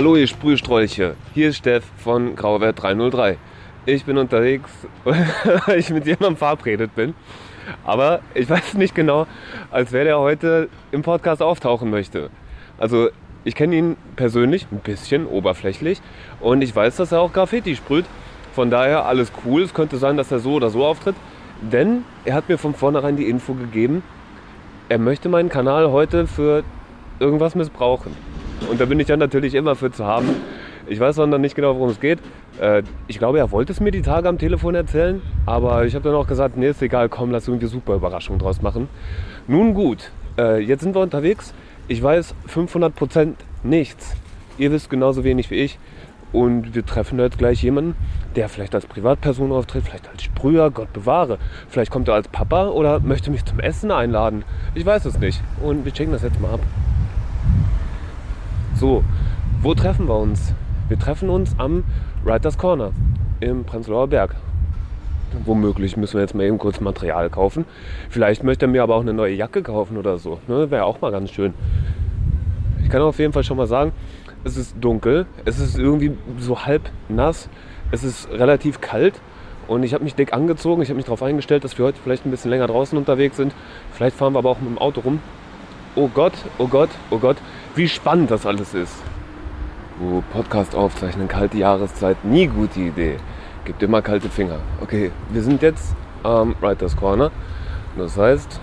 Hallo 0.00 0.16
ihr 0.16 0.26
Sprühstrolche, 0.26 1.14
hier 1.34 1.50
ist 1.50 1.58
Steff 1.58 1.84
von 1.98 2.34
Grauwert 2.34 2.80
303. 2.82 3.36
Ich 3.84 4.06
bin 4.06 4.16
unterwegs, 4.16 4.70
weil 5.04 5.78
ich 5.78 5.90
mit 5.90 6.06
jemandem 6.06 6.38
verabredet 6.38 6.94
bin. 6.94 7.12
Aber 7.84 8.20
ich 8.32 8.48
weiß 8.48 8.78
nicht 8.78 8.94
genau, 8.94 9.26
als 9.70 9.92
wer 9.92 10.04
der 10.04 10.18
heute 10.18 10.70
im 10.90 11.02
Podcast 11.02 11.42
auftauchen 11.42 11.90
möchte. 11.90 12.30
Also 12.78 13.10
ich 13.44 13.54
kenne 13.54 13.76
ihn 13.76 13.96
persönlich, 14.16 14.66
ein 14.72 14.78
bisschen 14.78 15.26
oberflächlich. 15.26 16.00
Und 16.40 16.62
ich 16.62 16.74
weiß, 16.74 16.96
dass 16.96 17.12
er 17.12 17.20
auch 17.20 17.34
Graffiti 17.34 17.76
sprüht. 17.76 18.06
Von 18.54 18.70
daher 18.70 19.04
alles 19.04 19.30
cool. 19.44 19.64
Es 19.64 19.74
könnte 19.74 19.98
sein, 19.98 20.16
dass 20.16 20.32
er 20.32 20.38
so 20.38 20.54
oder 20.54 20.70
so 20.70 20.82
auftritt. 20.82 21.16
Denn 21.60 22.06
er 22.24 22.36
hat 22.36 22.48
mir 22.48 22.56
von 22.56 22.72
vornherein 22.72 23.18
die 23.18 23.28
Info 23.28 23.52
gegeben, 23.52 24.02
er 24.88 24.96
möchte 24.96 25.28
meinen 25.28 25.50
Kanal 25.50 25.90
heute 25.90 26.26
für 26.26 26.64
irgendwas 27.18 27.54
missbrauchen. 27.54 28.16
Und 28.68 28.80
da 28.80 28.84
bin 28.84 29.00
ich 29.00 29.06
dann 29.06 29.18
natürlich 29.18 29.54
immer 29.54 29.76
für 29.76 29.90
zu 29.90 30.04
haben. 30.04 30.28
Ich 30.86 30.98
weiß 30.98 31.16
noch 31.18 31.38
nicht 31.38 31.54
genau, 31.54 31.76
worum 31.76 31.90
es 31.90 32.00
geht. 32.00 32.18
Äh, 32.60 32.82
ich 33.06 33.18
glaube, 33.18 33.38
er 33.38 33.50
wollte 33.52 33.72
es 33.72 33.80
mir 33.80 33.90
die 33.90 34.02
Tage 34.02 34.28
am 34.28 34.38
Telefon 34.38 34.74
erzählen, 34.74 35.22
aber 35.46 35.84
ich 35.84 35.94
habe 35.94 36.04
dann 36.04 36.14
auch 36.14 36.26
gesagt, 36.26 36.56
nee, 36.56 36.68
ist 36.68 36.82
egal, 36.82 37.08
komm, 37.08 37.30
lass 37.30 37.46
irgendwie 37.48 37.66
super 37.66 37.94
Überraschung 37.94 38.38
draus 38.38 38.60
machen. 38.62 38.88
Nun 39.46 39.74
gut, 39.74 40.10
äh, 40.38 40.60
jetzt 40.60 40.82
sind 40.82 40.94
wir 40.94 41.00
unterwegs. 41.00 41.54
Ich 41.88 42.02
weiß 42.02 42.34
500% 42.48 43.34
nichts. 43.62 44.16
Ihr 44.58 44.72
wisst 44.72 44.90
genauso 44.90 45.24
wenig 45.24 45.50
wie 45.50 45.56
ich. 45.56 45.78
Und 46.32 46.74
wir 46.74 46.86
treffen 46.86 47.18
jetzt 47.18 47.38
gleich 47.38 47.62
jemanden, 47.62 47.96
der 48.36 48.48
vielleicht 48.48 48.74
als 48.74 48.86
Privatperson 48.86 49.50
auftritt, 49.50 49.84
vielleicht 49.84 50.08
als 50.08 50.22
Sprüher, 50.22 50.70
Gott 50.70 50.92
bewahre. 50.92 51.38
Vielleicht 51.68 51.90
kommt 51.90 52.08
er 52.08 52.14
als 52.14 52.28
Papa 52.28 52.68
oder 52.68 53.00
möchte 53.00 53.30
mich 53.30 53.44
zum 53.44 53.58
Essen 53.58 53.90
einladen. 53.90 54.44
Ich 54.74 54.86
weiß 54.86 55.06
es 55.06 55.18
nicht. 55.18 55.40
Und 55.60 55.84
wir 55.84 55.92
checken 55.92 56.12
das 56.12 56.22
jetzt 56.22 56.40
mal 56.40 56.52
ab. 56.54 56.60
So, 58.80 59.04
wo 59.60 59.74
treffen 59.74 60.08
wir 60.08 60.16
uns? 60.16 60.54
Wir 60.88 60.98
treffen 60.98 61.28
uns 61.28 61.54
am 61.58 61.84
Writers 62.24 62.56
Corner 62.56 62.92
im 63.40 63.64
Prenzlauer 63.64 64.06
Berg. 64.06 64.36
Womöglich 65.44 65.98
müssen 65.98 66.14
wir 66.14 66.22
jetzt 66.22 66.34
mal 66.34 66.44
eben 66.44 66.56
kurz 66.56 66.80
Material 66.80 67.28
kaufen. 67.28 67.66
Vielleicht 68.08 68.42
möchte 68.42 68.64
er 68.64 68.68
mir 68.70 68.82
aber 68.82 68.96
auch 68.96 69.02
eine 69.02 69.12
neue 69.12 69.34
Jacke 69.34 69.62
kaufen 69.62 69.98
oder 69.98 70.16
so. 70.16 70.38
Ne? 70.48 70.70
Wäre 70.70 70.86
auch 70.86 71.02
mal 71.02 71.12
ganz 71.12 71.30
schön. 71.30 71.52
Ich 72.82 72.88
kann 72.88 73.02
auf 73.02 73.18
jeden 73.18 73.34
Fall 73.34 73.44
schon 73.44 73.58
mal 73.58 73.66
sagen, 73.66 73.92
es 74.44 74.56
ist 74.56 74.74
dunkel, 74.80 75.26
es 75.44 75.58
ist 75.58 75.78
irgendwie 75.78 76.16
so 76.38 76.64
halb 76.64 76.88
nass, 77.10 77.50
es 77.90 78.02
ist 78.02 78.30
relativ 78.30 78.80
kalt 78.80 79.20
und 79.68 79.82
ich 79.82 79.92
habe 79.92 80.04
mich 80.04 80.14
dick 80.14 80.32
angezogen. 80.32 80.80
Ich 80.80 80.88
habe 80.88 80.96
mich 80.96 81.04
darauf 81.04 81.22
eingestellt, 81.22 81.64
dass 81.64 81.76
wir 81.76 81.84
heute 81.84 81.98
vielleicht 82.02 82.24
ein 82.24 82.30
bisschen 82.30 82.50
länger 82.50 82.68
draußen 82.68 82.96
unterwegs 82.96 83.36
sind. 83.36 83.52
Vielleicht 83.92 84.16
fahren 84.16 84.32
wir 84.32 84.38
aber 84.38 84.48
auch 84.48 84.60
mit 84.60 84.70
dem 84.70 84.78
Auto 84.78 85.00
rum. 85.02 85.20
Oh 85.96 86.08
Gott, 86.08 86.32
oh 86.56 86.66
Gott, 86.66 86.88
oh 87.10 87.18
Gott, 87.18 87.36
wie 87.80 87.88
spannend 87.88 88.30
das 88.30 88.44
alles 88.44 88.74
ist. 88.74 88.94
Oh, 90.02 90.22
Podcast 90.34 90.74
aufzeichnen, 90.74 91.28
kalte 91.28 91.56
Jahreszeit, 91.56 92.22
nie 92.26 92.46
gute 92.46 92.78
Idee. 92.78 93.16
Gibt 93.64 93.82
immer 93.82 94.02
kalte 94.02 94.28
Finger. 94.28 94.58
Okay, 94.82 95.10
wir 95.30 95.42
sind 95.42 95.62
jetzt 95.62 95.94
am 96.22 96.54
Writers 96.60 96.94
Corner. 96.94 97.30
Das 97.96 98.18
heißt, 98.18 98.60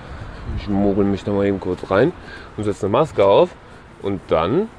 ich 0.57 0.69
mogel 0.69 1.03
mich 1.03 1.23
da 1.23 1.31
mal 1.31 1.47
eben 1.47 1.59
kurz 1.59 1.89
rein 1.89 2.11
und 2.57 2.63
setze 2.65 2.85
eine 2.85 2.91
Maske 2.91 3.25
auf. 3.25 3.49
Und 4.03 4.21
dann, 4.27 4.69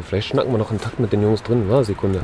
vielleicht 0.00 0.28
schnacken 0.28 0.52
wir 0.52 0.58
noch 0.58 0.70
einen 0.70 0.80
Takt 0.80 0.98
mit 0.98 1.12
den 1.12 1.20
Jungs 1.20 1.42
drin. 1.42 1.66
Na, 1.68 1.84
Sekunde. 1.84 2.22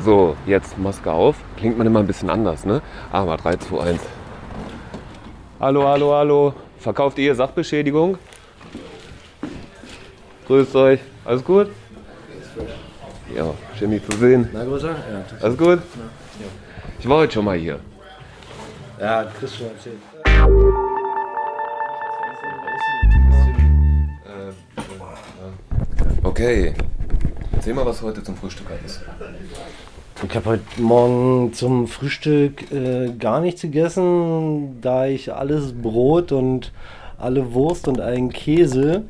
So, 0.00 0.34
jetzt 0.44 0.76
Maske 0.76 1.12
auf. 1.12 1.36
Klingt 1.56 1.78
man 1.78 1.86
immer 1.86 2.00
ein 2.00 2.08
bisschen 2.08 2.30
anders, 2.30 2.64
ne? 2.64 2.82
Aber 3.12 3.36
3, 3.36 3.58
2, 3.58 3.80
1. 3.80 4.00
Hallo, 5.60 5.86
hallo, 5.86 6.14
hallo. 6.14 6.54
Verkauft 6.78 7.16
ihr 7.18 7.36
Sachbeschädigung? 7.36 8.18
Grüßt 10.50 10.74
euch. 10.74 10.98
Alles 11.24 11.44
gut? 11.44 11.68
Ja, 13.32 13.54
schön 13.78 13.92
dich 13.92 14.04
zu 14.04 14.16
sehen. 14.18 14.48
Na, 14.52 14.64
Grüße? 14.64 14.88
Ja, 14.88 15.24
Alles 15.40 15.56
gut? 15.56 15.78
Ich 16.98 17.08
war 17.08 17.18
heute 17.18 17.34
schon 17.34 17.44
mal 17.44 17.56
hier. 17.56 17.78
ja 18.98 19.30
Chris 19.38 19.54
schon 19.54 19.68
erzählt. 19.68 19.98
Okay. 26.24 26.74
Erzähl 27.52 27.74
mal, 27.74 27.86
was 27.86 28.00
du 28.00 28.06
heute 28.06 28.24
zum 28.24 28.34
Frühstück 28.34 28.66
hattest. 28.70 29.02
Ich 30.28 30.34
habe 30.34 30.46
heute 30.46 30.82
Morgen 30.82 31.52
zum 31.52 31.86
Frühstück 31.86 32.72
äh, 32.72 33.12
gar 33.16 33.40
nichts 33.40 33.62
gegessen, 33.62 34.80
da 34.80 35.06
ich 35.06 35.32
alles 35.32 35.72
Brot 35.80 36.32
und 36.32 36.72
alle 37.18 37.54
Wurst 37.54 37.86
und 37.86 38.00
allen 38.00 38.30
Käse, 38.32 39.04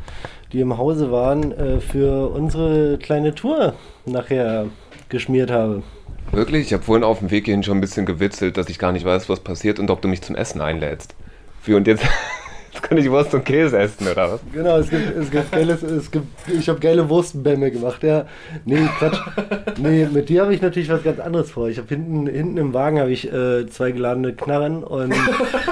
die 0.53 0.61
im 0.61 0.77
Hause 0.79 1.11
waren, 1.11 1.53
äh, 1.53 1.81
für 1.81 2.31
unsere 2.31 2.99
kleine 2.99 3.35
Tour 3.35 3.75
nachher 4.07 4.67
geschmiert 5.09 5.51
habe. 5.51 5.83
Wirklich? 6.33 6.67
Ich 6.67 6.73
habe 6.73 6.83
vorhin 6.83 7.05
auf 7.05 7.19
dem 7.19 7.31
Weg 7.31 7.47
hierhin 7.47 7.63
schon 7.63 7.79
ein 7.79 7.81
bisschen 7.81 8.07
gewitzelt, 8.07 8.57
dass 8.57 8.69
ich 8.69 8.79
gar 8.79 8.93
nicht 8.93 9.05
weiß, 9.05 9.29
was 9.29 9.41
passiert 9.41 9.79
und 9.79 9.91
ob 9.91 10.01
du 10.01 10.09
mich 10.09 10.23
zum 10.23 10.37
Essen 10.37 10.61
einlädst. 10.61 11.15
Wie 11.65 11.75
und 11.75 11.87
jetzt, 11.87 12.05
jetzt 12.73 12.83
kann 12.83 12.99
ich 12.99 13.11
Wurst 13.11 13.35
und 13.35 13.45
Käse 13.45 13.79
essen, 13.79 14.07
oder 14.07 14.33
was? 14.33 14.41
Genau, 14.53 14.79
es 14.79 14.91
gibt, 14.91 15.17
es 15.17 15.31
gibt 15.31 15.51
geiles, 15.51 15.83
es 15.83 16.11
gibt, 16.11 16.27
ich 16.47 16.69
habe 16.69 16.79
geile 16.79 17.09
Wurstbämme 17.09 17.71
gemacht, 17.71 18.03
ja. 18.05 18.27
Nee, 18.65 18.89
Quatsch. 18.99 19.19
Nee, 19.79 20.07
mit 20.13 20.29
dir 20.29 20.43
habe 20.43 20.55
ich 20.55 20.63
natürlich 20.63 20.89
was 20.89 21.03
ganz 21.03 21.19
anderes 21.19 21.51
vor. 21.51 21.69
Ich 21.69 21.79
habe 21.79 21.89
hinten, 21.89 22.27
hinten 22.29 22.57
im 22.59 22.75
Wagen 22.75 23.01
habe 23.01 23.11
ich 23.11 23.33
äh, 23.33 23.67
zwei 23.67 23.91
geladene 23.91 24.33
Knarren 24.33 24.85
und 24.85 25.13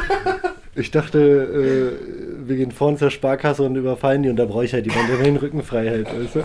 ich 0.74 0.90
dachte, 0.90 1.18
äh, 1.18 2.27
wir 2.48 2.56
gehen 2.56 2.72
vorne 2.72 2.96
zur 2.96 3.10
Sparkasse 3.10 3.62
und 3.62 3.76
überfallen 3.76 4.22
die 4.22 4.30
und 4.30 4.36
da 4.36 4.44
brauche 4.44 4.64
ich 4.64 4.72
halt 4.72 4.86
jemanden, 4.86 5.08
der 5.08 5.18
mir 5.18 5.24
den 5.24 5.36
Rücken 5.36 5.62
frei 5.62 5.86
hält, 5.86 6.06
weißt 6.06 6.36
du? 6.36 6.44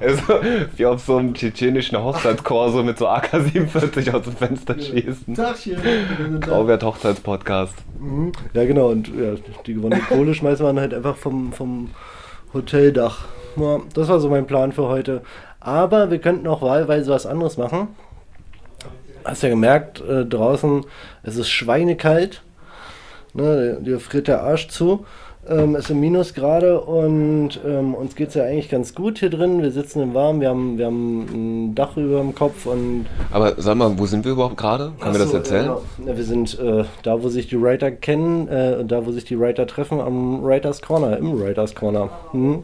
Also, 0.00 0.22
wie 0.76 0.86
auf 0.86 1.00
so 1.00 1.16
einem 1.16 1.34
tschetschenischen 1.34 2.02
Hochzeitschor 2.02 2.70
so 2.70 2.82
mit 2.82 2.98
so 2.98 3.06
AK-47 3.08 4.12
aus 4.12 4.22
dem 4.22 4.36
Fenster 4.36 4.78
schießen. 4.78 5.34
Tagchen. 5.34 6.40
Grauwert 6.40 6.82
Hochzeitspodcast. 6.82 7.74
Mhm. 7.98 8.32
Ja, 8.52 8.64
genau, 8.64 8.88
und 8.88 9.08
ja, 9.08 9.34
die 9.66 9.74
gewonnene 9.74 10.02
Kohle 10.02 10.34
schmeißt 10.34 10.60
man 10.62 10.78
halt 10.78 10.92
einfach 10.92 11.16
vom, 11.16 11.52
vom 11.52 11.90
Hoteldach. 12.52 13.26
Ja, 13.56 13.80
das 13.94 14.08
war 14.08 14.20
so 14.20 14.28
mein 14.28 14.46
Plan 14.46 14.72
für 14.72 14.88
heute. 14.88 15.22
Aber 15.60 16.10
wir 16.10 16.18
könnten 16.18 16.46
auch 16.46 16.62
wahlweise 16.62 17.10
was 17.10 17.26
anderes 17.26 17.56
machen. 17.56 17.88
Hast 19.24 19.42
ja 19.42 19.48
gemerkt, 19.48 20.00
äh, 20.00 20.24
draußen 20.24 20.84
es 21.22 21.36
ist 21.36 21.48
schweinekalt. 21.48 22.42
Ne, 23.34 23.78
dir 23.80 23.98
friert 23.98 24.28
der 24.28 24.42
Arsch 24.42 24.68
zu. 24.68 25.06
Ähm, 25.48 25.74
es 25.74 25.86
sind 25.86 25.98
Minusgrade 25.98 26.80
und 26.80 27.58
ähm, 27.66 27.94
uns 27.94 28.14
geht 28.14 28.28
es 28.28 28.34
ja 28.34 28.44
eigentlich 28.44 28.68
ganz 28.68 28.94
gut 28.94 29.18
hier 29.18 29.30
drin. 29.30 29.60
Wir 29.60 29.72
sitzen 29.72 30.00
im 30.00 30.14
Warmen, 30.14 30.40
wir 30.40 30.50
haben, 30.50 30.78
wir 30.78 30.86
haben 30.86 31.20
ein 31.70 31.74
Dach 31.74 31.96
über 31.96 32.18
dem 32.18 32.32
Kopf 32.34 32.66
und 32.66 33.06
Aber 33.32 33.54
sag 33.56 33.76
mal, 33.76 33.98
wo 33.98 34.06
sind 34.06 34.24
wir 34.24 34.32
überhaupt 34.32 34.56
gerade? 34.56 34.92
Können 35.00 35.14
wir 35.14 35.18
das 35.18 35.34
erzählen? 35.34 35.72
Ja, 36.06 36.16
wir 36.16 36.24
sind 36.24 36.56
äh, 36.60 36.84
da, 37.02 37.22
wo 37.24 37.28
sich 37.28 37.48
die 37.48 37.60
Writer 37.60 37.90
kennen, 37.90 38.46
äh, 38.46 38.84
da, 38.84 39.04
wo 39.04 39.10
sich 39.10 39.24
die 39.24 39.38
Writer 39.38 39.66
treffen, 39.66 40.00
am 40.00 40.44
Writers 40.44 40.80
Corner, 40.80 41.16
im 41.16 41.40
Writers 41.40 41.74
Corner. 41.74 42.10
Hm? 42.30 42.62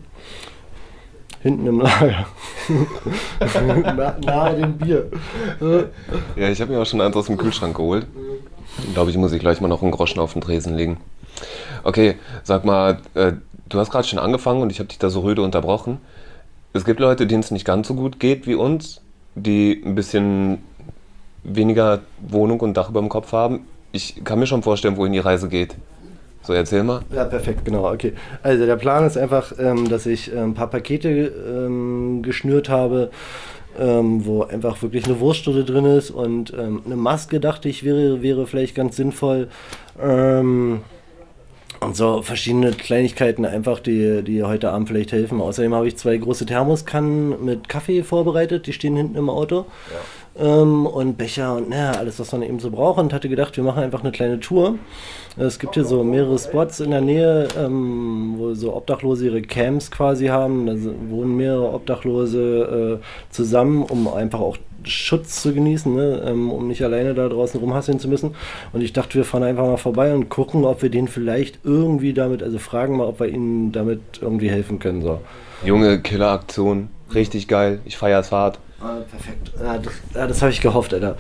Hinten 1.43 1.67
im 1.67 1.81
Lager. 1.81 2.27
Na, 3.97 4.17
nahe 4.25 4.57
dem 4.57 4.77
Bier. 4.77 5.07
Ja, 6.37 6.49
ich 6.49 6.61
habe 6.61 6.73
mir 6.73 6.81
auch 6.81 6.87
schon 6.87 7.01
eins 7.01 7.17
aus 7.17 7.27
dem 7.27 7.37
Kühlschrank 7.37 7.77
geholt. 7.77 8.07
Glaube 8.95 9.11
ich, 9.11 9.17
muss 9.17 9.33
ich 9.33 9.41
gleich 9.41 9.61
mal 9.61 9.69
noch 9.69 9.83
einen 9.83 9.91
Groschen 9.91 10.21
auf 10.21 10.33
den 10.33 10.43
Tresen 10.43 10.75
legen. 10.75 10.99
Okay, 11.85 12.17
sag 12.43 12.65
mal, 12.65 12.99
äh, 13.15 13.33
du 13.69 13.79
hast 13.79 13.91
gerade 13.91 14.07
schon 14.07 14.19
angefangen 14.19 14.63
und 14.63 14.71
ich 14.71 14.79
habe 14.79 14.89
dich 14.89 14.99
da 14.99 15.11
so 15.11 15.21
rüde 15.21 15.43
unterbrochen. 15.43 15.99
Es 16.73 16.85
gibt 16.85 17.01
Leute, 17.01 17.27
denen 17.27 17.43
es 17.43 17.51
nicht 17.51 17.65
ganz 17.65 17.89
so 17.89 17.95
gut 17.95 18.21
geht 18.21 18.47
wie 18.47 18.55
uns, 18.55 19.01
die 19.35 19.83
ein 19.85 19.95
bisschen 19.95 20.59
weniger 21.45 22.01
Wohnung 22.21 22.61
und 22.61 22.77
Dach 22.77 22.91
über 22.91 23.01
dem 23.01 23.09
Kopf 23.09 23.33
haben. 23.33 23.67
Ich 23.93 24.23
kann 24.25 24.39
mir 24.39 24.47
schon 24.47 24.63
vorstellen, 24.63 24.97
wohin 24.97 25.13
die 25.13 25.19
Reise 25.19 25.49
geht. 25.49 25.77
So, 26.43 26.53
erzähl 26.53 26.83
mal. 26.83 27.03
Ja, 27.15 27.25
perfekt, 27.25 27.65
genau, 27.65 27.91
okay. 27.93 28.13
Also 28.43 28.65
der 28.65 28.77
Plan 28.77 29.05
ist 29.07 29.17
einfach, 29.17 29.53
ähm, 29.59 29.89
dass 29.89 30.07
ich 30.07 30.33
äh, 30.33 30.39
ein 30.39 30.55
paar 30.55 30.69
Pakete 30.69 31.09
ähm, 31.09 32.23
geschnürt 32.23 32.69
habe, 32.69 33.11
ähm, 33.79 34.25
wo 34.27 34.43
einfach 34.43 34.83
wirklich 34.83 35.05
eine 35.05 35.21
Wurststulle 35.21 35.65
drin 35.65 35.85
ist 35.85 36.11
und 36.11 36.53
ähm, 36.59 36.83
eine 36.85 36.97
Maske, 36.97 37.41
dachte 37.41 37.69
ich, 37.69 37.85
wäre, 37.85 38.23
wäre 38.23 38.47
vielleicht 38.47 38.75
ganz 38.75 38.97
sinnvoll. 38.97 39.49
Ähm, 40.01 40.81
und 41.81 41.97
so 41.97 42.23
verschiedene 42.23 42.73
Kleinigkeiten 42.73 43.45
einfach, 43.45 43.79
die, 43.79 44.23
die 44.23 44.43
heute 44.43 44.71
Abend 44.71 44.89
vielleicht 44.89 45.13
helfen. 45.13 45.41
Außerdem 45.41 45.75
habe 45.75 45.87
ich 45.87 45.97
zwei 45.97 46.17
große 46.17 46.45
Thermoskannen 46.45 47.45
mit 47.45 47.69
Kaffee 47.69 48.03
vorbereitet, 48.03 48.67
die 48.67 48.73
stehen 48.73 48.97
hinten 48.97 49.17
im 49.17 49.31
Auto. 49.31 49.67
Ähm, 50.39 50.87
und 50.87 51.19
Becher 51.19 51.57
und 51.57 51.69
naja, 51.71 51.93
alles, 51.93 52.19
was 52.21 52.33
man 52.33 52.43
eben 52.43 52.61
so 52.61 52.71
braucht. 52.71 52.99
Und 52.99 53.13
hatte 53.13 53.29
gedacht, 53.29 53.57
wir 53.57 53.65
machen 53.65 53.83
einfach 53.83 54.01
eine 54.01 54.13
kleine 54.13 54.41
Tour. 54.41 54.79
Es 55.37 55.59
gibt 55.59 55.75
hier 55.75 55.85
so 55.85 56.03
mehrere 56.03 56.39
Spots 56.39 56.81
in 56.81 56.91
der 56.91 57.01
Nähe, 57.01 57.49
ähm, 57.57 58.35
wo 58.37 58.55
so 58.55 58.75
Obdachlose 58.75 59.27
ihre 59.27 59.43
Camps 59.43 59.91
quasi 59.91 60.27
haben. 60.27 60.67
Da 60.67 60.75
wohnen 61.11 61.37
mehrere 61.37 61.73
Obdachlose 61.73 63.01
äh, 63.01 63.33
zusammen, 63.33 63.83
um 63.83 64.09
einfach 64.09 64.41
auch 64.41 64.57
Schutz 64.85 65.43
zu 65.43 65.53
genießen, 65.53 65.95
ne? 65.95 66.23
ähm, 66.25 66.51
um 66.51 66.69
nicht 66.69 66.83
alleine 66.83 67.15
da 67.15 67.29
draußen 67.29 67.59
rumhasseln 67.61 67.99
zu 67.99 68.09
müssen. 68.09 68.35
Und 68.73 68.81
ich 68.81 68.93
dachte, 68.93 69.15
wir 69.15 69.25
fahren 69.25 69.43
einfach 69.43 69.67
mal 69.67 69.77
vorbei 69.77 70.15
und 70.15 70.29
gucken, 70.29 70.65
ob 70.65 70.83
wir 70.83 70.91
denen 70.91 71.09
vielleicht 71.09 71.61
irgendwie 71.65 72.13
damit, 72.13 72.43
also 72.43 72.59
fragen 72.59 72.97
mal, 72.97 73.07
ob 73.07 73.21
wir 73.21 73.29
ihnen 73.29 73.73
damit 73.73 74.01
irgendwie 74.21 74.51
helfen 74.51 74.79
können. 74.79 75.03
So. 75.03 75.21
Junge 75.65 76.01
Killeraktion, 76.01 76.89
richtig 77.15 77.49
geil. 77.49 77.81
Ich 77.85 77.97
feier's 77.97 78.31
hart. 78.33 78.59
Ah, 78.81 78.99
perfekt. 79.11 79.51
Ja, 79.61 79.77
das, 79.79 79.93
das 80.15 80.43
habe 80.43 80.53
ich 80.53 80.61
gehofft, 80.61 80.95
Alter. 80.95 81.17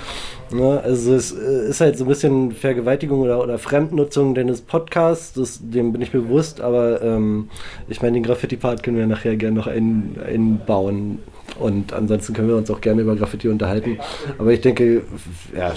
Ne, 0.53 0.81
also 0.83 1.15
es 1.15 1.33
äh, 1.33 1.71
ist 1.71 1.81
halt 1.81 1.99
so 1.99 2.05
ein 2.05 2.09
bisschen 2.09 2.53
Vergewaltigung 2.53 3.21
oder, 3.21 3.43
oder 3.43 3.59
Fremdnutzung 3.59 4.37
deines 4.37 4.61
Podcasts, 4.61 5.33
das, 5.33 5.59
dem 5.61 5.93
bin 5.93 6.01
ich 6.01 6.15
mir 6.15 6.21
bewusst, 6.21 6.61
aber 6.61 7.03
ähm, 7.03 7.51
ich 7.89 8.01
meine, 8.01 8.15
den 8.15 8.23
Graffiti-Part 8.23 8.85
können 8.85 8.97
wir 8.97 9.07
nachher 9.09 9.37
gerne 9.37 9.57
noch 9.57 9.67
ein, 9.67 10.17
einbauen. 10.25 11.19
Und 11.59 11.93
ansonsten 11.93 12.33
können 12.35 12.49
wir 12.49 12.57
uns 12.57 12.71
auch 12.71 12.81
gerne 12.81 13.03
über 13.03 13.17
Graffiti 13.17 13.49
unterhalten. 13.49 13.99
Aber 14.39 14.53
ich 14.53 14.61
denke, 14.61 15.03
ja, 15.57 15.73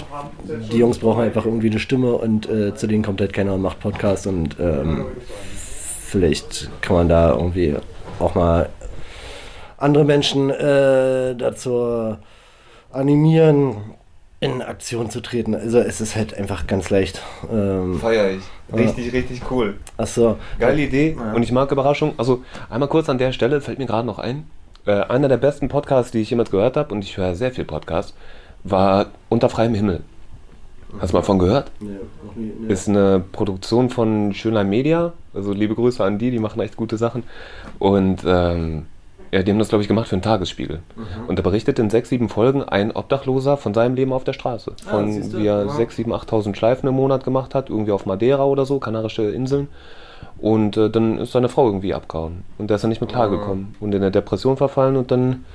die 0.70 0.78
Jungs 0.78 0.98
brauchen 0.98 1.22
einfach 1.24 1.46
irgendwie 1.46 1.70
eine 1.70 1.80
Stimme 1.80 2.12
und 2.12 2.48
äh, 2.48 2.74
zu 2.74 2.86
denen 2.86 3.02
kommt 3.02 3.20
halt 3.20 3.32
keiner 3.32 3.54
und 3.54 3.62
macht 3.62 3.80
Podcast 3.80 4.26
und 4.26 4.56
ähm, 4.60 5.06
vielleicht 6.06 6.70
kann 6.82 6.96
man 6.96 7.08
da 7.08 7.34
irgendwie 7.34 7.74
auch 8.20 8.34
mal 8.34 8.68
andere 9.82 10.04
Menschen 10.04 10.50
äh, 10.50 11.34
dazu 11.34 12.16
animieren, 12.92 13.76
in 14.40 14.60
Aktion 14.60 15.08
zu 15.08 15.20
treten. 15.20 15.54
Also 15.54 15.78
es 15.78 16.00
ist 16.00 16.16
halt 16.16 16.34
einfach 16.34 16.66
ganz 16.66 16.90
leicht. 16.90 17.22
Ähm, 17.52 17.98
Feier 18.00 18.30
ich. 18.30 18.42
Richtig, 18.76 19.06
ja. 19.06 19.12
richtig 19.12 19.42
cool. 19.50 19.76
Ach 19.96 20.06
so. 20.06 20.36
Geile 20.58 20.82
Idee. 20.82 21.16
Ja. 21.16 21.32
Und 21.32 21.42
ich 21.42 21.52
mag 21.52 21.70
Überraschung. 21.70 22.14
Also 22.16 22.42
einmal 22.68 22.88
kurz 22.88 23.08
an 23.08 23.18
der 23.18 23.32
Stelle, 23.32 23.60
fällt 23.60 23.78
mir 23.78 23.86
gerade 23.86 24.06
noch 24.06 24.18
ein. 24.18 24.46
Äh, 24.84 25.02
einer 25.04 25.28
der 25.28 25.36
besten 25.36 25.68
Podcasts, 25.68 26.10
die 26.10 26.20
ich 26.20 26.30
jemals 26.30 26.50
gehört 26.50 26.76
habe, 26.76 26.92
und 26.92 27.04
ich 27.04 27.16
höre 27.16 27.36
sehr 27.36 27.52
viel 27.52 27.64
Podcasts, 27.64 28.14
war 28.64 29.06
Unter 29.28 29.48
freiem 29.48 29.74
Himmel. 29.74 30.02
Hast 30.98 31.12
du 31.12 31.16
mal 31.16 31.22
von 31.22 31.38
gehört? 31.38 31.70
Nee, 31.80 31.90
noch 32.24 32.34
nie. 32.34 32.52
Nee. 32.60 32.72
Ist 32.72 32.88
eine 32.88 33.22
Produktion 33.32 33.90
von 33.90 34.34
Schönlein 34.34 34.68
Media. 34.68 35.12
Also 35.32 35.52
liebe 35.52 35.74
Grüße 35.74 36.02
an 36.04 36.18
die, 36.18 36.30
die 36.30 36.38
machen 36.38 36.60
echt 36.60 36.76
gute 36.76 36.96
Sachen. 36.96 37.22
Und 37.78 38.22
ähm, 38.26 38.86
ja, 39.32 39.42
die 39.42 39.50
haben 39.50 39.58
das, 39.58 39.70
glaube 39.70 39.80
ich, 39.80 39.88
gemacht 39.88 40.08
für 40.08 40.14
einen 40.14 40.22
Tagesspiegel. 40.22 40.80
Mhm. 40.94 41.28
Und 41.28 41.38
da 41.38 41.42
berichtet 41.42 41.78
in 41.78 41.88
sechs, 41.88 42.10
sieben 42.10 42.28
Folgen 42.28 42.62
ein 42.62 42.92
Obdachloser 42.92 43.56
von 43.56 43.72
seinem 43.72 43.94
Leben 43.94 44.12
auf 44.12 44.24
der 44.24 44.34
Straße. 44.34 44.72
Ah, 44.86 44.90
von 44.90 45.08
ah, 45.08 45.38
wie 45.38 45.46
er 45.46 45.70
sechs, 45.70 45.96
sieben, 45.96 46.12
8.000 46.12 46.54
Schleifen 46.54 46.86
im 46.86 46.94
Monat 46.94 47.24
gemacht 47.24 47.54
hat, 47.54 47.70
irgendwie 47.70 47.92
auf 47.92 48.04
Madeira 48.04 48.44
oder 48.44 48.66
so, 48.66 48.78
Kanarische 48.78 49.22
Inseln. 49.22 49.68
Und 50.38 50.76
äh, 50.76 50.90
dann 50.90 51.18
ist 51.18 51.32
seine 51.32 51.48
Frau 51.48 51.66
irgendwie 51.66 51.94
abgehauen. 51.94 52.44
Und 52.58 52.70
da 52.70 52.74
ist 52.74 52.84
er 52.84 52.88
nicht 52.88 53.00
mehr 53.00 53.08
klargekommen. 53.08 53.68
Mhm. 53.68 53.76
Und 53.80 53.94
in 53.94 54.02
der 54.02 54.10
Depression 54.10 54.58
verfallen 54.58 54.96
und 54.96 55.10
dann 55.10 55.46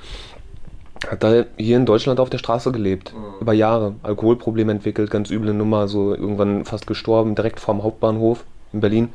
hat 1.06 1.22
er 1.22 1.46
hier 1.56 1.76
in 1.76 1.86
Deutschland 1.86 2.18
auf 2.18 2.30
der 2.30 2.38
Straße 2.38 2.72
gelebt. 2.72 3.14
Mhm. 3.14 3.40
Über 3.40 3.52
Jahre. 3.52 3.94
Alkoholprobleme 4.02 4.72
entwickelt, 4.72 5.08
ganz 5.08 5.30
üble 5.30 5.54
Nummer, 5.54 5.86
so 5.86 6.16
irgendwann 6.16 6.64
fast 6.64 6.88
gestorben, 6.88 7.36
direkt 7.36 7.60
vorm 7.60 7.84
Hauptbahnhof 7.84 8.44
in 8.72 8.80
Berlin. 8.80 9.10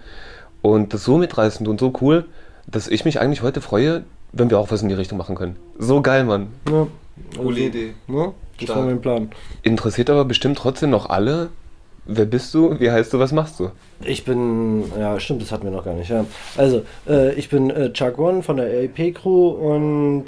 Und 0.62 0.94
das 0.94 1.02
ist 1.02 1.06
so 1.06 1.18
mitreißend 1.18 1.68
und 1.68 1.82
so 1.82 1.92
cool, 2.00 2.24
dass 2.66 2.88
ich 2.88 3.04
mich 3.04 3.20
eigentlich 3.20 3.42
heute 3.42 3.60
freue, 3.60 4.06
wenn 4.34 4.50
wir 4.50 4.60
auch 4.60 4.72
was 4.72 4.82
in 4.82 4.90
die 4.90 4.96
Richtung 4.96 5.18
machen 5.18 5.36
können. 5.36 5.56
So 5.78 6.02
geil, 6.02 6.26
Mann. 6.26 6.48
Ja. 6.70 6.88
Coole 7.38 7.56
also, 7.56 7.68
Idee. 7.68 7.94
Ja, 8.08 8.34
das 8.60 8.70
war 8.70 8.84
mein 8.84 9.02
Plan. 9.02 9.30
Interessiert 9.62 10.10
aber 10.10 10.26
bestimmt 10.26 10.58
trotzdem 10.58 10.90
noch 10.90 11.10
alle. 11.10 11.50
Wer 12.06 12.26
bist 12.26 12.54
du? 12.54 12.80
Wie 12.80 12.92
heißt 12.92 13.14
du? 13.14 13.20
Was 13.20 13.32
machst 13.32 13.60
du? 13.60 13.70
Ich 14.04 14.26
bin, 14.26 14.84
ja, 15.00 15.18
stimmt, 15.20 15.42
das 15.42 15.52
hatten 15.52 15.64
wir 15.64 15.72
noch 15.72 15.86
gar 15.86 15.94
nicht. 15.94 16.10
Ja. 16.10 16.26
Also, 16.58 16.84
äh, 17.08 17.34
ich 17.36 17.50
bin 17.50 17.70
äh, 17.70 17.94
Chuck 17.94 18.20
One 18.20 18.44
von 18.44 18.58
der 18.58 18.68
RIP 18.68 19.16
Crew 19.16 19.50
und 19.52 20.26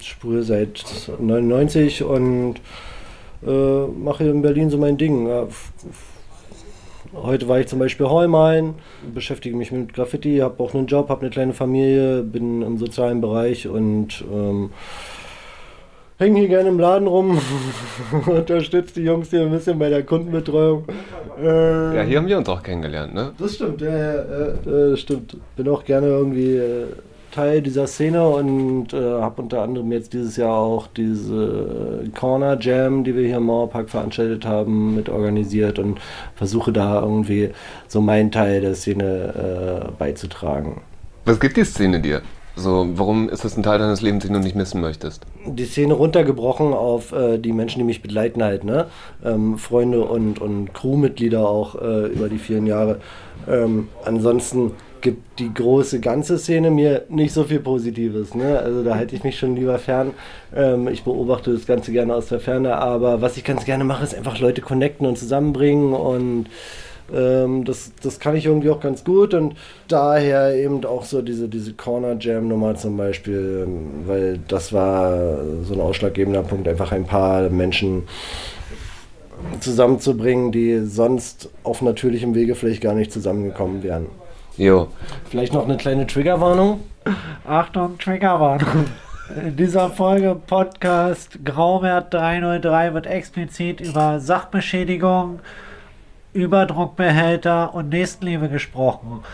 spüre 0.00 0.42
seit 0.42 0.82
99 1.18 2.04
und 2.04 2.54
äh, 3.46 3.86
mache 3.86 4.24
in 4.24 4.40
Berlin 4.40 4.70
so 4.70 4.78
mein 4.78 4.96
Ding. 4.96 5.28
Ja, 5.28 5.46
Heute 7.14 7.46
war 7.46 7.60
ich 7.60 7.66
zum 7.66 7.78
Beispiel 7.78 8.06
Heumalen, 8.06 8.74
beschäftige 9.14 9.54
mich 9.54 9.70
mit 9.70 9.92
Graffiti, 9.92 10.38
habe 10.38 10.62
auch 10.62 10.74
einen 10.74 10.86
Job, 10.86 11.10
habe 11.10 11.20
eine 11.20 11.30
kleine 11.30 11.52
Familie, 11.52 12.22
bin 12.22 12.62
im 12.62 12.78
sozialen 12.78 13.20
Bereich 13.20 13.68
und 13.68 14.24
ähm, 14.32 14.70
hänge 16.16 16.38
hier 16.40 16.48
gerne 16.48 16.70
im 16.70 16.78
Laden 16.78 17.06
rum, 17.06 17.38
unterstütze 18.26 18.94
die 18.94 19.02
Jungs 19.02 19.28
hier 19.28 19.42
ein 19.42 19.50
bisschen 19.50 19.78
bei 19.78 19.90
der 19.90 20.04
Kundenbetreuung. 20.04 20.84
Ähm, 21.38 21.94
ja, 21.94 22.02
hier 22.02 22.16
haben 22.16 22.28
wir 22.28 22.38
uns 22.38 22.48
auch 22.48 22.62
kennengelernt, 22.62 23.12
ne? 23.12 23.32
Das 23.38 23.56
stimmt, 23.56 23.82
ja, 23.82 23.90
ja, 23.90 24.24
ja 24.24 24.54
das 24.64 25.00
stimmt. 25.00 25.36
Bin 25.54 25.68
auch 25.68 25.84
gerne 25.84 26.06
irgendwie 26.06 26.56
äh, 26.56 26.86
Teil 27.32 27.62
dieser 27.62 27.88
Szene 27.88 28.28
und 28.28 28.92
äh, 28.92 28.96
habe 28.96 29.42
unter 29.42 29.62
anderem 29.62 29.90
jetzt 29.90 30.12
dieses 30.12 30.36
Jahr 30.36 30.56
auch 30.56 30.86
diese 30.86 32.04
Corner 32.14 32.56
Jam, 32.60 33.02
die 33.02 33.16
wir 33.16 33.26
hier 33.26 33.38
im 33.38 33.46
Mauerpark 33.46 33.90
veranstaltet 33.90 34.46
haben, 34.46 34.94
mit 34.94 35.08
organisiert 35.08 35.80
und 35.80 35.98
versuche 36.36 36.72
da 36.72 37.02
irgendwie 37.02 37.50
so 37.88 38.00
meinen 38.00 38.30
Teil 38.30 38.60
der 38.60 38.74
Szene 38.74 39.88
äh, 39.88 39.90
beizutragen. 39.98 40.82
Was 41.24 41.40
gibt 41.40 41.56
die 41.56 41.64
Szene 41.64 42.00
dir? 42.00 42.22
So, 42.54 42.86
warum 42.94 43.30
ist 43.30 43.44
das 43.44 43.56
ein 43.56 43.62
Teil 43.62 43.78
deines 43.78 44.02
Lebens, 44.02 44.24
den 44.24 44.34
du 44.34 44.38
nicht 44.38 44.54
missen 44.54 44.80
möchtest? 44.80 45.24
Die 45.46 45.64
Szene 45.64 45.94
runtergebrochen 45.94 46.74
auf 46.74 47.12
äh, 47.12 47.38
die 47.38 47.52
Menschen, 47.52 47.78
die 47.78 47.84
mich 47.84 48.02
begleiten 48.02 48.42
halt, 48.42 48.64
ne? 48.64 48.88
Ähm, 49.24 49.56
Freunde 49.56 50.02
und, 50.02 50.38
und 50.38 50.74
Crewmitglieder 50.74 51.48
auch 51.48 51.80
äh, 51.80 52.08
über 52.08 52.28
die 52.28 52.38
vielen 52.38 52.66
Jahre. 52.66 53.00
Ähm, 53.48 53.88
ansonsten 54.04 54.72
gibt 55.02 55.38
die 55.38 55.52
große 55.52 56.00
ganze 56.00 56.38
Szene 56.38 56.70
mir 56.70 57.04
nicht 57.08 57.34
so 57.34 57.44
viel 57.44 57.60
Positives. 57.60 58.34
Ne? 58.34 58.58
Also 58.58 58.82
da 58.82 58.94
halte 58.94 59.14
ich 59.14 59.24
mich 59.24 59.38
schon 59.38 59.56
lieber 59.56 59.78
fern. 59.78 60.12
Ähm, 60.54 60.88
ich 60.88 61.02
beobachte 61.02 61.52
das 61.52 61.66
Ganze 61.66 61.92
gerne 61.92 62.14
aus 62.14 62.28
der 62.28 62.40
Ferne, 62.40 62.76
aber 62.76 63.20
was 63.20 63.36
ich 63.36 63.44
ganz 63.44 63.64
gerne 63.64 63.84
mache, 63.84 64.04
ist 64.04 64.14
einfach 64.14 64.38
Leute 64.38 64.62
connecten 64.62 65.06
und 65.06 65.18
zusammenbringen 65.18 65.92
und 65.92 66.46
ähm, 67.12 67.64
das, 67.64 67.92
das 68.02 68.20
kann 68.20 68.36
ich 68.36 68.46
irgendwie 68.46 68.70
auch 68.70 68.80
ganz 68.80 69.04
gut 69.04 69.34
und 69.34 69.54
daher 69.88 70.54
eben 70.54 70.84
auch 70.84 71.04
so 71.04 71.20
diese, 71.20 71.48
diese 71.48 71.74
Corner 71.74 72.16
Jam 72.18 72.48
Nummer 72.48 72.74
zum 72.76 72.96
Beispiel, 72.96 73.64
ähm, 73.66 74.06
weil 74.06 74.38
das 74.48 74.72
war 74.72 75.38
so 75.64 75.74
ein 75.74 75.80
ausschlaggebender 75.80 76.42
Punkt, 76.42 76.68
einfach 76.68 76.92
ein 76.92 77.04
paar 77.04 77.50
Menschen 77.50 78.04
zusammenzubringen, 79.60 80.52
die 80.52 80.86
sonst 80.86 81.50
auf 81.64 81.82
natürlichem 81.82 82.34
Wege 82.34 82.54
vielleicht 82.54 82.80
gar 82.80 82.94
nicht 82.94 83.12
zusammengekommen 83.12 83.82
wären. 83.82 84.06
Jo. 84.56 84.88
Vielleicht 85.30 85.54
noch 85.54 85.64
eine 85.64 85.78
kleine 85.78 86.06
Triggerwarnung. 86.06 86.80
Achtung, 87.46 87.98
Triggerwarnung. 87.98 88.86
In 89.34 89.56
dieser 89.56 89.88
Folge 89.88 90.36
Podcast 90.46 91.38
Graumert 91.42 92.12
303 92.12 92.92
wird 92.92 93.06
explizit 93.06 93.80
über 93.80 94.20
Sachbeschädigung, 94.20 95.40
Überdruckbehälter 96.34 97.74
und 97.74 97.88
Nächstenliebe 97.88 98.50
gesprochen. 98.50 99.24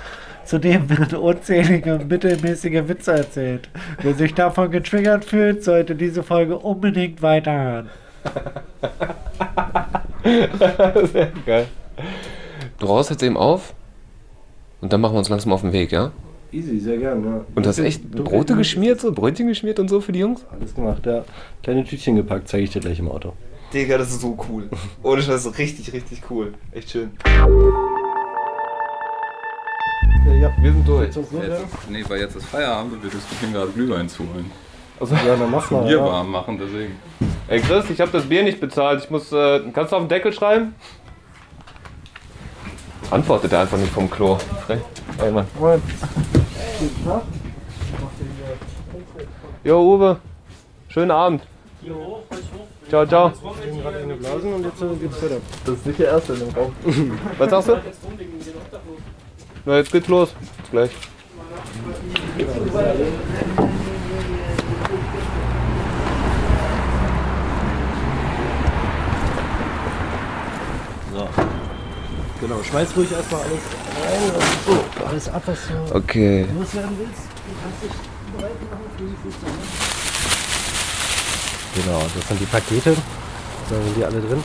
Zudem 0.45 0.89
werden 0.89 1.19
unzählige 1.19 1.99
mittelmäßige 2.09 2.87
Witze 2.87 3.13
erzählt. 3.13 3.69
Wer 4.01 4.15
sich 4.15 4.35
davon 4.35 4.71
getriggert 4.71 5.25
fühlt, 5.25 5.65
sollte 5.65 5.97
diese 5.97 6.23
Folge 6.23 6.59
unbedingt 6.59 7.23
weiterhören. 7.23 7.91
Sehr 11.13 11.33
geil. 11.45 11.67
Du 12.79 12.87
raust 12.87 13.11
jetzt 13.11 13.25
eben 13.25 13.37
auf 13.37 13.75
und 14.81 14.93
dann 14.93 15.01
machen 15.01 15.15
wir 15.15 15.19
uns 15.19 15.29
langsam 15.29 15.53
auf 15.53 15.63
den 15.63 15.73
Weg, 15.73 15.93
ja? 15.93 16.13
Easy, 16.51 16.79
sehr 16.79 16.97
gern, 16.97 17.25
ja. 17.25 17.45
Und 17.55 17.67
hast 17.67 17.79
du 17.79 17.83
echt 17.83 18.11
Brote 18.11 18.57
geschmiert, 18.57 19.01
so 19.01 19.13
Brötchen 19.13 19.49
geschmiert 19.49 19.79
und 19.79 19.89
so 19.89 20.01
für 20.01 20.13
die 20.13 20.21
Jungs? 20.21 20.47
Alles 20.51 20.75
gemacht, 20.75 21.05
ja. 21.05 21.25
Kleine 21.63 21.85
Tütchen 21.85 22.17
gepackt, 22.17 22.49
zeige 22.49 22.65
ich 22.65 22.71
dir 22.71 22.81
gleich 22.81 22.99
im 22.99 23.09
Auto. 23.11 23.35
Digga, 23.75 23.99
das 23.99 24.09
ist 24.09 24.23
so 24.23 24.39
cool. 24.49 24.71
Ohne 25.03 25.21
Scheiß, 25.21 25.43
so 25.43 25.51
richtig, 25.51 25.93
richtig 25.93 26.23
cool. 26.31 26.55
Echt 26.73 26.91
schön. 26.91 27.11
Ja, 30.41 30.53
wir 30.61 30.73
sind 30.73 30.89
durch. 30.89 31.15
Jetzt, 31.15 31.33
nee, 31.91 32.05
weil 32.09 32.21
jetzt 32.21 32.37
ist 32.37 32.47
Feierabend 32.47 32.95
und 32.95 33.03
wir 33.03 33.11
diskutieren 33.11 33.53
gerade 33.53 33.71
Glühwein 33.73 34.09
zu 34.09 34.21
holen. 34.21 34.51
Also, 35.01 35.15
ja, 35.15 35.37
dann 35.37 35.51
mach 35.51 35.71
mal. 35.71 35.85
Bier 35.85 35.99
ja. 35.99 36.05
warm 36.05 36.31
machen, 36.31 36.59
deswegen. 36.61 36.97
Ey 37.49 37.61
Chris, 37.61 37.91
ich 37.91 38.01
habe 38.01 38.11
das 38.11 38.25
Bier 38.25 38.43
nicht 38.43 38.61
bezahlt. 38.61 39.03
Ich 39.05 39.11
muss. 39.11 39.33
Äh, 39.33 39.61
kannst 39.73 39.93
du 39.93 39.97
auf 39.97 40.03
den 40.03 40.09
Deckel 40.09 40.33
schreiben? 40.33 40.75
Antwortet 43.11 43.53
er 43.53 43.61
einfach 43.61 43.79
nicht 43.79 43.93
vom 43.93 44.11
Klo. 44.11 44.37
Frech. 44.67 44.81
Ey, 45.23 45.31
Mann. 45.31 45.47
Jo, 49.65 49.81
Uwe. 49.81 50.17
Schönen 50.89 51.11
Abend. 51.11 51.43
Ciao, 52.89 53.07
ciao. 53.07 53.27
und 53.27 54.65
jetzt 54.65 54.81
geht's 55.01 55.23
weiter. 55.23 55.37
Das 55.65 55.75
ist 55.75 55.87
nicht 55.87 55.99
der 55.99 56.09
Erste 56.09 56.33
in 56.35 56.41
dem 56.41 56.51
Raum. 56.51 56.75
Was 57.39 57.51
sagst 57.51 57.69
du? 57.69 57.81
Na, 59.65 59.77
jetzt 59.77 59.93
geht's 59.93 60.09
los. 60.09 60.35
Bis 60.61 60.71
gleich. 60.71 60.91
Genau, 72.41 72.63
schmeiß 72.63 72.97
ruhig 72.97 73.11
erstmal 73.11 73.41
alles 73.41 73.61
rein 74.05 74.31
und 74.33 74.43
so, 74.65 75.05
alles 75.05 75.29
ab, 75.29 75.43
was 75.47 75.59
du 75.67 75.97
okay. 75.97 76.47
loswerden 76.57 76.97
willst. 76.97 77.23
Du 77.47 77.53
kannst 77.61 77.83
dich 77.83 77.91
bereit 78.37 78.71
machen 78.71 78.85
für 78.97 79.05
die 79.05 79.17
Fußball. 79.25 79.51
Genau, 81.75 82.01
das 82.15 82.29
sind 82.29 82.41
die 82.41 82.47
Pakete. 82.47 82.97
Da 83.69 83.75
sind 83.75 83.97
die 83.97 84.05
alle 84.05 84.21
drin. 84.21 84.45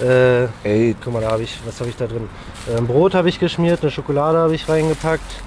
Äh, 0.00 0.68
Ey. 0.68 0.96
Guck 1.02 1.12
mal, 1.12 1.20
da 1.20 1.32
habe 1.32 1.42
ich, 1.42 1.58
was 1.66 1.80
habe 1.80 1.90
ich 1.90 1.96
da 1.96 2.06
drin? 2.06 2.28
Ähm, 2.70 2.86
Brot 2.86 3.14
habe 3.14 3.28
ich 3.28 3.40
geschmiert, 3.40 3.82
eine 3.82 3.90
Schokolade 3.90 4.38
habe 4.38 4.54
ich 4.54 4.68
reingepackt, 4.68 5.42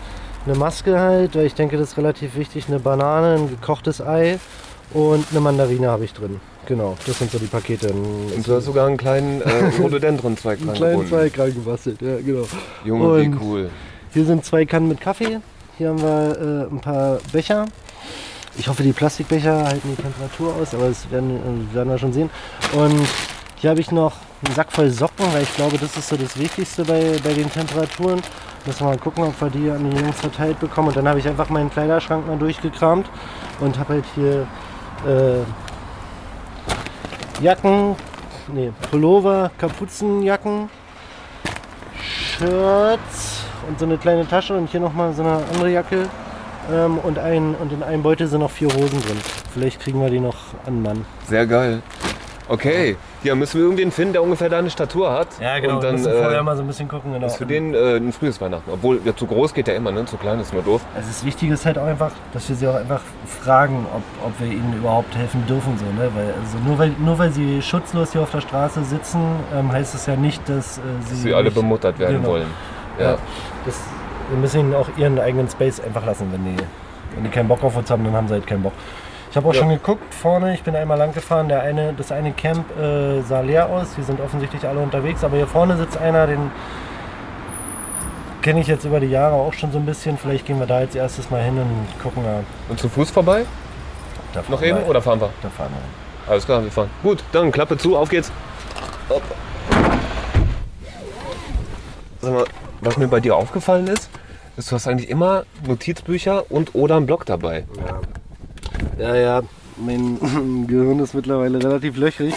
eine 0.45 0.55
Maske 0.55 0.99
halt, 0.99 1.35
weil 1.35 1.45
ich 1.45 1.55
denke, 1.55 1.77
das 1.77 1.91
ist 1.91 1.97
relativ 1.97 2.35
wichtig, 2.35 2.65
eine 2.67 2.79
Banane, 2.79 3.35
ein 3.35 3.49
gekochtes 3.49 4.01
Ei 4.01 4.39
und 4.93 5.25
eine 5.31 5.39
Mandarine 5.39 5.89
habe 5.89 6.03
ich 6.03 6.13
drin. 6.13 6.41
Genau, 6.65 6.95
das 7.05 7.19
sind 7.19 7.31
so 7.31 7.37
die 7.37 7.45
Pakete. 7.45 7.91
Und 7.91 8.45
du 8.45 8.55
hast 8.55 8.65
sogar 8.65 8.87
einen 8.87 8.97
kleinen 8.97 9.41
äh, 9.41 9.65
Rhododendron-Zweig 9.81 10.61
Einen 10.61 10.73
kleinen 10.73 11.07
Zweig 11.07 11.37
reingebastelt, 11.37 12.01
ja 12.01 12.17
genau. 12.17 12.47
Junge, 12.83 13.07
und 13.07 13.21
wie 13.21 13.37
cool. 13.43 13.69
Hier 14.11 14.25
sind 14.25 14.45
zwei 14.45 14.65
Kannen 14.65 14.87
mit 14.87 15.01
Kaffee. 15.01 15.39
Hier 15.77 15.89
haben 15.89 16.01
wir 16.01 16.67
äh, 16.69 16.73
ein 16.73 16.79
paar 16.79 17.19
Becher. 17.31 17.65
Ich 18.57 18.67
hoffe, 18.67 18.83
die 18.83 18.93
Plastikbecher 18.93 19.65
halten 19.65 19.89
die 19.95 20.01
Temperatur 20.01 20.55
aus, 20.55 20.73
aber 20.73 20.87
das 20.87 21.11
werden, 21.11 21.31
äh, 21.71 21.75
werden 21.75 21.89
wir 21.89 21.97
schon 21.97 22.13
sehen. 22.13 22.29
Und 22.73 23.05
hier 23.57 23.69
habe 23.69 23.81
ich 23.81 23.91
noch 23.91 24.13
einen 24.43 24.55
Sack 24.55 24.71
voll 24.71 24.89
Socken, 24.89 25.25
weil 25.33 25.43
ich 25.43 25.55
glaube, 25.55 25.77
das 25.77 25.97
ist 25.97 26.07
so 26.07 26.15
das 26.15 26.37
Wichtigste 26.39 26.83
bei, 26.83 27.17
bei 27.23 27.33
den 27.33 27.51
Temperaturen. 27.51 28.21
Müssen 28.65 28.79
wir 28.79 28.87
mal 28.87 28.97
gucken, 28.97 29.25
ob 29.25 29.39
wir 29.39 29.49
die 29.49 29.69
an 29.69 29.89
die 29.89 29.97
Jungs 29.97 30.19
verteilt 30.19 30.59
bekommen. 30.59 30.87
Und 30.87 30.97
dann 30.97 31.07
habe 31.07 31.19
ich 31.19 31.27
einfach 31.27 31.49
meinen 31.49 31.69
Kleiderschrank 31.69 32.25
mal 32.25 32.37
durchgekramt 32.37 33.07
und 33.59 33.77
habe 33.77 33.95
halt 33.95 34.05
hier 34.15 34.47
äh, 35.05 35.43
Jacken, 37.41 37.95
nee, 38.53 38.71
Pullover, 38.89 39.51
Kapuzenjacken, 39.57 40.69
Shirts 42.01 43.45
und 43.67 43.79
so 43.79 43.85
eine 43.85 43.97
kleine 43.97 44.27
Tasche 44.27 44.55
und 44.55 44.69
hier 44.69 44.79
nochmal 44.79 45.13
so 45.13 45.23
eine 45.23 45.43
andere 45.53 45.71
Jacke. 45.71 46.09
Ähm, 46.71 46.97
und, 46.99 47.19
ein, 47.19 47.53
und 47.55 47.71
in 47.71 47.83
einem 47.83 48.01
Beutel 48.01 48.27
sind 48.27 48.39
noch 48.39 48.49
vier 48.49 48.69
Hosen 48.69 49.01
drin. 49.01 49.19
Vielleicht 49.53 49.79
kriegen 49.79 50.01
wir 50.01 50.09
die 50.09 50.19
noch 50.19 50.37
an 50.65 50.81
Mann. 50.81 51.05
Sehr 51.27 51.45
geil. 51.45 51.81
Okay, 52.47 52.91
ja, 52.91 52.97
müssen 53.33 53.57
wir 53.57 53.63
irgendwen 53.63 53.91
finden, 53.91 54.13
der 54.13 54.21
ungefähr 54.21 54.49
deine 54.49 54.69
Statur 54.69 55.11
hat. 55.11 55.27
Ja, 55.39 55.57
genau. 55.57 55.75
Und 55.75 55.83
dann 55.83 55.95
müssen 55.95 56.11
vorher 56.11 56.39
äh, 56.39 56.43
mal 56.43 56.55
so 56.55 56.61
ein 56.61 56.67
bisschen 56.67 56.87
gucken. 56.87 57.13
Genau. 57.13 57.25
Ist 57.25 57.37
für 57.37 57.47
den 57.47 57.73
äh, 57.73 57.95
ein 57.97 58.11
frühes 58.11 58.39
Weihnachten. 58.39 58.69
Obwohl, 58.71 59.01
ja, 59.03 59.15
zu 59.15 59.25
groß 59.25 59.53
geht 59.53 59.67
ja 59.67 59.73
immer, 59.73 59.91
ne? 59.91 60.05
zu 60.05 60.17
klein 60.17 60.39
ist 60.39 60.53
nur 60.53 60.61
doof. 60.61 60.81
Also 60.95 61.07
das 61.07 61.25
Wichtige 61.25 61.55
ist 61.55 61.65
halt 61.65 61.79
auch 61.79 61.87
einfach, 61.87 62.11
dass 62.33 62.47
wir 62.47 62.55
sie 62.55 62.67
auch 62.67 62.75
einfach 62.75 63.01
fragen, 63.25 63.87
ob, 63.95 64.27
ob 64.27 64.39
wir 64.39 64.47
ihnen 64.47 64.75
überhaupt 64.77 65.15
helfen 65.15 65.43
dürfen. 65.47 65.75
So, 65.79 65.85
ne? 65.85 66.11
weil, 66.13 66.33
also 66.39 66.57
nur, 66.63 66.77
weil, 66.77 66.91
nur 66.99 67.17
weil 67.17 67.31
sie 67.31 67.61
schutzlos 67.61 68.11
hier 68.11 68.21
auf 68.21 68.31
der 68.31 68.41
Straße 68.41 68.83
sitzen, 68.83 69.21
ähm, 69.55 69.71
heißt 69.71 69.95
das 69.95 70.05
ja 70.05 70.15
nicht, 70.15 70.47
dass 70.47 70.77
äh, 70.77 70.81
sie. 71.07 71.15
sie 71.15 71.33
alle 71.33 71.49
bemuttert 71.49 71.97
werden 71.97 72.17
genau. 72.17 72.29
wollen. 72.29 72.47
Ja. 72.99 73.11
ja 73.11 73.17
das, 73.65 73.79
wir 74.29 74.37
müssen 74.37 74.59
ihnen 74.59 74.75
auch 74.75 74.89
ihren 74.97 75.19
eigenen 75.19 75.49
Space 75.49 75.79
einfach 75.79 76.05
lassen, 76.05 76.27
wenn 76.31 76.43
die, 76.43 76.63
wenn 77.15 77.23
die 77.23 77.29
keinen 77.29 77.47
Bock 77.47 77.63
auf 77.63 77.75
uns 77.75 77.89
haben, 77.89 78.03
dann 78.03 78.13
haben 78.13 78.27
sie 78.27 78.35
halt 78.35 78.47
keinen 78.47 78.63
Bock. 78.63 78.73
Ich 79.35 79.37
habe 79.37 79.49
auch 79.49 79.53
ja. 79.53 79.59
schon 79.59 79.69
geguckt 79.69 80.13
vorne, 80.13 80.53
ich 80.53 80.63
bin 80.63 80.77
einmal 80.77 80.97
lang 80.97 81.11
gefahren, 81.11 81.49
der 81.49 81.59
eine, 81.59 81.91
das 81.91 82.09
eine 82.09 82.31
Camp 82.31 82.65
äh, 82.79 83.19
sah 83.19 83.41
leer 83.41 83.67
aus, 83.69 83.89
die 83.97 84.01
sind 84.01 84.21
offensichtlich 84.21 84.65
alle 84.65 84.79
unterwegs, 84.79 85.25
aber 85.25 85.35
hier 85.35 85.45
vorne 85.45 85.75
sitzt 85.75 85.97
einer, 85.97 86.25
den 86.25 86.51
kenne 88.41 88.61
ich 88.61 88.67
jetzt 88.67 88.85
über 88.85 89.01
die 89.01 89.09
Jahre 89.09 89.35
auch 89.35 89.51
schon 89.51 89.73
so 89.73 89.77
ein 89.77 89.85
bisschen. 89.85 90.17
Vielleicht 90.17 90.45
gehen 90.45 90.57
wir 90.57 90.67
da 90.67 90.79
jetzt 90.79 90.95
erstes 90.95 91.29
mal 91.31 91.43
hin 91.43 91.57
und 91.57 92.01
gucken. 92.01 92.23
Und 92.69 92.79
zu 92.79 92.87
Fuß 92.87 93.11
vorbei? 93.11 93.45
Noch 94.47 94.61
eben 94.61 94.77
oder 94.83 95.01
fahren 95.01 95.19
wir? 95.19 95.29
Da 95.41 95.49
fahren 95.49 95.71
wir. 95.73 96.31
Alles 96.31 96.45
klar, 96.45 96.63
wir 96.63 96.71
fahren. 96.71 96.89
Gut, 97.03 97.21
dann 97.33 97.51
Klappe 97.51 97.77
zu, 97.77 97.97
auf 97.97 98.07
geht's. 98.07 98.31
Hopp. 99.09 99.21
Sag 102.21 102.33
mal, 102.33 102.45
was 102.79 102.95
mir 102.95 103.09
bei 103.09 103.19
dir 103.19 103.35
aufgefallen 103.35 103.87
ist, 103.87 104.09
ist, 104.55 104.71
du 104.71 104.75
hast 104.75 104.87
eigentlich 104.87 105.09
immer 105.09 105.43
Notizbücher 105.67 106.49
und 106.49 106.73
oder 106.73 106.95
einen 106.95 107.05
Blog 107.05 107.25
dabei. 107.25 107.65
Ja. 107.85 107.99
Ja, 108.97 109.15
ja, 109.15 109.41
mein 109.77 110.67
Gehirn 110.67 110.99
ist 110.99 111.13
mittlerweile 111.13 111.63
relativ 111.63 111.97
löchrig. 111.97 112.33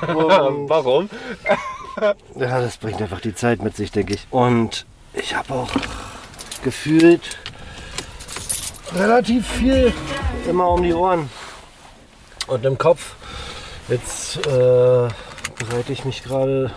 Warum? 0.00 1.08
ja, 2.36 2.60
das 2.60 2.76
bringt 2.76 3.00
einfach 3.00 3.20
die 3.20 3.34
Zeit 3.34 3.62
mit 3.62 3.76
sich, 3.76 3.90
denke 3.90 4.14
ich. 4.14 4.26
Und 4.30 4.86
ich 5.14 5.34
habe 5.34 5.54
auch 5.54 5.70
gefühlt 6.62 7.38
relativ 8.94 9.46
viel 9.46 9.92
immer 10.48 10.68
um 10.68 10.82
die 10.82 10.92
Ohren 10.92 11.30
und 12.46 12.64
im 12.64 12.76
Kopf. 12.78 13.14
Jetzt 13.88 14.38
äh, 14.46 15.08
bereite 15.58 15.92
ich 15.92 16.04
mich 16.04 16.22
gerade 16.22 16.70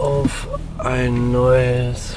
auf 0.00 0.48
ein 0.78 1.32
neues 1.32 2.16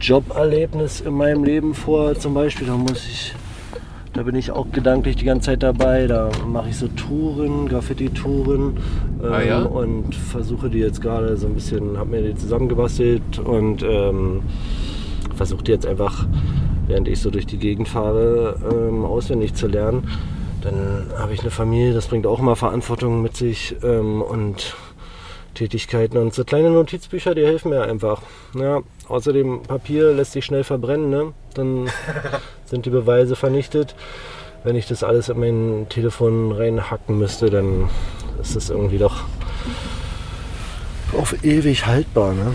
Joberlebnis 0.00 1.00
in 1.00 1.14
meinem 1.14 1.44
Leben 1.44 1.74
vor. 1.74 2.14
Zum 2.14 2.34
Beispiel, 2.34 2.66
da 2.66 2.74
muss 2.74 3.06
ich 3.06 3.34
da 4.14 4.22
bin 4.22 4.36
ich 4.36 4.52
auch 4.52 4.66
gedanklich 4.70 5.16
die 5.16 5.24
ganze 5.24 5.46
Zeit 5.46 5.62
dabei. 5.62 6.06
Da 6.06 6.30
mache 6.46 6.70
ich 6.70 6.76
so 6.76 6.88
Touren, 6.88 7.68
Graffiti-Touren 7.68 8.76
ähm, 9.22 9.32
ah, 9.32 9.42
ja? 9.42 9.62
und 9.62 10.14
versuche 10.14 10.70
die 10.70 10.78
jetzt 10.78 11.02
gerade 11.02 11.36
so 11.36 11.48
ein 11.48 11.54
bisschen, 11.54 11.98
habe 11.98 12.10
mir 12.10 12.22
die 12.22 12.36
zusammengebastelt 12.36 13.40
und 13.40 13.82
ähm, 13.82 14.42
versuche 15.34 15.64
die 15.64 15.72
jetzt 15.72 15.86
einfach, 15.86 16.26
während 16.86 17.08
ich 17.08 17.20
so 17.20 17.30
durch 17.30 17.46
die 17.46 17.58
Gegend 17.58 17.88
fahre, 17.88 18.56
ähm, 18.72 19.04
auswendig 19.04 19.54
zu 19.54 19.66
lernen. 19.66 20.08
Dann 20.62 21.06
habe 21.18 21.34
ich 21.34 21.40
eine 21.40 21.50
Familie, 21.50 21.92
das 21.92 22.06
bringt 22.06 22.26
auch 22.26 22.38
immer 22.38 22.56
Verantwortung 22.56 23.20
mit 23.20 23.36
sich 23.36 23.76
ähm, 23.82 24.22
und 24.22 24.76
Tätigkeiten 25.54 26.18
und 26.18 26.34
so 26.34 26.44
kleine 26.44 26.70
Notizbücher, 26.70 27.34
die 27.34 27.44
helfen 27.44 27.70
mir 27.70 27.82
einfach. 27.82 28.22
Ja, 28.54 28.82
außerdem 29.08 29.62
Papier 29.62 30.12
lässt 30.12 30.32
sich 30.32 30.44
schnell 30.44 30.64
verbrennen, 30.64 31.10
ne? 31.10 31.32
dann 31.54 31.88
sind 32.64 32.86
die 32.86 32.90
Beweise 32.90 33.36
vernichtet. 33.36 33.94
Wenn 34.64 34.76
ich 34.76 34.86
das 34.86 35.02
alles 35.02 35.28
in 35.28 35.40
mein 35.40 35.86
Telefon 35.88 36.52
reinhacken 36.52 37.18
müsste, 37.18 37.50
dann 37.50 37.90
ist 38.40 38.56
das 38.56 38.70
irgendwie 38.70 38.98
doch 38.98 39.24
auf 41.16 41.44
ewig 41.44 41.86
haltbar. 41.86 42.34
Ne? 42.34 42.54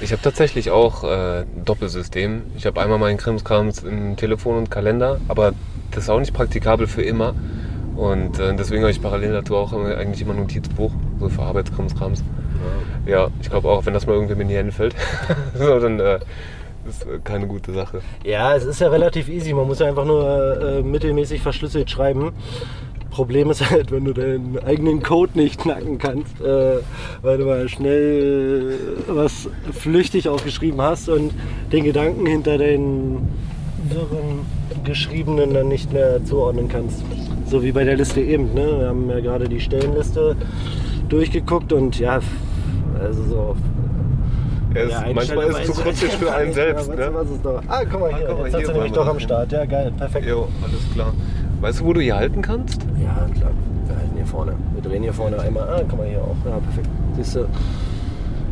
Ich 0.00 0.12
habe 0.12 0.22
tatsächlich 0.22 0.70
auch 0.70 1.04
äh, 1.04 1.40
ein 1.40 1.64
Doppelsystem. 1.64 2.42
Ich 2.56 2.66
habe 2.66 2.80
einmal 2.80 2.98
meinen 2.98 3.18
Krimskrams 3.18 3.82
in 3.82 4.16
Telefon 4.16 4.56
und 4.56 4.70
Kalender, 4.70 5.20
aber 5.28 5.52
das 5.90 6.04
ist 6.04 6.10
auch 6.10 6.20
nicht 6.20 6.34
praktikabel 6.34 6.86
für 6.86 7.02
immer. 7.02 7.34
Und 7.96 8.38
äh, 8.38 8.54
deswegen 8.54 8.82
habe 8.82 8.90
ich 8.90 9.02
parallel 9.02 9.32
dazu 9.32 9.56
auch 9.56 9.72
eigentlich 9.72 10.22
immer 10.22 10.32
ein 10.32 10.40
Notizbuch, 10.40 10.92
so 11.18 11.28
für 11.28 11.42
Arbeitskrimskrams. 11.42 12.24
Ja, 13.06 13.12
ja 13.12 13.28
ich 13.40 13.50
glaube 13.50 13.68
auch, 13.68 13.84
wenn 13.86 13.94
das 13.94 14.06
mal 14.06 14.14
irgendwie 14.14 14.40
in 14.40 14.48
die 14.48 14.56
Hände 14.56 14.72
fällt, 14.72 14.94
so, 15.54 15.78
dann 15.80 16.00
äh, 16.00 16.18
ist 16.88 17.04
äh, 17.04 17.18
keine 17.22 17.46
gute 17.46 17.72
Sache. 17.72 18.00
Ja, 18.24 18.54
es 18.54 18.64
ist 18.64 18.80
ja 18.80 18.88
relativ 18.88 19.28
easy. 19.28 19.52
Man 19.52 19.66
muss 19.66 19.80
ja 19.80 19.86
einfach 19.86 20.04
nur 20.04 20.60
äh, 20.60 20.82
mittelmäßig 20.82 21.42
verschlüsselt 21.42 21.90
schreiben. 21.90 22.32
Problem 23.10 23.50
ist 23.50 23.68
halt, 23.70 23.90
wenn 23.90 24.04
du 24.04 24.12
deinen 24.12 24.58
eigenen 24.64 25.02
Code 25.02 25.32
nicht 25.34 25.60
knacken 25.60 25.98
kannst, 25.98 26.40
äh, 26.40 26.78
weil 27.22 27.38
du 27.38 27.44
mal 27.44 27.68
schnell 27.68 28.72
äh, 28.72 29.02
was 29.08 29.48
flüchtig 29.72 30.28
aufgeschrieben 30.28 30.80
hast 30.80 31.08
und 31.08 31.32
den 31.72 31.84
Gedanken 31.84 32.26
hinter 32.26 32.56
den 32.56 33.28
wirren 33.88 34.46
Geschriebenen 34.90 35.54
dann 35.54 35.68
nicht 35.68 35.92
mehr 35.92 36.24
zuordnen 36.24 36.68
kannst. 36.68 37.04
So 37.46 37.62
wie 37.62 37.70
bei 37.70 37.84
der 37.84 37.96
Liste 37.96 38.20
eben. 38.20 38.54
Ne? 38.54 38.80
Wir 38.80 38.88
haben 38.88 39.08
ja 39.08 39.20
gerade 39.20 39.48
die 39.48 39.60
Stellenliste 39.60 40.34
durchgeguckt 41.08 41.72
und 41.72 41.98
ja, 42.00 42.18
also 43.00 43.22
so 43.22 43.56
ja, 44.74 45.04
manchmal 45.14 45.46
ist 45.46 45.60
es 45.60 45.66
zu 45.66 45.82
kryptisch 45.82 46.16
für 46.16 46.32
einen 46.32 46.52
selbst. 46.60 46.88
Ja, 46.88 47.10
ne? 47.10 47.12
Ah, 47.68 47.82
guck 47.84 48.00
mal 48.00 48.12
ah, 48.12 48.16
hier, 48.16 48.28
ah, 48.28 48.30
guck 48.30 48.38
mal, 48.38 48.44
jetzt 48.44 48.56
hier 48.56 48.58
hast 48.58 48.68
du 48.68 48.72
nämlich 48.72 48.92
doch 48.92 49.06
am 49.06 49.20
Start. 49.20 49.52
Ja, 49.52 49.64
geil, 49.64 49.92
perfekt. 49.96 50.26
Jo, 50.26 50.48
alles 50.62 50.92
klar. 50.92 51.12
Weißt 51.60 51.80
du, 51.80 51.84
wo 51.84 51.92
du 51.92 52.00
hier 52.00 52.16
halten 52.16 52.42
kannst? 52.42 52.82
Ja, 53.02 53.28
klar. 53.38 53.50
Wir 53.86 53.96
halten 53.96 54.16
hier 54.16 54.26
vorne. 54.26 54.54
Wir 54.74 54.82
drehen 54.82 55.02
hier 55.02 55.12
vorne 55.12 55.38
einmal. 55.38 55.68
Ah, 55.68 55.82
guck 55.88 55.98
mal 55.98 56.08
hier 56.08 56.20
auch. 56.20 56.36
Ja, 56.44 56.58
perfekt. 56.58 56.88
Siehst 57.16 57.36
du. 57.36 57.46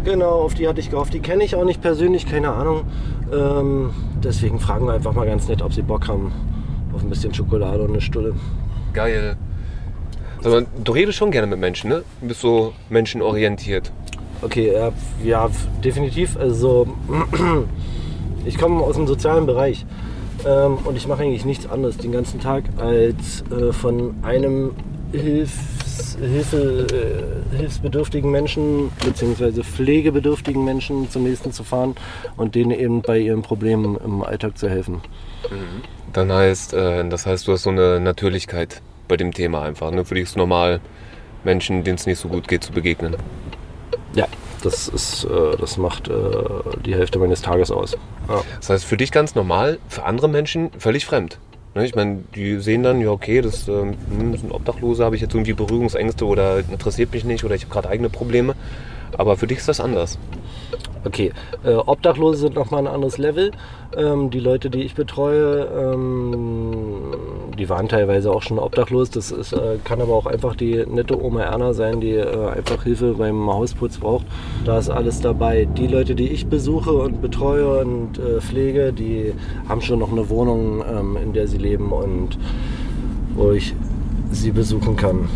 Genau, 0.04 0.42
auf 0.42 0.54
die 0.54 0.68
hatte 0.68 0.80
ich 0.80 0.90
gehofft. 0.90 1.12
Die 1.12 1.20
kenne 1.20 1.44
ich 1.44 1.54
auch 1.54 1.64
nicht 1.64 1.82
persönlich, 1.82 2.26
keine 2.26 2.50
Ahnung. 2.50 2.84
Ähm, 3.32 3.90
deswegen 4.22 4.60
fragen 4.60 4.86
wir 4.86 4.94
einfach 4.94 5.12
mal 5.12 5.26
ganz 5.26 5.48
nett, 5.48 5.62
ob 5.62 5.72
sie 5.72 5.82
Bock 5.82 6.08
haben 6.08 6.32
auf 6.94 7.02
ein 7.02 7.10
bisschen 7.10 7.34
Schokolade 7.34 7.82
und 7.82 7.90
eine 7.90 8.00
Stulle. 8.00 8.34
Geil. 8.92 9.36
Also, 10.42 10.62
du 10.82 10.92
redest 10.92 11.18
schon 11.18 11.30
gerne 11.30 11.46
mit 11.46 11.58
Menschen, 11.58 11.90
ne? 11.90 12.04
Du 12.20 12.28
bist 12.28 12.40
so 12.40 12.72
menschenorientiert. 12.88 13.92
Okay, 14.40 14.72
ja, 14.72 14.92
ja 15.24 15.50
definitiv. 15.82 16.36
Also, 16.36 16.86
ich 18.44 18.56
komme 18.56 18.82
aus 18.82 18.96
dem 18.96 19.06
sozialen 19.06 19.46
Bereich 19.46 19.84
ähm, 20.46 20.78
und 20.84 20.96
ich 20.96 21.08
mache 21.08 21.22
eigentlich 21.22 21.44
nichts 21.44 21.68
anderes 21.68 21.96
den 21.96 22.12
ganzen 22.12 22.40
Tag, 22.40 22.64
als 22.78 23.42
äh, 23.50 23.72
von 23.72 24.14
einem 24.22 24.72
Hilfs, 25.12 25.54
Hilfe, 26.20 26.86
äh, 27.52 27.56
hilfsbedürftigen 27.56 28.30
Menschen 28.30 28.90
bzw. 29.04 29.62
pflegebedürftigen 29.62 30.64
Menschen 30.64 31.10
zum 31.10 31.24
nächsten 31.24 31.52
zu 31.52 31.64
fahren 31.64 31.94
und 32.36 32.54
denen 32.54 32.70
eben 32.70 33.02
bei 33.02 33.18
ihren 33.18 33.42
Problemen 33.42 33.96
im 33.96 34.22
Alltag 34.22 34.58
zu 34.58 34.68
helfen. 34.68 35.02
Mhm. 35.50 35.82
Dann 36.12 36.32
heißt, 36.32 36.74
äh, 36.74 37.08
das 37.08 37.26
heißt, 37.26 37.46
du 37.46 37.52
hast 37.52 37.62
so 37.62 37.70
eine 37.70 38.00
Natürlichkeit 38.00 38.82
bei 39.06 39.16
dem 39.16 39.32
Thema 39.32 39.62
einfach. 39.62 39.90
Ne? 39.90 40.04
Für 40.04 40.14
dich 40.14 40.24
ist 40.24 40.36
normal, 40.36 40.80
Menschen, 41.44 41.84
denen 41.84 41.96
es 41.96 42.06
nicht 42.06 42.18
so 42.18 42.28
gut 42.28 42.48
geht, 42.48 42.64
zu 42.64 42.72
begegnen. 42.72 43.16
Ja, 44.14 44.26
das, 44.62 44.88
ist, 44.88 45.24
äh, 45.24 45.56
das 45.58 45.76
macht 45.76 46.08
äh, 46.08 46.12
die 46.84 46.94
Hälfte 46.94 47.18
meines 47.18 47.42
Tages 47.42 47.70
aus. 47.70 47.96
Ja. 48.28 48.42
Das 48.56 48.70
heißt, 48.70 48.84
für 48.84 48.96
dich 48.96 49.12
ganz 49.12 49.34
normal, 49.34 49.78
für 49.88 50.04
andere 50.04 50.28
Menschen 50.28 50.70
völlig 50.78 51.06
fremd. 51.06 51.38
Ne, 51.74 51.84
ich 51.84 51.94
meine, 51.94 52.24
die 52.34 52.58
sehen 52.60 52.82
dann, 52.82 53.00
ja 53.00 53.10
okay, 53.10 53.40
das, 53.40 53.68
ähm, 53.68 53.94
hm, 54.10 54.36
sind 54.36 54.52
Obdachlose, 54.52 55.04
habe 55.04 55.16
ich 55.16 55.22
jetzt 55.22 55.34
irgendwie 55.34 55.52
Berührungsängste 55.52 56.24
oder 56.24 56.58
interessiert 56.58 57.12
mich 57.12 57.24
nicht 57.24 57.44
oder 57.44 57.54
ich 57.54 57.62
habe 57.62 57.72
gerade 57.72 57.88
eigene 57.88 58.08
Probleme. 58.08 58.54
Aber 59.16 59.36
für 59.36 59.46
dich 59.46 59.58
ist 59.58 59.68
das 59.68 59.80
anders. 59.80 60.18
Okay, 61.04 61.32
äh, 61.64 61.74
Obdachlose 61.74 62.40
sind 62.40 62.54
nochmal 62.54 62.80
ein 62.80 62.92
anderes 62.92 63.18
Level. 63.18 63.52
Ähm, 63.96 64.30
die 64.30 64.40
Leute, 64.40 64.68
die 64.68 64.82
ich 64.82 64.94
betreue, 64.94 65.66
ähm, 65.66 67.14
die 67.56 67.68
waren 67.68 67.88
teilweise 67.88 68.30
auch 68.30 68.42
schon 68.42 68.58
obdachlos. 68.58 69.10
Das 69.10 69.30
ist, 69.30 69.52
äh, 69.52 69.78
kann 69.84 70.00
aber 70.00 70.14
auch 70.14 70.26
einfach 70.26 70.56
die 70.56 70.84
nette 70.86 71.20
Oma 71.22 71.42
Erna 71.42 71.72
sein, 71.72 72.00
die 72.00 72.14
äh, 72.14 72.48
einfach 72.48 72.82
Hilfe 72.82 73.14
beim 73.14 73.48
Hausputz 73.48 73.98
braucht. 73.98 74.26
Da 74.64 74.78
ist 74.78 74.90
alles 74.90 75.20
dabei. 75.20 75.66
Die 75.66 75.86
Leute, 75.86 76.14
die 76.14 76.28
ich 76.28 76.46
besuche 76.46 76.92
und 76.92 77.22
betreue 77.22 77.80
und 77.80 78.18
äh, 78.18 78.40
pflege, 78.40 78.92
die 78.92 79.32
haben 79.68 79.80
schon 79.80 80.00
noch 80.00 80.12
eine 80.12 80.28
Wohnung, 80.28 80.82
ähm, 80.88 81.16
in 81.16 81.32
der 81.32 81.46
sie 81.46 81.58
leben 81.58 81.92
und 81.92 82.38
wo 83.34 83.52
ich 83.52 83.74
sie 84.32 84.50
besuchen 84.50 84.96
kann. 84.96 85.28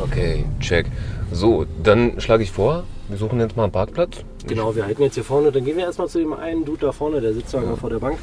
Okay, 0.00 0.44
check. 0.60 0.86
So, 1.30 1.66
dann 1.82 2.20
schlage 2.20 2.42
ich 2.42 2.50
vor, 2.50 2.84
wir 3.08 3.16
suchen 3.16 3.40
jetzt 3.40 3.56
mal 3.56 3.64
einen 3.64 3.72
Parkplatz. 3.72 4.24
Genau, 4.46 4.74
wir 4.74 4.84
halten 4.84 5.02
jetzt 5.02 5.14
hier 5.14 5.24
vorne. 5.24 5.52
Dann 5.52 5.64
gehen 5.64 5.76
wir 5.76 5.84
erstmal 5.84 6.08
zu 6.08 6.18
dem 6.18 6.32
einen 6.32 6.64
Dude 6.64 6.86
da 6.86 6.92
vorne, 6.92 7.20
der 7.20 7.32
sitzt 7.34 7.54
da 7.54 7.62
ja. 7.62 7.76
vor 7.76 7.90
der 7.90 7.98
Bank. 7.98 8.18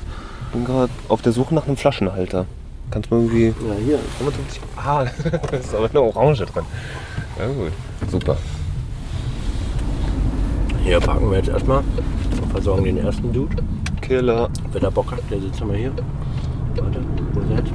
Ich 0.48 0.54
bin 0.54 0.66
gerade 0.66 0.92
auf 1.08 1.22
der 1.22 1.32
Suche 1.32 1.56
nach 1.56 1.66
einem 1.68 1.78
Flaschenhalter. 1.78 2.46
Kannst 2.90 3.10
du 3.10 3.16
mir 3.16 3.22
irgendwie. 3.22 3.68
Ja, 3.68 3.76
hier. 3.86 4.00
55. 4.20 4.62
Ah, 4.76 5.06
da 5.52 5.58
ist 5.58 5.74
aber 5.74 5.90
eine 5.90 6.02
Orange 6.02 6.46
drin. 6.46 6.66
Ja, 7.40 7.48
gut. 7.48 7.72
Super. 8.12 8.38
Hier 10.84 11.00
parken 11.00 11.30
wir 11.30 11.38
jetzt 11.38 11.50
erstmal 11.50 11.84
und 12.42 12.52
versorgen 12.52 12.84
den 12.84 12.98
ersten 12.98 13.32
Dude. 13.32 13.56
Killer. 14.02 14.50
Wer 14.72 14.82
da 14.82 14.90
Bock 14.90 15.12
hat, 15.12 15.22
der 15.30 15.40
sitzt 15.40 15.64
mal 15.64 15.78
hier. 15.78 15.92
Warte, 16.76 17.00
wo 17.34 17.56
seid 17.56 17.66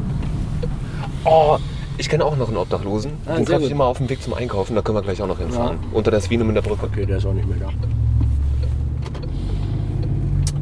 Oh, 1.24 1.58
ich 1.98 2.08
kenne 2.08 2.24
auch 2.24 2.36
noch 2.36 2.48
einen 2.48 2.56
Obdachlosen. 2.56 3.12
Ah, 3.26 3.36
Den 3.36 3.46
treffe 3.46 3.64
ich 3.64 3.70
immer 3.70 3.84
auf 3.84 3.98
dem 3.98 4.08
Weg 4.08 4.22
zum 4.22 4.34
Einkaufen. 4.34 4.74
Da 4.74 4.82
können 4.82 4.98
wir 4.98 5.02
gleich 5.02 5.22
auch 5.22 5.26
noch 5.26 5.38
hinfahren. 5.38 5.78
Ja. 5.80 5.96
Unter 5.96 6.10
der 6.10 6.20
Swinum 6.20 6.48
in 6.48 6.54
der 6.54 6.62
Brücke. 6.62 6.86
Okay, 6.86 7.06
der 7.06 7.18
ist 7.18 7.26
auch 7.26 7.32
nicht 7.32 7.48
mehr 7.48 7.58
da. 7.58 7.70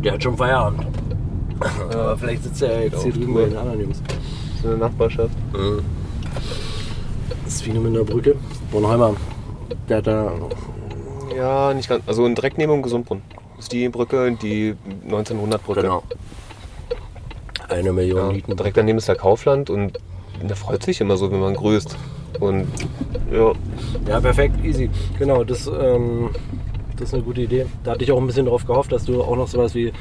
Der 0.03 0.13
hat 0.13 0.23
schon 0.23 0.37
Feierabend. 0.37 0.87
Aber 1.93 2.17
vielleicht 2.19 2.43
sitzt 2.43 2.63
er 2.63 2.85
jetzt 2.85 3.03
hier 3.03 3.13
drüben 3.13 3.35
bei 3.35 3.45
den 3.47 3.57
anderen 3.57 3.81
Jungs. 3.81 4.03
Ist 4.57 4.67
eine 4.67 4.77
Nachbarschaft. 4.77 5.35
Mhm. 5.53 5.81
Swinum 7.49 7.87
in 7.87 7.95
der 7.95 8.05
Brücke. 8.05 8.37
Bornheimer. 8.71 9.15
Der 9.89 9.99
hat 9.99 10.07
da. 10.07 10.33
Ja, 11.37 11.73
nicht 11.75 11.89
ganz. 11.89 12.03
Also 12.07 12.27
in 12.27 12.35
direkt 12.35 12.59
neben 12.59 12.83
Gesundbrunn. 12.83 13.23
Das 13.57 13.67
ist 13.67 13.73
die 13.73 13.89
Brücke, 13.89 14.33
die 14.33 14.75
1900-Brücke. 15.09 15.83
Genau. 15.83 16.03
Eine 17.69 17.93
Million 17.93 18.35
ja. 18.47 18.55
Direkt 18.55 18.77
daneben 18.77 18.99
ist 18.99 19.09
der 19.09 19.17
Kaufland 19.17 19.71
und 19.71 19.99
der 20.43 20.57
freut 20.57 20.83
sich 20.83 21.01
immer 21.01 21.17
so, 21.17 21.31
wenn 21.31 21.41
man 21.41 21.55
grüßt. 21.55 21.97
Und 22.41 22.67
ja. 23.33 23.53
Ja, 24.09 24.21
perfekt, 24.21 24.65
easy. 24.65 24.91
Genau, 25.19 25.45
das, 25.45 25.67
ähm, 25.67 26.31
das 26.97 27.09
ist 27.09 27.15
eine 27.15 27.23
gute 27.23 27.43
Idee. 27.43 27.67
Da 27.83 27.93
hatte 27.93 28.05
ich 28.05 28.13
auch 28.13 28.21
ein 28.21 28.27
bisschen 28.27 28.47
drauf 28.47 28.67
gehofft, 28.67 28.93
dass 28.93 29.05
du 29.05 29.23
auch 29.23 29.37
noch 29.37 29.49
sowas 29.49 29.75
wie, 29.75 29.93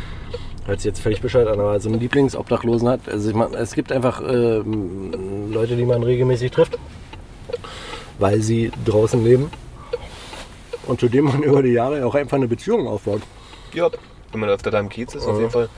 hört 0.65 0.79
sich 0.79 0.85
jetzt 0.85 0.99
völlig 0.99 1.21
Bescheid 1.21 1.47
an, 1.47 1.59
aber 1.59 1.79
so 1.79 1.89
einen 1.89 1.99
Lieblingsobdachlosen 1.99 2.87
hat. 2.87 3.01
Also 3.07 3.29
ich 3.29 3.35
meine, 3.35 3.55
es 3.57 3.73
gibt 3.73 3.91
einfach 3.91 4.21
äh, 4.21 4.61
Leute, 5.51 5.75
die 5.75 5.85
man 5.85 6.03
regelmäßig 6.03 6.51
trifft, 6.51 6.77
weil 8.19 8.41
sie 8.41 8.71
draußen 8.85 9.23
leben 9.23 9.49
und 10.87 10.99
zu 10.99 11.09
dem 11.09 11.25
man 11.25 11.43
über 11.43 11.63
die 11.63 11.71
Jahre 11.71 12.05
auch 12.05 12.15
einfach 12.15 12.37
eine 12.37 12.47
Beziehung 12.47 12.87
aufbaut. 12.87 13.21
Ja, 13.73 13.89
wenn 14.31 14.39
man 14.39 14.49
öfter 14.49 14.71
da 14.71 14.79
im 14.79 14.89
Kiez 14.89 15.15
ist, 15.15 15.25
auf 15.25 15.37
jeden 15.37 15.51
Fall. 15.51 15.69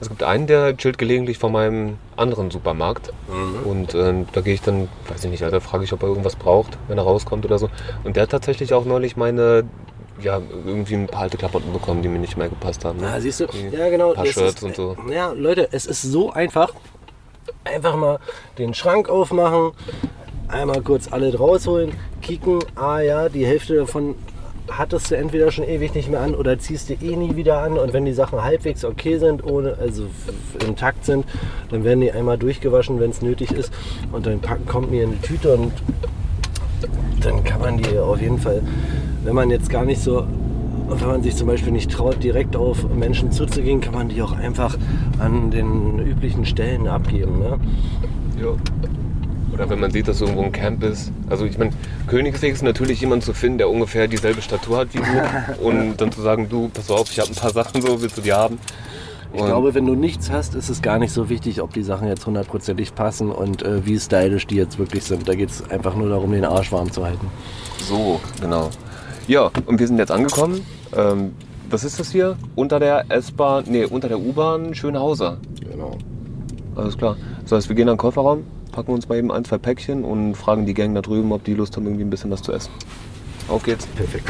Es 0.00 0.08
gibt 0.08 0.22
einen, 0.22 0.46
der 0.46 0.76
chillt 0.76 0.96
gelegentlich 0.96 1.38
vor 1.38 1.50
meinem 1.50 1.98
anderen 2.16 2.50
Supermarkt. 2.50 3.12
Mhm. 3.28 3.70
Und 3.70 3.94
äh, 3.94 4.14
da 4.32 4.40
gehe 4.40 4.54
ich 4.54 4.62
dann, 4.62 4.88
weiß 5.08 5.24
ich 5.24 5.30
nicht, 5.30 5.42
da 5.42 5.60
frage 5.60 5.84
ich, 5.84 5.92
ob 5.92 6.02
er 6.02 6.08
irgendwas 6.08 6.36
braucht, 6.36 6.78
wenn 6.86 6.98
er 6.98 7.04
rauskommt 7.04 7.44
oder 7.44 7.58
so. 7.58 7.68
Und 8.04 8.16
der 8.16 8.24
hat 8.24 8.30
tatsächlich 8.30 8.72
auch 8.74 8.84
neulich 8.84 9.16
meine, 9.16 9.64
ja, 10.22 10.40
irgendwie 10.66 10.94
ein 10.94 11.06
paar 11.08 11.22
alte 11.22 11.36
Klamotten 11.36 11.72
bekommen, 11.72 12.02
die 12.02 12.08
mir 12.08 12.18
nicht 12.18 12.36
mehr 12.36 12.48
gepasst 12.48 12.84
haben. 12.84 13.00
Ne? 13.00 13.06
Ja, 13.06 13.20
siehst 13.20 13.40
du? 13.40 13.46
Die 13.46 13.76
ja, 13.76 13.88
genau. 13.90 14.10
Ein 14.10 14.16
paar 14.16 14.26
Shirts 14.26 14.54
ist, 14.54 14.62
und 14.62 14.76
so. 14.76 14.96
Ja, 15.10 15.32
Leute, 15.32 15.68
es 15.72 15.86
ist 15.86 16.02
so 16.02 16.30
einfach. 16.32 16.72
Einfach 17.64 17.96
mal 17.96 18.18
den 18.56 18.74
Schrank 18.74 19.08
aufmachen, 19.08 19.72
einmal 20.48 20.80
kurz 20.82 21.10
alle 21.10 21.36
rausholen, 21.36 21.92
kicken. 22.22 22.60
Ah 22.76 23.00
ja, 23.00 23.28
die 23.28 23.44
Hälfte 23.44 23.76
davon 23.76 24.14
hattest 24.70 25.10
du 25.10 25.16
entweder 25.16 25.50
schon 25.50 25.64
ewig 25.64 25.94
nicht 25.94 26.10
mehr 26.10 26.20
an 26.20 26.34
oder 26.34 26.58
ziehst 26.58 26.90
du 26.90 26.94
eh 26.94 27.16
nie 27.16 27.36
wieder 27.36 27.62
an. 27.62 27.78
Und 27.78 27.92
wenn 27.92 28.04
die 28.04 28.12
Sachen 28.12 28.42
halbwegs 28.42 28.84
okay 28.84 29.18
sind, 29.18 29.44
ohne, 29.44 29.76
also 29.78 30.04
intakt 30.66 31.04
sind, 31.04 31.24
dann 31.70 31.84
werden 31.84 32.00
die 32.00 32.12
einmal 32.12 32.38
durchgewaschen, 32.38 33.00
wenn 33.00 33.10
es 33.10 33.22
nötig 33.22 33.52
ist. 33.52 33.72
Und 34.12 34.26
dann 34.26 34.40
kommt 34.66 34.90
mir 34.90 35.04
in 35.04 35.12
die 35.12 35.20
Tüte 35.20 35.54
und 35.54 35.72
dann 37.20 37.44
kann 37.44 37.60
man 37.60 37.78
die 37.78 37.98
auf 37.98 38.20
jeden 38.20 38.38
Fall, 38.38 38.62
wenn 39.24 39.34
man 39.34 39.50
jetzt 39.50 39.70
gar 39.70 39.84
nicht 39.84 40.00
so, 40.00 40.26
wenn 40.88 41.08
man 41.08 41.22
sich 41.22 41.36
zum 41.36 41.46
Beispiel 41.46 41.72
nicht 41.72 41.90
traut, 41.90 42.22
direkt 42.22 42.56
auf 42.56 42.88
Menschen 42.88 43.32
zuzugehen, 43.32 43.80
kann 43.80 43.94
man 43.94 44.08
die 44.08 44.22
auch 44.22 44.32
einfach 44.32 44.76
an 45.18 45.50
den 45.50 45.98
üblichen 45.98 46.44
Stellen 46.46 46.86
abgeben. 46.86 47.40
Ne? 47.40 47.58
Ja. 48.40 48.54
Oder 49.58 49.70
wenn 49.70 49.80
man 49.80 49.90
sieht, 49.90 50.06
dass 50.06 50.20
irgendwo 50.20 50.42
ein 50.42 50.52
Camp 50.52 50.84
ist. 50.84 51.10
Also 51.28 51.44
ich 51.44 51.58
meine, 51.58 51.72
Königsweg 52.06 52.52
ist 52.52 52.62
natürlich 52.62 53.00
jemand 53.00 53.24
zu 53.24 53.34
finden, 53.34 53.58
der 53.58 53.68
ungefähr 53.68 54.06
dieselbe 54.06 54.40
Statur 54.40 54.78
hat 54.78 54.94
wie 54.94 54.98
du. 54.98 55.62
und 55.66 55.96
dann 55.96 56.12
zu 56.12 56.22
sagen, 56.22 56.48
du, 56.48 56.68
pass 56.68 56.90
auf, 56.90 57.10
ich 57.10 57.18
habe 57.18 57.30
ein 57.30 57.34
paar 57.34 57.50
Sachen 57.50 57.82
so, 57.82 58.00
willst 58.00 58.16
du 58.16 58.22
die 58.22 58.32
haben? 58.32 58.58
Ich 59.34 59.44
glaube, 59.44 59.74
wenn 59.74 59.84
du 59.84 59.94
nichts 59.94 60.30
hast, 60.30 60.54
ist 60.54 60.70
es 60.70 60.80
gar 60.80 60.98
nicht 60.98 61.12
so 61.12 61.28
wichtig, 61.28 61.60
ob 61.60 61.74
die 61.74 61.82
Sachen 61.82 62.08
jetzt 62.08 62.24
hundertprozentig 62.24 62.94
passen 62.94 63.30
und 63.30 63.62
äh, 63.62 63.84
wie 63.84 63.98
stylisch 63.98 64.46
die 64.46 64.54
jetzt 64.54 64.78
wirklich 64.78 65.04
sind. 65.04 65.28
Da 65.28 65.34
geht 65.34 65.50
es 65.50 65.68
einfach 65.70 65.94
nur 65.94 66.08
darum, 66.08 66.32
den 66.32 66.44
Arsch 66.44 66.72
warm 66.72 66.90
zu 66.90 67.04
halten. 67.04 67.26
So, 67.82 68.20
genau. 68.40 68.70
Ja, 69.26 69.50
und 69.66 69.80
wir 69.80 69.86
sind 69.86 69.98
jetzt 69.98 70.12
angekommen. 70.12 70.64
Ähm, 70.96 71.32
was 71.68 71.84
ist 71.84 72.00
das 72.00 72.10
hier? 72.10 72.38
Unter 72.54 72.80
der 72.80 73.04
S-Bahn, 73.10 73.64
nee, 73.66 73.84
unter 73.84 74.08
der 74.08 74.18
U-Bahn 74.18 74.74
Schönhauser. 74.74 75.36
Genau. 75.60 75.98
Alles 76.74 76.96
klar. 76.96 77.16
Das 77.42 77.52
heißt, 77.52 77.68
wir 77.68 77.76
gehen 77.76 77.88
in 77.88 77.94
den 77.94 77.98
Kofferraum, 77.98 78.44
packen 78.78 78.92
uns 78.92 79.08
mal 79.08 79.18
eben 79.18 79.32
ein, 79.32 79.44
zwei 79.44 79.58
Päckchen 79.58 80.04
und 80.04 80.36
fragen 80.36 80.64
die 80.64 80.72
Gang 80.72 80.94
da 80.94 81.00
drüben, 81.00 81.32
ob 81.32 81.42
die 81.42 81.54
Lust 81.54 81.74
haben, 81.74 81.84
irgendwie 81.86 82.04
ein 82.04 82.10
bisschen 82.10 82.30
was 82.30 82.42
zu 82.42 82.52
essen. 82.52 82.70
Auf 83.48 83.64
geht's. 83.64 83.88
Perfekt. 83.88 84.28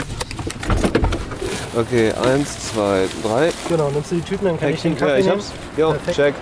Okay, 1.77 2.15
eins, 2.15 2.71
zwei, 2.71 3.05
drei. 3.23 3.51
Genau, 3.69 3.91
nimmst 3.91 4.11
du 4.11 4.15
die 4.15 4.23
Tüten, 4.23 4.47
dann 4.47 4.59
kann 4.59 4.71
Päckchen, 4.71 4.93
ich 4.93 4.99
den 4.99 5.07
Kaffee 5.07 5.13
ja, 5.13 5.19
ich 5.19 5.29
hab's. 5.29 5.53
Jo, 5.77 5.91
Perfekt. 5.91 6.17
check. 6.17 6.35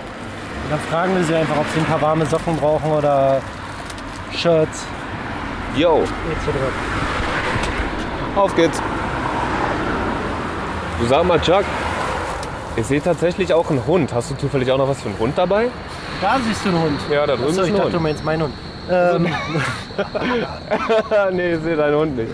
Und 0.63 0.71
dann 0.71 0.79
fragen 0.89 1.15
wir 1.17 1.23
sie 1.25 1.35
einfach, 1.35 1.57
ob 1.57 1.65
sie 1.73 1.81
ein 1.81 1.85
paar 1.85 2.01
warme 2.01 2.25
Socken 2.25 2.55
brauchen 2.55 2.89
oder 2.93 3.41
Shirts. 4.33 4.85
Yo. 5.75 6.05
Auf 8.37 8.55
geht's. 8.55 8.81
Du 11.01 11.07
sag 11.07 11.25
mal, 11.25 11.41
Chuck, 11.41 11.65
ich 12.77 12.85
sehe 12.85 13.01
tatsächlich 13.01 13.53
auch 13.53 13.69
einen 13.69 13.85
Hund. 13.85 14.13
Hast 14.13 14.31
du 14.31 14.35
zufällig 14.35 14.71
auch 14.71 14.77
noch 14.77 14.87
was 14.87 15.01
für 15.01 15.09
einen 15.09 15.19
Hund 15.19 15.37
dabei? 15.37 15.67
Da 16.21 16.39
siehst 16.45 16.65
du 16.65 16.69
einen 16.69 16.81
Hund. 16.81 16.99
Ja, 17.11 17.27
da 17.27 17.35
drüben 17.35 17.49
Achso, 17.49 17.51
ist 17.51 17.59
ein 17.59 17.65
ich 17.65 17.71
Hund. 17.71 17.79
dachte, 17.79 17.91
du 17.91 17.99
meinst 17.99 18.23
meinen 18.25 18.43
Hund. 18.43 18.53
Ähm. 18.89 19.27
nee, 21.35 21.53
ich 21.53 21.61
sehe 21.61 21.75
deinen 21.75 21.95
Hund 21.95 22.17
nicht. 22.17 22.31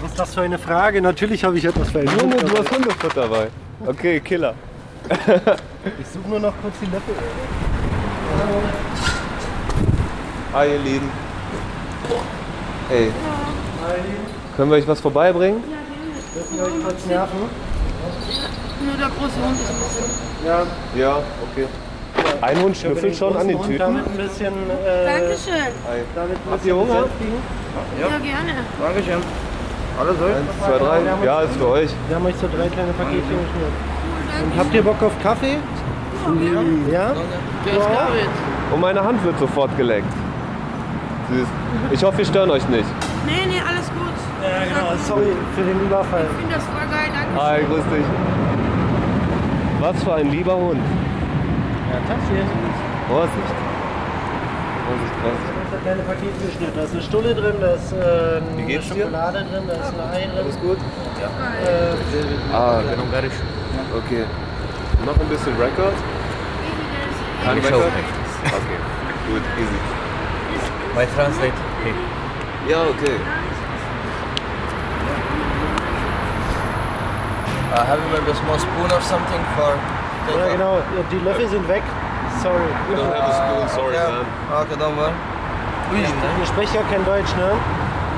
Was 0.00 0.10
ist 0.12 0.20
das 0.20 0.34
für 0.34 0.42
eine 0.42 0.58
Frage? 0.58 1.02
Natürlich 1.02 1.44
habe 1.44 1.58
ich 1.58 1.64
etwas 1.64 1.90
für 1.90 1.98
einen 2.00 2.08
Junge, 2.18 2.36
Hund. 2.36 2.50
Du 2.50 2.58
hast 2.58 2.70
Hundefutter 2.70 3.20
dabei. 3.22 3.48
Okay, 3.86 4.20
Killer. 4.20 4.54
ich 5.10 6.06
suche 6.06 6.28
nur 6.28 6.40
noch 6.40 6.54
kurz 6.62 6.74
die 6.80 6.86
Löffel. 6.86 7.14
Hi, 10.54 10.68
ihr 10.68 10.78
Lieben. 10.78 11.10
Hey. 12.88 13.10
Hi. 13.86 13.94
Können 14.56 14.70
wir 14.70 14.78
euch 14.78 14.88
was 14.88 15.00
vorbeibringen? 15.00 15.62
Ja, 15.70 15.76
gerne. 15.76 16.14
Dürfen 16.34 16.56
wir 16.56 16.64
euch 16.64 16.84
kurz 16.84 17.06
nerven? 17.06 17.38
Nur 18.84 18.96
der 18.96 19.08
große 19.08 19.36
Hund 19.44 19.60
ist 19.60 19.70
ein 19.70 19.78
bisschen. 19.78 20.46
Ja. 20.46 20.66
Ja, 20.96 21.16
okay. 21.50 21.66
Ein 22.42 22.62
Hund 22.62 22.76
schnüffelt 22.76 23.16
schon 23.16 23.36
an 23.36 23.48
den 23.48 23.60
Tüten. 23.60 23.78
Damit 23.78 24.06
ein 24.06 24.16
bisschen, 24.16 24.54
äh, 24.70 25.04
Dankeschön. 25.04 25.72
Damit 26.14 26.36
ein 26.36 26.50
Habt 26.50 26.64
ihr 26.64 26.76
Hunger? 26.76 27.04
Ja. 28.00 28.06
ja, 28.08 28.18
gerne. 28.18 28.52
Dankeschön. 28.80 29.22
Alles 30.00 30.18
soll? 30.18 30.30
Eins, 30.30 30.64
zwei, 30.64 30.78
drei. 30.78 31.24
Ja, 31.24 31.42
ist 31.42 31.56
für 31.56 31.68
euch. 31.68 31.90
Wir 32.08 32.16
haben 32.16 32.26
euch 32.26 32.36
so 32.40 32.48
drei 32.48 32.68
kleine 32.68 32.92
Paketchen 32.92 33.20
geschnürt. 33.22 33.74
Und 34.44 34.58
habt 34.58 34.74
ihr 34.74 34.82
Bock 34.82 35.02
auf 35.02 35.12
Kaffee? 35.22 35.58
Ja? 36.90 36.92
Ja? 36.92 37.12
ja. 37.66 38.08
Und 38.72 38.80
meine 38.80 39.02
Hand 39.02 39.22
wird 39.24 39.38
sofort 39.38 39.76
geleckt. 39.76 40.12
Süß. 41.30 41.46
Ich 41.92 42.02
hoffe, 42.02 42.18
wir 42.18 42.24
stören 42.24 42.50
euch 42.50 42.66
nicht. 42.68 42.88
Nee, 43.26 43.46
nee, 43.48 43.60
alles 43.60 43.86
gut. 43.88 44.16
Ja, 44.42 44.64
genau. 44.64 44.96
Sorry 45.06 45.32
für 45.54 45.62
den 45.62 45.80
Überfall. 45.80 46.24
Ich 46.30 46.38
finde 46.38 46.54
das 46.54 46.64
voll 46.64 46.88
geil, 46.90 47.10
danke. 47.12 47.42
Hi, 47.42 47.60
grüß 47.64 47.84
dich. 47.92 48.04
Was 49.80 50.02
für 50.02 50.14
ein 50.14 50.30
lieber 50.30 50.56
Hund. 50.56 50.80
Ja, 51.90 51.96
Taxi. 52.06 52.38
Vorsicht. 53.08 53.50
Vorsicht, 54.86 55.14
Vorsicht. 55.22 55.50
Da 55.50 55.62
ist 55.66 55.74
ein 55.74 55.82
kleine 55.82 56.02
Paket 56.02 56.34
geschnitten. 56.38 56.76
Da 56.76 56.82
ist 56.84 56.92
eine 56.92 57.02
Stulle 57.02 57.34
drin, 57.34 57.54
da 57.60 57.74
ist 57.74 57.92
äh, 57.92 58.38
eine 58.38 58.82
Schokolade 58.82 59.38
dir? 59.42 59.50
drin, 59.50 59.64
da 59.66 59.74
ist 59.74 59.92
ein 59.92 60.00
Ei 60.14 60.26
drin. 60.26 60.38
Alles 60.38 60.60
gut? 60.60 60.78
Ja. 61.18 61.28
Äh, 61.66 62.54
ah, 62.54 62.78
okay. 63.98 64.24
Wir 64.98 65.06
machen 65.06 65.20
ein 65.22 65.28
bisschen 65.28 65.56
Record. 65.56 65.94
Kein 67.44 67.58
Record? 67.58 67.90
Okay, 68.44 68.78
gut, 69.26 69.42
easy. 69.58 69.80
My 70.94 71.06
translate. 71.16 71.58
Okay. 71.80 71.94
Ja, 72.68 72.82
okay. 72.86 73.18
Uh, 77.72 77.84
have 77.84 77.98
you 77.98 78.08
maybe 78.12 78.30
a 78.30 78.34
small 78.34 78.58
spoon 78.58 78.90
or 78.92 79.00
something 79.00 79.42
for 79.56 79.99
Ja, 80.38 80.52
genau, 80.52 80.74
ja, 80.76 81.02
die 81.10 81.18
Löffel 81.24 81.48
sind 81.48 81.66
weg. 81.68 81.82
Sorry. 82.42 82.70
We 82.88 82.96
don't 82.96 83.12
have 83.12 83.28
a 83.28 83.32
spoon, 83.34 83.68
sorry, 83.68 83.96
okay. 83.96 84.12
man. 84.12 84.62
Okay, 84.62 84.76
don't 84.80 84.96
worry. 84.96 85.12
Ihr 86.40 86.46
sprecht 86.46 86.74
ja 86.74 86.82
kein 86.90 87.04
Deutsch, 87.04 87.34
ne? 87.36 87.50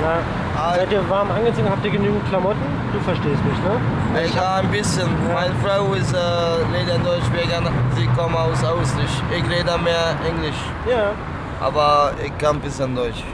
Ja. 0.00 0.18
Ah, 0.56 0.74
Seid 0.74 0.92
ihr 0.92 1.08
warm 1.08 1.30
angezogen? 1.30 1.68
Habt 1.70 1.84
ihr 1.84 1.90
genügend 1.90 2.28
Klamotten? 2.28 2.60
Du 2.92 3.00
verstehst 3.00 3.42
mich, 3.44 3.58
ne? 3.64 4.24
Ich 4.24 4.36
kann 4.36 4.64
ein 4.64 4.70
bisschen. 4.70 5.08
Meine 5.32 5.54
Frau 5.64 5.92
ist 5.94 6.12
äh, 6.12 6.18
redet 6.76 7.04
Deutsch 7.04 7.24
wegen 7.32 7.66
sie 7.96 8.06
kommt 8.16 8.36
aus 8.36 8.62
Ausland. 8.62 9.08
Ich 9.30 9.44
rede 9.50 9.78
mehr 9.78 10.14
Englisch, 10.28 10.60
Ja. 10.88 11.12
aber 11.60 12.12
ich 12.22 12.36
kann 12.38 12.56
ein 12.56 12.60
bisschen 12.60 12.94
Deutsch. 12.94 13.24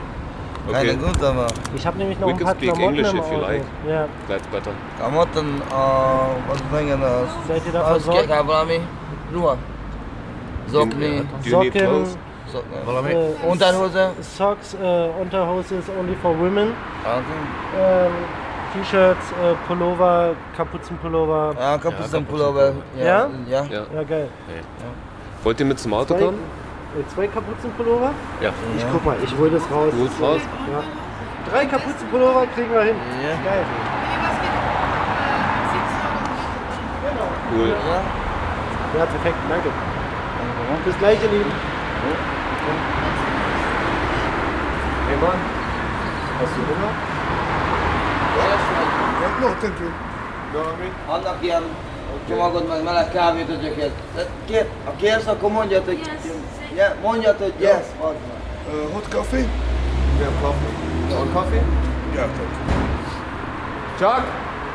Keine 0.72 0.90
Okay. 0.92 0.98
gut, 0.98 1.22
aber 1.22 1.46
Ich 1.74 1.86
habe 1.86 1.98
nämlich 1.98 2.18
noch 2.18 2.26
We 2.28 2.32
ein 2.32 2.38
can 2.38 2.46
paar 2.46 2.54
speak 2.56 2.74
Klamotten 2.74 2.94
English 2.96 3.12
im 3.12 3.18
if 3.18 3.30
you 3.30 3.36
Auto. 3.36 3.46
like. 3.46 3.62
Ja. 3.88 4.06
That's 4.28 4.46
better. 4.48 4.70
Klamotten, 4.98 5.60
äh, 5.60 6.50
was 6.50 6.62
bringen 6.70 7.00
das? 7.00 7.28
Seid 7.48 7.66
ihr 7.66 7.72
da 7.72 7.84
versorgt? 7.84 8.30
Abrami? 8.30 8.80
Ruhe. 9.34 9.56
Socken, 10.68 11.28
Socken, 11.42 11.76
äh, 13.06 13.46
Unterhose? 13.46 14.10
Socks, 14.20 14.74
äh, 14.74 15.08
Unterhose 15.20 15.76
ist 15.76 15.88
only 15.98 16.14
for 16.22 16.38
women. 16.38 16.72
Okay. 17.04 17.22
Ähm, 17.78 18.12
T-Shirts, 18.74 19.32
äh, 19.32 19.54
Pullover, 19.66 20.34
Kapuzenpullover. 20.56 21.54
Ja, 21.58 21.78
Kapuzenpullover. 21.78 22.72
Ja? 22.96 23.04
Ja? 23.04 23.28
Ja. 23.48 23.64
Ja. 23.64 23.82
Ja, 23.94 24.02
geil. 24.02 24.28
Wollt 25.42 25.60
ihr 25.60 25.66
mit 25.66 25.78
zum 25.78 25.94
Auto 25.94 26.14
kommen? 26.14 26.38
Äh, 26.98 27.06
zwei 27.14 27.26
Kapuzenpullover? 27.26 28.10
Ja. 28.40 28.50
Ich 28.76 28.84
guck 28.90 29.04
mal, 29.04 29.16
ich 29.22 29.36
hol 29.36 29.50
das 29.50 29.62
raus. 29.70 29.92
Du 29.92 30.00
holst 30.00 30.20
raus? 30.20 30.40
Ja. 30.70 30.82
Drei 31.50 31.66
Kapuzenpullover 31.66 32.46
kriegen 32.54 32.70
wir 32.72 32.82
hin. 32.82 32.96
Ja. 33.22 33.34
Geil. 33.44 33.64
Wenn 33.64 34.12
ihr 34.12 34.28
was 34.28 34.38
gibt, 34.42 35.90
17 37.06 37.18
Euro. 37.18 37.32
Cool. 37.54 37.68
Ja. 37.68 38.00
Ja, 38.98 39.04
perfekt, 39.06 39.36
danke. 39.48 39.68
Bis 40.84 40.98
gleich, 40.98 41.22
ihr 41.22 41.30
Lieben. 41.30 41.52
Hey 45.08 45.16
Mann, 45.20 45.38
hast 46.40 46.54
du 46.54 46.60
Hunger? 46.60 46.92
No, 49.40 49.54
thank 49.60 49.80
you. 49.80 49.90
Annak 51.08 51.42
ilyen 52.08 52.38
csomagot, 52.38 52.68
meg 52.68 52.82
meleg 52.82 53.10
kávét 53.10 53.48
egy. 53.48 53.92
Tehát 54.14 54.30
Kér, 54.46 54.66
ha 54.84 54.92
kérsz, 54.96 55.26
akkor 55.26 55.50
mondjad, 55.50 55.84
hogy... 55.84 56.00
Ja, 56.76 56.94
mondjad, 57.02 57.36
hogy 57.38 57.54
yes, 57.58 57.84
vagy. 58.00 58.16
Uh, 58.68 58.92
hot 58.92 59.08
coffee? 59.14 59.46
Yeah, 60.18 60.32
coffee. 60.42 60.72
You 61.08 61.16
want 61.16 61.32
coffee? 61.32 61.62
Yeah, 62.14 62.26
thank 62.26 62.50
you. 62.50 62.78
Chuck, 63.98 64.24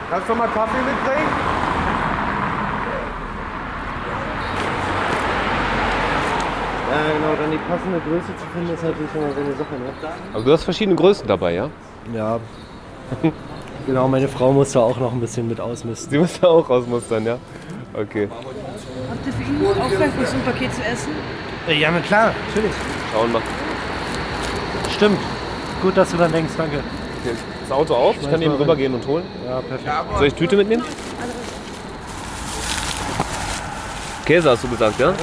kannst 0.10 0.28
du 0.28 0.36
mal 0.36 0.48
Kaffee 0.48 0.82
mitbringen? 0.82 1.30
Ja, 6.92 7.14
genau, 7.14 7.36
dann 7.40 7.52
die 7.52 7.58
passende 7.70 8.00
Größe 8.00 8.36
zu 8.38 8.46
finden, 8.54 8.74
ist 8.74 8.84
natürlich 8.84 9.16
immer 9.16 9.34
so 9.34 9.42
eine 9.42 9.54
Sache, 9.54 9.76
ne? 9.76 10.14
Aber 10.34 10.44
du 10.44 10.52
hast 10.52 10.64
verschiedene 10.64 10.96
Größen 10.96 11.28
dabei, 11.28 11.54
ja? 11.54 11.70
Ja. 12.14 12.40
genau, 13.86 14.08
meine 14.08 14.28
Frau 14.28 14.52
muss 14.52 14.72
da 14.72 14.80
auch 14.80 15.00
noch 15.00 15.12
ein 15.12 15.20
bisschen 15.20 15.48
mit 15.48 15.60
ausmisten. 15.60 16.10
Sie 16.12 16.18
muss 16.18 16.40
da 16.40 16.48
auch 16.48 16.70
rausmustern, 16.70 17.26
ja? 17.26 17.38
Okay. 17.94 18.28
Habt 18.30 19.28
ihr 19.28 19.34
für 19.34 19.44
ihn 19.44 19.82
auch 19.82 19.90
vielleicht 19.90 20.20
noch 20.20 20.28
so 20.28 20.36
ein 20.36 20.42
Paket 20.44 20.74
zu 20.74 20.82
essen? 20.82 21.12
Ja, 21.68 21.92
na 21.92 22.00
klar, 22.00 22.34
natürlich. 22.48 22.72
Schauen 23.14 23.32
wir. 23.32 23.42
Stimmt. 24.92 25.20
Gut, 25.82 25.98
dass 25.98 26.12
du 26.12 26.18
dann 26.18 26.32
denkst, 26.32 26.54
danke. 26.58 26.78
Okay. 26.78 27.36
Das 27.62 27.72
Auto 27.72 27.94
auf, 27.94 28.16
ich 28.20 28.30
kann 28.30 28.42
eben 28.42 28.54
rübergehen 28.56 28.94
und 28.94 29.06
holen. 29.08 29.24
Ja, 29.46 29.62
perfekt. 29.62 29.92
Soll 30.18 30.28
ich 30.28 30.34
Tüte 30.34 30.58
mitnehmen? 30.58 30.84
Käse 34.26 34.50
hast 34.50 34.64
du 34.64 34.68
gesagt, 34.70 35.00
ja? 35.00 35.14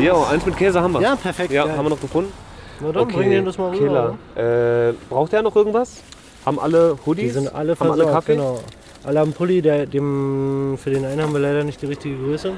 Ja, 0.00 0.14
eins 0.28 0.44
mit 0.44 0.56
Käse 0.56 0.80
haben 0.80 0.92
wir. 0.94 1.00
Ja, 1.00 1.16
perfekt. 1.16 1.52
Ja, 1.52 1.64
geil. 1.64 1.76
haben 1.76 1.84
wir 1.84 1.90
noch 1.90 2.00
gefunden? 2.00 2.32
Na 2.80 2.92
dann, 2.92 3.08
bring 3.08 3.30
den 3.30 3.44
das 3.44 3.58
mal 3.58 3.70
rüber. 3.70 4.16
Killer. 4.34 4.88
Äh, 4.90 4.94
braucht 5.08 5.32
er 5.32 5.42
noch 5.42 5.56
irgendwas? 5.56 6.02
Haben 6.46 6.58
alle 6.60 6.96
Hoodies? 7.04 7.24
Die 7.24 7.30
sind 7.30 7.54
alle 7.54 7.72
haben 7.72 7.76
versorgt, 7.76 8.00
alle 8.00 8.12
Kaffee? 8.12 8.34
genau. 8.36 8.60
Alle 9.04 9.20
haben 9.20 9.32
Pulli, 9.32 9.62
der, 9.62 9.86
dem, 9.86 10.76
für 10.76 10.90
den 10.90 11.04
einen 11.04 11.22
haben 11.22 11.32
wir 11.32 11.40
leider 11.40 11.64
nicht 11.64 11.80
die 11.80 11.86
richtige 11.86 12.16
Größe. 12.16 12.52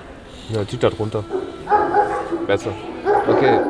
Ja, 0.49 0.65
die 0.65 0.79
da 0.79 0.91
drunter. 0.91 1.23
Besser. 2.47 2.71
Okay. 3.29 3.61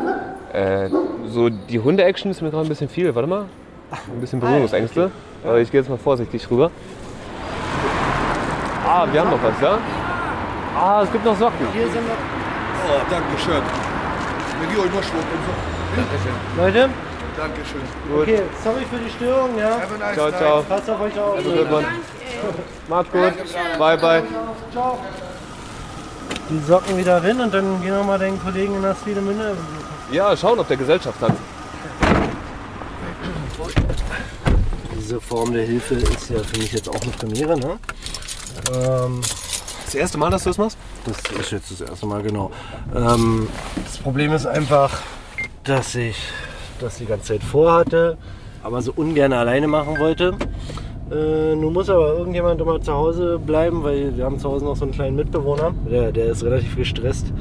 Äh, 0.52 0.88
so 1.26 1.48
die 1.48 1.78
Hunde-Action 1.78 2.30
ist 2.30 2.40
mir 2.42 2.50
gerade 2.50 2.66
ein 2.66 2.68
bisschen 2.68 2.88
viel. 2.88 3.14
Warte 3.14 3.28
mal. 3.28 3.46
Ein 3.90 4.20
bisschen 4.20 4.40
Berührungsängste. 4.40 5.10
Aber 5.44 5.58
ich 5.58 5.70
gehe 5.70 5.80
jetzt 5.80 5.90
mal 5.90 5.98
vorsichtig 5.98 6.48
rüber. 6.50 6.70
Ah, 8.86 9.06
wir 9.10 9.20
haben 9.20 9.30
noch 9.30 9.42
was, 9.42 9.60
ja? 9.60 9.78
Ah, 10.76 11.02
es 11.02 11.12
gibt 11.12 11.24
noch 11.24 11.36
Socken. 11.36 11.66
Hier 11.72 11.88
sind 11.88 12.06
noch. 12.06 12.14
Oh, 12.88 13.00
danke 13.10 13.38
schön. 13.38 13.62
Mit 14.60 14.78
euch 14.78 14.94
noch 14.94 15.02
Schmuck 15.02 15.22
und 15.22 15.79
so. 15.96 16.60
Leute, 16.62 16.88
Danke 17.36 17.60
schön. 17.64 18.18
okay, 18.20 18.42
sorry 18.62 18.84
für 18.90 18.98
die 18.98 19.10
Störung, 19.10 19.56
ja. 19.58 19.70
Have 19.80 19.94
a 19.94 19.98
nice 19.98 20.14
Ciao, 20.14 20.28
night. 20.30 20.38
ciao. 20.38 20.62
Passt 20.62 20.90
auf 20.90 21.00
euch 21.00 21.18
auf. 21.18 21.36
Also, 21.36 21.50
gut, 21.50 21.70
Mann. 21.70 21.84
Macht's 22.88 23.12
gut. 23.12 23.78
Bye, 23.78 23.96
bye. 23.98 24.22
Ciao. 24.72 24.98
Die 26.50 26.58
Socken 26.66 26.96
wieder 26.98 27.22
rein 27.22 27.40
und 27.40 27.54
dann 27.54 27.80
gehen 27.80 27.92
wir 27.94 28.02
mal 28.02 28.18
deinen 28.18 28.42
Kollegen 28.42 28.74
in 28.76 28.82
das 28.82 29.00
Swinemünde 29.00 29.50
besuchen. 29.50 30.12
Ja, 30.12 30.36
schauen, 30.36 30.58
ob 30.58 30.66
der 30.68 30.76
Gesellschaft 30.76 31.20
hat. 31.20 31.32
Diese 34.98 35.20
Form 35.20 35.52
der 35.52 35.64
Hilfe 35.64 35.94
ist 35.94 36.30
ja 36.30 36.42
für 36.42 36.58
mich 36.58 36.72
jetzt 36.72 36.88
auch 36.88 37.00
eine 37.00 37.12
Premiere, 37.12 37.58
ne? 37.58 37.78
Ähm, 38.72 39.20
Das 39.84 39.94
erste 39.94 40.18
Mal, 40.18 40.30
dass 40.30 40.44
du 40.44 40.50
das 40.50 40.58
machst? 40.58 40.76
Das 41.04 41.16
ist 41.40 41.50
jetzt 41.52 41.70
das 41.70 41.80
erste 41.88 42.06
Mal, 42.06 42.22
genau. 42.22 42.50
Ähm, 42.94 43.48
das 43.84 43.98
Problem 43.98 44.32
ist 44.32 44.46
einfach, 44.46 44.90
dass 45.70 45.94
ich 45.94 46.16
das 46.80 46.98
die 46.98 47.06
ganze 47.06 47.34
Zeit 47.34 47.44
vorhatte, 47.44 48.18
aber 48.64 48.82
so 48.82 48.92
ungern 48.96 49.32
alleine 49.32 49.68
machen 49.68 50.00
wollte. 50.00 50.34
Äh, 51.12 51.54
nun 51.54 51.72
muss 51.72 51.88
aber 51.88 52.14
irgendjemand 52.14 52.60
immer 52.60 52.80
zu 52.80 52.92
Hause 52.92 53.38
bleiben, 53.38 53.84
weil 53.84 54.16
wir 54.16 54.24
haben 54.24 54.40
zu 54.40 54.48
Hause 54.50 54.64
noch 54.64 54.74
so 54.74 54.84
einen 54.84 54.92
kleinen 54.92 55.14
Mitbewohner. 55.14 55.72
Der, 55.88 56.10
der 56.10 56.26
ist 56.26 56.42
relativ 56.42 56.74
gestresst, 56.76 57.32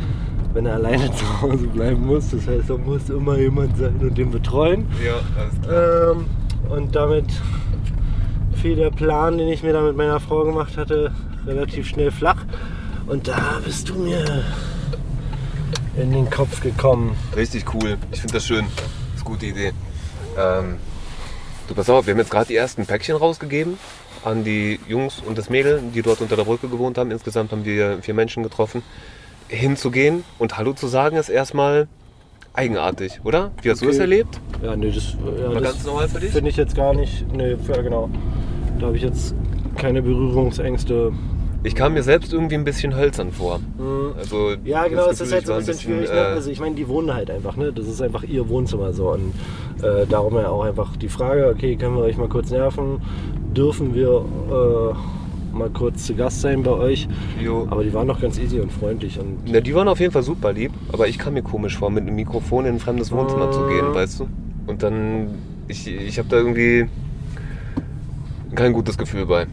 wenn 0.54 0.68
er 0.68 0.76
alleine 0.76 1.12
zu 1.16 1.42
Hause 1.42 1.66
bleiben 1.68 2.06
muss. 2.06 2.30
Das 2.30 2.48
heißt, 2.48 2.70
da 2.70 2.78
muss 2.78 3.10
immer 3.10 3.36
jemand 3.38 3.76
sein 3.78 3.96
und 4.00 4.16
den 4.16 4.30
betreuen. 4.30 4.86
Ja, 5.04 5.16
alles 5.36 6.16
Ähm, 6.16 6.26
und 6.70 6.96
damit 6.96 7.26
fiel 8.62 8.76
der 8.76 8.92
Plan, 8.92 9.40
den 9.40 9.48
ich 9.48 9.64
mir 9.64 9.74
da 9.74 9.82
mit 9.82 9.98
meiner 9.98 10.20
Frau 10.20 10.44
gemacht 10.44 10.78
hatte, 10.78 11.12
relativ 11.48 11.88
schnell 11.88 12.12
flach. 12.12 12.46
Und 13.08 13.28
da 13.28 13.60
bist 13.66 13.90
du 13.90 13.96
mir 13.96 14.44
in 16.00 16.12
den 16.12 16.30
Kopf 16.30 16.62
gekommen. 16.62 17.16
Richtig 17.36 17.66
cool. 17.74 17.98
Ich 18.12 18.20
finde 18.22 18.34
das 18.36 18.46
schön. 18.46 18.66
Das 18.76 19.22
ist 19.22 19.26
eine 19.26 19.36
gute 19.36 19.46
Idee. 19.46 19.72
Ähm, 20.38 20.78
du 21.68 21.76
pass 21.76 21.90
auf, 21.90 22.06
wir 22.08 22.14
haben 22.14 22.20
jetzt 22.20 22.32
gerade 22.32 22.48
die 22.48 22.56
ersten 22.56 22.86
Päckchen 22.86 23.16
rausgegeben 23.16 23.78
an 24.24 24.44
die 24.44 24.80
Jungs 24.88 25.22
und 25.26 25.38
das 25.38 25.50
Mädel, 25.50 25.82
die 25.94 26.02
dort 26.02 26.22
unter 26.22 26.36
der 26.36 26.44
Brücke 26.44 26.68
gewohnt 26.68 26.98
haben. 26.98 27.12
Insgesamt 27.12 27.52
haben 27.52 27.66
wir 27.66 28.00
vier 28.02 28.14
Menschen 28.14 28.44
getroffen. 28.44 28.84
Hinzugehen 29.48 30.24
und 30.38 30.58
Hallo 30.58 30.74
zu 30.74 30.88
sagen, 30.88 31.16
ist 31.18 31.30
erstmal 31.30 31.88
eigenartig, 32.54 33.20
oder? 33.24 33.52
Wie 33.62 33.70
hast 33.72 33.82
du 33.82 33.86
Okay. 33.86 33.94
das 33.94 34.00
erlebt? 34.02 34.40
Ja, 34.62 34.76
nee, 34.76 34.92
das, 34.92 35.14
ja, 35.14 35.48
War 35.54 35.62
das 35.62 35.74
ganz 35.74 35.84
normal 35.86 36.10
für 36.10 36.20
dich? 36.20 36.32
finde 36.32 36.50
ich 36.50 36.58
jetzt 36.58 36.76
gar 36.76 36.94
nicht. 36.94 37.26
Nee, 37.34 37.52
ja, 37.68 37.82
genau. 37.82 38.10
Da 38.80 38.88
habe 38.88 38.98
ich 38.98 39.04
jetzt 39.04 39.34
keine 39.78 40.02
Berührungsängste. 40.02 41.14
Ich 41.64 41.76
kam 41.76 41.94
mir 41.94 42.04
selbst 42.04 42.32
irgendwie 42.32 42.56
ein 42.56 42.64
bisschen 42.64 42.96
hölzern 42.96 43.32
vor. 43.32 43.60
Mhm. 43.60 44.14
Also, 44.18 44.52
Ja, 44.64 44.88
genau, 44.88 45.08
das 45.08 45.20
es 45.20 45.28
ist 45.28 45.34
halt 45.34 45.46
so 45.46 45.54
ein 45.54 45.60
bisschen 45.66 45.80
schwierig. 45.80 46.10
äh, 46.10 46.14
ne? 46.14 46.22
Also 46.28 46.50
ich 46.52 46.60
meine, 46.60 46.76
die 46.76 46.88
wohnen 46.88 47.14
halt 47.14 47.30
einfach, 47.30 47.58
ne? 47.58 47.74
Das 47.74 47.86
ist 47.88 48.02
einfach 48.02 48.24
ihr 48.24 48.48
Wohnzimmer 48.48 48.94
so. 48.94 49.12
Und 49.12 49.34
äh, 49.84 50.06
darum 50.08 50.36
ja 50.36 50.50
auch 50.50 50.64
einfach 50.64 50.96
die 50.96 51.10
Frage, 51.10 51.48
okay, 51.54 51.76
können 51.76 51.96
wir 51.96 52.04
euch 52.04 52.18
mal 52.18 52.30
kurz 52.30 52.50
nerven? 52.50 53.02
Dürfen 53.54 53.94
wir 53.94 54.24
äh, 54.52 55.56
mal 55.58 55.70
kurz 55.72 56.06
zu 56.06 56.16
Gast 56.16 56.40
sein 56.42 56.64
bei 56.64 56.72
euch? 56.72 57.10
jo. 57.42 57.68
Aber 57.70 57.84
die 57.84 57.94
waren 57.94 58.08
doch 58.08 58.22
ganz 58.22 58.40
easy 58.40 58.60
und 58.62 58.72
freundlich. 58.72 59.20
Und 59.20 59.40
Na, 59.52 59.60
die 59.60 59.76
waren 59.76 59.88
auf 59.90 60.00
jeden 60.00 60.14
Fall 60.14 60.24
super 60.24 60.54
lieb, 60.54 60.72
aber 60.94 61.08
ich 61.08 61.18
kam 61.20 61.34
mir 61.34 61.42
komisch 61.44 61.78
vor, 61.78 61.90
mit 61.90 62.04
einem 62.04 62.16
Mikrofon 62.16 62.66
in 62.66 62.76
ein 62.76 62.80
fremdes 62.80 63.12
Wohnzimmer 63.12 63.52
zu 63.52 63.68
gehen, 63.68 63.94
weißt 63.94 64.22
du? 64.22 64.30
Und 64.68 64.82
dann, 64.84 65.28
ich, 65.68 65.88
ich 65.88 66.18
habe 66.20 66.30
da 66.30 66.38
irgendwie 66.38 66.88
kein 68.56 68.72
gutes 68.72 68.98
Gefühl 68.98 69.26
bei. 69.26 69.48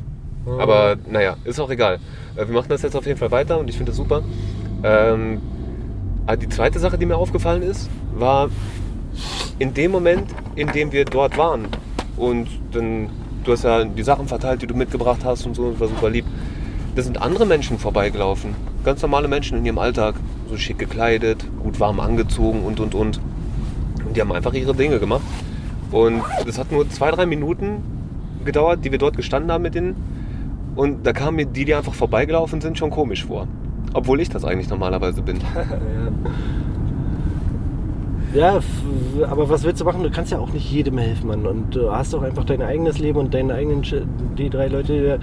Aber 0.46 0.96
naja, 1.10 1.36
ist 1.44 1.60
auch 1.60 1.70
egal. 1.70 1.98
Äh, 2.36 2.46
Wir 2.46 2.54
machen 2.54 2.68
das 2.68 2.82
jetzt 2.82 2.96
auf 2.96 3.06
jeden 3.06 3.18
Fall 3.18 3.30
weiter 3.30 3.58
und 3.58 3.68
ich 3.68 3.76
finde 3.76 3.90
das 3.90 3.96
super. 3.96 4.22
Ähm, 4.82 5.40
aber 6.26 6.36
die 6.36 6.48
zweite 6.48 6.78
Sache, 6.78 6.98
die 6.98 7.06
mir 7.06 7.16
aufgefallen 7.16 7.62
ist, 7.62 7.88
war 8.14 8.48
in 9.58 9.74
dem 9.74 9.90
Moment, 9.90 10.30
in 10.54 10.68
dem 10.68 10.92
wir 10.92 11.04
dort 11.04 11.38
waren 11.38 11.68
und 12.16 12.48
dann, 12.72 13.08
du 13.44 13.52
hast 13.52 13.64
ja 13.64 13.84
die 13.84 14.02
Sachen 14.02 14.28
verteilt, 14.28 14.62
die 14.62 14.66
du 14.66 14.74
mitgebracht 14.74 15.20
hast 15.24 15.46
und 15.46 15.54
so, 15.54 15.70
das 15.70 15.80
war 15.80 15.88
super 15.88 16.10
lieb. 16.10 16.24
Da 16.94 17.02
sind 17.02 17.20
andere 17.20 17.46
Menschen 17.46 17.78
vorbeigelaufen. 17.78 18.54
Ganz 18.84 19.02
normale 19.02 19.28
Menschen 19.28 19.58
in 19.58 19.66
ihrem 19.66 19.78
Alltag. 19.78 20.14
so 20.48 20.56
schick 20.56 20.78
gekleidet, 20.78 21.44
gut 21.62 21.80
warm 21.80 22.00
angezogen 22.00 22.62
und 22.62 22.80
und 22.80 22.94
und. 22.94 23.20
Und 24.06 24.16
die 24.16 24.20
haben 24.20 24.32
einfach 24.32 24.54
ihre 24.54 24.74
Dinge 24.74 24.98
gemacht. 24.98 25.22
Und 25.90 26.22
es 26.46 26.58
hat 26.58 26.72
nur 26.72 26.88
zwei, 26.88 27.10
drei 27.10 27.26
Minuten 27.26 27.82
gedauert, 28.44 28.84
die 28.84 28.90
wir 28.92 28.98
dort 28.98 29.16
gestanden 29.16 29.50
haben 29.52 29.62
mit 29.62 29.74
denen. 29.74 29.96
Und 30.76 31.06
da 31.06 31.12
kamen 31.12 31.36
mir 31.36 31.46
die, 31.46 31.64
die 31.64 31.74
einfach 31.74 31.94
vorbeigelaufen 31.94 32.60
sind, 32.60 32.78
schon 32.78 32.90
komisch 32.90 33.24
vor. 33.24 33.48
Obwohl 33.94 34.20
ich 34.20 34.28
das 34.28 34.44
eigentlich 34.44 34.68
normalerweise 34.68 35.22
bin. 35.22 35.38
Ja, 38.34 38.60
aber 39.30 39.48
was 39.48 39.62
willst 39.64 39.80
du 39.80 39.84
machen? 39.86 40.02
Du 40.02 40.10
kannst 40.10 40.30
ja 40.30 40.38
auch 40.38 40.52
nicht 40.52 40.70
jedem 40.70 40.98
helfen, 40.98 41.28
Mann. 41.28 41.46
Und 41.46 41.74
du 41.74 41.90
hast 41.90 42.14
auch 42.14 42.20
einfach 42.22 42.44
dein 42.44 42.60
eigenes 42.60 42.98
Leben 42.98 43.18
und 43.18 43.32
deine 43.32 43.54
eigenen. 43.54 43.82
Sch- 43.82 44.02
Die 44.36 44.50
drei 44.50 44.66
Leute, 44.68 45.14
äh, 45.14 45.18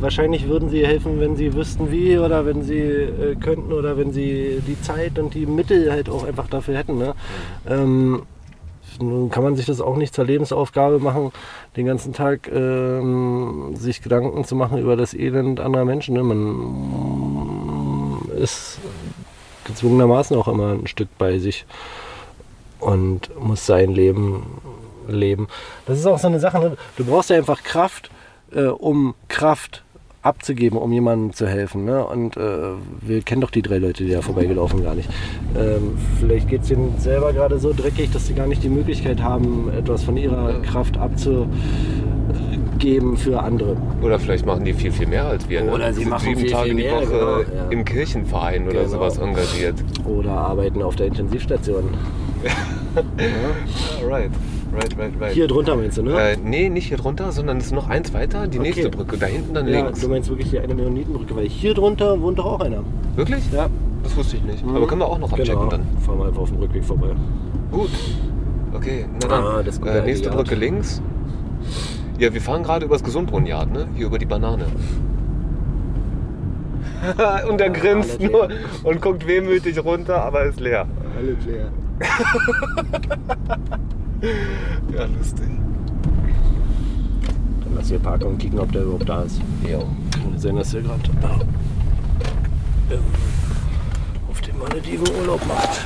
wahrscheinlich 0.00 0.48
würden 0.48 0.68
sie 0.68 0.84
helfen, 0.84 1.20
wenn 1.20 1.36
sie 1.36 1.54
wüssten 1.54 1.92
wie 1.92 2.18
oder 2.18 2.46
wenn 2.46 2.62
sie 2.62 2.80
äh, 2.80 3.36
könnten 3.38 3.72
oder 3.72 3.96
wenn 3.96 4.10
sie 4.12 4.60
die 4.66 4.80
Zeit 4.80 5.16
und 5.20 5.34
die 5.34 5.46
Mittel 5.46 5.92
halt 5.92 6.08
auch 6.10 6.24
einfach 6.26 6.48
dafür 6.48 6.76
hätten. 6.78 6.98
Ne? 6.98 7.14
Ähm, 7.68 8.22
nun 8.98 9.30
kann 9.30 9.44
man 9.44 9.56
sich 9.56 9.66
das 9.66 9.80
auch 9.80 9.96
nicht 9.96 10.14
zur 10.14 10.24
Lebensaufgabe 10.24 10.98
machen, 10.98 11.32
den 11.76 11.86
ganzen 11.86 12.12
Tag 12.12 12.50
ähm, 12.52 13.74
sich 13.74 14.02
Gedanken 14.02 14.44
zu 14.44 14.56
machen 14.56 14.78
über 14.78 14.96
das 14.96 15.14
Elend 15.14 15.60
anderer 15.60 15.84
Menschen. 15.84 16.14
Ne? 16.14 16.22
Man 16.22 18.28
ist 18.36 18.78
gezwungenermaßen 19.64 20.36
auch 20.36 20.48
immer 20.48 20.72
ein 20.72 20.86
Stück 20.86 21.08
bei 21.18 21.38
sich 21.38 21.66
und 22.80 23.38
muss 23.40 23.66
sein 23.66 23.90
Leben 23.90 24.60
leben. 25.08 25.48
Das 25.86 25.98
ist 25.98 26.06
auch 26.06 26.18
so 26.18 26.28
eine 26.28 26.40
Sache. 26.40 26.58
Ne? 26.58 26.76
Du 26.96 27.04
brauchst 27.04 27.30
ja 27.30 27.36
einfach 27.36 27.62
Kraft, 27.62 28.10
äh, 28.52 28.64
um 28.64 29.14
Kraft 29.28 29.84
abzugeben, 30.22 30.78
um 30.78 30.92
jemandem 30.92 31.32
zu 31.32 31.46
helfen. 31.46 31.84
Ne? 31.84 32.04
Und 32.04 32.36
äh, 32.36 32.40
wir 33.00 33.22
kennen 33.22 33.40
doch 33.40 33.50
die 33.50 33.62
drei 33.62 33.78
Leute, 33.78 34.04
die 34.04 34.10
da 34.10 34.20
vorbeigelaufen 34.22 34.82
gar 34.82 34.94
nicht. 34.94 35.08
Ähm, 35.58 35.96
vielleicht 36.18 36.48
geht 36.48 36.60
es 36.62 36.68
denen 36.68 36.98
selber 36.98 37.32
gerade 37.32 37.58
so 37.58 37.72
dreckig, 37.72 38.10
dass 38.12 38.26
sie 38.26 38.34
gar 38.34 38.46
nicht 38.46 38.62
die 38.62 38.68
Möglichkeit 38.68 39.22
haben, 39.22 39.70
etwas 39.76 40.02
von 40.02 40.16
ihrer 40.18 40.60
Kraft 40.60 40.98
abzugeben 40.98 41.48
für 43.16 43.42
andere. 43.42 43.76
Oder 44.02 44.18
vielleicht 44.18 44.44
machen 44.44 44.64
die 44.64 44.74
viel, 44.74 44.92
viel 44.92 45.06
mehr 45.06 45.24
als 45.26 45.48
wir. 45.48 45.62
Ne? 45.62 45.72
Oder 45.72 45.92
sie 45.92 46.00
sind 46.00 46.10
machen 46.10 46.24
sieben 46.28 46.40
viel, 46.40 46.50
Tage 46.50 46.68
viel 46.68 46.76
die 46.76 46.82
mehr, 46.82 46.96
Woche 46.96 47.06
genau, 47.06 47.40
ja. 47.40 47.68
im 47.70 47.84
Kirchenverein 47.84 48.64
oder 48.64 48.80
Genau. 48.80 48.88
sowas 48.88 49.16
engagiert. 49.18 49.76
Oder 50.04 50.32
arbeiten 50.32 50.82
auf 50.82 50.96
der 50.96 51.06
Intensivstation. 51.06 51.84
Right, 54.08 54.30
right, 54.72 54.98
right, 54.98 55.12
right. 55.20 55.32
Hier 55.32 55.46
drunter 55.48 55.76
meinst 55.76 55.98
du, 55.98 56.02
ne? 56.02 56.18
Äh, 56.32 56.36
nee, 56.42 56.68
nicht 56.68 56.88
hier 56.88 56.96
drunter, 56.96 57.32
sondern 57.32 57.58
es 57.58 57.66
ist 57.66 57.72
noch 57.72 57.88
eins 57.88 58.12
weiter, 58.14 58.46
die 58.46 58.58
Okay. 58.58 58.68
nächste 58.68 58.88
Brücke. 58.90 59.16
Da 59.18 59.26
hinten 59.26 59.54
dann 59.54 59.68
ja, 59.68 59.84
links. 59.84 60.00
du 60.00 60.08
meinst 60.08 60.28
wirklich 60.28 60.50
hier 60.50 60.62
eine 60.62 60.74
Millionitenbrücke, 60.74 61.34
weil 61.36 61.48
hier 61.48 61.74
drunter 61.74 62.20
wohnt 62.20 62.38
doch 62.38 62.46
auch 62.46 62.60
einer. 62.60 62.82
Wirklich? 63.16 63.42
Ja. 63.52 63.68
Das 64.02 64.16
wusste 64.16 64.36
ich 64.36 64.42
nicht. 64.44 64.64
Aber 64.64 64.86
können 64.86 65.00
wir 65.02 65.06
auch 65.08 65.18
noch 65.18 65.30
abchecken 65.32 65.54
Genau. 65.54 65.66
dann. 65.70 65.82
Fahren 66.04 66.18
wir 66.18 66.26
einfach 66.26 66.40
auf 66.42 66.48
dem 66.50 66.58
Rückweg 66.58 66.84
vorbei. 66.84 67.08
Gut. 67.70 67.90
Okay, 68.72 69.04
na 69.20 69.28
dann. 69.28 69.44
Ah, 69.44 69.62
das 69.62 69.78
äh, 69.78 70.02
nächste. 70.02 70.30
Brücke 70.30 70.54
links. 70.54 71.02
Ja, 72.18 72.32
wir 72.32 72.40
fahren 72.40 72.62
gerade 72.62 72.86
übers 72.86 73.02
Gesundbrunnenjard, 73.04 73.70
ne? 73.72 73.88
Hier 73.94 74.06
über 74.06 74.18
die 74.18 74.26
Banane. 74.26 74.64
und 77.48 77.60
er 77.60 77.66
Ja, 77.66 77.72
grinst 77.72 78.20
nur 78.20 78.48
und 78.84 79.00
guckt 79.02 79.26
wehmütig 79.26 79.82
runter, 79.84 80.22
aber 80.24 80.44
ist 80.44 80.60
leer. 80.60 80.86
Alles 81.18 81.44
leer. 81.46 81.70
Ja, 84.94 85.04
lustig. 85.04 85.48
Dann 87.64 87.74
lass 87.74 87.88
hier 87.88 87.98
parken 87.98 88.24
und 88.24 88.38
kicken, 88.38 88.58
ob 88.58 88.72
der 88.72 88.82
überhaupt 88.82 89.08
da 89.08 89.22
ist. 89.22 89.40
Ja. 89.68 89.78
Kann 89.78 90.38
sein, 90.38 90.56
dass 90.56 90.70
der 90.72 90.82
gerade 90.82 91.00
äh, 92.90 92.94
ähm, 92.94 93.00
auf 94.28 94.40
den 94.40 94.58
Malediven 94.58 95.08
Urlaub 95.20 95.46
macht. 95.46 95.80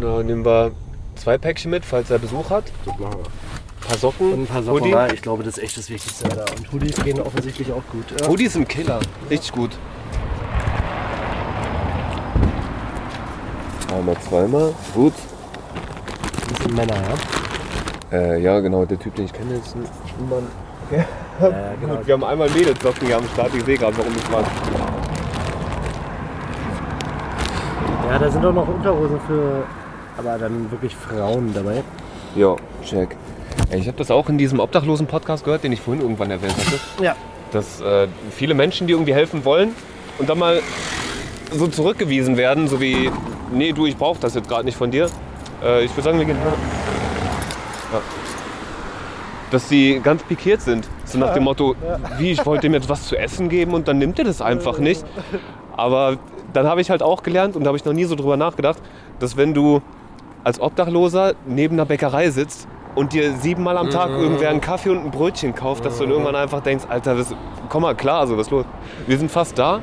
Na, 0.00 0.22
nehmen 0.22 0.44
wir 0.44 0.72
zwei 1.14 1.38
Päckchen 1.38 1.70
mit, 1.70 1.84
falls 1.84 2.10
er 2.10 2.18
Besuch 2.18 2.50
hat. 2.50 2.64
Das 2.84 2.98
machen 2.98 3.18
wir. 3.18 3.26
Ein 3.26 3.88
paar 3.88 3.98
Socken. 3.98 4.32
Und 4.32 4.40
ein 4.40 4.46
paar 4.46 4.62
Socken. 4.62 4.80
Hoodie. 4.80 4.90
Ja, 4.92 5.12
ich 5.12 5.22
glaube, 5.22 5.42
das 5.42 5.58
ist 5.58 5.64
echt 5.64 5.76
das 5.76 5.90
Wichtigste. 5.90 6.24
Alter. 6.24 6.44
Und 6.56 6.72
Hoodies 6.72 6.96
gehen 7.04 7.20
offensichtlich 7.20 7.70
auch 7.70 7.82
gut. 7.92 8.20
Ja. 8.20 8.28
Hoodies 8.28 8.54
sind 8.54 8.68
Killer. 8.68 9.00
Richtig 9.30 9.52
gut. 9.52 9.70
Einmal, 13.94 14.16
zweimal. 14.20 14.74
Gut. 14.94 15.14
Das 16.48 16.58
sind 16.62 16.76
Männer, 16.76 16.94
ja? 16.94 18.18
Äh, 18.18 18.40
ja, 18.40 18.60
genau, 18.60 18.84
der 18.84 18.98
Typ, 18.98 19.14
den 19.16 19.24
ich 19.24 19.32
kenne, 19.32 19.54
ist 19.54 19.74
ein 19.74 19.82
Mann. 20.28 20.46
Ja, 20.90 20.98
ja, 21.40 21.72
genau. 21.80 21.96
Gut, 21.96 22.06
wir 22.06 22.14
haben 22.14 22.24
einmal 22.24 22.48
Mädelssocken 22.50 23.06
hier 23.06 23.16
am 23.16 23.24
Start. 23.34 23.50
Ich 23.54 23.64
sehe 23.64 23.76
gerade, 23.76 23.96
warum 23.98 24.12
ich 24.16 24.30
mag. 24.30 24.44
Ja, 28.08 28.18
da 28.18 28.30
sind 28.30 28.44
auch 28.46 28.52
noch 28.52 28.68
Unterhosen 28.68 29.18
für, 29.26 29.64
aber 30.16 30.38
dann 30.38 30.70
wirklich 30.70 30.94
Frauen 30.94 31.52
dabei. 31.52 31.82
Ja, 32.36 32.54
check. 32.84 33.16
Ich 33.72 33.88
habe 33.88 33.98
das 33.98 34.12
auch 34.12 34.28
in 34.28 34.38
diesem 34.38 34.60
Obdachlosen-Podcast 34.60 35.44
gehört, 35.44 35.64
den 35.64 35.72
ich 35.72 35.80
vorhin 35.80 36.02
irgendwann 36.02 36.30
erwähnt 36.30 36.54
hatte. 36.56 36.78
Ja. 37.02 37.16
Dass 37.50 37.80
äh, 37.80 38.06
viele 38.30 38.54
Menschen, 38.54 38.86
die 38.86 38.92
irgendwie 38.92 39.14
helfen 39.14 39.44
wollen 39.44 39.74
und 40.18 40.28
dann 40.28 40.38
mal 40.38 40.60
so 41.52 41.66
zurückgewiesen 41.66 42.36
werden, 42.36 42.68
so 42.68 42.80
wie, 42.80 43.10
nee, 43.52 43.72
du, 43.72 43.86
ich 43.86 43.96
brauche 43.96 44.20
das 44.20 44.34
jetzt 44.34 44.48
gerade 44.48 44.64
nicht 44.64 44.76
von 44.76 44.90
dir. 44.90 45.08
Äh, 45.62 45.84
ich 45.84 45.90
würde 45.92 46.02
sagen, 46.02 46.18
wir 46.18 46.24
gehen. 46.24 46.36
Ja. 47.92 48.00
Dass 49.50 49.68
sie 49.68 50.00
ganz 50.02 50.22
pikiert 50.24 50.60
sind. 50.60 50.88
So 51.04 51.18
nach 51.18 51.32
dem 51.32 51.44
Motto, 51.44 51.76
wie, 52.18 52.32
ich 52.32 52.44
wollte 52.44 52.66
ihm 52.66 52.74
jetzt 52.74 52.88
was 52.88 53.06
zu 53.06 53.16
essen 53.16 53.48
geben 53.48 53.74
und 53.74 53.86
dann 53.86 53.98
nimmt 53.98 54.18
er 54.18 54.24
das 54.24 54.42
einfach 54.42 54.78
nicht. 54.78 55.04
Aber 55.76 56.18
dann 56.52 56.66
habe 56.66 56.80
ich 56.80 56.90
halt 56.90 57.02
auch 57.02 57.22
gelernt 57.22 57.54
und 57.54 57.62
da 57.64 57.68
habe 57.68 57.76
ich 57.76 57.84
noch 57.84 57.92
nie 57.92 58.04
so 58.04 58.16
drüber 58.16 58.36
nachgedacht, 58.36 58.78
dass 59.20 59.36
wenn 59.36 59.54
du 59.54 59.82
als 60.42 60.60
Obdachloser 60.60 61.34
neben 61.46 61.76
einer 61.76 61.84
Bäckerei 61.84 62.30
sitzt 62.30 62.66
und 62.94 63.12
dir 63.12 63.34
siebenmal 63.34 63.76
am 63.76 63.90
Tag 63.90 64.10
irgendwer 64.10 64.50
einen 64.50 64.60
Kaffee 64.60 64.90
und 64.90 65.04
ein 65.04 65.10
Brötchen 65.10 65.54
kauft, 65.54 65.84
dass 65.84 65.98
du 65.98 66.04
dann 66.04 66.12
irgendwann 66.12 66.36
einfach 66.36 66.62
denkst, 66.62 66.84
Alter, 66.88 67.18
was, 67.18 67.34
komm 67.68 67.82
mal 67.82 67.94
klar, 67.94 68.20
also 68.20 68.36
was 68.36 68.46
ist 68.46 68.50
los? 68.50 68.64
Wir 69.06 69.18
sind 69.18 69.30
fast 69.30 69.58
da. 69.58 69.80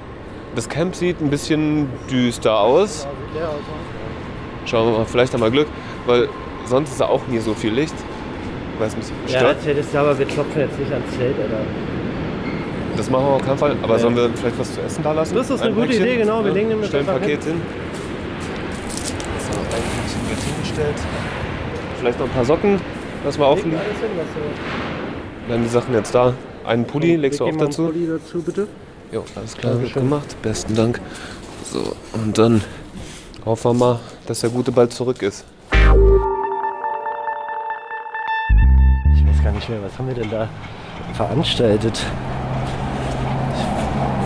Das 0.56 0.70
Camp 0.70 0.96
sieht 0.96 1.22
ein 1.22 1.30
bisschen 1.30 1.90
düster 2.10 2.60
aus. 2.60 3.08
Schauen 4.66 4.92
wir 4.92 5.00
mal, 5.00 5.06
vielleicht 5.06 5.34
haben 5.34 5.42
wir 5.42 5.52
Glück, 5.52 5.68
weil 6.06 6.30
sonst 6.66 6.92
ist 6.92 7.02
da 7.02 7.06
auch 7.06 7.26
nie 7.28 7.40
so 7.40 7.54
viel 7.54 7.74
Licht. 7.74 7.94
Weil 8.80 8.88
es 8.88 8.94
ein 8.94 9.00
bisschen 9.00 9.16
Ja, 9.28 9.40
stört. 9.40 9.58
erzähl 9.58 9.76
das 9.76 9.96
aber 9.96 10.18
wir 10.18 10.26
klopfen 10.26 10.62
jetzt 10.62 10.80
nicht 10.80 10.92
ans 10.92 11.12
Zelt, 11.18 11.36
Alter. 11.40 11.60
Das 12.98 13.10
machen 13.10 13.26
wir 13.26 13.32
auf 13.34 13.42
keinen 13.46 13.58
Fall. 13.58 13.76
Aber 13.84 13.96
Nee. 13.96 14.02
sollen 14.02 14.16
wir 14.16 14.30
vielleicht 14.36 14.60
was 14.60 14.74
zu 14.74 14.82
essen 14.82 15.04
da 15.04 15.12
lassen? 15.14 15.36
Das 15.36 15.50
ist 15.50 15.62
eine 15.62 15.70
Ein 15.72 15.76
gute 15.76 15.88
Päckchen? 15.88 16.06
Idee, 16.06 16.18
genau. 16.18 16.44
Wir 16.46 16.52
legen 16.52 16.70
dem 16.70 16.84
Stellen 16.84 17.08
ein 17.10 17.20
Paket 17.20 17.44
hin. 17.44 17.62
So, 19.40 19.60
ein 19.60 19.66
Päckchen 19.66 20.30
wird 20.30 20.40
hingestellt. 20.40 20.96
Vielleicht 22.00 22.20
noch 22.20 22.26
ein 22.28 22.32
paar 22.34 22.46
Socken, 22.46 22.80
lassen 23.26 23.40
wir 23.40 23.56
hin, 23.56 23.72
du- 23.72 25.52
Dann 25.52 25.64
die 25.64 25.70
Sachen 25.70 25.94
jetzt 25.94 26.14
da. 26.16 26.34
Einen 26.66 26.86
Pulli 26.86 27.16
legst 27.18 27.40
du 27.40 27.44
auch 27.46 27.48
mal 27.48 27.54
einen 27.60 27.60
dazu. 27.70 27.86
Pulli 27.88 28.08
dazu, 28.08 28.42
bitte. 28.42 28.68
Jo, 29.12 29.24
alles 29.36 29.54
klar, 29.58 29.74
wird 29.74 29.82
Dankeschön. 29.84 30.04
gemacht. 30.10 30.36
Besten 30.42 30.76
Dank. 30.76 31.02
So, 31.72 31.94
und 32.14 32.38
dann 32.38 32.62
hoffen 33.46 33.72
wir 33.72 33.74
mal, 33.74 34.00
dass 34.28 34.42
der 34.42 34.50
Gute 34.50 34.72
bald 34.72 34.94
zurück 34.94 35.22
ist. 35.22 35.46
Ich 39.16 39.28
weiß 39.28 39.44
gar 39.44 39.52
nicht 39.52 39.70
mehr, 39.70 39.84
was 39.84 39.98
haben 39.98 40.08
wir 40.08 40.16
denn 40.16 40.30
da 40.30 40.48
veranstaltet? 41.14 42.06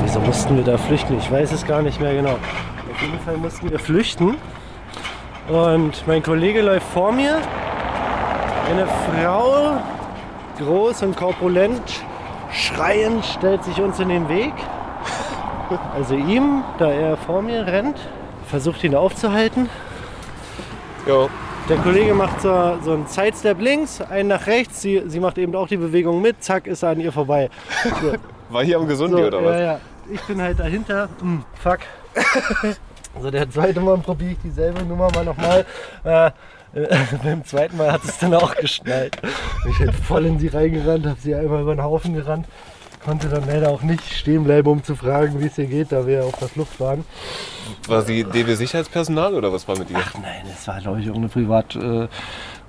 Wieso 0.03 0.19
mussten 0.19 0.55
wir 0.55 0.63
da 0.63 0.77
flüchten? 0.77 1.17
Ich 1.17 1.31
weiß 1.31 1.51
es 1.51 1.65
gar 1.65 1.81
nicht 1.81 1.99
mehr 1.99 2.13
genau. 2.13 2.37
Auf 2.91 3.01
jeden 3.01 3.19
Fall 3.19 3.37
mussten 3.37 3.69
wir 3.69 3.79
flüchten. 3.79 4.37
Und 5.49 6.07
mein 6.07 6.23
Kollege 6.23 6.61
läuft 6.61 6.87
vor 6.87 7.11
mir. 7.11 7.37
Eine 8.69 8.85
Frau, 8.85 9.77
groß 10.59 11.03
und 11.03 11.15
korpulent, 11.15 12.03
schreiend, 12.51 13.23
stellt 13.25 13.63
sich 13.63 13.79
uns 13.81 13.99
in 13.99 14.09
den 14.09 14.27
Weg. 14.29 14.53
Also 15.95 16.15
ihm, 16.15 16.63
da 16.77 16.89
er 16.89 17.17
vor 17.17 17.41
mir 17.41 17.65
rennt, 17.65 17.97
versucht 18.45 18.83
ihn 18.83 18.95
aufzuhalten. 18.95 19.69
Jo, 21.07 21.29
Der 21.69 21.77
Kollege 21.77 22.13
macht 22.13 22.41
so, 22.41 22.77
so 22.83 22.91
einen 22.91 23.07
Sidestep 23.07 23.61
links, 23.61 24.01
einen 24.01 24.27
nach 24.27 24.45
rechts. 24.45 24.81
Sie, 24.81 25.01
sie 25.07 25.21
macht 25.21 25.37
eben 25.37 25.55
auch 25.55 25.67
die 25.69 25.77
Bewegung 25.77 26.21
mit. 26.21 26.43
Zack, 26.43 26.67
ist 26.67 26.83
er 26.83 26.89
an 26.89 26.99
ihr 26.99 27.13
vorbei. 27.13 27.49
So, 28.01 28.13
war 28.49 28.63
hier 28.65 28.77
am 28.77 28.87
Gesundi 28.87 29.21
so, 29.21 29.27
oder 29.27 29.39
ja, 29.39 29.45
was? 29.45 29.61
ja. 29.61 29.79
Ich 30.11 30.21
bin 30.23 30.41
halt 30.41 30.59
dahinter. 30.59 31.07
Hm, 31.21 31.45
fuck. 31.61 31.79
so, 33.21 33.31
der 33.31 33.49
zweite 33.49 33.79
Mal 33.79 33.97
probiere 33.99 34.31
ich 34.31 34.37
dieselbe 34.43 34.83
Nummer 34.83 35.09
mal 35.13 35.23
nochmal. 35.23 35.65
Äh, 36.03 36.27
äh, 36.27 36.31
beim 37.23 37.45
zweiten 37.45 37.77
Mal 37.77 37.91
hat 37.93 38.03
es 38.03 38.17
dann 38.17 38.33
auch 38.33 38.53
geschnallt. 38.55 39.15
Ich 39.69 39.77
bin 39.77 39.93
voll 39.93 40.25
in 40.25 40.39
sie 40.39 40.47
reingerannt, 40.47 41.05
habe 41.05 41.19
sie 41.21 41.33
einmal 41.35 41.61
über 41.61 41.73
den 41.73 41.83
Haufen 41.83 42.15
gerannt. 42.15 42.47
Konnte 43.03 43.29
dann 43.29 43.45
leider 43.47 43.69
auch 43.69 43.83
nicht 43.83 44.03
stehen 44.13 44.43
bleiben, 44.43 44.67
um 44.69 44.83
zu 44.83 44.95
fragen, 44.95 45.39
wie 45.39 45.45
es 45.45 45.57
ihr 45.57 45.65
geht, 45.67 45.91
da 45.91 46.05
wir 46.05 46.25
auf 46.25 46.37
der 46.39 46.49
Flucht 46.49 46.79
waren. 46.79 47.05
War 47.87 48.01
sie 48.01 48.23
DB-Sicherheitspersonal 48.25 49.33
oder 49.33 49.53
was 49.53 49.67
war 49.67 49.77
mit 49.77 49.89
ihr? 49.89 49.97
Ach 49.99 50.13
nein, 50.15 50.43
es 50.53 50.67
war 50.67 50.79
glaube 50.81 50.99
ich 50.99 51.05
irgendeine 51.05 51.29
Privattante. 51.29 52.09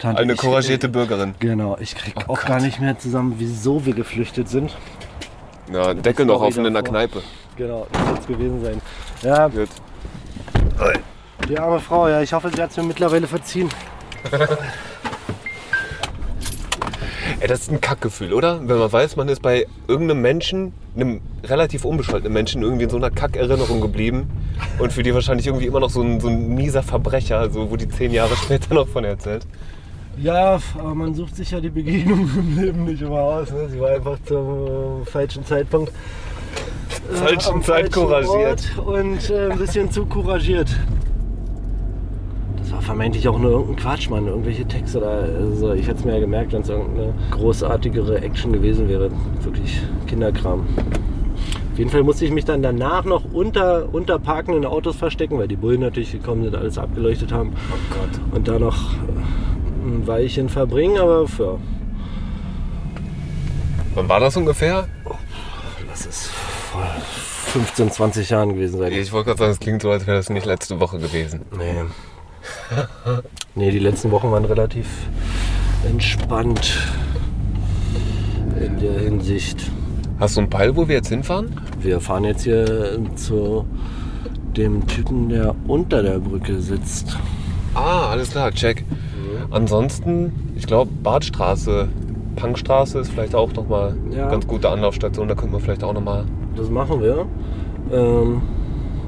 Eine 0.02 0.32
Ich- 0.34 0.38
couragierte 0.38 0.88
Bürgerin. 0.88 1.34
Genau, 1.40 1.76
ich 1.80 1.96
krieg 1.96 2.14
Oh 2.16 2.32
auch 2.34 2.38
Gott. 2.40 2.46
gar 2.46 2.60
nicht 2.60 2.78
mehr 2.80 2.96
zusammen, 2.98 3.34
wieso 3.38 3.84
wir 3.84 3.94
geflüchtet 3.94 4.48
sind. 4.48 4.76
Ja, 5.72 5.92
Deckel 5.94 6.24
noch 6.26 6.40
offen 6.40 6.64
in 6.66 6.72
der. 6.74 6.82
Kneipe. 6.84 7.22
Genau, 7.56 7.86
das 7.92 8.06
wird 8.08 8.18
es 8.20 8.26
gewesen 8.28 8.64
sein. 8.64 8.80
Ja, 9.22 9.48
Gut. 9.48 9.68
die 11.48 11.58
arme 11.58 11.80
Frau, 11.80 12.08
ja, 12.08 12.20
ich 12.22 12.32
hoffe, 12.32 12.50
sie 12.54 12.62
hat 12.62 12.70
es 12.70 12.76
mir 12.76 12.84
mittlerweile 12.84 13.26
verziehen. 13.26 13.68
Ey, 17.40 17.46
das 17.48 17.62
ist 17.62 17.70
ein 17.70 17.80
Kackgefühl, 17.80 18.32
oder? 18.32 18.60
Wenn 18.66 18.78
man 18.78 18.92
weiß, 18.92 19.16
man 19.16 19.28
ist 19.28 19.42
bei 19.42 19.66
irgendeinem 19.86 20.22
Menschen, 20.22 20.72
einem 20.96 21.20
relativ 21.44 21.84
unbescholtenen 21.84 22.32
Menschen, 22.32 22.62
irgendwie 22.62 22.84
in 22.84 22.90
so 22.90 22.96
einer 22.96 23.10
Kackerinnerung 23.10 23.80
geblieben 23.80 24.28
und 24.78 24.92
für 24.92 25.02
die 25.02 25.14
wahrscheinlich 25.14 25.46
irgendwie 25.46 25.66
immer 25.66 25.80
noch 25.80 25.90
so 25.90 26.02
ein, 26.02 26.20
so 26.20 26.28
ein 26.28 26.54
mieser 26.54 26.82
Verbrecher, 26.82 27.50
so, 27.50 27.70
wo 27.70 27.76
die 27.76 27.88
zehn 27.88 28.12
Jahre 28.12 28.34
später 28.36 28.74
noch 28.74 28.88
von 28.88 29.04
erzählt. 29.04 29.46
Ja, 30.20 30.58
aber 30.76 30.94
man 30.94 31.14
sucht 31.14 31.36
sich 31.36 31.52
ja 31.52 31.60
die 31.60 31.70
Begegnung 31.70 32.28
im 32.36 32.58
Leben 32.58 32.84
nicht 32.84 33.02
immer 33.02 33.20
aus. 33.20 33.50
Ne? 33.52 33.68
Sie 33.68 33.78
war 33.78 33.90
einfach 33.90 34.18
zum 34.24 35.02
äh, 35.02 35.04
falschen 35.04 35.44
Zeitpunkt. 35.44 35.92
äh, 37.12 37.16
Falschen 37.16 37.62
Zeit 37.62 37.92
falschen 37.92 37.92
couragiert. 37.92 38.72
Ort 38.78 38.86
Und 38.86 39.30
äh, 39.30 39.50
ein 39.50 39.58
bisschen 39.58 39.90
zu 39.92 40.06
couragiert. 40.06 40.68
Das 42.68 42.74
war 42.74 42.82
vermeintlich 42.82 43.26
auch 43.26 43.38
nur 43.38 43.50
irgendein 43.52 43.76
Quatsch, 43.76 44.10
Mann. 44.10 44.26
Irgendwelche 44.26 44.66
Texte 44.66 44.98
oder 44.98 45.26
also 45.40 45.72
ich 45.72 45.86
hätte 45.86 46.00
es 46.00 46.04
mir 46.04 46.12
ja 46.12 46.20
gemerkt, 46.20 46.52
wenn 46.52 46.60
es 46.60 46.68
irgendeine 46.68 47.14
großartigere 47.30 48.20
Action 48.20 48.52
gewesen 48.52 48.90
wäre. 48.90 49.10
Wirklich 49.40 49.80
Kinderkram. 50.06 50.66
Auf 51.72 51.78
jeden 51.78 51.90
Fall 51.90 52.02
musste 52.02 52.26
ich 52.26 52.30
mich 52.30 52.44
dann 52.44 52.60
danach 52.62 53.06
noch 53.06 53.24
unter, 53.32 53.88
unter 53.90 54.18
parkenden 54.18 54.66
Autos 54.66 54.96
verstecken, 54.96 55.38
weil 55.38 55.48
die 55.48 55.56
Bullen 55.56 55.80
natürlich 55.80 56.12
gekommen 56.12 56.42
sind, 56.42 56.56
alles 56.56 56.76
abgeleuchtet 56.76 57.32
haben. 57.32 57.54
Oh 57.70 57.94
Gott. 57.94 58.36
Und 58.36 58.48
da 58.48 58.58
noch 58.58 58.92
äh, 58.92 59.86
ein 59.86 60.06
Weilchen 60.06 60.50
verbringen, 60.50 60.98
aber 60.98 61.26
für 61.26 61.58
Wann 63.94 64.10
war 64.10 64.20
das 64.20 64.36
ungefähr? 64.36 64.88
das 65.88 66.04
ist 66.04 66.26
vor 66.26 66.82
15, 67.46 67.92
20 67.92 68.28
Jahren 68.28 68.50
gewesen 68.50 68.78
sein. 68.78 68.92
Ich 68.92 69.10
wollte 69.10 69.28
gerade 69.28 69.38
sagen, 69.38 69.52
es 69.52 69.58
klingt 69.58 69.80
so, 69.80 69.90
als 69.90 70.06
wäre 70.06 70.18
das 70.18 70.28
nicht 70.28 70.44
letzte 70.44 70.78
Woche 70.80 70.98
gewesen. 70.98 71.46
Nee. 71.56 71.84
nee, 73.54 73.70
die 73.70 73.78
letzten 73.78 74.10
Wochen 74.10 74.30
waren 74.30 74.44
relativ 74.44 74.86
entspannt 75.88 76.78
in 78.60 78.78
der 78.80 78.98
Hinsicht. 79.00 79.70
Hast 80.18 80.36
du 80.36 80.40
einen 80.40 80.50
Peil, 80.50 80.76
wo 80.76 80.88
wir 80.88 80.96
jetzt 80.96 81.08
hinfahren? 81.08 81.60
Wir 81.80 82.00
fahren 82.00 82.24
jetzt 82.24 82.42
hier 82.42 82.98
zu 83.14 83.64
dem 84.56 84.86
Typen, 84.86 85.28
der 85.28 85.54
unter 85.68 86.02
der 86.02 86.18
Brücke 86.18 86.60
sitzt. 86.60 87.16
Ah, 87.74 88.08
alles 88.10 88.30
klar, 88.30 88.50
check. 88.50 88.84
Ansonsten, 89.50 90.32
ich 90.56 90.66
glaube, 90.66 90.90
Badstraße, 91.02 91.88
Punkstraße 92.36 92.98
ist 92.98 93.10
vielleicht 93.12 93.34
auch 93.34 93.52
nochmal 93.52 93.94
Ja. 94.10 94.22
eine 94.22 94.30
ganz 94.32 94.46
gute 94.46 94.68
Anlaufstation. 94.68 95.28
Da 95.28 95.34
könnten 95.34 95.54
wir 95.54 95.60
vielleicht 95.60 95.84
auch 95.84 95.92
nochmal. 95.92 96.24
Das 96.56 96.68
machen 96.68 97.00
wir. 97.00 97.26
Ähm, 97.92 98.42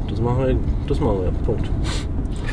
das 0.08 0.20
machen 0.20 0.46
wir. 0.46 0.56
Das 0.86 1.00
machen 1.00 1.22
wir. 1.22 1.30
Punkt. 1.44 1.70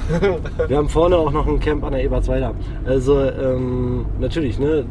wir 0.67 0.77
haben 0.77 0.89
vorne 0.89 1.17
auch 1.17 1.31
noch 1.31 1.47
ein 1.47 1.59
Camp 1.59 1.83
an 1.83 1.93
der 1.93 2.03
Ebertsweiler. 2.03 2.53
Also 2.85 3.19
ähm, 3.19 4.05
natürlich, 4.19 4.59
ne, 4.59 4.85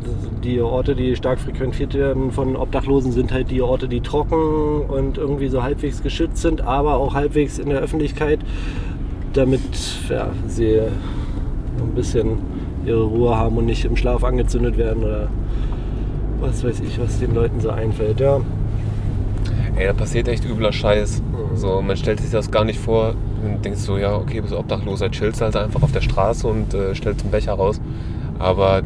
die 0.44 0.60
Orte, 0.60 0.94
die 0.94 1.16
stark 1.16 1.38
frequentiert 1.38 1.94
werden 1.94 2.30
von 2.30 2.56
Obdachlosen, 2.56 3.12
sind 3.12 3.32
halt 3.32 3.50
die 3.50 3.62
Orte, 3.62 3.88
die 3.88 4.00
trocken 4.00 4.82
und 4.88 5.18
irgendwie 5.18 5.48
so 5.48 5.62
halbwegs 5.62 6.02
geschützt 6.02 6.38
sind, 6.38 6.60
aber 6.60 6.96
auch 6.96 7.14
halbwegs 7.14 7.58
in 7.58 7.70
der 7.70 7.80
Öffentlichkeit, 7.80 8.40
damit 9.32 9.60
ja, 10.08 10.30
sie 10.46 10.80
ein 10.80 11.94
bisschen 11.94 12.38
ihre 12.84 13.02
Ruhe 13.02 13.36
haben 13.36 13.56
und 13.56 13.66
nicht 13.66 13.84
im 13.84 13.96
Schlaf 13.96 14.24
angezündet 14.24 14.78
werden 14.78 15.02
oder 15.02 15.28
was 16.40 16.64
weiß 16.64 16.80
ich, 16.80 17.00
was 17.00 17.18
den 17.18 17.34
Leuten 17.34 17.60
so 17.60 17.70
einfällt. 17.70 18.20
Ja, 18.20 18.40
Ey, 19.76 19.86
da 19.86 19.92
passiert 19.92 20.26
echt 20.28 20.44
übler 20.46 20.72
Scheiß. 20.72 21.20
Mhm. 21.20 21.56
So, 21.56 21.82
man 21.82 21.96
stellt 21.98 22.20
sich 22.20 22.30
das 22.30 22.50
gar 22.50 22.64
nicht 22.64 22.80
vor. 22.80 23.14
Man 23.48 23.62
denkt 23.62 23.78
so, 23.78 23.98
ja, 23.98 24.16
okay, 24.16 24.40
bist 24.40 24.52
obdachloser, 24.52 25.10
chillst 25.10 25.40
halt 25.40 25.56
einfach 25.56 25.82
auf 25.82 25.92
der 25.92 26.00
Straße 26.00 26.46
und 26.46 26.74
äh, 26.74 26.94
stellst 26.94 27.22
einen 27.22 27.30
Becher 27.30 27.54
raus. 27.54 27.80
Aber 28.38 28.82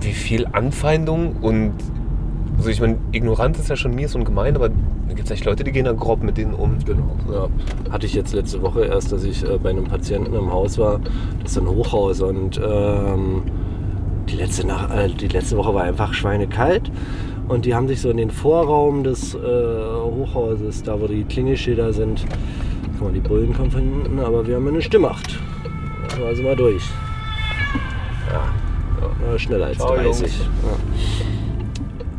wie 0.00 0.12
viel 0.12 0.46
Anfeindung 0.52 1.36
und. 1.40 1.72
Also 2.56 2.70
ich 2.70 2.80
meine, 2.80 2.96
Ignoranz 3.12 3.58
ist 3.60 3.68
ja 3.68 3.76
schon 3.76 3.94
mies 3.94 4.16
und 4.16 4.24
gemein, 4.24 4.56
aber 4.56 4.68
da 4.68 5.14
gibt 5.14 5.26
es 5.26 5.30
echt 5.30 5.44
Leute, 5.44 5.62
die 5.62 5.70
gehen 5.70 5.84
da 5.84 5.92
grob 5.92 6.24
mit 6.24 6.36
denen 6.36 6.54
um. 6.54 6.78
Genau. 6.84 7.16
Ja. 7.32 7.48
Hatte 7.92 8.06
ich 8.06 8.14
jetzt 8.14 8.34
letzte 8.34 8.60
Woche 8.62 8.84
erst, 8.84 9.12
dass 9.12 9.22
ich 9.22 9.44
äh, 9.44 9.58
bei 9.58 9.70
einem 9.70 9.84
Patienten 9.84 10.34
im 10.34 10.52
Haus 10.52 10.76
war. 10.76 11.00
Das 11.42 11.52
ist 11.52 11.58
ein 11.58 11.68
Hochhaus 11.68 12.20
und 12.20 12.60
ähm, 12.62 13.42
die, 14.28 14.36
letzte 14.36 14.66
Nacht, 14.66 14.90
äh, 14.90 15.08
die 15.08 15.28
letzte 15.28 15.56
Woche 15.56 15.72
war 15.72 15.84
einfach 15.84 16.12
schweinekalt. 16.12 16.90
Und 17.46 17.64
die 17.64 17.74
haben 17.74 17.88
sich 17.88 18.00
so 18.00 18.10
in 18.10 18.18
den 18.18 18.30
Vorraum 18.30 19.04
des 19.04 19.34
äh, 19.34 19.38
Hochhauses, 19.38 20.82
da 20.82 21.00
wo 21.00 21.06
die 21.06 21.24
Klingelschilder 21.24 21.94
sind, 21.94 22.26
mal, 23.00 23.12
die 23.12 23.20
Bullen 23.20 23.54
kommen 23.54 23.70
von 23.70 23.80
hinten, 23.80 24.18
aber 24.18 24.46
wir 24.46 24.56
haben 24.56 24.68
eine 24.68 24.82
Stimmmacht. 24.82 25.38
Also 26.24 26.42
mal 26.42 26.56
durch. 26.56 26.82
Ja, 28.30 28.52
ja, 29.30 29.38
schneller 29.38 29.66
als 29.66 29.78
Ciao, 29.78 29.94
30. 29.94 30.06
Jungs. 30.06 30.48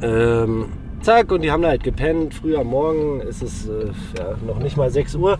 Ja. 0.01 0.07
Ähm, 0.07 0.65
zack, 1.01 1.31
und 1.31 1.41
die 1.41 1.51
haben 1.51 1.61
da 1.61 1.69
halt 1.69 1.83
gepennt. 1.83 2.33
Früh 2.33 2.55
am 2.55 2.67
Morgen 2.67 3.21
ist 3.21 3.41
es 3.41 3.67
äh, 3.67 3.91
ja, 4.17 4.35
noch 4.45 4.59
nicht 4.59 4.77
mal 4.77 4.89
6 4.89 5.15
Uhr. 5.15 5.37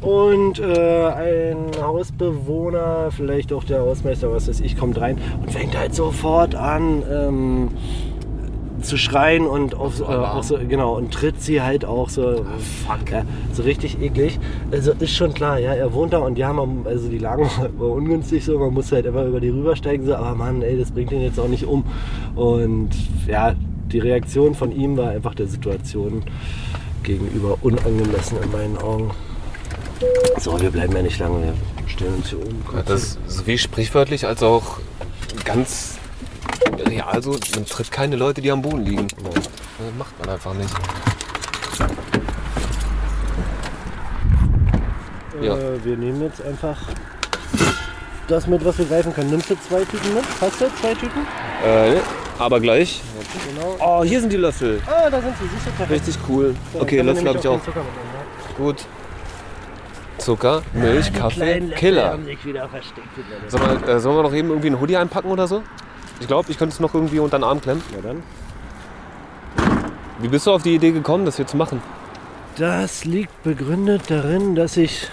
Und 0.00 0.58
äh, 0.58 1.08
ein 1.08 1.70
Hausbewohner, 1.80 3.10
vielleicht 3.10 3.52
auch 3.52 3.64
der 3.64 3.80
Hausmeister, 3.80 4.32
was 4.32 4.48
weiß 4.48 4.60
ich, 4.60 4.76
kommt 4.76 4.98
rein 4.98 5.18
und 5.42 5.52
fängt 5.52 5.76
halt 5.76 5.94
sofort 5.94 6.54
an 6.54 7.02
ähm, 7.10 7.68
zu 8.82 8.96
schreien 8.96 9.46
und 9.46 9.74
auf, 9.74 10.00
äh, 10.00 10.04
auch 10.04 10.42
so, 10.42 10.58
genau, 10.58 10.96
und 10.96 11.12
tritt 11.12 11.40
sie 11.42 11.62
halt 11.62 11.84
auch 11.84 12.08
so, 12.08 12.44
ja, 13.10 13.22
so 13.52 13.62
richtig 13.62 14.00
eklig. 14.00 14.38
Also 14.70 14.92
ist 14.92 15.14
schon 15.14 15.34
klar, 15.34 15.58
ja, 15.58 15.74
er 15.74 15.92
wohnt 15.92 16.12
da 16.12 16.18
und 16.18 16.38
ja, 16.38 16.52
man, 16.52 16.86
also 16.86 17.08
die 17.08 17.18
Lagen 17.18 17.44
war 17.78 17.88
ungünstig 17.88 18.44
so, 18.44 18.58
man 18.58 18.74
muss 18.74 18.90
halt 18.92 19.06
immer 19.06 19.24
über 19.24 19.40
die 19.40 19.48
rübersteigen, 19.48 20.06
so, 20.06 20.14
aber 20.14 20.34
Mann, 20.34 20.62
ey, 20.62 20.78
das 20.78 20.90
bringt 20.90 21.12
ihn 21.12 21.22
jetzt 21.22 21.38
auch 21.38 21.48
nicht 21.48 21.64
um. 21.64 21.84
Und 22.34 22.90
ja, 23.26 23.54
die 23.92 23.98
Reaktion 23.98 24.54
von 24.54 24.72
ihm 24.72 24.96
war 24.96 25.10
einfach 25.10 25.34
der 25.34 25.46
Situation 25.46 26.22
gegenüber 27.02 27.58
unangemessen 27.62 28.38
in 28.42 28.52
meinen 28.52 28.78
Augen. 28.78 29.10
So, 30.38 30.58
wir 30.60 30.70
bleiben 30.70 30.94
ja 30.94 31.02
nicht 31.02 31.18
lange, 31.18 31.42
wir 31.42 31.54
stellen 31.86 32.14
uns 32.14 32.28
hier 32.28 32.38
oben. 32.38 32.62
Ja, 32.74 32.82
das 32.82 33.02
ist 33.02 33.18
sowie 33.26 33.58
sprichwörtlich 33.58 34.26
als 34.26 34.42
auch 34.42 34.78
ganz 35.44 35.99
real 36.86 37.22
so. 37.22 37.32
Man 37.54 37.66
tritt 37.66 37.90
keine 37.90 38.16
Leute, 38.16 38.40
die 38.40 38.50
am 38.50 38.62
Boden 38.62 38.84
liegen. 38.84 39.08
Das 39.32 39.48
macht 39.98 40.18
man 40.18 40.28
einfach 40.30 40.54
nicht. 40.54 40.70
Ja. 45.40 45.56
Äh, 45.56 45.84
wir 45.84 45.96
nehmen 45.96 46.22
jetzt 46.22 46.44
einfach 46.44 46.76
das 48.28 48.46
mit, 48.46 48.64
was 48.64 48.78
wir 48.78 48.84
greifen 48.84 49.12
können. 49.14 49.30
Nimmst 49.30 49.50
du 49.50 49.56
zwei 49.68 49.84
Tüten 49.84 50.14
mit? 50.14 50.24
Hast 50.40 50.60
du 50.60 50.66
zwei 50.80 50.94
Tüten? 50.94 51.26
Äh, 51.64 51.96
aber 52.38 52.60
gleich. 52.60 53.00
Genau. 53.54 53.76
Oh, 53.80 54.04
hier 54.04 54.20
sind 54.20 54.32
die 54.32 54.36
Löffel. 54.36 54.80
Ah, 54.86 55.08
da 55.10 55.20
sind 55.20 55.34
sie, 55.38 55.48
siehst 55.48 55.66
du, 55.66 55.70
perfekt. 55.72 55.90
Richtig 55.90 56.18
cool. 56.28 56.54
So, 56.72 56.80
Okay, 56.80 56.96
wir 56.96 57.04
Löffel 57.04 57.28
habe 57.28 57.38
ich 57.38 57.48
auch. 57.48 57.62
Zucker 57.64 57.80
ja. 57.80 58.54
Gut. 58.56 58.84
Zucker, 60.18 60.62
Milch, 60.74 61.12
Kaffee, 61.14 61.60
Killer. 61.76 62.18
sich 62.24 62.44
wieder 62.44 62.68
versteckt. 62.68 63.08
Sag 63.48 63.60
mal, 63.62 63.88
äh, 63.88 63.98
sollen 63.98 64.16
wir 64.16 64.22
noch 64.22 64.34
eben 64.34 64.48
irgendwie 64.50 64.66
einen 64.68 64.80
Hoodie 64.80 64.96
einpacken 64.98 65.30
oder 65.30 65.46
so? 65.46 65.62
Ich 66.20 66.26
glaube, 66.26 66.50
ich 66.50 66.58
könnte 66.58 66.74
es 66.74 66.80
noch 66.80 66.94
irgendwie 66.94 67.18
unter 67.18 67.38
den 67.38 67.44
Arm 67.44 67.60
klemmen. 67.60 67.82
Na 67.92 68.00
dann. 68.00 68.22
Wie 70.20 70.28
bist 70.28 70.46
du 70.46 70.52
auf 70.52 70.62
die 70.62 70.74
Idee 70.74 70.92
gekommen, 70.92 71.24
das 71.24 71.36
hier 71.36 71.46
zu 71.46 71.56
machen? 71.56 71.82
Das 72.56 73.06
liegt 73.06 73.42
begründet 73.42 74.02
darin, 74.08 74.54
dass 74.54 74.76
ich 74.76 75.08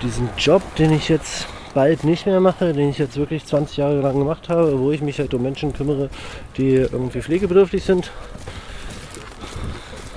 diesen 0.00 0.28
Job, 0.38 0.62
den 0.76 0.92
ich 0.92 1.08
jetzt 1.08 1.46
bald 1.74 2.04
nicht 2.04 2.26
mehr 2.26 2.40
mache, 2.40 2.72
den 2.72 2.90
ich 2.90 2.98
jetzt 2.98 3.16
wirklich 3.16 3.44
20 3.44 3.78
Jahre 3.78 4.00
lang 4.00 4.16
gemacht 4.18 4.48
habe, 4.48 4.78
wo 4.78 4.92
ich 4.92 5.00
mich 5.00 5.18
halt 5.18 5.34
um 5.34 5.42
Menschen 5.42 5.72
kümmere, 5.72 6.08
die 6.56 6.74
irgendwie 6.74 7.20
pflegebedürftig 7.20 7.82
sind, 7.82 8.12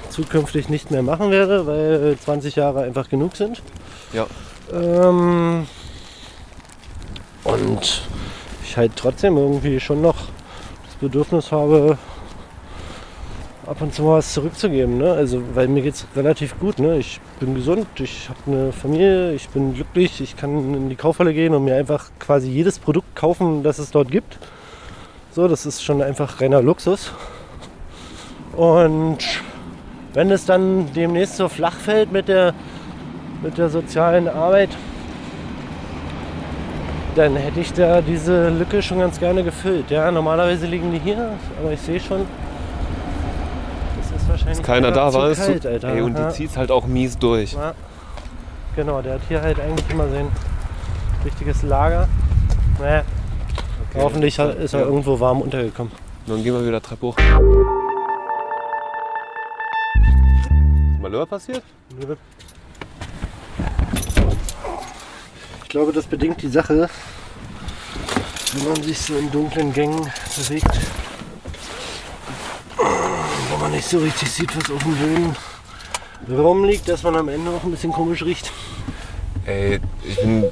zukünftig 0.10 0.70
nicht 0.70 0.92
mehr 0.92 1.02
machen 1.02 1.32
werde, 1.32 1.66
weil 1.66 2.18
20 2.24 2.56
Jahre 2.56 2.84
einfach 2.84 3.10
genug 3.10 3.36
sind. 3.36 3.62
Ja. 4.14 4.28
Ähm, 4.72 5.68
und 7.44 8.02
halt 8.78 8.94
trotzdem 8.96 9.38
irgendwie 9.38 9.80
schon 9.80 10.02
noch 10.02 10.16
das 10.86 10.96
Bedürfnis 11.00 11.52
habe, 11.52 11.98
ab 13.66 13.82
und 13.82 13.94
zu 13.94 14.08
was 14.08 14.34
zurückzugeben. 14.34 14.98
Ne? 14.98 15.12
Also, 15.12 15.42
weil 15.54 15.68
mir 15.68 15.82
geht 15.82 15.96
es 15.96 16.08
relativ 16.16 16.60
gut. 16.60 16.80
Ne? 16.80 16.98
Ich 16.98 17.20
bin 17.40 17.56
gesund, 17.56 17.88
ich 18.00 18.30
habe 18.30 18.40
eine 18.48 18.72
Familie, 18.72 19.34
ich 19.34 19.50
bin 19.50 19.74
glücklich, 19.74 20.22
ich 20.22 20.38
kann 20.38 20.74
in 20.74 20.90
die 20.90 20.96
Kaufhalle 20.96 21.34
gehen 21.34 21.54
und 21.54 21.66
mir 21.66 21.76
einfach 21.76 22.10
quasi 22.20 22.50
jedes 22.50 22.80
Produkt 22.80 23.16
kaufen, 23.16 23.64
das 23.64 23.80
es 23.80 23.92
dort 23.92 24.12
gibt. 24.12 24.38
So, 25.32 25.48
das 25.48 25.66
ist 25.66 25.84
schon 25.84 26.02
einfach 26.02 26.40
reiner 26.42 26.62
Luxus. 26.62 27.12
Und 28.56 29.18
wenn 30.14 30.32
es 30.32 30.46
dann 30.46 30.94
demnächst 30.94 31.36
so 31.36 31.50
flach 31.50 31.76
fällt 31.76 32.12
mit 32.12 32.30
der, 32.30 32.54
mit 33.44 33.58
der 33.58 33.70
sozialen 33.70 34.30
Arbeit, 34.30 34.70
dann 37.16 37.36
hätte 37.36 37.60
ich 37.62 37.74
da 37.74 38.02
diese 38.02 38.50
Lücke 38.50 38.82
schon 38.82 39.00
ganz 39.00 39.20
gerne 39.20 39.44
gefüllt. 39.44 39.90
Ja, 39.90 40.12
normalerweise 40.12 40.66
liegen 40.66 40.92
die 40.92 41.00
hier, 41.00 41.32
aber 41.62 41.72
ich 41.72 41.80
sehe 41.82 42.00
schon, 42.00 42.26
das 43.98 44.12
ist 44.12 44.18
ist 44.22 44.30
wahrscheinlich 44.30 44.58
Dass 44.58 44.66
keiner 44.66 44.92
da 44.92 45.14
war. 45.14 45.30
ist 45.30 45.46
kalt, 45.46 45.66
Alter. 45.66 45.88
ey, 45.90 46.02
und 46.02 46.18
ja. 46.18 46.28
die 46.28 46.34
zieht's 46.34 46.58
halt 46.58 46.72
auch 46.72 46.86
mies 46.86 47.18
durch. 47.18 47.54
Ja. 47.54 47.74
Genau, 48.76 49.02
der 49.02 49.14
hat 49.14 49.22
hier 49.30 49.42
halt 49.42 49.60
eigentlich 49.60 49.90
immer 49.90 50.08
sein 50.10 50.28
richtiges 51.24 51.64
Lager. 51.64 52.08
Naja, 52.82 53.04
hoffentlich 53.96 54.38
hat- 54.38 54.56
ist 54.58 54.74
er 54.74 54.82
Ja. 54.82 54.86
irgendwo 54.88 55.18
warm 55.20 55.42
untergekommen. 55.42 55.92
Dann 56.28 56.44
gehen 56.44 56.54
wir 56.54 56.66
wieder 56.68 56.82
Treppe 56.82 57.08
hoch. 57.08 57.16
Ist 57.18 57.26
Malheur 61.02 61.26
passiert? 61.26 61.64
Ich 62.00 62.06
glaube, 65.76 65.92
das 65.92 66.06
bedingt 66.06 66.42
die 66.42 66.48
Sache, 66.48 66.88
wenn 68.54 68.64
man 68.64 68.82
sich 68.82 68.98
so 68.98 69.18
in 69.18 69.30
dunklen 69.30 69.74
Gängen 69.74 70.10
bewegt, 70.38 70.72
wo 72.78 73.58
man 73.58 73.72
nicht 73.72 73.86
so 73.86 73.98
richtig 73.98 74.32
sieht, 74.32 74.56
was 74.56 74.72
auf 74.72 74.82
dem 74.84 74.96
Boden 74.96 75.36
rumliegt, 76.30 76.88
dass 76.88 77.04
man 77.04 77.18
am 77.18 77.28
Ende 77.28 77.52
auch 77.52 77.62
ein 77.62 77.72
bisschen 77.72 77.92
komisch 77.92 78.24
riecht. 78.24 78.54
Ey, 79.46 79.82
ich 80.02 80.16
bin 80.16 80.46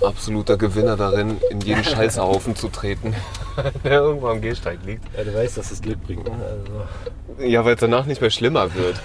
absoluter 0.00 0.56
Gewinner 0.56 0.96
darin, 0.96 1.38
in 1.50 1.60
jeden 1.60 1.82
Scheißhaufen 1.96 2.54
zu 2.54 2.68
treten, 2.68 3.16
der 3.82 4.02
irgendwo 4.02 4.28
am 4.28 4.40
Gehsteig 4.40 4.78
liegt. 4.86 5.02
Ja, 5.16 5.24
du 5.24 5.34
weißt, 5.34 5.58
dass 5.58 5.70
das 5.70 5.82
Glück 5.82 6.00
bringt. 6.06 6.24
Ne? 6.24 6.30
Also, 6.30 7.44
Ja, 7.44 7.64
weil 7.64 7.74
es 7.74 7.80
danach 7.80 8.06
nicht 8.06 8.20
mehr 8.20 8.30
schlimmer 8.30 8.72
wird. 8.76 9.00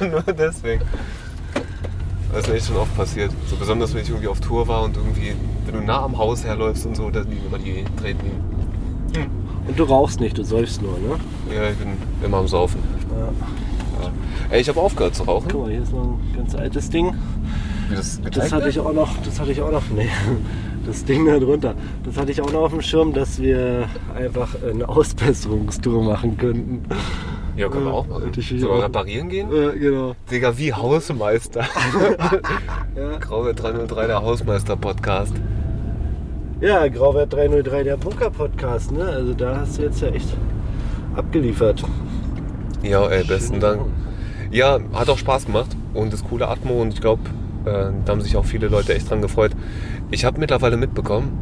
Nur 0.00 0.24
deswegen. 0.34 0.82
Das 2.32 2.48
ist 2.48 2.54
echt 2.54 2.66
schon 2.66 2.76
oft 2.76 2.96
passiert. 2.96 3.30
So 3.48 3.56
besonders, 3.56 3.94
wenn 3.94 4.02
ich 4.02 4.08
irgendwie 4.08 4.28
auf 4.28 4.40
Tour 4.40 4.66
war 4.66 4.82
und 4.84 4.96
irgendwie, 4.96 5.34
wenn 5.66 5.74
du 5.74 5.80
nah 5.84 6.02
am 6.02 6.16
Haus 6.16 6.44
herläufst 6.44 6.86
und 6.86 6.96
so, 6.96 7.10
da 7.10 7.20
liegen 7.20 7.46
immer 7.46 7.58
die 7.58 7.84
Tretminen. 8.00 8.40
und 9.68 9.78
du 9.78 9.84
rauchst 9.84 10.20
nicht, 10.20 10.38
du 10.38 10.44
säufst 10.44 10.80
nur, 10.80 10.92
ne? 10.92 11.18
Ja, 11.54 11.68
ich 11.70 11.76
bin 11.76 11.88
immer 12.24 12.38
am 12.38 12.48
Saufen. 12.48 12.80
Ja. 13.10 13.28
Ey, 14.50 14.60
ich 14.60 14.68
habe 14.68 14.80
aufgehört 14.80 15.14
zu 15.14 15.24
rauchen. 15.24 15.48
Guck 15.50 15.62
mal, 15.62 15.70
hier 15.70 15.82
ist 15.82 15.92
noch 15.92 16.02
ein 16.02 16.32
ganz 16.36 16.54
altes 16.54 16.90
Ding. 16.90 17.14
Wie 17.88 17.96
das 17.96 18.20
Das 18.30 18.52
hatte 18.52 18.68
ich 18.68 18.80
auch 18.80 18.92
noch, 18.92 19.16
das 19.24 19.38
hatte 19.38 19.52
ich 19.52 19.60
auch 19.60 19.72
noch, 19.72 19.82
nee, 19.94 20.08
das 20.86 21.04
Ding 21.04 21.26
da 21.26 21.38
drunter. 21.38 21.74
Das 22.04 22.16
hatte 22.16 22.32
ich 22.32 22.40
auch 22.40 22.52
noch 22.52 22.62
auf 22.62 22.72
dem 22.72 22.82
Schirm, 22.82 23.12
dass 23.12 23.40
wir 23.40 23.88
einfach 24.14 24.54
eine 24.68 24.88
Ausbesserungstour 24.88 26.02
machen 26.02 26.36
könnten. 26.36 26.82
Ja, 27.56 27.68
können 27.68 27.84
wir 27.84 27.92
auch 27.92 28.06
machen. 28.06 28.32
Hier 28.34 28.60
Sollen 28.60 28.80
reparieren 28.80 29.28
gehen? 29.28 29.48
Ja, 29.52 29.70
genau. 29.70 30.16
Digga, 30.30 30.56
wie 30.56 30.72
Hausmeister. 30.72 31.64
Graue 33.20 33.54
303, 33.54 34.06
der 34.06 34.22
Hausmeister-Podcast. 34.22 35.34
Ja, 36.62 36.86
Grauwert 36.86 37.32
303, 37.32 37.82
der 37.82 37.96
Poker-Podcast, 37.96 38.92
ne? 38.92 39.04
Also 39.04 39.34
da 39.34 39.58
hast 39.60 39.78
du 39.78 39.82
jetzt 39.82 40.00
ja 40.00 40.08
echt 40.08 40.28
abgeliefert. 41.16 41.82
Ja, 42.82 43.04
ey, 43.08 43.24
besten 43.24 43.54
Schöne 43.54 43.60
Dank. 43.60 43.82
Ja, 44.52 44.78
hat 44.92 45.10
auch 45.10 45.18
Spaß 45.18 45.46
gemacht 45.46 45.76
und 45.92 46.14
ist 46.14 46.28
coole 46.28 46.46
Atmo 46.46 46.80
und 46.80 46.94
ich 46.94 47.00
glaube, 47.00 47.22
äh, 47.64 47.90
da 48.04 48.12
haben 48.12 48.20
sich 48.20 48.36
auch 48.36 48.44
viele 48.44 48.68
Leute 48.68 48.94
echt 48.94 49.10
dran 49.10 49.20
gefreut. 49.20 49.52
Ich 50.10 50.24
habe 50.24 50.38
mittlerweile 50.38 50.76
mitbekommen, 50.76 51.36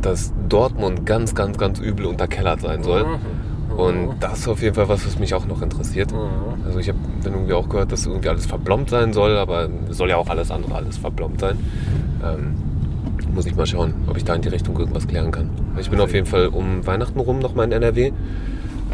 dass 0.00 0.32
Dortmund 0.48 1.04
ganz, 1.04 1.34
ganz, 1.34 1.58
ganz 1.58 1.78
übel 1.78 2.06
unterkellert 2.06 2.62
sein 2.62 2.82
soll. 2.82 3.04
Und 3.80 4.14
das 4.20 4.40
ist 4.40 4.48
auf 4.48 4.62
jeden 4.62 4.74
Fall 4.74 4.88
was, 4.88 5.06
was 5.06 5.18
mich 5.18 5.34
auch 5.34 5.46
noch 5.46 5.62
interessiert. 5.62 6.12
Also 6.64 6.78
ich 6.78 6.88
habe 6.88 6.98
dann 7.22 7.32
irgendwie 7.32 7.54
auch 7.54 7.68
gehört, 7.68 7.92
dass 7.92 8.06
irgendwie 8.06 8.28
alles 8.28 8.46
verblombt 8.46 8.90
sein 8.90 9.12
soll, 9.12 9.36
aber 9.36 9.68
soll 9.90 10.10
ja 10.10 10.16
auch 10.16 10.28
alles 10.28 10.50
andere 10.50 10.74
alles 10.74 10.98
verblombt 10.98 11.40
sein. 11.40 11.58
Ähm, 12.22 12.54
muss 13.34 13.46
ich 13.46 13.54
mal 13.54 13.66
schauen, 13.66 13.94
ob 14.06 14.16
ich 14.16 14.24
da 14.24 14.34
in 14.34 14.42
die 14.42 14.48
Richtung 14.48 14.78
irgendwas 14.78 15.06
klären 15.06 15.30
kann. 15.30 15.50
Ich 15.78 15.90
bin 15.90 16.00
auf 16.00 16.12
jeden 16.12 16.26
Fall 16.26 16.48
um 16.48 16.86
Weihnachten 16.86 17.20
rum 17.20 17.38
noch 17.38 17.54
mal 17.54 17.64
in 17.64 17.72
NRW. 17.72 18.12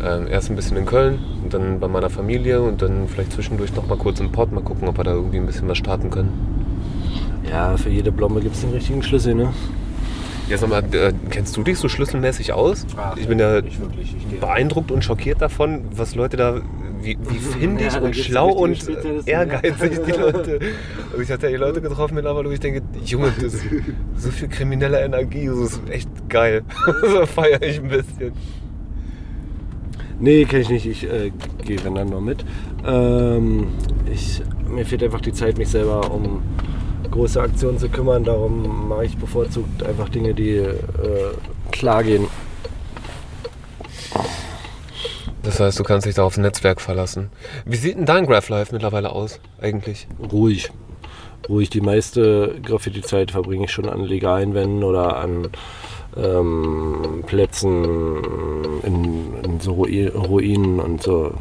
Ähm, 0.05 0.27
erst 0.29 0.51
ein 0.51 0.57
bisschen 0.57 0.77
in 0.77 0.85
Köln 0.85 1.19
und 1.43 1.55
dann 1.55 1.81
bei 1.81 1.89
meiner 1.89 2.11
Familie 2.11 2.61
und 2.61 2.83
dann 2.83 3.09
vielleicht 3.09 3.33
zwischendurch 3.33 3.75
noch 3.75 3.89
mal 3.89 3.97
kurz 3.97 4.21
im 4.21 4.31
Pott. 4.31 4.53
Mal 4.53 4.63
gucken, 4.63 4.89
ob 4.89 4.99
wir 4.99 5.05
da 5.05 5.13
irgendwie 5.13 5.39
ein 5.39 5.47
bisschen 5.47 5.69
was 5.69 5.79
starten 5.79 6.11
können. 6.11 6.33
Ja, 7.51 7.77
für 7.77 7.89
jede 7.89 8.13
Blombe 8.13 8.41
gibt 8.41 8.57
es 8.57 8.61
den 8.61 8.73
richtigen 8.73 9.03
Schlüssel, 9.03 9.35
ne? 9.35 9.53
Ja, 10.49 10.59
sag 10.59 10.69
mal, 10.69 10.83
äh, 10.95 11.13
kennst 11.31 11.57
du 11.57 11.65
dich 11.65 11.79
so 11.79 11.89
schlüsselmäßig 11.89 12.53
aus? 12.53 12.87
ich 13.17 13.27
bin 13.27 13.39
ja. 13.39 13.59
Ich 13.59 13.79
beeindruckt 14.41 14.93
und 14.93 15.03
schockiert 15.03 15.43
davon, 15.43 15.85
was 15.91 16.15
Leute 16.15 16.37
da, 16.37 16.61
wie, 17.01 17.19
wie 17.29 17.39
findig 17.59 17.93
Ja, 17.93 18.01
und 18.01 18.15
schlau 18.15 18.51
und 18.51 18.79
ehrgeizig 19.27 20.01
die 20.07 20.13
Leute. 20.21 20.61
Also 21.11 21.23
ich 21.23 21.31
hatte 21.31 21.47
ja 21.47 21.53
die 21.53 21.59
Leute 21.59 21.81
getroffen 21.81 22.15
mittlerweile, 22.15 22.49
wo 22.49 22.53
ich 22.53 22.61
denke, 22.61 22.83
Junge, 23.05 23.33
das 23.41 23.55
ist 23.55 23.65
so 24.17 24.31
viel 24.31 24.49
kriminelle 24.49 25.01
Energie, 25.01 25.47
das 25.47 25.59
ist 25.59 25.81
echt 25.91 26.09
geil. 26.29 26.63
so 27.03 27.27
feiere 27.27 27.63
ich 27.63 27.81
ein 27.81 27.89
bisschen. 27.89 28.33
Nee, 30.21 30.45
kenne 30.45 30.63
ich 30.63 30.71
nicht. 30.71 30.87
Ich 30.87 31.05
äh, 31.05 31.33
gehe 31.65 31.85
wenn 31.85 31.95
dann 31.97 32.09
nur 32.09 32.21
mit. 32.21 32.45
Ähm, 32.87 33.67
ich, 34.11 34.43
mir 34.69 34.87
fehlt 34.87 35.03
einfach 35.03 35.21
die 35.21 35.33
Zeit, 35.33 35.59
mich 35.59 35.69
selber 35.69 36.11
um 36.11 36.43
große 37.17 37.41
Aktionen 37.41 37.79
zu 37.79 37.89
kümmern. 37.89 38.25
Darum 38.25 38.89
mache 38.89 39.07
ich 39.07 39.17
bevorzugt 39.17 39.83
einfach 39.83 40.09
Dinge, 40.09 40.35
die 40.35 40.57
äh, 40.57 40.75
klar 41.73 42.05
gehen. 42.05 42.27
Das 45.43 45.61
heißt, 45.61 45.79
du 45.79 45.85
kannst 45.85 46.07
dich 46.07 46.17
da 46.17 46.25
aufs 46.25 46.39
Netzwerk 46.39 46.81
verlassen. 46.81 47.31
Wie 47.65 47.77
sieht 47.77 47.97
denn 47.97 48.05
dein 48.05 48.27
Graph 48.27 48.49
Life 48.49 48.73
mittlerweile 48.75 49.13
aus, 49.13 49.41
eigentlich? 49.61 50.09
Ruhig. 50.33 50.71
Ruhig. 51.49 51.71
Die 51.71 51.81
meiste 51.81 52.57
Graffiti-Zeit 52.63 53.31
verbringe 53.31 53.67
ich 53.67 53.71
schon 53.71 53.89
an 53.89 54.01
legalen 54.01 54.55
Wänden 54.55 54.83
oder 54.83 55.17
an 55.19 55.49
ähm, 56.17 57.23
Plätzen 57.27 57.85
in, 58.83 59.35
in 59.45 59.61
so 59.61 59.75
Rui- 59.75 60.09
Ruinen 60.13 60.81
und 60.81 61.03
so. 61.03 61.33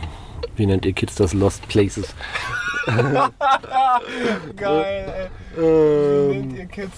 Wie 0.55 0.67
nennt 0.67 0.86
ihr 0.86 0.93
Kids 0.93 1.15
das? 1.15 1.34
Lost 1.34 1.67
Places. 1.67 2.13
Geil, 4.55 5.29
Ähm, 5.57 6.55
ihr 6.55 6.65
Kids 6.65 6.91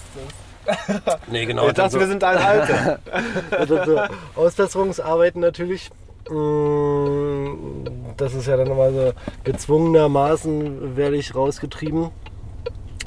nee, 1.30 1.46
genau. 1.46 1.70
das? 1.72 1.98
wir 1.98 2.06
sind 2.06 2.22
ein 2.24 2.36
Alter. 2.36 2.98
Also 3.50 3.84
so 3.84 4.00
Ausbesserungsarbeiten 4.36 5.40
natürlich. 5.40 5.90
Mm, 6.28 7.84
Das 8.16 8.34
ist 8.34 8.46
ja 8.46 8.56
dann 8.56 8.66
immer 8.66 8.90
so 8.92 9.12
gezwungenermaßen 9.44 10.96
werde 10.96 11.16
ich 11.16 11.34
rausgetrieben. 11.34 12.10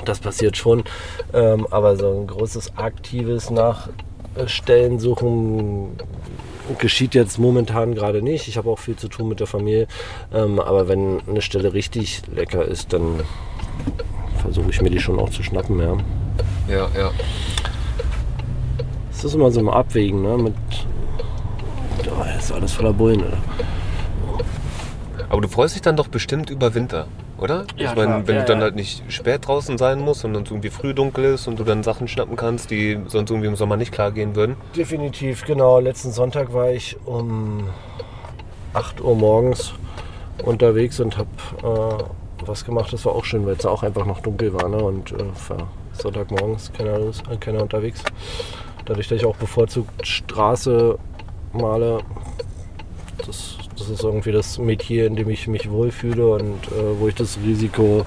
Das 0.05 0.19
passiert 0.19 0.57
schon. 0.57 0.83
Ähm, 1.33 1.67
aber 1.69 1.95
so 1.97 2.09
ein 2.11 2.25
großes 2.27 2.77
aktives 2.77 3.51
Nachstellen 3.51 4.99
suchen 4.99 5.97
geschieht 6.79 7.13
jetzt 7.15 7.39
momentan 7.39 7.95
gerade 7.95 8.21
nicht. 8.21 8.47
Ich 8.47 8.57
habe 8.57 8.69
auch 8.69 8.79
viel 8.79 8.95
zu 8.95 9.07
tun 9.07 9.29
mit 9.29 9.39
der 9.39 9.47
Familie. 9.47 9.87
Ähm, 10.33 10.59
aber 10.59 10.87
wenn 10.87 11.21
eine 11.27 11.41
Stelle 11.41 11.73
richtig 11.73 12.21
lecker 12.33 12.65
ist, 12.65 12.93
dann 12.93 13.21
versuche 14.41 14.69
ich 14.69 14.81
mir 14.81 14.89
die 14.89 14.99
schon 14.99 15.19
auch 15.19 15.29
zu 15.29 15.43
schnappen. 15.43 15.79
Ja. 15.79 15.97
Ja, 16.67 16.89
ja. 16.97 17.11
Es 19.11 19.23
ist 19.23 19.35
immer 19.35 19.51
so 19.51 19.59
im 19.59 19.69
Abwägen, 19.69 20.21
ne? 20.21 20.37
Mit. 20.37 20.53
Oh, 22.07 22.23
ist 22.37 22.51
alles 22.51 22.71
voller 22.71 22.93
Bullen, 22.93 23.21
oder? 23.21 23.37
Aber 25.29 25.41
du 25.41 25.47
freust 25.47 25.75
dich 25.75 25.81
dann 25.81 25.95
doch 25.95 26.07
bestimmt 26.07 26.49
über 26.49 26.73
Winter, 26.73 27.07
oder? 27.41 27.65
Ja, 27.75 27.89
ich 27.91 27.95
meine, 27.95 28.27
wenn 28.27 28.35
Ja, 28.35 28.41
du 28.41 28.47
dann 28.47 28.57
ja. 28.59 28.63
halt 28.65 28.75
nicht 28.75 29.03
spät 29.11 29.47
draußen 29.47 29.77
sein 29.77 29.99
musst, 29.99 30.21
sondern 30.21 30.43
es 30.43 30.51
irgendwie 30.51 30.69
früh 30.69 30.93
dunkel 30.93 31.25
ist 31.25 31.47
und 31.47 31.59
du 31.59 31.63
dann 31.63 31.83
Sachen 31.83 32.07
schnappen 32.07 32.35
kannst, 32.35 32.71
die 32.71 32.99
sonst 33.07 33.29
irgendwie 33.29 33.47
im 33.47 33.55
Sommer 33.55 33.77
nicht 33.77 33.91
klar 33.91 34.11
gehen 34.11 34.35
würden. 34.35 34.55
Definitiv, 34.75 35.43
genau. 35.45 35.79
Letzten 35.79 36.11
Sonntag 36.11 36.53
war 36.53 36.69
ich 36.71 36.97
um 37.05 37.69
8 38.73 39.01
Uhr 39.01 39.15
morgens 39.15 39.73
unterwegs 40.43 40.99
und 40.99 41.17
habe 41.17 41.29
äh, 41.63 42.03
was 42.47 42.65
gemacht. 42.65 42.93
Das 42.93 43.05
war 43.05 43.13
auch 43.13 43.25
schön, 43.25 43.45
weil 43.45 43.55
es 43.55 43.65
auch 43.65 43.83
einfach 43.83 44.05
noch 44.05 44.21
dunkel 44.21 44.53
war. 44.53 44.69
Ne? 44.69 44.77
Und 44.77 45.11
äh, 45.11 45.23
Sonntagmorgens 45.93 46.71
keiner, 46.73 46.97
los, 46.99 47.21
äh, 47.29 47.37
keiner 47.37 47.61
unterwegs. 47.61 48.03
Dadurch, 48.85 49.07
dass 49.07 49.17
ich 49.19 49.25
auch 49.25 49.35
bevorzugt 49.35 50.05
Straße 50.05 50.97
male, 51.53 51.99
das, 53.25 53.57
das 53.81 53.89
ist 53.99 54.03
irgendwie 54.03 54.31
das 54.31 54.57
Metier, 54.57 55.05
in 55.07 55.15
dem 55.15 55.29
ich 55.29 55.47
mich 55.47 55.69
wohlfühle 55.69 56.27
und 56.27 56.67
äh, 56.67 56.99
wo 56.99 57.07
ich 57.07 57.15
das 57.15 57.37
Risiko 57.43 58.05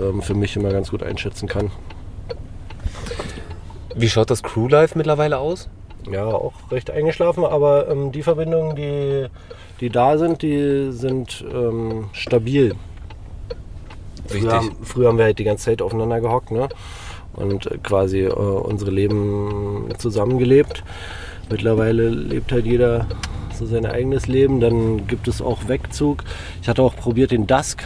ähm, 0.00 0.22
für 0.22 0.34
mich 0.34 0.56
immer 0.56 0.70
ganz 0.70 0.90
gut 0.90 1.02
einschätzen 1.02 1.48
kann. 1.48 1.70
Wie 3.94 4.08
schaut 4.08 4.30
das 4.30 4.42
Crewlife 4.42 4.96
mittlerweile 4.96 5.38
aus? 5.38 5.68
Ja, 6.10 6.24
auch 6.26 6.52
recht 6.70 6.90
eingeschlafen, 6.90 7.44
aber 7.44 7.88
ähm, 7.88 8.10
die 8.12 8.22
Verbindungen, 8.22 8.74
die, 8.74 9.26
die 9.80 9.90
da 9.90 10.18
sind, 10.18 10.42
die 10.42 10.90
sind 10.90 11.44
ähm, 11.52 12.06
stabil. 12.12 12.74
Früher, 14.26 14.52
haben- 14.52 14.76
früher 14.82 15.08
haben 15.08 15.18
wir 15.18 15.24
halt 15.26 15.38
die 15.38 15.44
ganze 15.44 15.66
Zeit 15.66 15.82
aufeinander 15.82 16.20
gehockt 16.20 16.50
ne? 16.50 16.68
und 17.34 17.68
quasi 17.82 18.20
äh, 18.20 18.30
unsere 18.32 18.90
Leben 18.90 19.88
zusammengelebt. 19.98 20.82
Mittlerweile 21.50 22.08
lebt 22.08 22.50
halt 22.50 22.64
jeder 22.66 23.06
so 23.62 23.74
sein 23.74 23.86
eigenes 23.86 24.26
Leben. 24.26 24.60
Dann 24.60 25.06
gibt 25.06 25.28
es 25.28 25.40
auch 25.40 25.68
Wegzug. 25.68 26.24
Ich 26.60 26.68
hatte 26.68 26.82
auch 26.82 26.96
probiert, 26.96 27.30
den 27.30 27.46
Dusk 27.46 27.84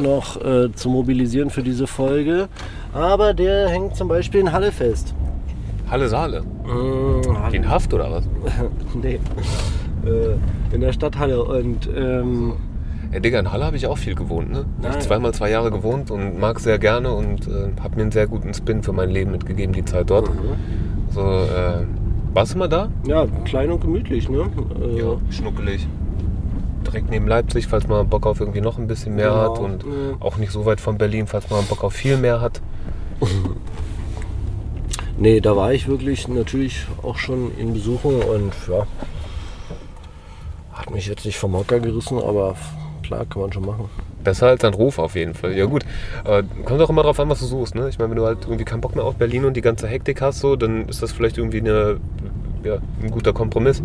noch 0.00 0.40
äh, 0.44 0.72
zu 0.72 0.88
mobilisieren 0.90 1.50
für 1.50 1.62
diese 1.62 1.86
Folge. 1.86 2.48
Aber 2.92 3.32
der 3.34 3.68
hängt 3.68 3.96
zum 3.96 4.08
Beispiel 4.08 4.40
in 4.40 4.52
Halle 4.52 4.72
fest. 4.72 5.14
Halle 5.90 6.08
Saale. 6.08 6.42
Mm, 6.64 7.54
In 7.54 7.68
Haft 7.68 7.92
oder 7.92 8.10
was? 8.10 8.24
nee. 9.02 9.18
äh, 10.06 10.74
in 10.74 10.80
der 10.80 10.92
Stadthalle 10.92 11.42
und 11.44 11.88
ähm, 11.94 12.54
Ja, 13.12 13.20
Digga, 13.20 13.38
in 13.38 13.52
Halle 13.52 13.64
habe 13.66 13.76
ich 13.76 13.86
auch 13.86 13.98
viel 13.98 14.14
gewohnt. 14.14 14.50
Ne? 14.52 14.64
Ich 14.80 14.88
habe 14.88 14.98
zweimal 15.00 15.32
zwei 15.34 15.50
Jahre 15.50 15.70
gewohnt 15.70 16.10
und 16.10 16.38
mag 16.38 16.60
sehr 16.60 16.78
gerne 16.78 17.12
und 17.12 17.46
äh, 17.46 17.70
habe 17.82 17.96
mir 17.96 18.02
einen 18.02 18.10
sehr 18.12 18.26
guten 18.26 18.54
Spin 18.54 18.82
für 18.82 18.92
mein 18.92 19.10
Leben 19.10 19.32
mitgegeben, 19.32 19.74
die 19.74 19.84
Zeit 19.84 20.08
dort. 20.10 20.30
So, 21.10 21.20
äh, 21.20 21.84
warst 22.32 22.54
du 22.54 22.58
mal 22.58 22.68
da? 22.68 22.90
ja, 23.06 23.26
klein 23.44 23.70
und 23.70 23.80
gemütlich, 23.80 24.28
ne? 24.28 24.46
Äh, 24.80 24.98
Ja, 25.00 25.16
schnuckelig. 25.30 25.86
Direkt 26.86 27.10
neben 27.10 27.28
Leipzig, 27.28 27.68
falls 27.68 27.86
man 27.86 28.08
Bock 28.08 28.26
auf 28.26 28.40
irgendwie 28.40 28.60
noch 28.60 28.78
ein 28.78 28.86
bisschen 28.88 29.14
mehr 29.14 29.30
Genau, 29.30 29.42
hat 29.52 29.58
und 29.58 29.84
ja. 29.84 30.16
auch 30.20 30.36
nicht 30.36 30.50
so 30.50 30.66
weit 30.66 30.80
von 30.80 30.98
Berlin, 30.98 31.26
falls 31.26 31.48
man 31.48 31.64
Bock 31.66 31.84
auf 31.84 31.92
viel 31.92 32.16
mehr 32.16 32.40
hat. 32.40 32.60
Nee, 35.18 35.40
da 35.40 35.54
war 35.54 35.72
ich 35.72 35.86
wirklich 35.86 36.26
natürlich 36.26 36.86
auch 37.02 37.16
schon 37.16 37.56
in 37.56 37.74
Besuchen 37.74 38.22
und 38.22 38.52
ja, 38.68 38.86
hat 40.72 40.90
mich 40.90 41.06
jetzt 41.06 41.24
nicht 41.24 41.38
vom 41.38 41.54
Hocker 41.54 41.78
gerissen, 41.80 42.18
aber 42.18 42.56
klar, 43.02 43.24
kann 43.26 43.42
man 43.42 43.52
schon 43.52 43.66
machen. 43.66 43.88
Besser 44.24 44.48
als 44.48 44.64
ein 44.64 44.74
Ruf 44.74 44.98
auf 44.98 45.14
jeden 45.14 45.34
Fall. 45.34 45.56
Ja 45.56 45.66
gut, 45.66 45.84
äh, 46.24 46.42
kommt 46.64 46.80
auch 46.80 46.90
immer 46.90 47.02
drauf 47.02 47.18
an, 47.20 47.28
was 47.28 47.40
du 47.40 47.46
suchst. 47.46 47.74
Ne? 47.74 47.88
Ich 47.88 47.98
meine, 47.98 48.10
wenn 48.10 48.16
du 48.16 48.26
halt 48.26 48.38
irgendwie 48.44 48.64
keinen 48.64 48.80
Bock 48.80 48.94
mehr 48.94 49.04
auf 49.04 49.16
Berlin 49.16 49.44
und 49.44 49.56
die 49.56 49.60
ganze 49.60 49.88
Hektik 49.88 50.20
hast, 50.22 50.40
so, 50.40 50.56
dann 50.56 50.88
ist 50.88 51.02
das 51.02 51.12
vielleicht 51.12 51.38
irgendwie 51.38 51.60
eine, 51.60 51.98
ja, 52.64 52.78
ein 53.02 53.10
guter 53.10 53.32
Kompromiss. 53.32 53.82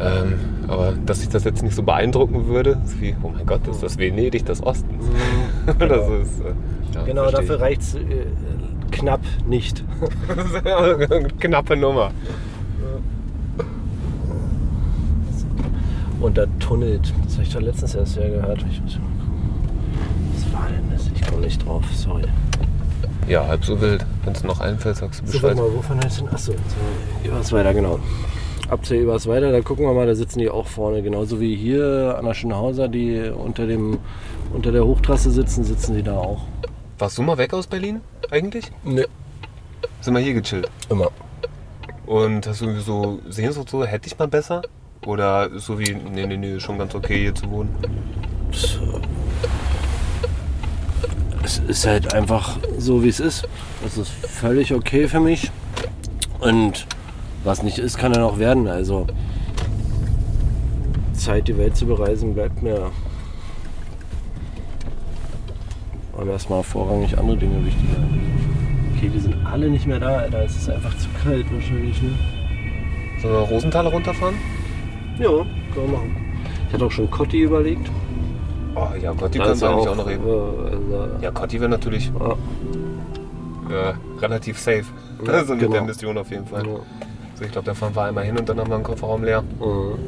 Ähm, 0.00 0.34
aber 0.66 0.94
dass 1.04 1.20
sich 1.20 1.28
das 1.28 1.44
jetzt 1.44 1.62
nicht 1.62 1.74
so 1.74 1.82
beeindrucken 1.82 2.46
würde, 2.46 2.78
ist 2.84 3.00
wie, 3.00 3.14
oh 3.22 3.28
mein 3.28 3.44
Gott, 3.44 3.66
ist 3.68 3.82
das 3.82 3.98
Venedig 3.98 4.46
des 4.46 4.62
Ostens. 4.62 5.04
Oder 5.80 6.06
so 6.06 6.14
ist, 6.16 6.40
äh, 6.40 6.94
ja, 6.94 7.02
Genau, 7.04 7.30
dafür 7.30 7.60
reicht 7.60 7.82
es 7.82 7.94
äh, 7.96 7.98
knapp 8.90 9.20
nicht. 9.46 9.84
ich. 11.26 11.38
Knappe 11.38 11.76
Nummer. 11.76 12.12
Und 16.20 16.36
da 16.36 16.46
tunnelt, 16.58 17.12
das 17.24 17.34
habe 17.34 17.42
ich 17.44 17.52
doch 17.52 17.60
letztens 17.60 17.94
erst 17.94 18.16
ja 18.16 18.28
gehört. 18.28 18.64
Ich 18.70 18.80
muss 18.82 18.94
mal 18.98 19.00
gucken. 19.08 20.34
Was 20.34 20.52
war 20.52 20.68
denn 20.68 20.90
das? 20.90 21.08
Ich 21.14 21.26
komme 21.26 21.42
nicht 21.44 21.64
drauf, 21.66 21.82
sorry. 21.94 22.24
Ja, 23.28 23.46
halb 23.46 23.64
so 23.64 23.80
wild. 23.80 24.04
Wenn 24.24 24.32
es 24.34 24.42
noch 24.44 24.60
einfällt, 24.60 24.96
sagst 24.96 25.22
du 25.22 25.26
So, 25.26 25.32
Bescheid. 25.32 25.56
warte 25.56 25.70
mal, 25.70 25.76
wovon 25.76 26.00
heißt 26.04 26.20
denn? 26.20 26.28
Achso, 26.28 26.52
so, 26.52 27.26
Ebers 27.28 27.52
weiter, 27.52 27.72
genau. 27.72 27.98
Ab 28.68 28.84
zur 28.84 28.96
Ebers 28.98 29.26
weiter, 29.26 29.50
da 29.50 29.60
gucken 29.62 29.84
wir 29.86 29.92
mal, 29.94 30.06
da 30.06 30.14
sitzen 30.14 30.40
die 30.40 30.50
auch 30.50 30.66
vorne. 30.66 31.02
Genauso 31.02 31.40
wie 31.40 31.56
hier 31.56 32.16
an 32.18 32.24
der 32.26 32.34
Schönhauser, 32.34 32.88
die 32.88 33.30
unter, 33.30 33.66
dem, 33.66 33.98
unter 34.52 34.72
der 34.72 34.84
Hochtrasse 34.84 35.30
sitzen, 35.30 35.64
sitzen 35.64 35.94
die 35.94 36.02
da 36.02 36.16
auch. 36.18 36.42
Warst 36.98 37.16
du 37.18 37.22
mal 37.22 37.38
weg 37.38 37.54
aus 37.54 37.66
Berlin 37.66 38.00
eigentlich? 38.30 38.70
Ne, 38.84 39.06
Sind 40.02 40.14
wir 40.14 40.20
hier 40.20 40.34
gechillt? 40.34 40.68
immer. 40.90 41.10
Und 42.06 42.46
hast 42.46 42.60
du 42.60 42.66
irgendwie 42.66 42.82
so 42.82 43.20
Sehnsucht, 43.28 43.70
so 43.70 43.84
hätte 43.84 44.06
ich 44.08 44.18
mal 44.18 44.28
besser? 44.28 44.62
Oder 45.06 45.58
so 45.58 45.78
wie, 45.78 45.94
nee, 45.94 46.26
nee, 46.26 46.36
nee, 46.36 46.60
schon 46.60 46.78
ganz 46.78 46.94
okay 46.94 47.18
hier 47.20 47.34
zu 47.34 47.50
wohnen? 47.50 47.74
Es 51.42 51.58
ist 51.58 51.86
halt 51.86 52.12
einfach 52.12 52.58
so, 52.76 53.02
wie 53.02 53.08
es 53.08 53.18
ist. 53.18 53.48
Das 53.82 53.96
ist 53.96 54.10
völlig 54.10 54.74
okay 54.74 55.08
für 55.08 55.20
mich. 55.20 55.50
Und 56.38 56.86
was 57.44 57.62
nicht 57.62 57.78
ist, 57.78 57.96
kann 57.96 58.12
dann 58.12 58.22
auch 58.22 58.38
werden. 58.38 58.68
Also 58.68 59.06
Zeit, 61.14 61.48
die 61.48 61.56
Welt 61.56 61.76
zu 61.76 61.86
bereisen, 61.86 62.34
bleibt 62.34 62.62
mir. 62.62 62.90
Aber 66.12 66.32
erstmal 66.32 66.62
vorrangig 66.62 67.16
andere 67.18 67.38
Dinge 67.38 67.64
wichtiger. 67.64 67.96
Okay, 68.96 69.10
die 69.14 69.20
sind 69.20 69.46
alle 69.46 69.70
nicht 69.70 69.86
mehr 69.86 69.98
da, 69.98 70.18
Alter. 70.18 70.44
Es 70.44 70.56
ist 70.56 70.68
einfach 70.68 70.94
zu 70.98 71.08
kalt 71.24 71.46
wahrscheinlich, 71.50 72.02
ne? 72.02 72.10
Sollen 73.22 73.34
wir 73.34 73.40
Rosenthaler 73.40 73.90
runterfahren? 73.90 74.34
Ja, 75.20 75.28
können 75.28 75.46
wir 75.74 75.98
machen. 75.98 76.16
Ich 76.68 76.74
hatte 76.74 76.84
auch 76.86 76.90
schon 76.90 77.10
Cotti 77.10 77.42
überlegt. 77.42 77.90
Oh 78.74 78.86
ja, 79.00 79.12
Cotti 79.12 79.38
können 79.38 79.60
wir 79.60 79.66
ja 79.68 79.74
eigentlich 79.74 79.88
auch 79.88 79.96
noch 79.96 80.06
reden. 80.06 80.26
äh, 80.26 80.30
also, 80.30 81.08
Ja, 81.20 81.30
Cotti 81.30 81.60
wäre 81.60 81.70
natürlich 81.70 82.10
ja, 83.70 83.90
äh, 83.90 83.94
relativ 84.20 84.58
safe. 84.58 84.84
Ja, 85.26 85.44
so 85.44 85.52
mit 85.52 85.60
genau. 85.62 85.72
der 85.74 85.82
Mission 85.82 86.16
auf 86.16 86.30
jeden 86.30 86.46
Fall. 86.46 86.66
ja. 86.66 86.76
So, 87.34 87.44
ich 87.44 87.52
glaube, 87.52 87.66
da 87.66 87.74
fahren 87.74 87.94
wir 87.94 88.02
einmal 88.04 88.24
hin 88.24 88.38
und 88.38 88.48
dann 88.48 88.58
haben 88.58 88.68
wir 88.68 88.74
einen 88.76 88.84
Kofferraum 88.84 89.24
leer. 89.24 89.42
Mhm. 89.42 89.98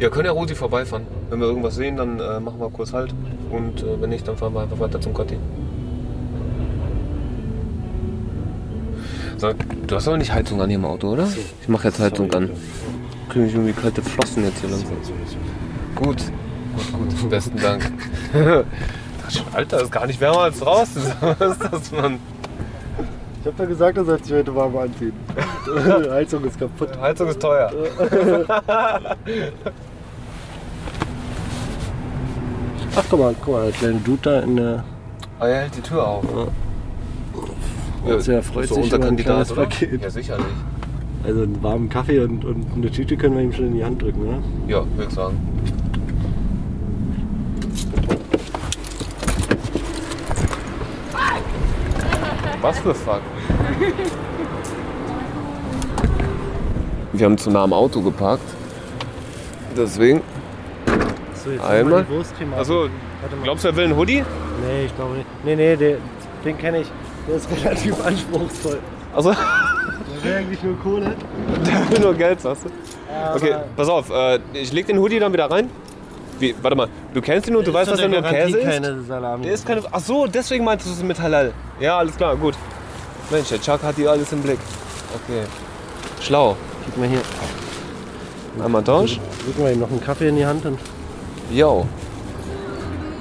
Ja, 0.00 0.08
können 0.10 0.26
ja 0.26 0.32
Rosi 0.32 0.54
vorbeifahren. 0.54 1.06
Wenn 1.28 1.40
wir 1.40 1.48
irgendwas 1.48 1.74
sehen, 1.74 1.96
dann 1.96 2.20
äh, 2.20 2.38
machen 2.40 2.60
wir 2.60 2.70
kurz 2.70 2.92
Halt. 2.92 3.12
Und 3.50 3.82
äh, 3.82 4.00
wenn 4.00 4.10
nicht, 4.10 4.26
dann 4.28 4.36
fahren 4.36 4.54
wir 4.54 4.60
einfach 4.60 4.78
weiter 4.78 5.00
zum 5.00 5.12
Cotti. 5.12 5.36
Du 9.40 9.96
hast 9.96 10.08
aber 10.08 10.18
nicht 10.18 10.32
Heizung 10.32 10.60
an 10.60 10.68
hier 10.68 10.78
im 10.78 10.84
Auto, 10.84 11.08
oder? 11.12 11.28
Ich 11.60 11.68
mache 11.68 11.88
jetzt 11.88 12.00
Heizung 12.00 12.32
an. 12.34 12.50
Kriege 13.28 13.46
ich 13.46 13.54
irgendwie 13.54 13.72
kalte 13.72 14.02
Flossen 14.02 14.44
jetzt 14.44 14.60
hier 14.60 14.70
langsam. 14.70 14.96
Gut, 15.94 16.22
gut, 16.72 16.92
gut. 16.92 17.30
Besten 17.30 17.58
Dank. 17.58 17.92
Das 19.28 19.36
ist 19.36 19.42
schon, 19.42 19.54
Alter, 19.54 19.82
ist 19.82 19.92
gar 19.92 20.06
nicht 20.06 20.18
wärmer 20.22 20.44
als 20.44 20.58
draußen. 20.58 21.02
Was 21.20 21.50
ist 21.50 21.62
das, 21.70 21.92
Mann? 21.92 22.18
Ich 23.42 23.46
hab 23.46 23.58
doch 23.58 23.68
gesagt, 23.68 23.98
du 23.98 24.04
sollst 24.04 24.24
dich 24.24 24.32
heute 24.32 24.54
warm 24.54 24.74
anziehen. 24.78 25.12
Die 25.66 26.10
Heizung 26.10 26.44
ist 26.44 26.58
kaputt. 26.58 26.88
Heizung 26.98 27.28
ist 27.28 27.38
teuer. 27.38 27.70
Ach, 32.96 33.04
guck 33.10 33.18
mal, 33.20 33.34
guck 33.44 33.54
mal, 33.54 33.64
der 33.64 33.72
kleine 33.72 33.98
Dude 33.98 34.18
da 34.22 34.40
in 34.40 34.56
der. 34.56 34.84
Oh, 35.40 35.44
er 35.44 35.60
hält 35.60 35.76
die 35.76 35.82
Tür 35.82 36.06
auf. 36.06 36.24
Ja, 36.24 36.46
er 38.06 38.42
freut 38.42 38.68
so 38.68 38.74
sich 38.74 38.84
unser 38.84 38.96
über 38.96 39.04
ein 39.04 39.08
Kandidat, 39.08 39.34
kleines 39.34 39.52
oder? 39.52 39.62
Paket. 39.62 40.02
Ja, 40.02 40.10
sicherlich. 40.10 40.46
Also 41.24 41.42
einen 41.42 41.62
warmen 41.62 41.88
Kaffee 41.88 42.20
und, 42.20 42.44
und 42.44 42.66
eine 42.74 42.90
Tüte 42.90 43.16
können 43.16 43.36
wir 43.36 43.42
ihm 43.42 43.52
schon 43.52 43.66
in 43.66 43.74
die 43.74 43.84
Hand 43.84 44.00
drücken, 44.00 44.26
oder? 44.26 44.38
Ja, 44.68 44.84
würde 44.96 45.08
ich 45.08 45.14
sagen. 45.14 45.36
Was 52.60 52.78
für 52.80 52.94
Fuck? 52.94 53.20
Wir 57.12 57.24
haben 57.24 57.38
zu 57.38 57.50
nah 57.50 57.64
am 57.64 57.72
Auto 57.72 58.00
geparkt. 58.00 58.42
Deswegen. 59.76 60.22
So, 61.34 61.50
jetzt 61.50 61.64
Einmal. 61.64 62.04
Achso, 62.56 62.88
glaubst 63.44 63.64
du, 63.64 63.68
er 63.68 63.76
will 63.76 63.84
einen 63.84 63.96
Hoodie? 63.96 64.24
Nee, 64.66 64.86
ich 64.86 64.96
glaube 64.96 65.14
nicht. 65.14 65.26
Nee, 65.44 65.56
nee, 65.56 65.76
der, 65.76 65.98
den 66.44 66.58
kenne 66.58 66.80
ich. 66.80 66.90
Der 67.28 67.36
ist 67.36 67.48
relativ 67.50 68.04
anspruchsvoll. 68.04 68.78
Also, 69.14 69.32
Der 69.32 70.24
will 70.24 70.34
eigentlich 70.34 70.62
nur 70.62 70.78
Kohle. 70.80 71.14
der 71.66 71.90
will 71.90 72.00
nur 72.00 72.14
Geld, 72.14 72.40
sagst 72.40 72.64
du? 72.64 72.68
Ja, 73.12 73.34
Okay, 73.34 73.54
pass 73.76 73.88
auf, 73.88 74.10
äh, 74.10 74.38
ich 74.54 74.72
leg 74.72 74.86
den 74.86 74.98
Hoodie 74.98 75.18
dann 75.18 75.32
wieder 75.32 75.50
rein. 75.50 75.70
Wie, 76.38 76.54
warte 76.62 76.76
mal, 76.76 76.88
du 77.12 77.20
kennst 77.20 77.48
ihn 77.48 77.56
und 77.56 77.66
du 77.66 77.72
weißt, 77.72 77.90
dass 77.90 78.00
er 78.00 78.08
nur 78.08 78.22
Käse 78.22 78.58
ist? 78.58 78.64
keine 78.64 79.02
Salami. 79.02 79.44
Der 79.44 79.52
ist 79.54 79.66
keine. 79.66 79.82
Ach 79.90 80.00
so, 80.00 80.26
deswegen 80.26 80.64
meintest 80.64 80.90
du 80.90 80.94
es 80.94 81.02
mit 81.02 81.20
Halal. 81.20 81.52
Ja, 81.80 81.98
alles 81.98 82.16
klar, 82.16 82.36
gut. 82.36 82.54
Mensch, 83.30 83.48
der 83.48 83.60
Chuck 83.60 83.82
hat 83.82 83.96
die 83.98 84.06
alles 84.06 84.32
im 84.32 84.40
Blick. 84.40 84.58
Okay. 85.14 85.42
Schlau. 86.20 86.56
Gib 86.86 86.96
mal 86.96 87.08
hier. 87.08 87.20
Einmal 88.64 88.82
Tausch. 88.84 89.18
Drücken 89.44 89.64
wir 89.64 89.72
ihm 89.72 89.80
noch 89.80 89.90
einen 89.90 90.00
Kaffee 90.02 90.28
in 90.28 90.36
die 90.36 90.46
Hand 90.46 90.64
und. 90.64 90.78
Yo. 91.50 91.86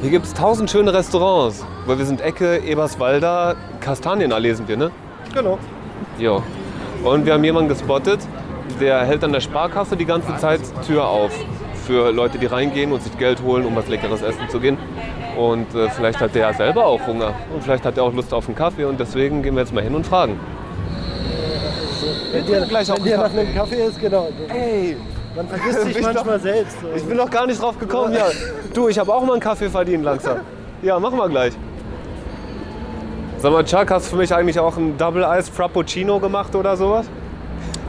Hier 0.02 0.12
gibt 0.12 0.28
es 0.28 0.34
tausend 0.34 0.70
schöne 0.70 0.94
Restaurants. 0.94 1.66
Weil 1.88 1.98
wir 1.98 2.06
sind 2.06 2.22
Ecke, 2.22 2.60
Eberswalder, 2.60 3.56
Kastanienallee 3.80 4.54
sind 4.54 4.68
wir, 4.68 4.78
ne? 4.78 4.92
Genau. 5.34 5.58
Jo. 6.20 6.44
Und 7.04 7.26
wir 7.26 7.34
haben 7.34 7.44
jemanden 7.44 7.70
gespottet, 7.70 8.20
der 8.80 9.04
hält 9.06 9.24
an 9.24 9.34
der 9.34 9.40
Sparkasse 9.40 9.98
die 9.98 10.06
ganze 10.06 10.38
Zeit 10.38 10.62
Tür 10.86 11.08
auf. 11.08 11.32
Für 11.86 12.12
Leute, 12.12 12.38
die 12.38 12.46
reingehen 12.46 12.92
und 12.92 13.02
sich 13.02 13.18
Geld 13.18 13.42
holen, 13.42 13.66
um 13.66 13.76
was 13.76 13.88
Leckeres 13.88 14.22
essen 14.22 14.48
zu 14.50 14.60
gehen. 14.60 14.78
Und 15.36 15.74
äh, 15.74 15.90
vielleicht 15.90 16.20
hat 16.20 16.36
der 16.36 16.50
ja 16.50 16.54
selber 16.54 16.86
auch 16.86 17.08
Hunger. 17.08 17.34
Und 17.54 17.64
vielleicht 17.64 17.86
hat 17.86 17.98
er 17.98 18.04
auch 18.04 18.14
Lust 18.14 18.34
auf 18.34 18.48
einen 18.48 18.56
Kaffee. 18.56 18.86
Und 18.86 19.00
deswegen 19.00 19.42
gehen 19.42 19.56
wir 19.56 19.62
jetzt 19.62 19.74
mal 19.74 19.84
hin 19.84 19.96
und 19.96 20.06
fragen. 20.06 20.40
Wenn 22.32 22.46
dir, 22.46 22.62
gleich 22.68 22.92
auch 22.92 23.00
dir 23.00 23.16
einen 23.16 23.34
nach 23.34 23.40
einem 23.40 23.56
Kaffee 23.56 23.84
ist, 23.84 24.00
genau. 24.00 24.30
Ey, 24.50 24.98
Man 25.38 25.48
vergisst 25.48 25.82
sich 25.84 25.98
Ich 25.98 26.02
manchmal 26.04 26.40
selbst. 26.40 26.78
ich 26.96 27.04
bin 27.06 27.16
noch 27.16 27.30
gar 27.30 27.46
nicht 27.46 27.62
drauf 27.62 27.78
gekommen. 27.78 28.14
Ja, 28.14 28.26
du, 28.74 28.88
ich 28.88 28.98
habe 28.98 29.14
auch 29.14 29.24
mal 29.24 29.34
einen 29.34 29.42
Kaffee 29.42 29.70
verdient 29.70 30.04
langsam. 30.04 30.38
Ja, 30.82 31.00
machen 31.00 31.18
wir 31.18 31.30
gleich. 31.30 31.54
Sag 33.38 33.52
mal, 33.52 33.64
Chuck, 33.64 33.92
hast 33.92 34.08
du 34.08 34.12
für 34.12 34.16
mich 34.18 34.34
eigentlich 34.34 34.60
auch 34.60 34.76
einen 34.78 34.98
Double 34.98 35.24
Ice 35.38 35.52
Frappuccino 35.52 36.20
gemacht 36.20 36.56
oder 36.56 36.76
sowas? 36.76 37.06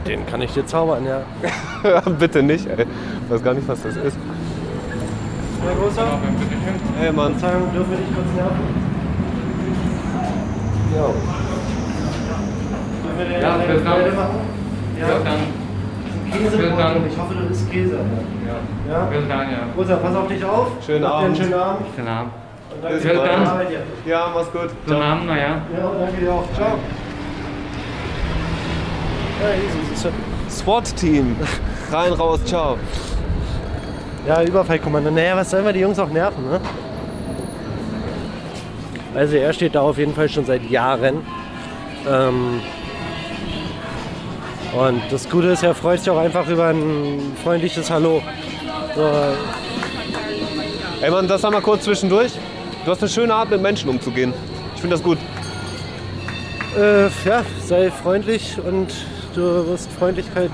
Den 0.05 0.25
kann 0.27 0.41
ich 0.43 0.53
dir 0.53 0.63
zaubern, 0.65 1.03
ja. 1.05 1.21
Bitte 2.19 2.43
nicht, 2.43 2.67
ey. 2.67 2.85
Ich 3.25 3.31
weiß 3.33 3.43
gar 3.43 3.55
nicht, 3.55 3.67
was 3.67 3.81
das 3.81 3.95
ist. 3.95 4.17
Herr 5.65 5.75
Großer, 5.75 6.05
Hey, 6.99 7.11
Mann. 7.11 7.35
Verzeihung, 7.35 7.73
dürfen 7.73 7.91
wir 7.91 7.97
dich 7.97 8.07
kurz 8.15 8.27
nerven? 8.35 8.59
Ja. 10.95 11.05
Dürfen 13.03 13.17
wir 13.17 13.25
dir 13.25 13.39
Ja, 13.41 13.55
vielen 13.59 13.83
Dank. 13.83 13.97
Freude 13.97 14.15
machen? 14.15 14.39
Ja. 14.99 15.05
Vielen 15.07 15.25
Dank. 15.25 15.39
Käse 16.31 16.57
Vielen 16.57 16.77
Dank. 16.77 16.97
Ich 17.09 17.17
hoffe, 17.17 17.33
du 17.33 17.49
isst 17.49 17.71
Käse. 17.71 17.95
Ja. 18.47 18.93
Ja? 18.93 19.07
Vielen 19.11 19.29
Dank, 19.29 19.51
ja. 19.51 19.57
Großer, 19.75 19.97
pass 19.97 20.15
auf 20.15 20.27
dich 20.27 20.43
auf. 20.43 20.67
Schönen 20.85 21.03
Habt 21.03 21.13
Abend. 21.15 21.25
Einen 21.25 21.35
schönen 21.35 21.53
Abend. 21.53 21.85
Schönen 21.95 22.07
Abend. 22.07 22.31
Und 22.71 22.83
danke 22.83 23.49
Arbeit 23.49 23.69
hier. 23.69 23.83
Ja, 24.05 24.31
mach's 24.33 24.51
gut. 24.51 24.69
Schönen 24.87 25.01
Abend, 25.01 25.27
na 25.27 25.37
ja. 25.37 25.61
Danke 25.99 26.21
dir 26.21 26.31
auch. 26.31 26.45
Ciao. 26.53 26.77
Ja. 29.41 30.49
SWAT-Team. 30.49 31.35
Rein, 31.91 32.13
raus, 32.13 32.43
ciao. 32.45 32.77
Ja, 34.27 34.43
Überfallkommando. 34.43 35.11
Naja, 35.11 35.35
was 35.35 35.49
sollen 35.49 35.65
wir 35.65 35.73
die 35.73 35.79
Jungs 35.79 35.97
auch 35.97 36.09
nerven, 36.09 36.49
ne? 36.49 36.59
Also 39.15 39.37
er 39.37 39.53
steht 39.53 39.75
da 39.75 39.81
auf 39.81 39.97
jeden 39.97 40.13
Fall 40.13 40.29
schon 40.29 40.45
seit 40.45 40.69
Jahren. 40.69 41.21
Ähm 42.07 42.61
und 44.73 45.01
das 45.09 45.29
Gute 45.29 45.47
ist, 45.47 45.63
er 45.63 45.73
freut 45.73 45.99
sich 45.99 46.09
auch 46.09 46.17
einfach 46.19 46.47
über 46.47 46.67
ein 46.67 47.35
freundliches 47.43 47.89
Hallo. 47.89 48.21
So, 48.95 49.09
Ey 51.01 51.09
Mann, 51.09 51.27
das 51.27 51.43
einmal 51.45 51.61
kurz 51.61 51.83
zwischendurch. 51.85 52.33
Du 52.85 52.91
hast 52.91 53.01
eine 53.01 53.09
schöne 53.09 53.33
Art, 53.33 53.49
mit 53.49 53.61
Menschen 53.61 53.89
umzugehen. 53.89 54.33
Ich 54.75 54.81
finde 54.81 54.95
das 54.95 55.03
gut. 55.03 55.17
äh, 56.77 57.05
ja, 57.25 57.43
sei 57.65 57.89
freundlich 57.91 58.57
und 58.65 58.87
du 59.35 59.67
wirst 59.67 59.91
Freundlichkeit 59.93 60.51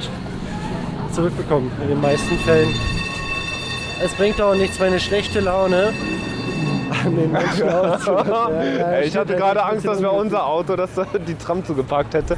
zurückbekommen. 1.12 1.72
In 1.82 1.90
den 1.90 2.02
meisten 2.02 2.38
Fällen. 2.40 2.74
Es 4.04 4.14
bringt 4.14 4.42
auch 4.42 4.56
nichts, 4.56 4.80
meine 4.80 5.00
schlechte 5.00 5.40
Laune 5.40 5.94
an 7.06 7.16
den 7.16 7.32
Menschen 7.32 7.70
auszuwirken. 7.70 8.78
Ja, 8.80 8.92
ja, 8.92 9.02
ich 9.02 9.16
hatte 9.16 9.36
gerade 9.36 9.64
Angst, 9.64 9.84
bisschen 9.84 9.92
das 9.94 10.02
wäre 10.02 10.12
ungünstig. 10.12 10.40
unser 10.40 10.46
Auto, 10.48 10.76
dass 10.76 10.94
da 10.96 11.06
die 11.28 11.36
Tram 11.36 11.64
zugeparkt 11.66 12.14
hätte. 12.14 12.38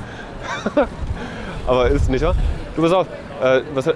Aber 1.68 1.90
ist 1.90 2.10
nicht, 2.10 2.24
wa? 2.24 2.34
Du 2.76 2.82
pass 2.82 2.94
auf. 2.94 3.08
Äh, 3.42 3.62
was, 3.74 3.86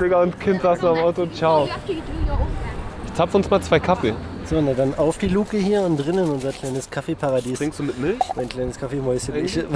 Digga 0.00 0.22
und 0.22 0.40
Kind 0.40 0.62
saßen 0.62 0.86
am 0.86 0.98
Auto. 0.98 1.26
Ciao. 1.26 1.68
Ich 3.04 3.14
zapf 3.14 3.34
uns 3.34 3.50
mal 3.50 3.60
zwei 3.60 3.80
Kaffee. 3.80 4.14
So, 4.44 4.58
na 4.62 4.72
dann 4.72 4.94
auf 4.94 5.18
die 5.18 5.28
Luke 5.28 5.58
hier 5.58 5.82
und 5.82 5.98
drinnen 5.98 6.30
unser 6.30 6.52
kleines 6.52 6.88
Kaffeeparadies. 6.88 7.58
Trinkst 7.58 7.80
du 7.80 7.82
mit 7.82 7.98
Milch? 7.98 8.18
Mein 8.34 8.48
kleines 8.48 8.78
Kaffeemäuschen. 8.78 9.36
Ich, 9.44 9.56
ich 9.58 9.66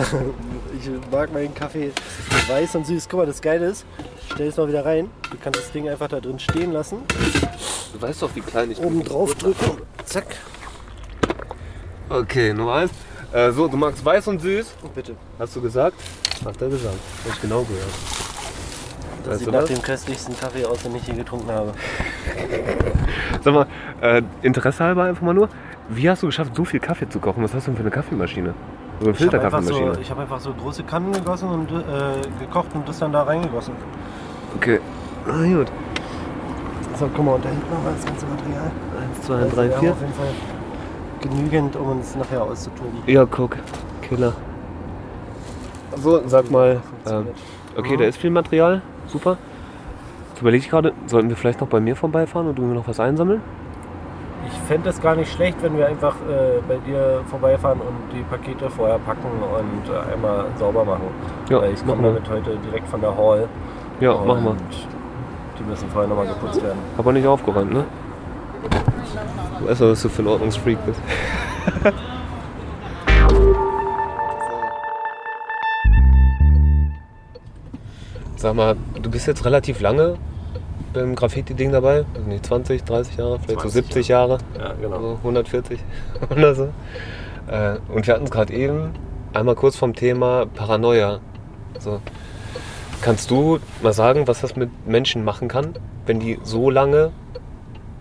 mag 1.10 1.30
meinen 1.30 1.54
Kaffee 1.54 1.92
weiß 2.48 2.76
und 2.76 2.86
süß. 2.86 3.06
Guck 3.10 3.20
mal, 3.20 3.26
das 3.26 3.42
Geile 3.42 3.66
ist, 3.66 3.84
ich 4.22 4.32
stell 4.32 4.46
es 4.46 4.56
noch 4.56 4.68
wieder 4.68 4.86
rein. 4.86 5.10
Du 5.30 5.36
kannst 5.42 5.60
das 5.60 5.72
Ding 5.72 5.90
einfach 5.90 6.08
da 6.08 6.20
drin 6.20 6.38
stehen 6.38 6.72
lassen. 6.72 6.98
Du 7.92 8.00
weißt 8.00 8.22
doch, 8.22 8.34
wie 8.34 8.40
klein 8.40 8.70
ich 8.70 8.78
Oben 8.78 9.04
drauf 9.04 9.34
drücken. 9.34 9.82
Zack. 10.06 10.36
Okay, 12.08 12.54
Nummer 12.54 12.76
eins. 12.76 12.92
Äh, 13.32 13.50
so, 13.52 13.66
du 13.68 13.76
magst 13.76 14.04
weiß 14.04 14.28
und 14.28 14.40
süß. 14.40 14.74
Bitte. 14.94 15.16
Hast 15.38 15.56
du 15.56 15.60
gesagt? 15.62 15.96
Hat 16.44 16.60
er 16.60 16.68
gesagt. 16.68 16.96
Hab 17.24 17.32
ich 17.34 17.40
genau 17.40 17.62
gehört. 17.62 17.88
Das 19.24 19.34
Weißt 19.34 19.38
sieht 19.44 19.52
nach 19.52 19.62
was? 19.62 19.68
dem 19.68 19.82
köstlichsten 19.82 20.36
Kaffee 20.38 20.64
aus, 20.66 20.82
den 20.82 20.96
ich 20.96 21.06
je 21.06 21.14
getrunken 21.14 21.50
habe. 21.50 21.72
Sag 23.44 23.54
mal, 23.54 23.66
äh, 24.00 24.22
Interesse 24.42 24.84
halber 24.84 25.04
einfach 25.04 25.22
mal 25.22 25.32
nur. 25.34 25.48
Wie 25.88 26.08
hast 26.10 26.22
du 26.22 26.26
geschafft, 26.26 26.54
so 26.56 26.64
viel 26.64 26.80
Kaffee 26.80 27.08
zu 27.08 27.20
kochen? 27.20 27.42
Was 27.42 27.54
hast 27.54 27.66
du 27.66 27.70
denn 27.70 27.76
für 27.76 27.82
eine 27.82 27.90
Kaffeemaschine? 27.90 28.54
So 29.00 29.06
eine 29.08 29.16
Ich 29.16 29.22
habe 29.26 29.40
einfach, 29.40 29.60
Filterkaffeemaschine. 29.62 30.04
so, 30.04 30.10
hab 30.10 30.18
einfach 30.18 30.40
so 30.40 30.52
große 30.54 30.84
Kannen 30.84 31.12
gegossen 31.12 31.48
und 31.48 31.70
äh, 31.70 32.44
gekocht 32.44 32.68
und 32.74 32.88
das 32.88 32.98
dann 32.98 33.12
da 33.12 33.22
reingegossen. 33.22 33.74
Okay. 34.56 34.80
Ah, 35.26 35.42
gut. 35.44 35.68
So, 36.98 37.08
guck 37.14 37.24
mal, 37.24 37.34
und 37.34 37.44
da 37.44 37.48
hinten 37.48 37.70
nochmal 37.72 37.92
das 37.94 38.04
ganze 38.04 38.26
Material. 38.26 38.70
Eins, 39.00 39.26
zwei, 39.26 39.44
drei, 39.54 39.70
vier. 39.78 39.92
auf 39.92 40.00
jeden 40.00 40.12
Fall 40.14 40.28
genügend, 41.22 41.76
um 41.76 41.92
uns 41.92 42.14
nachher 42.16 42.42
auszutoben. 42.42 43.02
Ja, 43.06 43.24
guck. 43.24 43.56
Killer. 44.02 44.32
So, 45.96 46.20
sag 46.26 46.50
mal. 46.50 46.80
Ähm, 47.06 47.28
okay, 47.76 47.96
da 47.96 48.04
ist 48.04 48.18
viel 48.18 48.30
Material. 48.30 48.82
Super. 49.06 49.38
Jetzt 50.30 50.40
überlege 50.40 50.64
ich 50.64 50.70
gerade, 50.70 50.92
sollten 51.06 51.28
wir 51.28 51.36
vielleicht 51.36 51.60
noch 51.60 51.68
bei 51.68 51.80
mir 51.80 51.96
vorbeifahren 51.96 52.48
und 52.48 52.58
irgendwie 52.58 52.76
noch 52.76 52.88
was 52.88 53.00
einsammeln? 53.00 53.40
Ich 54.46 54.58
fände 54.68 54.90
es 54.90 55.00
gar 55.00 55.14
nicht 55.14 55.32
schlecht, 55.32 55.56
wenn 55.62 55.76
wir 55.78 55.86
einfach 55.86 56.14
äh, 56.28 56.60
bei 56.66 56.76
dir 56.86 57.20
vorbeifahren 57.26 57.80
und 57.80 58.12
die 58.12 58.22
Pakete 58.22 58.68
vorher 58.68 58.98
packen 58.98 59.28
und 59.28 59.92
äh, 59.92 60.12
einmal 60.12 60.46
sauber 60.58 60.84
machen. 60.84 61.04
Ja, 61.48 61.60
Weil 61.60 61.72
ich 61.72 61.86
komme 61.86 62.02
damit 62.02 62.28
heute 62.28 62.56
direkt 62.56 62.88
von 62.88 63.00
der 63.00 63.16
Hall. 63.16 63.48
Ja, 64.00 64.14
machen 64.16 64.44
wir. 64.44 64.56
Die 65.58 65.64
müssen 65.64 65.88
vorher 65.90 66.08
nochmal 66.08 66.26
geputzt 66.26 66.62
werden. 66.62 66.78
Auch 66.98 67.12
nicht 67.12 67.26
aufgeräumt, 67.26 67.72
ne? 67.72 67.84
Du 69.62 69.68
weißt 69.68 69.80
doch, 69.80 69.90
was 69.90 70.02
du 70.02 70.08
für 70.08 70.22
ein 70.22 70.26
Ordnungsfreak 70.26 70.76
bist. 70.84 71.00
Sag 78.36 78.54
mal, 78.56 78.74
du 79.00 79.08
bist 79.08 79.28
jetzt 79.28 79.44
relativ 79.44 79.80
lange 79.80 80.16
beim 80.92 81.14
Graffiti-Ding 81.14 81.70
dabei? 81.70 82.04
Also 82.12 82.28
nicht 82.28 82.44
20, 82.44 82.82
30 82.82 83.16
Jahre, 83.18 83.38
vielleicht 83.38 83.60
so 83.60 83.68
20 83.68 83.72
70 83.84 84.08
Jahre, 84.08 84.38
Ja, 84.58 84.72
genau. 84.72 84.96
also 84.96 85.18
140 85.18 85.78
oder 86.30 86.54
so. 86.56 86.64
Äh, 87.46 87.76
Und 87.94 88.04
wir 88.08 88.14
hatten 88.14 88.24
es 88.24 88.32
gerade 88.32 88.52
eben 88.52 88.90
einmal 89.32 89.54
kurz 89.54 89.76
vom 89.76 89.94
Thema 89.94 90.46
Paranoia. 90.46 91.20
So. 91.78 92.00
Kannst 93.00 93.30
du 93.30 93.60
mal 93.80 93.92
sagen, 93.92 94.26
was 94.26 94.40
das 94.40 94.56
mit 94.56 94.70
Menschen 94.88 95.22
machen 95.22 95.46
kann, 95.46 95.74
wenn 96.06 96.18
die 96.18 96.40
so 96.42 96.68
lange, 96.68 97.12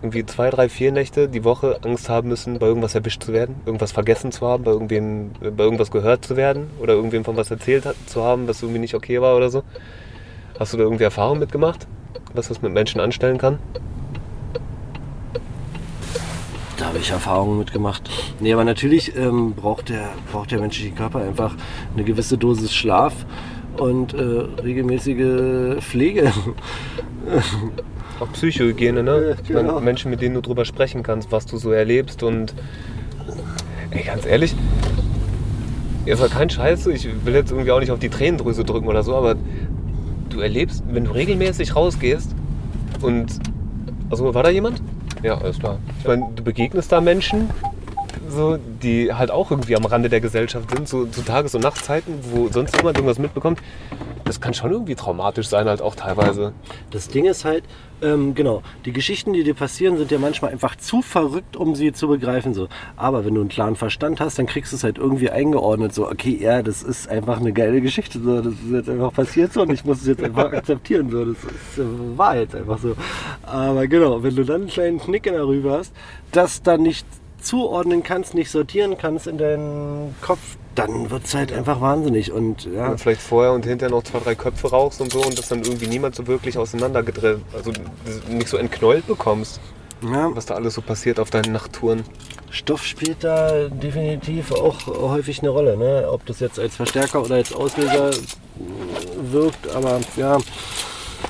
irgendwie 0.02 0.26
zwei, 0.26 0.50
drei, 0.50 0.68
vier 0.68 0.90
Nächte 0.90 1.28
die 1.28 1.44
Woche 1.44 1.78
Angst 1.84 2.08
haben 2.08 2.28
müssen, 2.28 2.58
bei 2.58 2.66
irgendwas 2.66 2.94
erwischt 2.96 3.22
zu 3.22 3.32
werden, 3.32 3.54
irgendwas 3.64 3.92
vergessen 3.92 4.32
zu 4.32 4.46
haben, 4.46 4.64
bei 4.64 4.72
irgendwem, 4.72 5.30
bei 5.40 5.62
irgendwas 5.62 5.92
gehört 5.92 6.24
zu 6.24 6.36
werden 6.36 6.70
oder 6.80 6.94
irgendwem 6.94 7.24
von 7.24 7.36
was 7.36 7.52
erzählt 7.52 7.86
hat, 7.86 7.94
zu 8.06 8.24
haben, 8.24 8.48
was 8.48 8.62
irgendwie 8.62 8.80
nicht 8.80 8.94
okay 8.94 9.20
war 9.20 9.36
oder 9.36 9.48
so? 9.48 9.62
Hast 10.58 10.72
du 10.72 10.76
da 10.76 10.82
irgendwie 10.82 11.04
Erfahrung 11.04 11.38
mitgemacht, 11.38 11.86
was 12.34 12.48
das 12.48 12.62
mit 12.62 12.72
Menschen 12.72 13.00
anstellen 13.00 13.38
kann? 13.38 13.60
Da 16.78 16.86
habe 16.86 16.98
ich 16.98 17.10
Erfahrungen 17.10 17.58
mitgemacht. 17.58 18.10
Nee, 18.40 18.52
aber 18.52 18.64
natürlich 18.64 19.16
ähm, 19.16 19.54
braucht, 19.54 19.88
der, 19.88 20.08
braucht 20.32 20.50
der 20.50 20.58
menschliche 20.58 20.90
Körper 20.90 21.20
einfach 21.20 21.54
eine 21.94 22.02
gewisse 22.02 22.36
Dosis 22.36 22.74
Schlaf 22.74 23.14
und 23.76 24.14
äh, 24.14 24.20
regelmäßige 24.20 25.80
Pflege. 25.80 26.32
Auch 28.20 28.32
Psychohygiene, 28.32 29.02
ne? 29.02 29.36
Ja, 29.48 29.54
meine, 29.54 29.68
genau. 29.68 29.80
Menschen, 29.80 30.10
mit 30.10 30.20
denen 30.20 30.34
du 30.34 30.40
drüber 30.40 30.64
sprechen 30.64 31.02
kannst, 31.02 31.32
was 31.32 31.46
du 31.46 31.56
so 31.56 31.72
erlebst 31.72 32.22
und 32.22 32.54
ey, 33.90 34.02
ganz 34.04 34.26
ehrlich, 34.26 34.54
jetzt 36.06 36.20
war 36.20 36.28
kein 36.28 36.50
Scheiß, 36.50 36.86
ich 36.86 37.08
will 37.24 37.34
jetzt 37.34 37.50
irgendwie 37.50 37.70
auch 37.72 37.80
nicht 37.80 37.90
auf 37.90 37.98
die 37.98 38.08
Tränendrüse 38.08 38.64
drücken 38.64 38.88
oder 38.88 39.02
so, 39.02 39.14
aber 39.14 39.36
du 40.28 40.40
erlebst, 40.40 40.82
wenn 40.88 41.04
du 41.04 41.12
regelmäßig 41.12 41.76
rausgehst 41.76 42.34
und 43.00 43.38
also 44.10 44.34
war 44.34 44.42
da 44.42 44.50
jemand? 44.50 44.82
Ja, 45.22 45.38
alles 45.38 45.58
klar. 45.58 45.78
Ich 46.00 46.06
meine, 46.06 46.26
du 46.34 46.42
begegnest 46.42 46.90
da 46.92 47.00
Menschen, 47.00 47.48
so, 48.32 48.56
die 48.56 49.12
halt 49.12 49.30
auch 49.30 49.50
irgendwie 49.50 49.76
am 49.76 49.84
Rande 49.84 50.08
der 50.08 50.20
Gesellschaft 50.20 50.70
sind, 50.70 50.88
so 50.88 51.06
zu 51.06 51.22
Tages- 51.22 51.54
und 51.54 51.62
Nachtzeiten, 51.62 52.14
wo 52.30 52.48
sonst 52.48 52.76
jemand 52.76 52.96
irgendwas 52.96 53.18
mitbekommt. 53.18 53.60
Das 54.24 54.40
kann 54.40 54.54
schon 54.54 54.72
irgendwie 54.72 54.94
traumatisch 54.94 55.48
sein, 55.48 55.66
halt 55.66 55.82
auch 55.82 55.94
teilweise. 55.94 56.52
Das 56.90 57.08
Ding 57.08 57.26
ist 57.26 57.44
halt, 57.44 57.64
ähm, 58.02 58.34
genau, 58.34 58.62
die 58.84 58.92
Geschichten, 58.92 59.32
die 59.32 59.44
dir 59.44 59.54
passieren, 59.54 59.96
sind 59.96 60.10
ja 60.10 60.18
manchmal 60.18 60.50
einfach 60.50 60.76
zu 60.76 61.02
verrückt, 61.02 61.56
um 61.56 61.74
sie 61.74 61.92
zu 61.92 62.08
begreifen. 62.08 62.52
So. 62.52 62.68
Aber 62.96 63.24
wenn 63.24 63.34
du 63.34 63.40
einen 63.40 63.48
klaren 63.48 63.76
Verstand 63.76 64.20
hast, 64.20 64.38
dann 64.38 64.46
kriegst 64.46 64.72
du 64.72 64.76
es 64.76 64.84
halt 64.84 64.98
irgendwie 64.98 65.30
eingeordnet. 65.30 65.94
So, 65.94 66.08
okay, 66.08 66.36
ja, 66.40 66.62
das 66.62 66.82
ist 66.82 67.08
einfach 67.08 67.38
eine 67.38 67.52
geile 67.52 67.80
Geschichte. 67.80 68.18
So, 68.20 68.40
das 68.40 68.54
ist 68.54 68.72
jetzt 68.72 68.88
einfach 68.88 69.12
passiert 69.12 69.52
so 69.52 69.62
und 69.62 69.72
ich 69.72 69.84
muss 69.84 70.00
es 70.00 70.08
jetzt 70.08 70.22
einfach 70.22 70.44
akzeptieren. 70.52 71.10
So. 71.10 71.24
Das 71.26 71.36
ist, 71.44 71.78
äh, 71.78 72.18
war 72.18 72.36
jetzt 72.36 72.56
einfach 72.56 72.78
so. 72.78 72.96
Aber 73.42 73.86
genau, 73.86 74.22
wenn 74.22 74.34
du 74.34 74.44
dann 74.44 74.62
einen 74.62 74.70
kleinen 74.70 74.98
Knick 74.98 75.24
darüber 75.24 75.78
hast, 75.78 75.92
das 76.32 76.62
dann 76.62 76.82
nicht 76.82 77.06
zuordnen 77.42 78.02
kannst, 78.02 78.34
nicht 78.34 78.50
sortieren 78.50 78.96
kannst 78.98 79.26
in 79.26 79.38
deinen 79.38 80.14
Kopf, 80.20 80.56
dann 80.74 81.10
wird 81.10 81.24
es 81.24 81.34
halt 81.34 81.52
einfach 81.52 81.80
wahnsinnig. 81.80 82.32
Und 82.32 82.64
ja, 82.64 82.88
Und 82.88 83.00
vielleicht 83.00 83.20
vorher 83.20 83.52
und 83.52 83.66
hinterher 83.66 83.94
noch 83.94 84.04
zwei, 84.04 84.20
drei 84.20 84.34
Köpfe 84.34 84.70
rauchst 84.70 85.00
und 85.00 85.12
so 85.12 85.22
und 85.22 85.38
das 85.38 85.48
dann 85.48 85.62
irgendwie 85.62 85.86
niemand 85.86 86.14
so 86.14 86.26
wirklich 86.26 86.56
auseinandergedrillt, 86.58 87.40
also 87.54 87.72
nicht 88.28 88.48
so 88.48 88.56
entknollt 88.56 89.06
bekommst, 89.06 89.60
ja, 90.02 90.34
was 90.34 90.46
da 90.46 90.54
alles 90.54 90.74
so 90.74 90.82
passiert 90.82 91.20
auf 91.20 91.30
deinen 91.30 91.52
Nachttouren. 91.52 92.04
Stoff 92.50 92.84
spielt 92.84 93.24
da 93.24 93.68
definitiv 93.68 94.52
auch 94.52 94.86
häufig 94.86 95.40
eine 95.40 95.48
Rolle. 95.48 95.76
Ne? 95.76 96.06
Ob 96.10 96.26
das 96.26 96.40
jetzt 96.40 96.58
als 96.58 96.76
Verstärker 96.76 97.22
oder 97.22 97.36
als 97.36 97.52
Auslöser 97.52 98.10
wirkt, 99.16 99.74
aber 99.74 100.00
ja, 100.16 100.38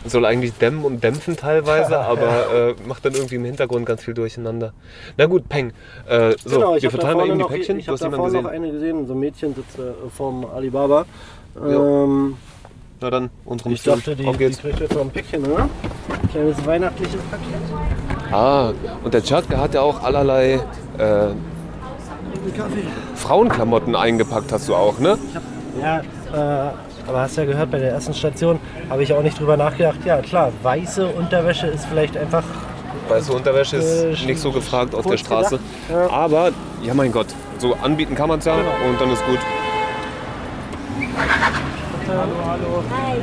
Soll 0.04 0.24
eigentlich 0.24 0.52
dämmen 0.54 0.84
und 0.84 1.02
dämpfen 1.02 1.36
teilweise, 1.36 1.98
aber 2.00 2.70
äh, 2.70 2.74
macht 2.86 3.04
dann 3.04 3.14
irgendwie 3.14 3.36
im 3.36 3.44
Hintergrund 3.44 3.86
ganz 3.86 4.02
viel 4.02 4.14
durcheinander. 4.14 4.72
Na 5.16 5.26
gut, 5.26 5.48
Peng. 5.48 5.72
Äh, 6.08 6.34
so, 6.44 6.56
genau. 6.56 6.76
Ich 6.76 6.82
wir 6.82 6.88
habe 6.88 6.98
verteilen 6.98 7.18
mal 7.18 7.26
eben 7.28 7.38
die 7.38 7.44
Päckchen. 7.44 7.78
ich 7.78 7.86
Du 7.86 7.92
hab 7.92 8.00
hast 8.00 8.04
da 8.04 8.16
vorne 8.16 8.42
noch 8.42 8.50
eine 8.50 8.70
gesehen, 8.72 9.06
so 9.06 9.14
ein 9.14 9.20
Mädchen 9.20 9.54
sitzt 9.54 9.78
äh, 9.78 9.92
vorm 10.14 10.44
Alibaba. 10.44 11.06
Ähm, 11.56 12.36
Na 13.00 13.10
dann, 13.10 13.30
unsere 13.44 13.72
ich 13.72 13.82
dachte, 13.82 14.16
die, 14.16 14.26
Auf 14.26 14.36
die 14.36 14.50
kriegt 14.50 14.80
jetzt 14.80 14.94
noch 14.94 15.02
ein 15.02 15.10
Päckchen, 15.10 15.44
oder? 15.44 15.68
Kleines 16.30 16.66
weihnachtliches 16.66 17.20
Paket. 17.30 18.32
Ah, 18.32 18.72
und 19.04 19.12
der 19.12 19.20
der 19.20 19.60
hat 19.60 19.74
ja 19.74 19.82
auch 19.82 20.02
allerlei 20.02 20.54
äh. 20.98 21.28
Frauenklamotten 23.14 23.94
eingepackt, 23.94 24.50
hast 24.52 24.68
du 24.68 24.74
auch, 24.74 24.98
ne? 24.98 25.16
Ja, 25.80 26.00
äh, 26.00 26.72
aber 27.08 27.20
hast 27.20 27.36
ja 27.36 27.44
gehört, 27.44 27.70
bei 27.70 27.78
der 27.78 27.92
ersten 27.92 28.14
Station 28.14 28.58
habe 28.90 29.02
ich 29.02 29.12
auch 29.12 29.22
nicht 29.22 29.38
drüber 29.38 29.56
nachgedacht. 29.56 29.98
Ja, 30.04 30.18
klar, 30.18 30.52
weiße 30.62 31.06
Unterwäsche 31.06 31.66
ist 31.68 31.86
vielleicht 31.86 32.16
einfach 32.16 32.44
Weiße 33.08 33.32
Unterwäsche 33.32 33.76
ist 33.78 34.22
Äh, 34.22 34.26
nicht 34.26 34.40
so 34.40 34.52
gefragt 34.52 34.94
auf 34.94 35.04
der 35.06 35.16
Straße. 35.16 35.58
ja. 35.90 36.08
Aber, 36.10 36.50
ja 36.82 36.94
mein 36.94 37.10
Gott, 37.12 37.26
so 37.58 37.74
anbieten 37.82 38.14
kann 38.14 38.28
man 38.28 38.38
es 38.38 38.44
ja 38.44 38.54
Genau. 38.56 38.70
und 38.88 39.00
dann 39.00 39.10
ist 39.10 39.24
gut. 39.26 39.38
Hallo, 42.08 42.36
hallo. 42.46 42.82
Hi. 42.90 43.16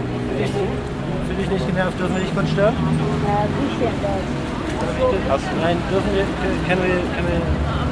Fühl 1.28 1.36
dich 1.38 1.50
nicht 1.50 1.68
genervt, 1.68 2.00
dürfen 2.00 2.16
wir 2.16 2.22
dich 2.24 2.34
kurz 2.34 2.50
stören? 2.50 2.74
Äh, 2.74 3.48
bisschen 3.70 3.94
das. 4.02 5.30
Hast, 5.30 5.44
nein, 5.62 5.78
dürfen 5.92 6.10
wir, 6.16 6.26
können 6.68 6.82
wir, 6.84 7.00
können 7.16 7.28
wir, 7.30 7.42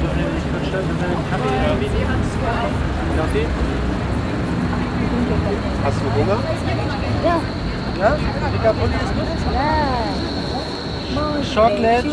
dürfen 0.02 0.18
wir 0.18 0.30
dich 0.34 0.46
kurz 0.52 0.64
stören? 0.68 0.84
Dürfen 0.88 1.02
wir 1.02 1.16
einen 1.16 1.30
Kaffee 1.30 1.88
nehmen? 1.88 2.20
Kaffee? 3.16 3.46
Hast 5.84 5.96
du 6.00 6.20
Hunger? 6.20 6.38
Ja. 7.24 7.40
Ja? 7.98 8.16
Picapolli 8.52 8.94
ist 8.94 9.14
gut? 9.14 9.54
Ja. 9.54 9.88
Eier, 11.18 11.44
Chocolate, 11.54 12.08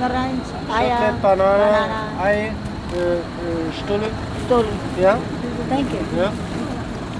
Banane, 0.00 1.14
Banana, 1.22 2.22
Ei, 2.22 2.34
äh, 2.34 2.42
äh, 2.42 3.72
Stulle. 3.78 4.08
Story. 4.46 4.66
Ja? 5.00 5.18
Thank 5.68 5.86
you. 5.92 6.18
Ja? 6.18 6.32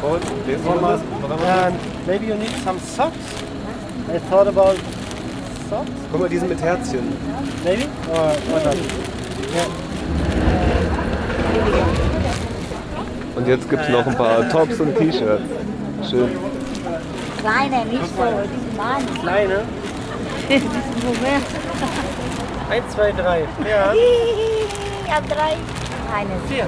Und, 0.09 0.22
lesen 0.47 0.64
wir 0.64 0.70
One 0.72 0.80
das? 0.80 1.01
more. 1.20 1.64
And 1.66 1.76
maybe 2.07 2.26
you 2.26 2.34
need 2.34 2.53
some 2.64 2.78
socks? 2.80 3.16
I 4.09 4.18
thought 4.30 4.49
about 4.49 4.76
socks, 5.68 5.91
Guck 6.11 6.20
mal, 6.20 6.28
die 6.28 6.38
sind 6.38 6.49
mit 6.49 6.61
Herzchen. 6.61 7.12
maybe? 7.64 7.84
Or, 8.12 8.32
or 8.53 8.64
not? 8.64 8.74
Ja. 9.55 9.89
Jetzt 13.51 13.68
gibt 13.68 13.82
es 13.82 13.88
noch 13.88 14.07
ein 14.07 14.16
paar 14.16 14.48
Tops 14.48 14.80
und 14.80 14.96
T-Shirts. 14.96 15.42
Schön. 16.09 16.30
Kleine, 17.40 17.84
nicht 17.86 18.16
so, 18.16 18.22
die 18.22 18.76
Mann. 18.76 19.20
Kleine. 19.22 19.62
Moment. 20.48 21.46
Eins, 22.70 22.84
zwei, 22.94 23.12
drei. 23.12 23.40
Ja. 23.68 23.92
Ich 23.94 25.12
hab 25.12 25.28
drei. 25.28 25.57
Eine. 26.14 26.30
Vier. 26.48 26.66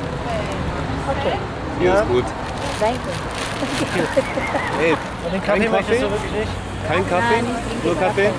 Okay, 1.09 1.37
Hier 1.81 1.89
Ja. 1.89 2.01
ist 2.01 2.09
gut. 2.09 2.25
danke. 2.81 2.99
Hey, 4.81 4.93
Und 5.25 5.33
den 5.35 5.43
Kaffee 5.43 5.61
Kein 5.61 5.71
möchtest 5.71 6.01
Kaffee? 6.01 6.05
du 6.05 6.11
wirklich 6.11 6.33
nicht? 6.33 6.53
kein 6.89 7.09
Kaffee? 7.09 7.43
Nein, 7.43 7.47
Nur 7.85 7.99
Kaffee? 7.99 8.31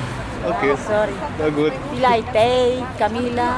Okay, 0.45 0.73
Sorry. 0.85 1.13
na 1.39 1.49
gut. 1.49 1.71
Vielleicht 1.95 2.33
Tee, 2.33 2.83
Camilla, 2.99 3.53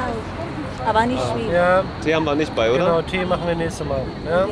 aber 0.87 1.05
nicht 1.05 1.21
viel. 1.35 1.53
Ja, 1.53 1.83
Tee 2.03 2.15
haben 2.15 2.25
wir 2.25 2.35
nicht 2.35 2.55
bei, 2.55 2.69
genau. 2.69 2.83
oder? 2.97 3.05
Tee 3.05 3.25
machen 3.25 3.47
wir 3.47 3.55
nächstes 3.55 3.87
Mal. 3.87 4.01
Ja. 4.29 4.47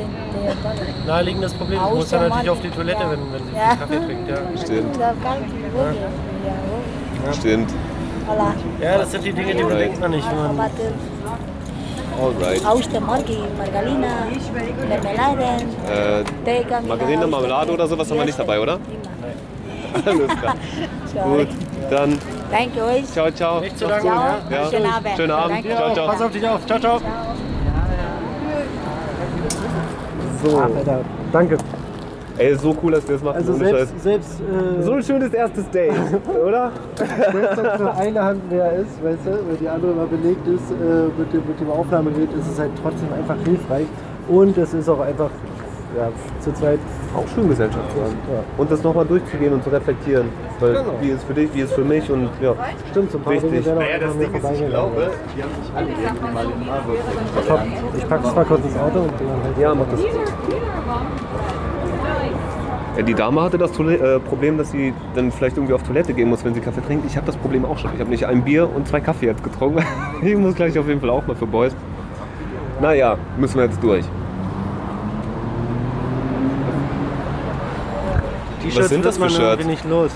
Naheliegendes 1.08 1.54
Problem. 1.54 1.80
Du 1.90 1.96
musst 1.96 2.12
dann 2.14 2.30
natürlich 2.30 2.50
auf 2.50 2.62
die 2.62 2.70
Toilette, 2.70 3.02
wenn, 3.10 3.34
wenn 3.34 3.44
sie 3.48 3.56
Ja. 3.56 3.76
Kaffee 3.76 4.00
trinkt. 4.06 4.30
Ja. 4.30 4.38
Stimmt, 4.64 4.94
Tee. 4.96 5.00
stimmt. 7.34 7.74
Ja, 8.82 8.98
das 8.98 9.12
sind 9.12 9.26
die 9.26 9.34
Dinge, 9.34 9.54
die 9.56 9.64
bedenkt 9.64 10.00
man 10.00 10.12
nicht. 10.12 10.28
Wenn 10.30 10.56
man, 10.58 10.70
Alright. 12.22 12.66
Aus 12.66 12.88
der 12.90 13.02
Morgi, 13.02 13.40
Margarina, 13.58 14.08
Marmeladen, 14.88 15.70
Äh. 15.90 16.88
Margarine, 16.88 17.28
Marmelade 17.28 17.72
oder 17.72 17.88
sowas 17.88 18.10
haben 18.10 18.18
wir 18.18 18.26
nicht 18.26 18.38
dabei, 18.38 18.60
oder? 18.60 18.78
Alles 20.06 20.28
klar. 20.40 20.56
Gut, 21.24 21.48
dann 21.90 22.18
Danke 22.52 22.84
euch. 22.84 23.06
ciao, 23.12 23.32
ciao. 23.32 23.62
nicht 23.62 23.78
zu 23.78 23.86
gut. 23.86 24.04
Ja. 24.04 24.38
Ja. 24.50 24.70
Schönen 24.70 24.86
Abend. 24.86 25.10
Schönen 25.16 25.32
Abend. 25.32 25.56
Danke. 25.56 25.70
Ciao, 25.70 25.94
ciao. 25.94 26.08
Pass 26.08 26.22
auf 26.22 26.32
dich 26.32 26.48
auf. 26.48 26.66
Ciao, 26.66 26.80
ciao. 26.80 27.02
So. 30.44 30.58
Alter, 30.58 31.00
danke. 31.32 31.58
Ey, 32.38 32.56
so 32.56 32.76
cool, 32.82 32.92
dass 32.94 33.08
wir 33.08 33.14
das 33.14 33.24
machen. 33.24 33.38
Also 33.38 33.54
ohne 33.54 33.66
selbst, 33.66 34.04
selbst, 34.04 34.42
äh, 34.42 34.82
So 34.82 34.94
ein 34.94 35.04
schönes 35.04 35.34
erstes 35.34 35.70
Date, 35.70 35.94
oder? 36.48 36.72
selbst 36.96 37.58
wenn 37.58 37.66
es 37.66 37.80
nur 37.80 37.96
eine 37.96 38.24
Hand 38.24 38.52
mehr 38.52 38.72
ist, 38.74 39.04
weißt 39.04 39.26
du, 39.26 39.40
wenn 39.48 39.58
die 39.60 39.70
andere 39.70 39.92
mal 39.94 40.08
belegt 40.08 40.48
ist 40.48 40.72
äh, 40.72 41.10
mit, 41.18 41.32
dem, 41.32 41.48
mit 41.48 41.60
dem 41.60 41.70
Aufnahmegerät, 41.70 42.30
ist 42.34 42.52
es 42.52 42.60
halt 42.60 42.72
trotzdem 42.82 43.14
einfach 43.14 43.36
hilfreich. 43.46 43.86
Und 44.28 44.58
es 44.58 44.74
ist 44.74 44.90
auch 44.90 45.02
einfach 45.02 45.30
ja, 45.98 46.10
zu 46.40 46.52
zweit 46.54 46.80
Auch 47.16 47.28
schön 47.34 47.48
Gesellschaft 47.50 47.92
zu 47.94 48.02
haben. 48.02 48.18
Ja. 48.32 48.40
Und 48.58 48.72
das 48.72 48.84
nochmal 48.84 49.06
durchzugehen 49.06 49.54
und 49.54 49.64
zu 49.64 49.70
reflektieren. 49.70 50.30
Weil 50.60 50.74
Genau. 50.74 50.86
wie 51.02 51.10
ist 51.10 51.24
für 51.24 51.34
dich, 51.34 51.50
wie 51.54 51.62
ist 51.62 51.74
für 51.74 51.84
mich 51.84 52.10
und 52.10 52.30
ja. 52.42 52.54
Stimmt, 52.92 53.12
so 53.12 53.18
ein 53.18 53.24
paar. 53.24 53.34
Dinge 53.34 53.52
werden 53.66 53.78
auch 53.78 53.82
Naja, 53.82 53.98
das 54.00 54.18
Ding 54.18 54.34
ist, 54.34 54.62
ich 54.62 54.68
glaube, 54.70 55.12
die 55.36 55.44
haben 55.44 55.52
sich 55.62 55.74
alle 55.76 56.34
mal 56.34 56.46
in 56.46 56.66
Marburg. 56.68 56.98
Ich 57.98 58.08
packe 58.10 58.28
es 58.28 58.36
mal 58.36 58.46
kurz 58.46 58.66
ins 58.66 58.78
Auto 58.78 59.00
und 59.00 59.12
dann 59.20 59.44
halt. 59.44 59.58
Ja, 59.60 59.76
mach 59.76 59.86
das. 59.92 60.00
Ja, 62.96 63.02
die 63.02 63.14
Dame 63.16 63.42
hatte 63.42 63.58
das 63.58 63.72
Toile- 63.72 63.98
äh, 63.98 64.20
Problem, 64.20 64.58
dass 64.58 64.70
sie 64.72 64.94
dann 65.16 65.32
vielleicht 65.32 65.58
irgendwie 65.58 65.74
auf 65.74 65.82
Toilette 65.82 66.14
gehen 66.14 66.30
muss, 66.30 66.46
wenn 66.46 66.54
sie 66.54 66.60
Kaffee 66.60 66.82
trinkt. 66.82 67.06
Ich 67.08 67.16
habe 67.18 67.26
das 67.26 67.36
Problem 67.38 67.66
auch 67.66 67.78
schon. 67.80 67.90
Ich 67.96 68.00
habe 68.00 68.10
nicht 68.12 68.26
ein 68.26 68.44
Bier 68.44 68.70
und 68.74 68.88
zwei 68.88 69.00
Kaffee 69.00 69.26
jetzt 69.26 69.44
getrunken. 69.44 69.84
ich 70.22 70.36
muss 70.38 70.54
gleich 70.56 70.78
auf 70.78 70.88
jeden 70.88 71.02
Fall 71.02 71.10
auch 71.10 71.26
mal 71.26 71.36
für 71.36 71.48
Boys. 71.48 71.76
Naja, 72.82 73.18
müssen 73.38 73.58
wir 73.58 73.66
jetzt 73.66 73.82
durch. 73.82 74.06
T-Shirts 78.64 78.90
sind 78.90 79.06
das 79.06 79.20
wird 79.20 79.20
man 79.20 79.30
Shirts? 79.30 79.42
irgendwie 79.62 79.72
nicht 79.72 79.86
los. 79.86 80.12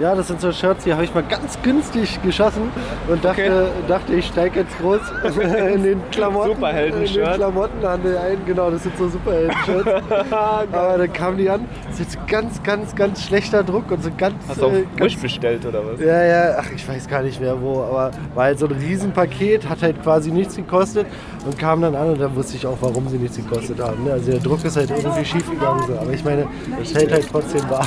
Ja, 0.00 0.14
das 0.16 0.26
sind 0.26 0.40
so 0.40 0.50
Shirts, 0.50 0.82
die 0.84 0.92
habe 0.92 1.04
ich 1.04 1.14
mal 1.14 1.22
ganz 1.22 1.56
günstig 1.62 2.20
geschossen 2.22 2.70
und 3.06 3.24
dachte, 3.24 3.68
dachte 3.86 4.12
ich 4.14 4.26
steige 4.26 4.60
jetzt 4.60 4.76
groß 4.78 5.00
in 5.74 5.84
den 5.84 6.00
Klamotten. 6.10 6.54
Superhelden-Shirt. 6.54 7.16
In 7.16 7.24
den 7.24 7.34
Klamotten 7.34 7.86
an 7.86 8.02
den 8.02 8.16
einen, 8.16 8.44
genau, 8.44 8.70
das 8.72 8.82
sind 8.82 8.98
so 8.98 9.08
Superhelden-Shirts. 9.08 10.02
Aber 10.32 10.98
dann 10.98 11.12
kamen 11.12 11.38
die 11.38 11.48
an, 11.48 11.66
das 11.86 12.00
ist 12.00 12.14
jetzt 12.14 12.26
ganz, 12.26 12.60
ganz, 12.64 12.94
ganz 12.96 13.22
schlechter 13.22 13.62
Druck 13.62 13.88
und 13.92 14.02
so 14.02 14.10
ganz. 14.18 14.34
Hast 14.48 14.60
du 14.60 14.66
auf 14.66 14.72
äh, 14.72 14.84
ganz 14.96 15.14
bestellt 15.14 15.64
oder 15.64 15.80
was? 15.86 16.00
ja, 16.00 16.24
ja, 16.24 16.56
ach, 16.58 16.70
ich 16.74 16.88
weiß 16.88 17.06
gar 17.06 17.22
nicht 17.22 17.40
mehr 17.40 17.60
wo, 17.60 17.82
aber 17.82 18.10
war 18.34 18.44
halt 18.44 18.58
so 18.58 18.66
ein 18.66 18.72
Riesenpaket, 18.72 19.68
hat 19.68 19.82
halt 19.82 20.02
quasi 20.02 20.32
nichts 20.32 20.56
gekostet 20.56 21.06
und 21.46 21.56
kam 21.56 21.82
dann 21.82 21.94
an 21.94 22.10
und 22.10 22.20
dann 22.20 22.34
wusste 22.34 22.56
ich 22.56 22.66
auch, 22.66 22.78
warum 22.80 23.08
sie 23.08 23.18
nichts 23.18 23.36
gekostet 23.36 23.80
haben. 23.80 24.02
ne? 24.02 24.12
Also 24.14 24.32
der 24.32 24.40
Druck 24.40 24.64
ist 24.64 24.76
halt 24.76 24.90
irgendwie 24.90 25.24
schief 25.24 25.48
gegangen, 25.48 25.84
so. 25.86 25.96
aber 25.98 26.12
ich 26.12 26.24
meine, 26.24 26.48
es 26.82 26.92
hält 26.94 27.12
halt 27.12 27.28
trotzdem 27.30 27.62
warm. 27.70 27.86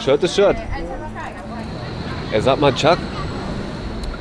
Shirt 0.00 0.22
ist 0.24 0.34
Shirt. 0.34 0.56
Er 2.32 2.42
sag 2.42 2.60
mal, 2.60 2.72
Chuck, 2.72 2.98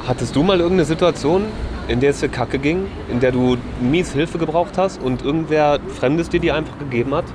hattest 0.07 0.35
du 0.35 0.41
mal 0.41 0.59
irgendeine 0.59 0.85
Situation, 0.85 1.43
in 1.87 1.99
der 1.99 2.09
es 2.09 2.19
dir 2.21 2.29
kacke 2.29 2.57
ging, 2.57 2.87
in 3.07 3.19
der 3.19 3.31
du 3.31 3.55
mies 3.79 4.13
Hilfe 4.13 4.39
gebraucht 4.39 4.79
hast 4.79 4.99
und 4.99 5.23
irgendwer 5.23 5.79
Fremdes 5.99 6.27
dir 6.27 6.39
die 6.39 6.51
einfach 6.51 6.79
gegeben 6.79 7.13
hat, 7.13 7.25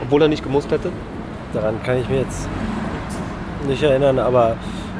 obwohl 0.00 0.22
er 0.22 0.28
nicht 0.28 0.44
gemusst 0.44 0.70
hätte? 0.70 0.92
Daran 1.52 1.82
kann 1.82 1.98
ich 1.98 2.08
mir 2.08 2.18
jetzt 2.18 2.48
nicht 3.66 3.82
erinnern, 3.82 4.20
aber 4.20 4.56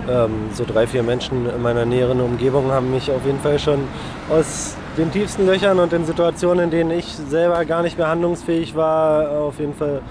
ähm, 0.08 0.50
so 0.52 0.64
drei, 0.64 0.88
vier 0.88 1.04
Menschen 1.04 1.48
in 1.48 1.62
meiner 1.62 1.84
näheren 1.84 2.20
Umgebung 2.20 2.72
haben 2.72 2.90
mich 2.90 3.08
auf 3.12 3.24
jeden 3.24 3.38
Fall 3.38 3.60
schon 3.60 3.84
aus 4.30 4.74
den 4.96 5.12
tiefsten 5.12 5.46
Löchern 5.46 5.78
und 5.78 5.92
in 5.92 6.06
Situationen, 6.06 6.64
in 6.64 6.70
denen 6.72 6.90
ich 6.90 7.06
selber 7.06 7.64
gar 7.66 7.82
nicht 7.82 7.96
mehr 7.96 8.08
handlungsfähig 8.08 8.74
war, 8.74 9.30
auf 9.30 9.60
jeden 9.60 9.74
Fall 9.74 10.02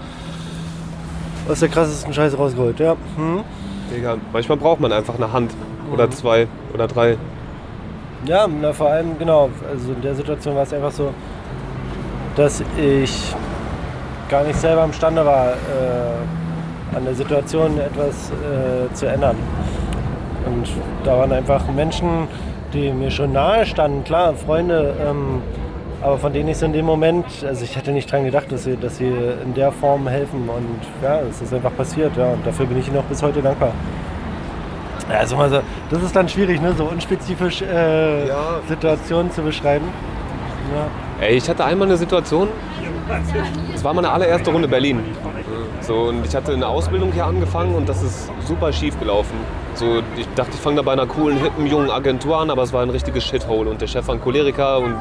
aus 1.46 1.60
der 1.60 1.68
krassesten 1.68 2.14
Scheiße 2.14 2.38
rausgeholt. 2.38 2.80
Ja. 2.80 2.96
Hm? 3.16 3.44
Digga, 3.90 4.16
manchmal 4.32 4.58
braucht 4.58 4.80
man 4.80 4.92
einfach 4.92 5.16
eine 5.16 5.32
Hand 5.32 5.52
oder 5.92 6.10
zwei 6.10 6.46
oder 6.72 6.86
drei. 6.86 7.16
Ja, 8.24 8.46
na, 8.46 8.72
vor 8.72 8.90
allem, 8.90 9.18
genau. 9.18 9.50
Also 9.70 9.92
in 9.92 10.02
der 10.02 10.14
Situation 10.14 10.54
war 10.54 10.62
es 10.62 10.72
einfach 10.72 10.92
so, 10.92 11.12
dass 12.36 12.62
ich 12.76 13.34
gar 14.28 14.44
nicht 14.44 14.58
selber 14.60 14.84
imstande 14.84 15.24
war, 15.24 15.48
äh, 15.48 16.96
an 16.96 17.04
der 17.04 17.14
Situation 17.14 17.78
etwas 17.78 18.30
äh, 18.30 18.92
zu 18.94 19.06
ändern. 19.06 19.36
Und 20.46 20.68
da 21.04 21.18
waren 21.18 21.32
einfach 21.32 21.66
Menschen, 21.68 22.28
die 22.72 22.92
mir 22.92 23.10
schon 23.10 23.32
nahe 23.32 23.66
standen, 23.66 24.04
klar, 24.04 24.34
Freunde, 24.34 24.94
ähm, 25.04 25.42
aber 26.02 26.18
von 26.18 26.32
denen 26.32 26.48
ich 26.48 26.56
so 26.56 26.66
in 26.66 26.72
dem 26.72 26.86
Moment, 26.86 27.26
also 27.46 27.64
ich 27.64 27.76
hätte 27.76 27.92
nicht 27.92 28.10
dran 28.10 28.24
gedacht, 28.24 28.50
dass 28.50 28.64
sie, 28.64 28.76
dass 28.76 28.96
sie 28.96 29.12
in 29.44 29.54
der 29.54 29.70
Form 29.70 30.08
helfen. 30.08 30.48
Und 30.48 30.80
ja, 31.02 31.20
es 31.20 31.42
ist 31.42 31.52
einfach 31.52 31.74
passiert, 31.76 32.16
ja. 32.16 32.32
Und 32.32 32.46
dafür 32.46 32.66
bin 32.66 32.78
ich 32.78 32.88
ihnen 32.88 32.98
auch 32.98 33.04
bis 33.04 33.22
heute 33.22 33.42
dankbar. 33.42 33.72
Ja, 35.10 35.18
also, 35.18 35.36
also 35.36 35.60
das 35.90 36.02
ist 36.02 36.14
dann 36.14 36.28
schwierig, 36.28 36.60
ne? 36.60 36.72
so 36.76 36.84
unspezifisch 36.84 37.62
äh, 37.62 38.28
Ja. 38.28 38.60
Situationen 38.68 39.30
zu 39.32 39.42
beschreiben. 39.42 39.86
Ja. 40.74 41.26
Ey, 41.26 41.36
ich 41.36 41.48
hatte 41.50 41.64
einmal 41.64 41.88
eine 41.88 41.96
Situation, 41.96 42.48
es 43.74 43.82
war 43.82 43.92
meine 43.92 44.10
allererste 44.10 44.50
Runde 44.52 44.68
Berlin. 44.68 45.00
So, 45.80 45.94
und 46.08 46.24
ich 46.24 46.34
hatte 46.34 46.52
eine 46.52 46.68
Ausbildung 46.68 47.12
hier 47.12 47.26
angefangen 47.26 47.74
und 47.74 47.88
das 47.88 48.02
ist 48.02 48.30
super 48.46 48.72
schief 48.72 48.98
gelaufen. 49.00 49.34
So, 49.74 50.00
ich 50.16 50.28
dachte, 50.36 50.52
ich 50.54 50.60
fange 50.60 50.76
da 50.76 50.82
bei 50.82 50.92
einer 50.92 51.06
coolen, 51.06 51.38
hippen, 51.38 51.66
jungen 51.66 51.90
Agentur 51.90 52.38
an, 52.38 52.50
aber 52.50 52.62
es 52.62 52.72
war 52.72 52.82
ein 52.82 52.90
richtiges 52.90 53.24
Shithole. 53.24 53.70
Und 53.70 53.80
der 53.80 53.88
Chef 53.88 54.06
war 54.06 54.14
ein 54.14 54.20
Choleriker 54.20 54.78
und 54.78 54.94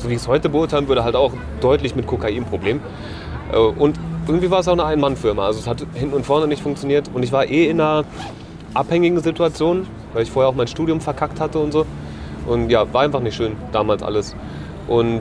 so 0.00 0.08
wie 0.08 0.14
ich 0.14 0.20
es 0.20 0.28
heute 0.28 0.48
beurteilen 0.48 0.88
würde, 0.88 1.04
halt 1.04 1.16
auch 1.16 1.32
deutlich 1.60 1.94
mit 1.94 2.06
Kokainproblem. 2.06 2.80
Äh, 3.52 3.56
Und 3.56 3.98
irgendwie 4.26 4.50
war 4.50 4.60
es 4.60 4.68
auch 4.68 4.72
eine 4.72 4.84
Ein-Mann-Firma. 4.84 5.46
Also 5.46 5.60
es 5.60 5.66
hat 5.66 5.84
hinten 5.94 6.14
und 6.14 6.26
vorne 6.26 6.46
nicht 6.46 6.62
funktioniert. 6.62 7.10
Und 7.12 7.22
ich 7.22 7.32
war 7.32 7.46
eh 7.46 7.68
in 7.68 7.80
einer 7.80 8.04
abhängigen 8.74 9.20
Situation, 9.20 9.86
weil 10.12 10.22
ich 10.22 10.30
vorher 10.30 10.48
auch 10.48 10.54
mein 10.54 10.68
Studium 10.68 11.00
verkackt 11.00 11.40
hatte 11.40 11.58
und 11.58 11.72
so. 11.72 11.86
Und 12.46 12.70
ja, 12.70 12.92
war 12.92 13.02
einfach 13.02 13.20
nicht 13.20 13.36
schön 13.36 13.56
damals 13.72 14.02
alles. 14.02 14.34
Und 14.88 15.20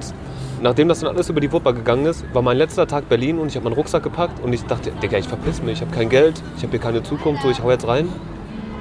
nachdem 0.62 0.88
das 0.88 1.00
dann 1.00 1.10
alles 1.10 1.30
über 1.30 1.42
die 1.42 1.52
Wupper 1.52 1.74
gegangen 1.74 2.06
ist, 2.06 2.24
war 2.34 2.42
mein 2.42 2.58
letzter 2.58 2.88
Tag 2.88 3.10
Berlin 3.10 3.40
und 3.40 3.48
ich 3.48 3.56
habe 3.56 3.66
meinen 3.66 3.74
Rucksack 3.74 4.04
gepackt 4.04 4.44
und 4.44 4.54
ich 4.54 4.64
dachte, 4.66 4.92
Digga, 5.02 5.18
ich 5.18 5.28
verpiss 5.28 5.62
mich, 5.62 5.74
ich 5.74 5.82
habe 5.82 5.92
kein 5.92 6.10
Geld, 6.10 6.42
ich 6.58 6.64
habe 6.64 6.72
hier 6.72 6.80
keine 6.80 7.04
Zukunft, 7.04 7.44
so 7.44 7.50
ich 7.50 7.62
hau 7.64 7.70
jetzt 7.70 7.88
rein. 7.88 8.10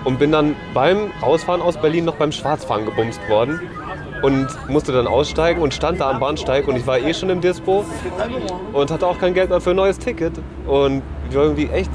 Und 0.04 0.18
bin 0.18 0.30
dann 0.30 0.54
beim 0.74 1.10
Rausfahren 1.22 1.60
aus 1.60 1.76
Berlin 1.76 2.04
noch 2.04 2.14
beim 2.14 2.32
Schwarzfahren 2.32 2.84
gebumst 2.84 3.20
worden. 3.28 3.60
Und 4.22 4.46
musste 4.68 4.92
dann 4.92 5.06
aussteigen 5.06 5.60
und 5.60 5.74
stand 5.74 6.00
da 6.00 6.10
am 6.10 6.20
Bahnsteig 6.20 6.68
und 6.68 6.76
ich 6.76 6.86
war 6.86 6.98
eh 6.98 7.14
schon 7.14 7.30
im 7.30 7.40
Dispo 7.40 7.84
und 8.72 8.90
hatte 8.90 9.06
auch 9.06 9.18
kein 9.18 9.34
Geld 9.34 9.50
mehr 9.50 9.60
für 9.60 9.70
ein 9.70 9.76
neues 9.76 9.98
Ticket. 9.98 10.32
Und 10.66 11.02
ich 11.28 11.36
war 11.36 11.44
irgendwie 11.44 11.68
echt 11.68 11.90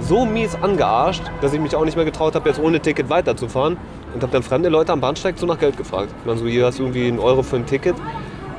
so 0.00 0.24
mies 0.24 0.56
angearscht, 0.60 1.22
dass 1.40 1.52
ich 1.52 1.60
mich 1.60 1.74
auch 1.74 1.84
nicht 1.84 1.96
mehr 1.96 2.04
getraut 2.04 2.34
habe, 2.34 2.48
jetzt 2.48 2.60
ohne 2.60 2.80
Ticket 2.80 3.08
weiterzufahren. 3.08 3.76
Und 4.14 4.22
habe 4.22 4.32
dann 4.32 4.42
fremde 4.42 4.68
Leute 4.68 4.92
am 4.92 5.00
Bahnsteig 5.00 5.38
so 5.38 5.46
nach 5.46 5.58
Geld 5.58 5.76
gefragt. 5.76 6.14
Ich 6.20 6.26
meine, 6.26 6.38
so, 6.38 6.46
hier 6.46 6.66
hast 6.66 6.78
du 6.78 6.84
irgendwie 6.84 7.08
einen 7.08 7.18
Euro 7.18 7.42
für 7.42 7.56
ein 7.56 7.66
Ticket. 7.66 7.96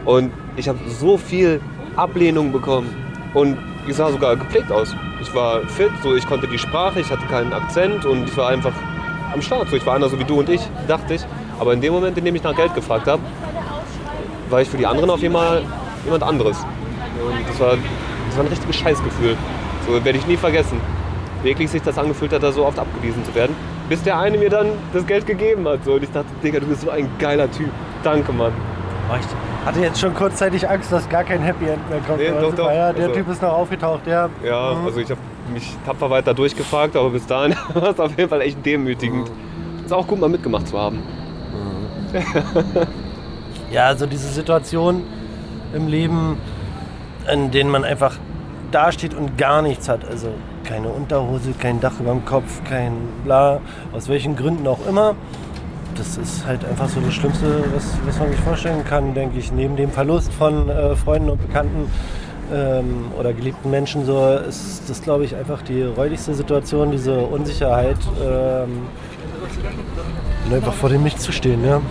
Und 0.03 0.31
ich 0.57 0.67
habe 0.67 0.79
so 0.99 1.17
viel 1.17 1.61
Ablehnung 1.95 2.51
bekommen. 2.51 2.93
Und 3.33 3.57
ich 3.87 3.95
sah 3.95 4.11
sogar 4.11 4.35
gepflegt 4.35 4.71
aus. 4.71 4.95
Ich 5.21 5.33
war 5.33 5.61
fit, 5.61 5.91
so 6.03 6.13
ich 6.15 6.25
konnte 6.27 6.47
die 6.47 6.57
Sprache, 6.57 6.99
ich 6.99 7.09
hatte 7.09 7.25
keinen 7.27 7.53
Akzent 7.53 8.05
und 8.05 8.27
ich 8.27 8.35
war 8.35 8.49
einfach 8.49 8.73
am 9.33 9.41
Start. 9.41 9.69
So, 9.69 9.77
ich 9.77 9.85
war 9.85 9.95
einer 9.95 10.09
so 10.09 10.19
wie 10.19 10.23
du 10.25 10.39
und 10.39 10.49
ich, 10.49 10.61
dachte 10.87 11.13
ich. 11.13 11.21
Aber 11.59 11.73
in 11.73 11.81
dem 11.81 11.93
Moment, 11.93 12.17
in 12.17 12.25
dem 12.25 12.35
ich 12.35 12.43
nach 12.43 12.55
Geld 12.55 12.73
gefragt 12.75 13.07
habe, 13.07 13.21
war 14.49 14.61
ich 14.61 14.69
für 14.69 14.77
die 14.77 14.85
anderen 14.85 15.09
auf 15.09 15.21
jeden 15.21 15.33
Fall 15.33 15.63
jemand 16.03 16.23
anderes. 16.23 16.57
Und 16.59 17.47
das 17.49 17.59
war, 17.59 17.71
das 18.27 18.37
war 18.37 18.43
ein 18.43 18.49
richtiges 18.49 18.75
Scheißgefühl. 18.75 19.35
So 19.87 19.93
werde 20.03 20.17
ich 20.17 20.27
nie 20.27 20.37
vergessen. 20.37 20.79
Wie 21.43 21.49
eklig 21.49 21.69
sich 21.69 21.81
das 21.81 21.97
angefühlt 21.97 22.33
hat, 22.33 22.43
da 22.43 22.51
so 22.51 22.65
oft 22.65 22.77
abgewiesen 22.79 23.23
zu 23.23 23.33
werden. 23.35 23.55
Bis 23.87 24.01
der 24.03 24.17
eine 24.19 24.37
mir 24.37 24.49
dann 24.49 24.67
das 24.93 25.05
Geld 25.05 25.25
gegeben 25.27 25.67
hat. 25.67 25.83
So. 25.85 25.93
Und 25.93 26.03
ich 26.03 26.11
dachte, 26.11 26.27
Digga, 26.43 26.59
du 26.59 26.65
bist 26.67 26.81
so 26.81 26.89
ein 26.89 27.07
geiler 27.19 27.49
Typ. 27.51 27.69
Danke, 28.03 28.33
Mann. 28.33 28.51
Oh, 29.11 29.15
ich 29.19 29.65
hatte 29.67 29.79
jetzt 29.79 29.99
schon 29.99 30.13
kurzzeitig 30.15 30.67
Angst, 30.67 30.91
dass 30.91 31.07
gar 31.07 31.23
kein 31.23 31.39
Happy 31.41 31.65
End 31.67 31.87
mehr 31.89 31.99
kommt. 31.99 32.17
Nee, 32.19 32.29
Aber 32.29 32.41
doch, 32.41 32.55
doch. 32.55 32.71
Ja, 32.71 32.91
der 32.91 33.05
Also- 33.05 33.15
Typ 33.19 33.29
ist 33.29 33.41
noch 33.43 33.53
aufgetaucht, 33.53 34.07
ja. 34.07 34.29
Ja, 34.43 34.73
also 34.83 34.99
ich 34.99 35.09
habe 35.11 35.19
mich 35.53 35.75
tapfer 35.85 36.09
weiter 36.09 36.33
durchgefragt, 36.33 36.95
aber 36.95 37.11
bis 37.11 37.27
dahin 37.27 37.55
war 37.75 37.91
es 37.91 37.99
auf 37.99 38.17
jeden 38.17 38.29
Fall 38.29 38.41
echt 38.41 38.65
demütigend. 38.65 39.29
Ist 39.85 39.93
auch 39.93 40.07
gut, 40.07 40.19
mal 40.19 40.29
mitgemacht 40.29 40.67
zu 40.67 40.79
haben. 40.79 41.03
Ja, 43.71 43.95
so 43.95 44.05
diese 44.05 44.29
Situation 44.29 45.03
im 45.73 45.87
Leben, 45.87 46.37
in 47.31 47.51
denen 47.51 47.69
man 47.69 47.83
einfach 47.83 48.17
dasteht 48.71 49.13
und 49.13 49.37
gar 49.37 49.61
nichts 49.61 49.89
hat. 49.89 50.07
Also 50.07 50.29
keine 50.63 50.89
Unterhose, 50.89 51.51
kein 51.59 51.79
Dach 51.79 51.99
über 51.99 52.11
dem 52.11 52.25
Kopf, 52.25 52.63
kein 52.63 52.93
bla, 53.23 53.59
aus 53.91 54.07
welchen 54.07 54.35
Gründen 54.35 54.67
auch 54.67 54.85
immer. 54.87 55.15
Das 55.97 56.17
ist 56.17 56.45
halt 56.45 56.63
einfach 56.65 56.89
so 56.89 56.99
das 56.99 57.13
Schlimmste, 57.13 57.63
was, 57.73 57.97
was 58.05 58.19
man 58.19 58.29
sich 58.29 58.39
vorstellen 58.41 58.83
kann, 58.85 59.13
denke 59.13 59.39
ich. 59.39 59.51
Neben 59.51 59.75
dem 59.75 59.91
Verlust 59.91 60.31
von 60.33 60.69
äh, 60.69 60.95
Freunden 60.95 61.29
und 61.29 61.41
Bekannten 61.41 61.89
ähm, 62.53 63.11
oder 63.17 63.33
geliebten 63.33 63.71
Menschen 63.71 64.05
so 64.05 64.37
ist 64.47 64.89
das, 64.89 65.01
glaube 65.01 65.25
ich, 65.25 65.35
einfach 65.35 65.61
die 65.61 65.83
räudigste 65.83 66.33
Situation, 66.33 66.91
diese 66.91 67.17
Unsicherheit. 67.17 67.97
Ähm, 68.23 68.87
und 70.45 70.53
einfach 70.53 70.73
vor 70.73 70.89
dem 70.89 71.03
Nichts 71.03 71.23
zu 71.23 71.31
stehen, 71.31 71.63
ja. 71.65 71.81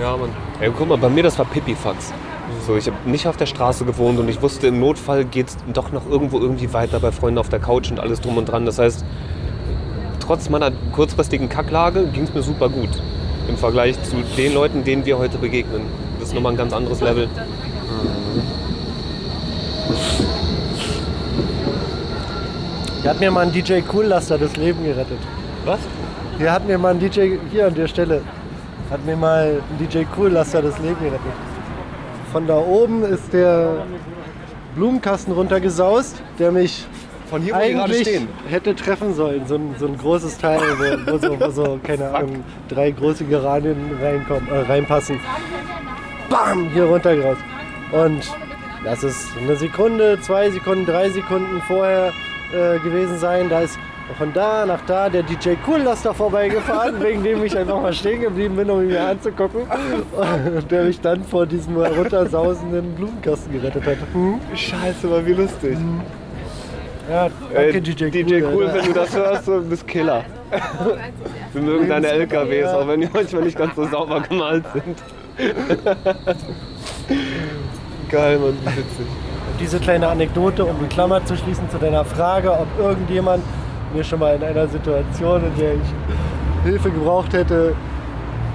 Ja, 0.00 0.16
Mann. 0.16 0.30
Ey, 0.60 0.70
guck 0.76 0.88
mal, 0.88 0.98
bei 0.98 1.08
mir 1.08 1.22
das 1.22 1.38
war 1.38 1.44
Pipifax. 1.46 2.12
So, 2.66 2.76
ich 2.76 2.86
habe 2.86 2.96
nicht 3.08 3.26
auf 3.26 3.36
der 3.36 3.46
Straße 3.46 3.84
gewohnt 3.84 4.18
und 4.18 4.28
ich 4.28 4.42
wusste, 4.42 4.66
im 4.66 4.80
Notfall 4.80 5.24
geht 5.24 5.48
es 5.48 5.56
doch 5.72 5.92
noch 5.92 6.08
irgendwo 6.08 6.38
irgendwie 6.38 6.72
weiter 6.72 7.00
bei 7.00 7.12
Freunden 7.12 7.38
auf 7.38 7.48
der 7.48 7.60
Couch 7.60 7.90
und 7.90 8.00
alles 8.00 8.20
drum 8.20 8.36
und 8.36 8.46
dran. 8.46 8.66
Das 8.66 8.78
heißt, 8.78 9.04
trotz 10.20 10.48
meiner 10.48 10.70
kurzfristigen 10.92 11.48
Kacklage 11.48 12.06
ging 12.06 12.24
es 12.24 12.34
mir 12.34 12.42
super 12.42 12.68
gut. 12.68 12.90
Im 13.48 13.56
Vergleich 13.56 14.02
zu 14.02 14.16
den 14.36 14.54
Leuten, 14.54 14.84
denen 14.84 15.04
wir 15.04 15.18
heute 15.18 15.38
begegnen. 15.38 15.82
Das 16.18 16.28
ist 16.28 16.34
nochmal 16.34 16.52
ein 16.52 16.58
ganz 16.58 16.72
anderes 16.72 17.00
Level. 17.00 17.28
Hier 23.02 23.10
hat 23.10 23.20
mir 23.20 23.30
mal 23.30 23.42
ein 23.42 23.52
DJ 23.52 23.80
Coollaster 23.80 24.38
das 24.38 24.56
Leben 24.56 24.82
gerettet. 24.82 25.18
Was? 25.66 25.80
Hier 26.38 26.52
hat 26.52 26.66
mir 26.66 26.78
mal 26.78 26.94
ein 26.94 26.98
DJ, 26.98 27.38
hier 27.50 27.66
an 27.68 27.74
der 27.74 27.86
Stelle, 27.86 28.20
hat 28.90 29.04
mir 29.06 29.16
mal 29.16 29.60
ein 29.70 29.78
DJ 29.78 30.02
Coollaster 30.16 30.62
das 30.62 30.78
Leben 30.78 30.98
gerettet. 30.98 31.20
Von 32.32 32.46
da 32.48 32.56
oben 32.56 33.04
ist 33.04 33.32
der 33.32 33.86
Blumenkasten 34.74 35.32
runtergesaust, 35.32 36.20
der 36.40 36.50
mich 36.50 36.86
Von 37.30 37.42
hier, 37.42 37.54
wo 37.54 37.58
eigentlich 37.58 38.00
stehen. 38.00 38.28
hätte 38.48 38.74
treffen 38.74 39.14
sollen. 39.14 39.46
So 39.46 39.54
ein, 39.54 39.74
so 39.78 39.86
ein 39.86 39.96
großes 39.96 40.38
Teil, 40.38 40.60
wo, 40.60 41.12
wo, 41.12 41.18
so, 41.18 41.40
wo 41.40 41.50
so, 41.50 41.78
keine 41.84 42.10
Ahnung, 42.10 42.42
drei 42.68 42.90
große 42.90 43.24
Geranien 43.24 43.76
reinkommen, 44.02 44.48
äh, 44.48 44.60
reinpassen. 44.62 45.20
Bam! 46.28 46.68
Hier 46.70 46.84
runtergerauscht. 46.84 47.42
Und 47.92 48.28
das 48.82 49.04
ist 49.04 49.28
eine 49.40 49.54
Sekunde, 49.54 50.18
zwei 50.20 50.50
Sekunden, 50.50 50.84
drei 50.84 51.10
Sekunden 51.10 51.62
vorher 51.68 52.12
äh, 52.52 52.80
gewesen 52.80 53.18
sein. 53.18 53.48
Da 53.48 53.60
ist 53.60 53.78
von 54.18 54.32
da 54.32 54.66
nach 54.66 54.82
da 54.86 55.08
der 55.08 55.22
DJ 55.22 55.54
Coollaster 55.64 56.12
vorbeigefahren, 56.12 57.02
wegen 57.02 57.24
dem 57.24 57.42
ich 57.42 57.56
einfach 57.56 57.80
mal 57.80 57.92
stehen 57.92 58.20
geblieben 58.20 58.54
bin, 58.56 58.70
um 58.70 58.82
ihn 58.82 58.88
mir 58.88 59.02
anzugucken. 59.02 59.62
Und 60.56 60.70
der 60.70 60.84
mich 60.84 61.00
dann 61.00 61.24
vor 61.24 61.46
diesem 61.46 61.76
runtersausenden 61.76 62.94
Blumenkasten 62.94 63.52
gerettet 63.52 63.84
hat. 63.86 63.96
Hm? 64.12 64.38
Scheiße, 64.54 65.10
war 65.10 65.24
wie 65.24 65.32
lustig. 65.32 65.78
Ja, 67.10 67.28
danke 67.52 67.82
DJ, 67.82 68.08
DJ 68.08 68.42
Cool, 68.44 68.70
wenn 68.72 68.84
du 68.86 68.92
das 68.92 69.14
hörst, 69.14 69.46
du 69.46 69.62
bist 69.62 69.86
Killer. 69.86 70.24
Wir 71.52 71.62
mögen 71.62 71.88
deine 71.88 72.08
LKWs, 72.08 72.68
auch 72.68 72.88
wenn 72.88 73.00
die 73.02 73.08
manchmal 73.12 73.42
nicht 73.42 73.58
ganz 73.58 73.74
so 73.74 73.86
sauber 73.86 74.20
gemalt 74.20 74.64
sind. 74.72 75.02
Geil, 78.10 78.38
Mann, 78.38 78.56
wie 78.62 78.66
witzig. 78.66 79.06
diese 79.60 79.78
kleine 79.80 80.08
Anekdote, 80.08 80.64
um 80.64 80.76
die 80.80 80.86
Klammer 80.86 81.24
zu 81.26 81.36
schließen 81.36 81.68
zu 81.70 81.78
deiner 81.78 82.04
Frage, 82.04 82.52
ob 82.52 82.68
irgendjemand 82.78 83.42
mir 83.94 84.04
schon 84.04 84.18
mal 84.18 84.34
in 84.34 84.42
einer 84.42 84.66
Situation, 84.68 85.42
in 85.44 85.58
der 85.58 85.74
ich 85.74 85.80
Hilfe 86.64 86.90
gebraucht 86.90 87.32
hätte, 87.32 87.74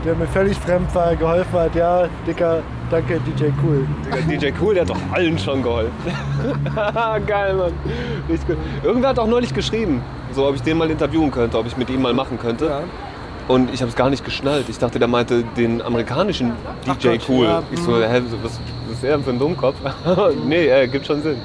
der 0.06 0.16
mir 0.16 0.28
völlig 0.28 0.58
fremd 0.58 0.94
war, 0.96 1.16
geholfen 1.16 1.54
hat. 1.60 1.76
Ja, 1.76 2.08
Dicker, 2.26 2.60
danke 2.90 3.20
DJ 3.20 3.46
Cool. 3.64 3.86
Digga, 4.06 4.48
DJ 4.48 4.52
Cool, 4.62 4.74
der 4.76 4.82
hat 4.84 4.90
doch 4.90 4.98
allen 5.12 5.38
schon 5.38 5.62
geholfen. 5.62 5.92
Geil, 7.28 7.56
Mann. 7.56 7.74
Richtig 8.30 8.48
gut. 8.48 8.58
Irgendwer 8.84 9.10
hat 9.10 9.20
auch 9.20 9.28
neulich 9.28 9.54
geschrieben, 9.54 10.02
so 10.32 10.48
ob 10.48 10.56
ich 10.56 10.62
den 10.62 10.78
mal 10.78 10.90
interviewen 10.90 11.32
könnte, 11.32 11.58
ob 11.58 11.66
ich 11.68 11.76
mit 11.78 11.90
ihm 11.90 12.02
mal 12.02 12.14
machen 12.14 12.38
könnte. 12.40 12.82
Und 13.48 13.74
ich 13.74 13.82
habe 13.82 13.90
es 13.90 13.96
gar 13.96 14.10
nicht 14.12 14.24
geschnallt. 14.24 14.70
Ich 14.70 14.78
dachte, 14.78 15.00
der 15.00 15.08
meinte 15.08 15.44
den 15.58 15.82
amerikanischen 15.82 16.52
DJ 16.86 17.08
Gott, 17.18 17.30
Cool. 17.30 17.46
ja, 17.46 17.64
Ich 17.72 17.80
so, 17.80 17.98
hä, 17.98 18.22
so, 18.30 18.38
was, 18.44 18.60
was 18.88 18.98
ist 18.98 19.04
er 19.04 19.16
denn 19.18 19.24
für 19.24 19.32
ein 19.32 19.40
Dummkopf? 19.40 19.76
nee, 20.48 20.68
äh, 20.68 20.88
gibt 20.88 21.08
schon 21.08 21.22
Sinn. 21.24 21.38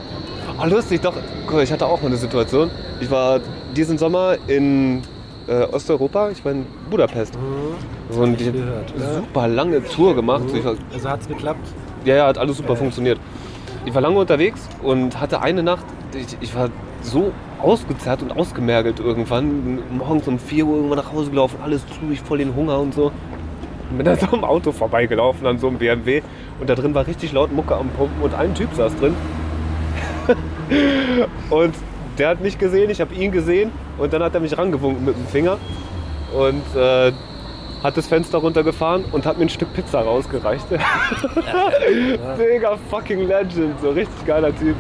Ah, 0.59 0.67
lustig, 0.67 1.01
doch. 1.01 1.15
Guck, 1.47 1.63
ich 1.63 1.73
hatte 1.73 1.87
auch 1.87 2.01
mal 2.01 2.09
eine 2.09 2.17
Situation. 2.17 2.71
Ich 3.01 3.11
war 3.11 3.41
diesen 3.77 3.99
Sommer 3.99 4.37
in 4.47 5.03
äh, 5.49 5.65
Osteuropa, 5.65 6.31
ich 6.31 6.45
war 6.45 6.53
in 6.53 6.65
Budapest. 6.91 7.37
So, 8.11 8.21
und 8.21 8.41
ich 8.41 8.47
habe 8.47 8.59
gehört, 8.59 8.93
super 8.97 9.49
lange 9.49 9.83
Tour 9.85 10.15
gemacht. 10.15 10.45
So, 10.49 10.57
ich 10.57 10.65
war 10.65 10.75
Also 10.93 11.11
hat's 11.11 11.27
geklappt? 11.29 11.67
ja, 12.05 12.17
ja, 12.17 12.27
hat 12.27 12.39
alles 12.39 12.57
super 12.59 12.77
funktioniert. 12.77 13.19
Ich 13.85 13.95
war 13.95 14.01
lange 14.01 14.19
unterwegs 14.19 14.69
und 14.83 15.21
hatte 15.21 15.43
eine 15.43 15.63
Nacht, 15.63 15.85
ich, 16.15 16.37
ich 16.41 16.55
war 16.55 16.69
so 17.03 17.33
ausgezerrt 17.61 18.23
und 18.23 18.37
ausgemergelt 18.37 19.01
irgendwann. 19.01 19.81
Morgens 19.91 20.29
um 20.29 20.39
4 20.39 20.65
Uhr 20.67 20.77
irgendwann 20.77 20.99
nach 20.99 21.13
Hause 21.13 21.31
gelaufen, 21.31 21.59
alles 21.63 21.85
zu, 21.89 22.11
ich 22.13 22.21
voll 22.21 22.39
den 22.39 22.55
Hunger 22.55 22.79
und 22.79 22.95
so. 22.95 23.11
Und 23.91 23.97
bin 23.97 24.05
dann 24.07 24.19
so 24.21 24.27
am 24.29 24.45
Auto 24.45 24.71
vorbeigelaufen, 24.73 25.47
an 25.47 25.59
so 25.59 25.67
einem 25.67 25.79
BMW. 25.79 26.23
Und 26.61 26.71
da 26.71 26.75
drin 26.75 26.95
war 26.95 27.07
richtig 27.07 27.33
laut 27.33 27.53
Mucke 27.53 27.75
am 27.75 27.89
Pumpen 27.89 28.23
und 28.23 28.35
ein 28.35 28.55
Typ 28.55 28.73
saß 28.75 28.95
drin. 28.97 29.15
Und 31.51 31.75
der 32.19 32.29
hat 32.29 32.41
mich 32.41 32.59
gesehen, 32.59 32.91
ich 32.91 33.01
habe 33.01 33.15
ihn 33.15 33.33
gesehen 33.33 33.73
und 33.99 34.13
dann 34.13 34.23
hat 34.23 34.35
er 34.35 34.41
mich 34.41 34.57
rangewunken 34.57 35.05
mit 35.05 35.17
dem 35.17 35.27
Finger. 35.27 35.59
Und 36.33 36.63
äh, 36.77 37.13
hat 37.85 37.99
das 37.99 38.07
Fenster 38.07 38.39
runtergefahren 38.39 39.05
und 39.13 39.27
hat 39.27 39.37
mir 39.37 39.45
ein 39.45 39.51
Stück 39.51 39.73
Pizza 39.75 40.01
rausgereicht. 40.01 40.65
Mega 42.39 42.79
fucking 42.91 43.29
Legend, 43.29 43.79
so 43.81 43.91
richtig 43.91 44.25
geiler 44.27 44.57
Typ. 44.57 44.75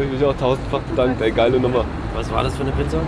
Ich 0.00 0.12
mich 0.12 0.24
auch 0.24 0.36
tausendfach 0.36 0.80
bedankt, 0.80 1.22
ey, 1.22 1.30
geile 1.30 1.60
Nummer. 1.60 1.84
Was 2.14 2.30
war 2.32 2.42
das 2.42 2.56
für 2.56 2.62
eine 2.62 2.72
Pizza? 2.72 2.98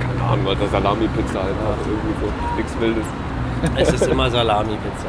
Keine 0.00 0.30
Ahnung, 0.30 0.48
Alter, 0.48 0.68
Salami-Pizza 0.68 1.40
einfach, 1.40 1.76
irgendwie 1.86 2.14
so, 2.20 2.56
nichts 2.56 2.80
Wildes. 2.80 3.06
Es 3.76 3.92
ist 4.00 4.06
immer 4.10 4.30
Salami-Pizza. 4.30 5.08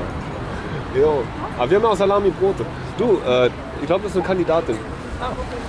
Jo, 1.00 1.24
aber 1.58 1.70
wir 1.70 1.78
haben 1.78 1.86
auch 1.86 1.96
Salami-Brote. 1.96 2.66
Du, 2.98 3.22
äh, 3.26 3.50
ich 3.80 3.88
glaube, 3.88 4.04
das 4.04 4.12
ist 4.12 4.18
eine 4.18 4.26
Kandidatin. 4.26 4.76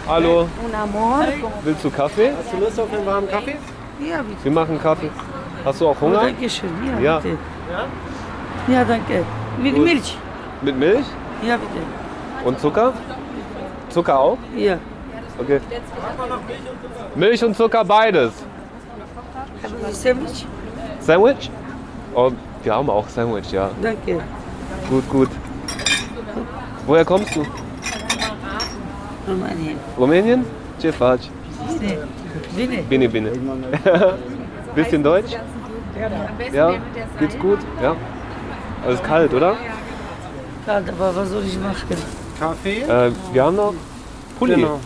Hallo, 0.08 0.48
Un 0.64 0.74
amor. 0.74 1.24
willst 1.62 1.84
du 1.84 1.90
Kaffee? 1.90 2.32
Hast 2.36 2.52
du 2.52 2.58
Lust 2.58 2.80
auf 2.80 2.92
einen 2.92 3.06
warmen 3.06 3.28
Kaffee? 3.28 3.56
Ja, 4.00 4.22
bitte. 4.22 4.44
Wir 4.44 4.52
machen 4.52 4.80
Kaffee. 4.80 5.10
Hast 5.64 5.80
du 5.80 5.88
auch 5.88 5.96
Oh, 6.00 6.06
Hunger? 6.06 6.20
danke 6.22 6.48
schön. 6.48 6.70
Ja, 6.96 7.00
Ja. 7.00 7.18
bitte. 7.18 7.38
Ja, 8.68 8.84
danke. 8.84 9.24
Mit 9.62 9.74
Gut. 9.74 9.84
Milch. 9.84 10.18
Mit 10.62 10.76
Milch 10.78 11.06
Ja, 11.42 11.56
bitte. 11.56 11.80
und 12.44 12.60
Zucker? 12.60 12.92
Zucker 13.88 14.18
auch? 14.18 14.38
Ja. 14.56 14.78
Okay. 15.38 15.60
Milch 17.14 17.44
und 17.44 17.56
Zucker, 17.56 17.84
beides. 17.84 18.32
Sandwich? 19.92 20.46
Sandwich? 21.00 21.50
Oh, 22.14 22.30
wir 22.62 22.74
haben 22.74 22.90
auch 22.90 23.08
Sandwich, 23.08 23.50
ja. 23.52 23.70
Danke. 23.82 24.20
Gut, 24.90 25.08
gut. 25.08 25.28
Woher 26.86 27.04
kommst 27.04 27.34
du? 27.36 27.44
Rumänien. 29.26 29.76
Rumänien? 29.98 30.44
Ce 30.78 30.92
faci? 30.92 31.30
Bine. 32.56 32.82
Bine, 32.88 33.08
bine. 33.08 33.30
Bisschen 34.74 35.02
Deutsch? 35.08 35.32
Ja? 36.52 36.74
Geht's 37.18 37.38
gut? 37.38 37.58
Ja? 37.82 37.96
Alles 38.86 39.02
kalt, 39.02 39.32
oder? 39.34 39.56
kalt, 40.66 40.88
aber 40.90 41.16
was 41.16 41.30
soll 41.30 41.44
ich 41.44 41.58
machen? 41.58 41.96
Kaffee? 42.38 42.82
Äh, 42.82 43.12
wir 43.32 43.42
haben 43.44 43.56
noch 43.56 43.74
Pulli. 44.38 44.54
Genau. 44.56 44.80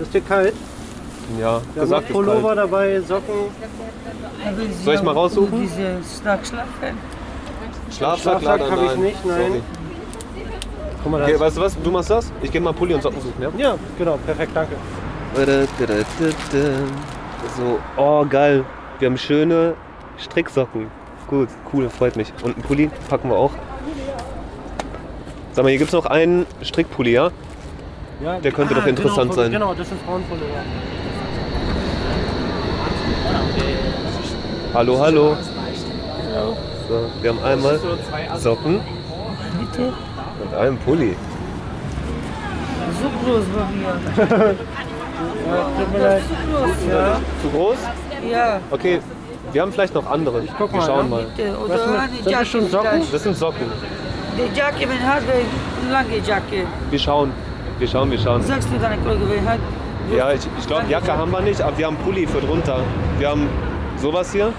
Ist 0.00 0.14
dir 0.14 0.20
kalt? 0.20 0.54
Ja, 1.38 1.38
Wir 1.40 1.48
haben 1.50 1.60
gesagt 1.74 2.06
ist 2.08 2.12
Pullover 2.12 2.54
kalt. 2.54 2.58
dabei, 2.58 3.00
Socken. 3.00 3.34
Soll 4.84 4.94
ich 4.94 5.02
mal 5.02 5.10
haben 5.10 5.18
raussuchen? 5.18 5.60
Diese 5.60 5.98
Schlafsack 7.90 8.42
leider 8.42 8.70
habe 8.70 8.84
ich 8.86 8.96
nicht, 8.96 9.24
nein. 9.26 9.36
Sorry. 9.48 9.62
Guck 11.02 11.12
mal, 11.12 11.18
da 11.18 11.24
Okay, 11.24 11.40
weißt 11.40 11.56
du 11.56 11.60
was? 11.60 11.76
Du 11.82 11.90
machst 11.90 12.10
das? 12.10 12.32
Ich 12.42 12.50
gehe 12.50 12.60
mal 12.60 12.72
Pulli 12.72 12.94
und 12.94 13.02
Socken 13.02 13.20
suchen, 13.20 13.42
ja? 13.42 13.50
Ja, 13.56 13.74
genau, 13.98 14.16
perfekt, 14.24 14.52
danke. 14.54 14.76
So, 17.56 17.78
oh 17.96 18.24
geil. 18.28 18.64
Wir 18.98 19.08
haben 19.08 19.18
schöne 19.18 19.74
Stricksocken. 20.18 20.86
Gut, 21.26 21.48
cool, 21.72 21.88
freut 21.90 22.16
mich. 22.16 22.32
Und 22.42 22.54
einen 22.54 22.62
Pulli 22.62 22.90
packen 23.08 23.30
wir 23.30 23.36
auch. 23.36 23.50
Sag 25.52 25.64
mal, 25.64 25.70
hier 25.70 25.78
gibt 25.78 25.88
es 25.88 25.94
noch 25.94 26.06
einen 26.06 26.46
Strickpulli, 26.62 27.12
ja? 27.12 27.30
Ja, 28.22 28.38
Der 28.38 28.52
könnte 28.52 28.74
doch 28.74 28.86
interessant 28.86 29.30
genau, 29.30 29.42
sein. 29.42 29.50
Genau, 29.50 29.74
das 29.74 29.88
ist 29.88 30.00
Frauenpullover. 30.06 30.46
Hallo, 34.74 34.98
hallo. 35.00 35.36
So, 36.88 37.10
wir 37.20 37.30
haben 37.30 37.42
einmal 37.42 37.80
Socken 38.38 38.80
Bitte? 39.58 39.92
Und 40.42 40.54
einen 40.54 40.78
Pulli. 40.78 41.14
So 43.00 43.08
groß 43.30 43.44
war 43.54 43.68
mir. 43.70 44.54
Tut 45.78 45.92
mir 45.92 45.98
leid. 45.98 46.22
So 46.28 46.58
groß. 46.58 46.70
Ja. 46.90 47.16
Zu 47.42 47.50
groß? 47.50 47.76
Ja, 48.30 48.60
Okay, 48.70 49.00
wir 49.52 49.62
haben 49.62 49.72
vielleicht 49.72 49.94
noch 49.94 50.08
andere. 50.10 50.42
guck 50.58 50.72
wir 50.72 50.78
mal, 50.78 50.86
schauen 50.86 51.04
ja. 51.10 51.16
mal. 51.16 51.26
Was 51.36 51.64
Oder 51.64 51.78
sind- 52.08 52.24
sind 52.24 52.32
das 52.34 52.48
schon 52.48 52.68
Socken? 52.68 53.02
Das 53.10 53.22
sind 53.22 53.36
Socken. 53.36 53.66
Die 54.36 54.58
Jacke, 54.58 54.80
wenn 54.88 55.02
hat, 55.06 55.22
eine 55.22 55.92
lange 55.92 56.18
Jacke. 56.26 56.66
Wir 56.90 56.98
schauen. 56.98 57.32
Wir 57.78 57.88
schauen, 57.88 58.10
wir 58.10 58.18
schauen. 58.18 58.42
Sagst 58.42 58.68
du 58.72 58.78
deine 58.78 58.96
Kollege, 59.02 59.24
wer 59.28 59.52
hat? 59.52 59.58
Ja, 60.16 60.32
ich, 60.32 60.40
ich 60.58 60.66
glaube, 60.66 60.84
Jacke 60.88 61.16
haben 61.16 61.30
wir 61.30 61.40
nicht, 61.40 61.60
aber 61.60 61.76
wir 61.76 61.86
haben 61.86 61.96
Pulli 61.96 62.26
für 62.26 62.40
drunter. 62.40 62.78
Wir 63.18 63.28
haben 63.30 63.48
sowas 63.96 64.32
hier. 64.32 64.52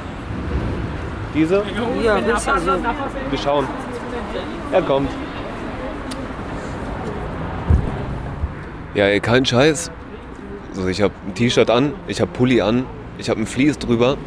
Diese. 1.33 1.63
Ja, 2.03 2.15
besser 2.19 2.59
so. 2.59 2.71
Wir 3.29 3.39
schauen. 3.39 3.67
Er 4.71 4.81
kommt. 4.81 5.09
Ja, 8.95 9.05
ey, 9.05 9.19
kein 9.19 9.43
Scheiß. 9.43 9.89
Also 10.75 10.87
ich 10.87 11.01
habe 11.01 11.13
ein 11.27 11.33
T-Shirt 11.33 11.69
an, 11.71 11.93
ich 12.07 12.21
habe 12.21 12.31
Pulli 12.31 12.61
an, 12.61 12.85
ich 13.17 13.29
habe 13.29 13.39
ein 13.39 13.47
Vlies 13.47 13.79
drüber 13.79 14.17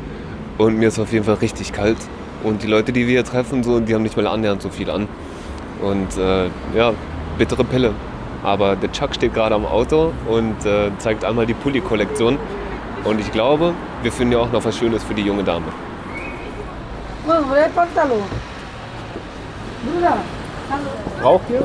und 0.58 0.78
mir 0.78 0.88
ist 0.88 0.98
auf 0.98 1.12
jeden 1.12 1.24
Fall 1.24 1.36
richtig 1.36 1.72
kalt. 1.72 1.98
Und 2.42 2.64
die 2.64 2.66
Leute, 2.66 2.92
die 2.92 3.06
wir 3.06 3.12
hier 3.12 3.24
treffen, 3.24 3.62
so, 3.62 3.78
die 3.78 3.94
haben 3.94 4.02
nicht 4.02 4.16
mal 4.16 4.26
annähernd 4.26 4.62
so 4.62 4.68
viel 4.68 4.90
an. 4.90 5.06
Und 5.82 6.16
äh, 6.16 6.46
ja, 6.76 6.92
bittere 7.38 7.62
Pille. 7.62 7.92
Aber 8.42 8.74
der 8.74 8.90
Chuck 8.90 9.14
steht 9.14 9.34
gerade 9.34 9.54
am 9.54 9.66
Auto 9.66 10.12
und 10.28 10.64
äh, 10.64 10.90
zeigt 10.98 11.24
einmal 11.24 11.46
die 11.46 11.54
Pulli-Kollektion. 11.54 12.36
Und 13.04 13.20
ich 13.20 13.30
glaube, 13.30 13.72
wir 14.02 14.10
finden 14.10 14.32
ja 14.32 14.38
auch 14.40 14.50
noch 14.50 14.64
was 14.64 14.76
Schönes 14.76 15.04
für 15.04 15.14
die 15.14 15.22
junge 15.22 15.44
Dame. 15.44 15.66
Pantalon? 17.74 18.22
Bruder, 19.84 20.16
Braucht 21.22 21.50
ihr? 21.50 21.62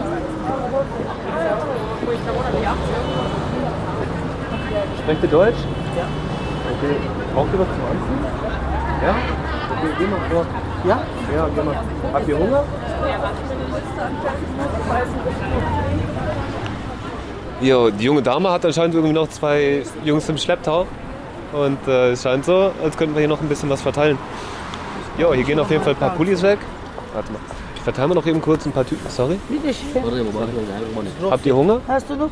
Sprecht 4.99 5.23
ihr 5.23 5.29
Deutsch? 5.29 5.55
Ja. 5.97 6.05
Okay. 6.71 6.95
Braucht 7.33 7.53
ihr 7.53 7.59
was 7.59 7.67
zum 7.67 7.85
Anziehen? 7.85 8.25
Ja? 9.03 9.15
Okay, 9.71 9.93
geh 9.97 10.07
mal 10.07 10.19
vor. 10.29 10.45
Ja? 10.87 11.01
Ja, 11.35 11.49
geh 11.55 11.63
mal. 11.63 11.75
Habt 12.13 12.27
ihr 12.27 12.37
Hunger? 12.37 12.63
Jo, 17.61 17.89
die 17.89 18.03
junge 18.03 18.21
Dame 18.21 18.49
hat 18.49 18.65
anscheinend 18.65 18.95
irgendwie 18.95 19.13
noch 19.13 19.29
zwei 19.29 19.83
Jungs 20.03 20.27
im 20.29 20.37
Schlepptau. 20.37 20.87
Und 21.53 21.85
äh, 21.87 22.11
es 22.11 22.23
scheint 22.23 22.45
so, 22.45 22.71
als 22.83 22.97
könnten 22.97 23.15
wir 23.15 23.19
hier 23.19 23.29
noch 23.29 23.41
ein 23.41 23.49
bisschen 23.49 23.69
was 23.69 23.81
verteilen. 23.81 24.17
Jo, 25.17 25.33
hier 25.33 25.43
gehen 25.43 25.59
auf 25.59 25.69
jeden 25.69 25.83
Fall 25.83 25.93
ein 25.93 25.99
paar 25.99 26.15
Pullis 26.15 26.41
weg. 26.41 26.59
Warte 27.13 27.31
mal. 27.31 27.39
Ich 27.81 27.85
verteile 27.85 28.09
mal 28.09 28.13
noch 28.13 28.27
eben 28.27 28.39
kurz 28.39 28.63
ein 28.67 28.71
paar 28.71 28.85
Typen. 28.85 29.09
Sorry. 29.09 29.39
bitte 29.49 29.73
schön. 29.73 30.03
Habt 31.31 31.45
ihr 31.47 31.55
Hunger? 31.55 31.81
Hast 31.87 32.07
du 32.11 32.15
noch? 32.15 32.29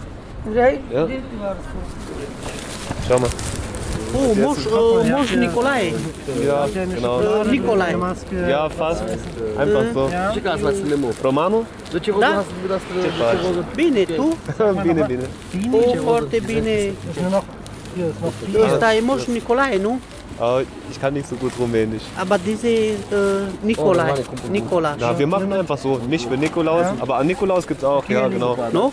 Drei? 0.53 0.79
Ja. 0.93 1.07
Schau 3.07 3.19
mal. 3.19 3.29
Oh, 4.13 4.35
Mosch, 4.35 4.67
äh, 4.67 5.11
Mosch 5.11 5.35
Nikolai. 5.35 5.93
Ja, 6.45 6.67
genau. 6.71 7.43
Nikolai. 7.45 7.95
Ja, 8.47 8.69
fast. 8.69 9.03
Einfach 9.57 9.83
so. 9.91 10.11
Romano? 11.23 11.65
Da? 12.19 12.43
Bine, 13.75 14.05
tu? 14.05 14.35
Bine, 14.83 15.03
Bine. 15.07 15.23
Oh, 15.71 15.95
foarte 16.03 16.39
bine. 16.45 16.93
Ăsta 18.65 18.93
e 18.93 19.01
Moș 19.01 19.25
Nicolae, 19.25 19.77
nu? 19.81 19.99
Aber 20.39 20.61
ich 20.89 20.99
kann 21.01 21.13
nicht 21.13 21.27
so 21.27 21.35
gut 21.35 21.51
Rumänisch. 21.59 22.03
Aber 22.17 22.37
diese 22.37 22.67
äh, 22.67 22.95
Nikolai. 23.61 24.13
Nicola. 24.49 24.95
Na, 24.99 25.17
wir 25.19 25.27
machen 25.27 25.51
einfach 25.51 25.77
so. 25.77 25.97
Nicht 26.07 26.27
für 26.29 26.37
Nikolaus, 26.37 26.85
aber 26.99 27.17
an 27.17 27.27
Nikolaus 27.27 27.67
gibt's 27.67 27.83
auch. 27.83 28.07
Ja, 28.07 28.27
genau. 28.27 28.55
No? 28.71 28.91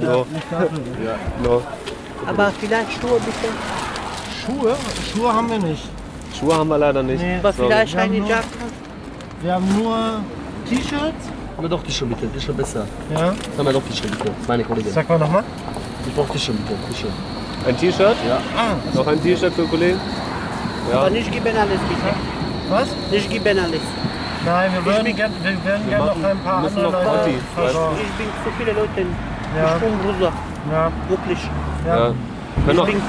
No. 0.00 0.26
No. 1.44 1.62
Aber 2.26 2.50
vielleicht 2.58 2.92
Schuhe 2.92 3.18
bitte. 3.24 3.48
Schuhe. 4.44 4.74
Schuhe 5.14 5.32
haben 5.32 5.48
wir 5.50 5.58
nicht. 5.58 5.84
Schuhe 6.38 6.54
haben 6.56 6.68
wir 6.68 6.78
leider 6.78 7.02
nicht. 7.02 7.22
Nee. 7.22 7.36
Aber 7.38 7.52
Sorry. 7.52 7.68
vielleicht 7.68 7.94
Wir 7.94 8.00
haben 8.02 8.10
eine 8.10 8.18
nur- 8.20 8.28
Jacke. 8.28 8.46
Wir 9.40 9.54
haben 9.54 9.78
nur 9.78 9.96
T-Shirts. 10.68 11.24
Aber 11.56 11.68
doch 11.68 11.82
T-Shirt 11.82 12.08
bitte, 12.08 12.28
T-Shirt 12.32 12.56
besser. 12.56 12.86
Ja. 13.14 13.34
Sag 13.56 13.64
mal 13.64 13.72
doch 13.72 13.82
T-Shirt 13.84 14.10
bitte, 14.10 14.30
meine 14.46 14.64
Kollegin. 14.64 14.92
Sag 14.92 15.08
mal 15.08 15.18
nochmal. 15.18 15.44
Ich 16.06 16.14
brauch 16.14 16.28
T-Shirt 16.28 16.56
bitte, 16.66 16.78
T-Shirt. 16.92 17.10
Ein 17.66 17.76
T-Shirt? 17.76 18.16
Ja. 18.26 18.38
Ah, 18.56 18.74
Noch 18.94 19.06
ein 19.06 19.22
T-Shirt 19.22 19.52
für 19.54 19.64
Kollegen? 19.64 20.00
Ja. 20.90 21.00
Aber 21.00 21.10
nicht 21.10 21.30
geben 21.30 21.56
alles 21.56 21.80
bitte. 21.88 22.14
was? 22.68 22.88
Nicht 23.10 23.30
geben 23.30 23.58
alles. 23.58 23.80
Nein, 24.44 24.70
wir 24.72 24.84
würden 24.84 25.16
gerne 25.16 25.34
wir 25.42 25.52
gern 25.90 26.06
noch 26.06 26.24
ein 26.24 26.38
paar 26.38 26.62
müssen 26.62 26.84
andere 26.84 26.92
noch 26.92 27.04
Leute 27.04 27.30
versorgen. 27.54 27.96
Ich 28.02 28.12
bin 28.12 28.26
zu 28.44 28.50
viele 28.58 28.72
Leute. 28.72 29.06
Ja. 29.56 29.74
Ich 29.74 29.82
bin 29.82 29.98
Bruder. 29.98 30.32
Ja. 30.70 30.92
Wirklich. 31.08 31.38
ja. 31.86 32.12
Ich 32.66 32.84
bin, 32.84 33.02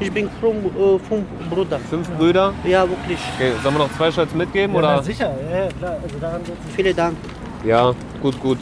ich 0.00 0.12
bin 0.12 0.30
fromm, 0.40 0.56
äh, 0.56 0.98
fünf 0.98 1.24
Bruder. 1.50 1.78
fünf 1.90 2.10
Brüder. 2.10 2.52
Ja, 2.64 2.88
wirklich. 2.88 3.18
Okay, 3.36 3.52
sollen 3.62 3.74
wir 3.76 3.84
noch 3.84 3.92
zwei 3.96 4.10
Shirts 4.10 4.34
mitgeben? 4.34 4.74
Ja, 4.74 4.82
na, 4.82 4.94
Oder? 4.94 5.02
sicher, 5.02 5.30
ja, 5.50 5.64
ja, 5.64 5.68
klar. 5.78 5.96
Also 6.02 6.18
daran 6.18 6.40
Vielen 6.74 6.96
Dank. 6.96 7.16
Ja, 7.64 7.92
gut, 8.20 8.40
gut. 8.40 8.58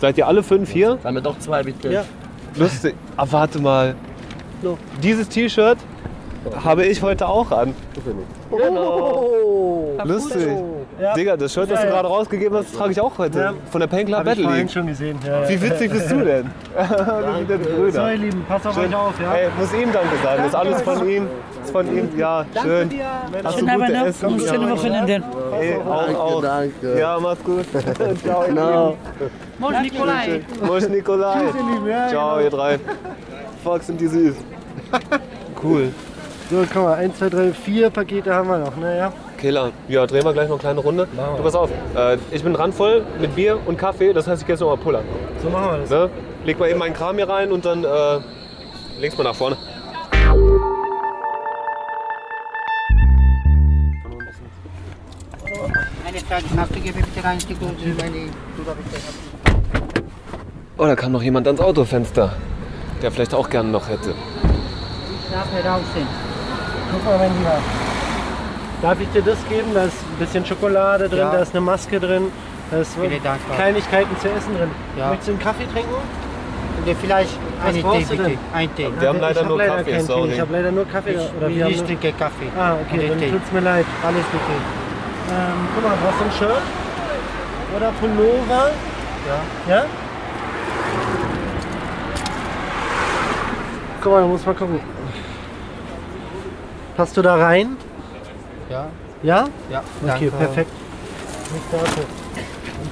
Seid 0.00 0.16
ihr 0.18 0.26
alle 0.26 0.42
fünf 0.42 0.70
hier? 0.70 0.98
Sag 1.02 1.12
mir 1.12 1.22
doch 1.22 1.38
zwei 1.38 1.62
bitte. 1.62 1.92
Ja. 1.92 2.04
Lustig. 2.56 2.94
Ah, 3.16 3.26
warte 3.28 3.60
mal. 3.60 3.94
No. 4.62 4.78
Dieses 5.02 5.28
T-Shirt 5.28 5.78
habe 6.64 6.84
ich 6.86 7.02
heute 7.02 7.28
auch 7.28 7.50
an. 7.50 7.74
Oh. 8.50 9.96
Lustig. 10.04 10.48
Ja. 11.00 11.14
Digga, 11.14 11.36
das 11.36 11.52
Shirt, 11.52 11.70
das 11.70 11.82
du 11.82 11.86
gerade 11.88 12.08
rausgegeben 12.08 12.56
hast, 12.58 12.74
trage 12.74 12.92
ich 12.92 13.00
auch 13.00 13.16
heute. 13.18 13.38
Ja. 13.38 13.54
Von 13.70 13.80
der 13.80 13.86
Pain 13.88 14.06
Club 14.06 14.20
ich 14.20 14.24
Battle 14.24 14.50
League. 14.56 14.70
schon 14.70 14.86
gesehen. 14.86 15.18
Ja. 15.24 15.48
Wie 15.48 15.60
witzig 15.60 15.92
bist 15.92 16.10
du 16.10 16.24
denn? 16.24 16.50
Wir 16.76 17.34
sind 17.36 17.50
jetzt 17.50 17.64
So, 17.68 17.76
Brüder. 17.76 18.12
ihr 18.12 18.18
Lieben, 18.18 18.44
passt 18.48 18.66
auf 18.66 18.74
Schön. 18.74 18.86
euch 18.88 18.94
auf, 18.96 19.20
ja? 19.20 19.34
Ey, 19.34 19.48
muss 19.58 19.72
ihm 19.72 19.92
Danke 19.92 20.16
sagen. 20.22 20.38
Das 20.38 20.46
ist 20.48 20.54
alles 20.54 20.82
von 20.82 21.08
ihm. 21.08 21.26
Das 21.56 21.64
ist 21.66 21.70
von 21.72 21.96
ihm. 21.96 22.08
Ja, 22.18 22.44
schön. 22.62 22.90
Hast 23.44 23.54
du 23.54 23.58
Schönen 23.58 23.70
Abend 23.70 23.86
gute 23.86 23.98
noch. 23.98 24.06
Essen? 24.06 24.40
Schöne 24.40 24.70
Wochenende. 24.70 25.22
Ey, 25.60 25.76
auch, 25.76 26.18
auch. 26.18 26.42
danke. 26.42 26.98
Ja, 26.98 27.18
mach's 27.20 27.44
gut. 27.44 27.64
Ciao. 28.24 28.44
Genau. 28.46 28.96
Mosch 29.58 29.80
Nikolai. 29.82 30.40
Mosch 30.66 30.88
Nikolai. 30.88 31.40
Ciao, 32.08 32.40
ihr 32.40 32.50
drei. 32.50 32.78
Fuck, 33.62 33.82
sind 33.82 34.00
die 34.00 34.06
süß. 34.08 34.34
Cool. 35.60 35.92
So, 36.50 36.64
guck 36.72 36.82
mal, 36.82 36.94
1, 36.94 37.18
2, 37.18 37.28
3, 37.28 37.52
4 37.52 37.90
Pakete 37.90 38.34
haben 38.34 38.48
wir 38.48 38.56
noch, 38.56 38.74
ne? 38.74 38.96
Ja? 38.96 39.12
Killer. 39.36 39.70
Ja, 39.86 40.06
drehen 40.06 40.24
wir 40.24 40.32
gleich 40.32 40.48
noch 40.48 40.54
eine 40.54 40.60
kleine 40.60 40.80
Runde. 40.80 41.06
Du, 41.36 41.42
pass 41.42 41.54
auf. 41.54 41.68
Äh, 41.94 42.16
ich 42.30 42.42
bin 42.42 42.54
randvoll 42.54 43.04
mit 43.20 43.36
Bier 43.36 43.58
und 43.66 43.76
Kaffee. 43.76 44.14
Das 44.14 44.26
heißt, 44.26 44.40
ich 44.40 44.46
gehe 44.46 44.54
jetzt 44.54 44.60
noch 44.60 44.70
mal 44.70 44.82
pullern. 44.82 45.04
So 45.42 45.50
machen 45.50 45.72
wir 45.72 45.78
das. 45.80 45.90
Ne? 45.90 46.10
Leg 46.46 46.58
mal 46.58 46.70
eben 46.70 46.78
meinen 46.78 46.94
Kram 46.94 47.16
hier 47.16 47.28
rein 47.28 47.52
und 47.52 47.66
dann 47.66 47.84
äh, 47.84 48.20
links 48.98 49.18
mal 49.18 49.24
nach 49.24 49.34
vorne. 49.34 49.58
Oh, 60.78 60.86
da 60.86 60.96
kam 60.96 61.12
noch 61.12 61.22
jemand 61.22 61.46
ans 61.46 61.60
Autofenster, 61.60 62.32
der 63.02 63.12
vielleicht 63.12 63.34
auch 63.34 63.50
gerne 63.50 63.68
noch 63.68 63.86
hätte. 63.86 64.14
Ich 65.26 65.34
darf 65.34 65.52
heraussehen. 65.52 66.37
Guck 66.92 67.04
mal, 67.04 67.18
mein 67.18 67.36
Lieber. 67.36 67.58
Darf 68.82 69.00
ich 69.00 69.08
dir 69.10 69.22
das 69.22 69.38
geben? 69.48 69.74
Da 69.74 69.84
ist 69.84 69.96
ein 70.02 70.18
bisschen 70.18 70.46
Schokolade 70.46 71.08
drin, 71.08 71.18
Ja. 71.18 71.32
da 71.32 71.38
ist 71.38 71.52
eine 71.54 71.60
Maske 71.60 71.98
drin, 71.98 72.30
da 72.70 72.78
ist. 72.78 72.96
Kleinigkeiten 73.54 74.16
zu 74.20 74.28
essen 74.28 74.56
drin. 74.56 74.70
Ja. 74.96 75.08
Möchtest 75.08 75.28
du 75.28 75.32
einen 75.32 75.40
Kaffee 75.40 75.66
trinken? 75.72 75.94
Vielleicht 77.02 77.30
Was 77.60 77.74
einen 77.74 77.82
brauchst 77.82 78.08
Tee 78.08 78.16
bitte. 78.16 78.38
Ein 78.54 78.74
Tee. 78.74 78.88
Wir 78.98 79.08
haben 79.08 79.20
leider 79.20 79.32
ich 79.32 79.38
hab 79.42 79.48
nur 79.48 79.58
leider 79.58 79.76
Kaffee, 79.76 80.00
sorry. 80.00 80.28
Tee. 80.28 80.34
Ich 80.34 80.40
habe 80.40 80.52
leider 80.52 80.70
nur 80.70 80.84
Kaffee. 80.88 81.10
Ich, 81.10 81.36
oder 81.36 81.48
wir 81.48 81.66
ich 81.66 81.76
nur... 81.76 81.86
trinke 81.86 82.12
Kaffee. 82.12 82.48
Ah, 82.58 82.74
okay, 82.74 83.08
dann 83.08 83.18
Tee. 83.18 83.30
tut's 83.30 83.52
mir 83.52 83.60
leid. 83.60 83.84
Alles 84.06 84.24
bitte. 84.32 84.44
Ähm, 85.30 85.68
guck 85.74 85.84
mal, 85.84 85.96
brauchst 86.02 86.20
du 86.20 86.24
ein 86.24 86.32
Shirt? 86.38 86.62
Oder 87.76 87.92
Pullover? 88.00 88.70
Ja. 89.68 89.74
Ja? 89.74 89.84
Guck 94.02 94.12
mal, 94.12 94.22
du 94.22 94.28
musst 94.28 94.46
mal 94.46 94.54
gucken. 94.54 94.80
Passt 96.98 97.16
du 97.16 97.22
da 97.22 97.36
rein? 97.36 97.76
Ja. 98.68 98.88
Ja? 99.22 99.48
Ja. 99.70 99.82
Okay, 100.02 100.30
danke. 100.30 100.30
perfekt. 100.32 100.70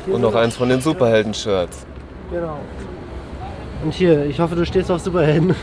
Hier 0.05 0.15
Und 0.15 0.21
noch 0.21 0.35
eins 0.37 0.55
von 0.55 0.69
den 0.69 0.81
Superhelden-Shirts. 0.81 1.85
Genau. 2.31 2.59
Und 3.83 3.93
hier, 3.93 4.25
ich 4.27 4.39
hoffe, 4.39 4.55
du 4.55 4.65
stehst 4.65 4.93
auf 4.93 5.01
Superhelden. 5.01 5.57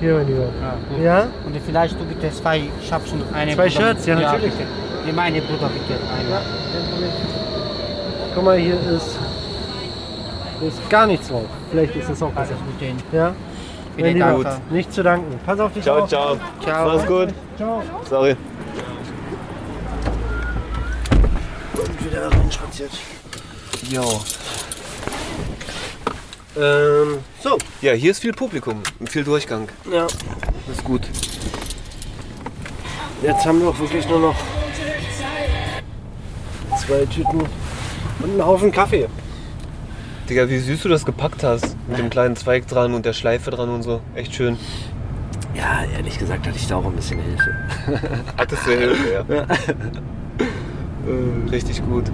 hier, 0.00 0.14
mein 0.14 0.26
Lieber. 0.28 0.42
Ja, 0.42 0.74
gut. 0.88 1.04
Ja? 1.04 1.26
Und 1.44 1.56
vielleicht 1.66 1.98
du 2.00 2.04
bitte 2.04 2.30
zwei, 2.30 2.62
ich 2.80 2.92
hab 2.92 3.04
schon 3.08 3.22
eine. 3.34 3.52
Zwei 3.56 3.66
Bruder- 3.68 3.70
Shirts? 3.80 4.06
Ja, 4.06 4.14
natürlich. 4.14 4.52
bitte. 4.52 4.68
Die 5.04 5.12
meine 5.12 5.40
Bruder 5.40 5.68
bitte. 5.68 6.00
Eine. 6.16 6.30
Ja. 6.30 6.40
Guck 8.36 8.44
mal, 8.44 8.56
hier 8.56 8.74
ist, 8.74 9.18
hier 10.60 10.68
ist 10.68 10.90
gar 10.90 11.08
nichts 11.08 11.26
drauf. 11.26 11.42
Vielleicht 11.72 11.96
ist 11.96 12.08
es 12.08 12.22
auch 12.22 12.30
Alles 12.36 12.50
besser. 12.50 12.60
Gute. 12.72 12.84
Ihnen. 12.84 13.02
Ja? 13.10 13.34
Vielen 13.96 14.18
Dank. 14.18 14.70
nicht 14.70 14.92
zu 14.92 15.02
danken. 15.02 15.40
Pass 15.44 15.58
auf 15.58 15.72
dich 15.72 15.82
Ciao, 15.82 16.02
auf. 16.02 16.08
ciao. 16.08 16.36
Ciao. 16.62 16.86
Mach's 16.94 17.06
gut. 17.06 17.28
Ciao. 17.56 17.82
Sorry. 18.08 18.36
Und 21.74 22.04
wieder 22.04 22.30
reinspaziert. 22.30 22.90
Jo. 23.90 24.20
Ähm, 26.58 27.18
so. 27.42 27.56
Ja, 27.80 27.92
hier 27.92 28.10
ist 28.10 28.20
viel 28.20 28.32
Publikum 28.32 28.82
und 28.98 29.08
viel 29.08 29.24
Durchgang. 29.24 29.68
Ja. 29.90 30.06
Das 30.66 30.76
ist 30.76 30.84
gut. 30.84 31.02
Jetzt 33.22 33.46
haben 33.46 33.60
wir 33.60 33.68
auch 33.68 33.78
wirklich 33.78 34.06
nur 34.08 34.20
noch 34.20 34.36
zwei 36.84 37.06
Tüten 37.06 37.40
und 37.40 38.30
einen 38.30 38.44
Haufen 38.44 38.70
Kaffee. 38.70 39.08
Digga, 40.28 40.48
wie 40.48 40.58
süß 40.58 40.82
du 40.82 40.88
das 40.88 41.04
gepackt 41.04 41.44
hast. 41.44 41.76
Mit 41.88 41.98
dem 41.98 42.10
kleinen 42.10 42.36
Zweig 42.36 42.66
dran 42.66 42.94
und 42.94 43.06
der 43.06 43.12
Schleife 43.12 43.50
dran 43.50 43.68
und 43.68 43.82
so. 43.82 44.00
Echt 44.14 44.34
schön. 44.34 44.56
Ja, 45.54 45.84
ehrlich 45.96 46.18
gesagt 46.18 46.46
hatte 46.46 46.56
ich 46.56 46.66
da 46.66 46.76
auch 46.76 46.84
ein 46.84 46.92
bisschen 46.92 47.20
Hilfe. 47.20 47.54
Hattest 48.36 48.66
du 48.66 48.70
Hilfe, 48.72 49.24
ja. 49.30 49.46
Richtig 51.50 51.82
gut. 51.86 52.04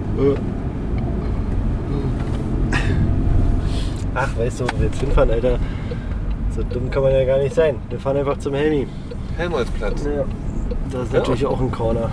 Ach, 4.15 4.29
weißt 4.37 4.59
du, 4.61 4.65
wo 4.65 4.77
wir 4.79 4.85
jetzt 4.85 4.99
hinfahren, 4.99 5.31
Alter? 5.31 5.57
So 6.55 6.61
dumm 6.63 6.89
kann 6.91 7.01
man 7.03 7.11
ja 7.13 7.25
gar 7.25 7.39
nicht 7.39 7.55
sein. 7.55 7.77
Wir 7.89 7.99
fahren 7.99 8.17
einfach 8.17 8.37
zum 8.37 8.53
Helmi. 8.53 8.87
Helmholtzplatz. 9.37 10.03
Ja. 10.05 10.23
Das 10.91 11.03
ist 11.07 11.13
Ja. 11.13 11.19
natürlich 11.19 11.45
auch 11.47 11.59
ein 11.59 11.71
Corner. 11.71 12.11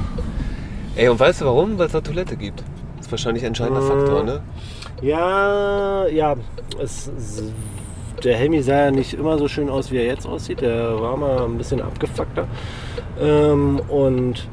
Ey, 0.96 1.08
und 1.08 1.20
weißt 1.20 1.42
du 1.42 1.44
warum? 1.44 1.78
Weil 1.78 1.86
es 1.86 1.92
da 1.92 2.00
Toilette 2.00 2.36
gibt. 2.36 2.60
Das 2.96 3.06
ist 3.06 3.12
wahrscheinlich 3.12 3.44
ein 3.44 3.48
entscheidender 3.48 3.82
Äh. 3.82 3.86
Faktor, 3.86 4.24
ne? 4.24 4.40
Ja, 5.00 6.06
ja. 6.06 6.36
Es, 6.78 7.10
der 8.22 8.36
Helmi 8.36 8.62
sah 8.62 8.86
ja 8.86 8.90
nicht 8.90 9.14
immer 9.14 9.38
so 9.38 9.48
schön 9.48 9.68
aus, 9.70 9.90
wie 9.90 9.96
er 9.96 10.04
jetzt 10.04 10.26
aussieht. 10.26 10.60
Der 10.60 11.00
war 11.00 11.16
mal 11.16 11.44
ein 11.44 11.56
bisschen 11.58 11.80
abgefuckter. 11.80 12.46
Ähm, 13.20 13.80
und 13.88 14.48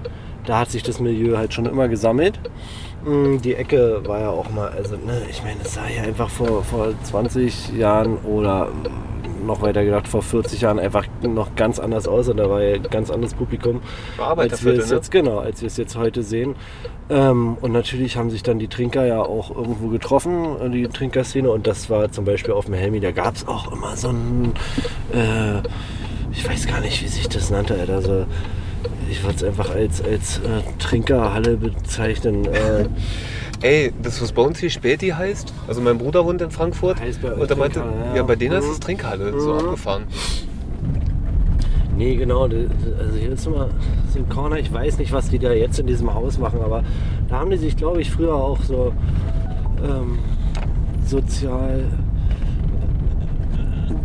da 0.45 0.59
hat 0.59 0.71
sich 0.71 0.83
das 0.83 0.99
Milieu 0.99 1.37
halt 1.37 1.53
schon 1.53 1.65
immer 1.65 1.87
gesammelt. 1.87 2.39
Mm, 3.03 3.37
Die 3.41 3.55
Ecke 3.55 4.01
war 4.05 4.21
ja 4.21 4.29
auch 4.29 4.49
mal, 4.49 4.69
also 4.69 4.95
ne, 4.95 5.21
ich 5.29 5.43
meine, 5.43 5.59
es 5.63 5.73
sah 5.73 5.87
ja 5.87 6.03
einfach 6.03 6.29
vor, 6.29 6.63
vor 6.63 6.93
20 7.03 7.73
Jahren 7.73 8.17
oder 8.19 8.69
noch 9.45 9.61
weiter 9.61 9.83
gedacht, 9.83 10.07
vor 10.07 10.21
40 10.21 10.61
Jahren 10.61 10.79
einfach 10.79 11.05
noch 11.21 11.55
ganz 11.55 11.79
anders 11.79 12.07
aus 12.07 12.27
und 12.29 12.37
da 12.37 12.49
war 12.49 12.61
ja 12.61 12.75
ein 12.75 12.83
ganz 12.83 13.09
anderes 13.09 13.33
Publikum, 13.33 13.81
als 14.17 14.63
wir 14.63 14.73
es 14.73 14.89
ne? 14.89 14.95
jetzt, 14.95 15.11
genau, 15.11 15.39
als 15.39 15.61
wir 15.61 15.67
es 15.67 15.77
jetzt 15.77 15.95
heute 15.95 16.23
sehen. 16.23 16.55
Ähm, 17.09 17.57
und 17.61 17.71
natürlich 17.71 18.17
haben 18.17 18.29
sich 18.29 18.43
dann 18.43 18.59
die 18.59 18.67
Trinker 18.67 19.05
ja 19.05 19.21
auch 19.21 19.49
irgendwo 19.49 19.87
getroffen, 19.87 20.71
die 20.71 20.87
Trinkerszene. 20.87 21.49
Und 21.49 21.67
das 21.67 21.89
war 21.89 22.11
zum 22.11 22.25
Beispiel 22.25 22.53
auf 22.53 22.65
dem 22.65 22.73
Helmi, 22.73 22.99
da 22.99 23.11
gab 23.11 23.35
es 23.35 23.47
auch 23.47 23.71
immer 23.71 23.95
so 23.95 24.09
ein, 24.09 24.53
äh, 25.13 25.59
ich 26.31 26.47
weiß 26.47 26.67
gar 26.67 26.81
nicht, 26.81 27.01
wie 27.03 27.07
sich 27.07 27.29
das 27.29 27.49
nannte, 27.49 27.75
Alter. 27.75 27.95
Also, 27.95 28.25
ich 29.09 29.23
würde 29.23 29.35
es 29.35 29.43
einfach 29.43 29.73
als, 29.73 30.03
als 30.03 30.39
äh, 30.39 30.61
Trinkerhalle 30.79 31.57
bezeichnen. 31.57 32.45
Äh, 32.45 32.85
Ey, 33.61 33.91
das 34.03 34.21
was 34.21 34.31
bei 34.31 34.41
uns 34.43 34.59
hier 34.59 34.69
Späti 34.69 35.07
heißt, 35.09 35.51
also 35.67 35.81
mein 35.81 35.97
Bruder 35.97 36.23
wohnt 36.25 36.41
in 36.41 36.51
Frankfurt 36.51 37.01
Heißt 37.01 37.21
bei 37.21 37.33
und 37.33 37.49
er 37.49 37.57
meinte, 37.57 37.79
ja. 37.79 38.15
ja, 38.17 38.23
bei 38.23 38.35
denen 38.35 38.63
Mhm. 38.63 38.69
es 38.71 38.79
Trinkhalle, 38.79 39.39
so 39.39 39.53
Mhm. 39.53 39.59
abgefahren. 39.59 40.03
Nee, 41.97 42.15
genau. 42.15 42.43
Also 42.43 42.55
hier 43.19 43.31
ist 43.31 43.47
immer 43.47 43.69
so 44.13 44.19
ein 44.19 44.29
Corner. 44.29 44.57
Ich 44.59 44.71
weiß 44.71 44.99
nicht, 44.99 45.11
was 45.11 45.29
die 45.29 45.39
da 45.39 45.51
jetzt 45.51 45.79
in 45.79 45.87
diesem 45.87 46.13
Haus 46.13 46.37
machen, 46.37 46.59
aber 46.63 46.83
da 47.27 47.39
haben 47.39 47.49
die 47.49 47.57
sich, 47.57 47.75
glaube 47.75 48.01
ich, 48.01 48.11
früher 48.11 48.35
auch 48.35 48.61
so 48.61 48.93
ähm, 49.83 50.19
sozial 51.03 51.85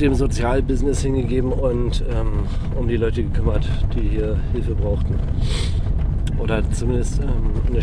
dem 0.00 0.14
Sozialbusiness 0.14 1.03
hingegeben 1.03 1.53
und 1.53 2.03
ähm, 2.11 2.44
um 2.76 2.88
die 2.88 2.96
Leute 2.96 3.22
gekümmert, 3.22 3.68
die 3.94 4.09
hier 4.09 4.36
Hilfe 4.53 4.74
brauchten. 4.74 5.14
Oder 6.38 6.68
zumindest 6.72 7.20
ähm, 7.20 7.28
eine, 7.70 7.80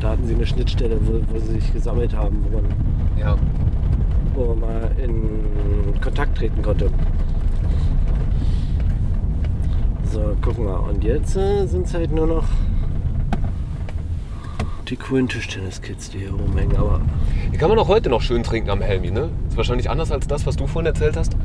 da 0.00 0.10
hatten 0.10 0.26
sie 0.26 0.34
eine 0.34 0.46
Schnittstelle, 0.46 0.98
wo, 1.02 1.20
wo 1.32 1.38
sie 1.38 1.52
sich 1.60 1.72
gesammelt 1.72 2.14
haben, 2.16 2.44
wo 2.50 2.56
man, 2.56 2.64
Ja. 3.18 3.36
wo 4.34 4.46
man 4.54 4.60
mal 4.60 4.90
in 5.02 6.00
Kontakt 6.00 6.36
treten 6.38 6.62
konnte. 6.62 6.90
So, 10.12 10.34
gucken 10.42 10.64
wir. 10.66 10.80
Und 10.82 11.04
jetzt 11.04 11.36
äh, 11.36 11.66
sind 11.66 11.86
es 11.86 11.94
halt 11.94 12.10
nur 12.12 12.26
noch 12.26 12.44
die 14.88 14.96
coolen 14.96 15.28
Tischtennis-Kids, 15.28 16.10
die 16.10 16.18
hier 16.18 16.32
rumhängen. 16.32 16.76
Aber 16.76 17.00
Hier 17.50 17.58
kann 17.60 17.68
man 17.68 17.78
auch 17.78 17.86
heute 17.86 18.08
noch 18.10 18.20
schön 18.22 18.42
trinken 18.42 18.70
am 18.70 18.80
Helmi, 18.80 19.12
ne? 19.12 19.28
Ist 19.48 19.56
wahrscheinlich 19.56 19.88
anders 19.88 20.10
als 20.10 20.26
das, 20.26 20.46
was 20.46 20.56
du 20.56 20.66
vorhin 20.66 20.86
erzählt 20.86 21.16
hast. 21.16 21.36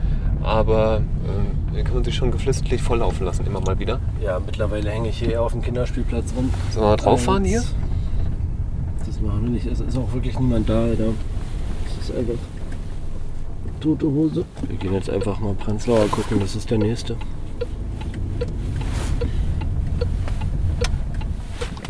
Aber 0.41 0.97
ähm, 1.28 1.74
hier 1.74 1.84
kann 1.84 1.93
man 1.93 2.03
sich 2.03 2.16
schon 2.16 2.32
geflissentlich 2.32 2.82
volllaufen 2.82 3.24
lassen, 3.26 3.45
immer 3.45 3.60
mal 3.62 3.78
wieder. 3.78 3.99
ja, 4.24 4.39
mittlerweile 4.43 4.89
hänge 4.89 5.10
ich 5.10 5.20
hier 5.20 5.41
auf 5.43 5.51
dem 5.51 5.62
Kinderspielplatz 5.62 6.34
rum. 6.36 6.49
Sollen 6.72 6.86
wir 6.86 6.89
mal 6.89 6.95
drauf 6.95 7.22
fahren 7.24 7.43
hier? 7.43 7.62
Das 9.16 9.24
machen 9.24 9.43
wir 9.43 9.49
nicht. 9.49 9.66
Es 9.66 9.80
ist 9.80 9.97
auch 9.97 10.11
wirklich 10.11 10.38
niemand 10.38 10.68
da, 10.68 10.84
Alter. 10.84 11.13
Es 11.88 12.09
ist 12.09 12.18
einfach 12.18 12.34
tote 13.80 14.07
Hose. 14.07 14.43
Wir 14.68 14.76
gehen 14.76 14.93
jetzt 14.93 15.09
einfach 15.09 15.39
mal 15.39 15.53
Prenzlauer 15.53 16.09
gucken, 16.09 16.41
das 16.41 16.53
ist 16.53 16.70
der 16.70 16.80
nächste. 16.80 17.16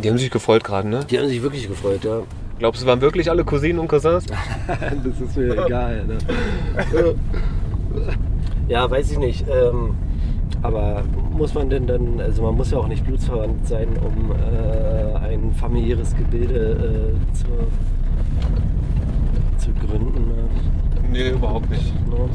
Die 0.04 0.08
haben 0.08 0.18
sich 0.18 0.30
gefreut 0.30 0.62
gerade, 0.62 0.88
ne? 0.88 1.00
Die 1.10 1.18
haben 1.18 1.26
sich 1.26 1.42
wirklich 1.42 1.66
gefreut, 1.66 2.04
ja. 2.04 2.22
Glaubst 2.60 2.82
du, 2.82 2.86
waren 2.86 3.00
wirklich 3.00 3.28
alle 3.28 3.44
Cousinen 3.44 3.80
und 3.80 3.88
Cousins? 3.88 4.26
das 4.68 5.20
ist 5.20 5.36
mir 5.36 5.66
egal. 5.66 6.04
Ne? 6.06 6.18
ja, 8.68 8.88
weiß 8.88 9.10
ich 9.10 9.18
nicht. 9.18 9.44
Ähm, 9.48 9.96
aber 10.66 11.04
muss 11.30 11.54
man 11.54 11.70
denn 11.70 11.86
dann, 11.86 12.20
also 12.20 12.42
man 12.42 12.56
muss 12.56 12.70
ja 12.72 12.78
auch 12.78 12.88
nicht 12.88 13.04
blutsverwandt 13.04 13.66
sein, 13.66 13.88
um 14.04 14.32
äh, 14.32 15.14
ein 15.16 15.52
familiäres 15.52 16.16
Gebilde 16.16 17.14
äh, 17.14 17.34
zu, 17.34 17.46
zu 19.58 19.70
gründen. 19.86 20.26
Ne? 20.26 20.48
Nee, 21.12 21.30
überhaupt 21.30 21.70
nicht. 21.70 21.94
Ne? 22.08 22.28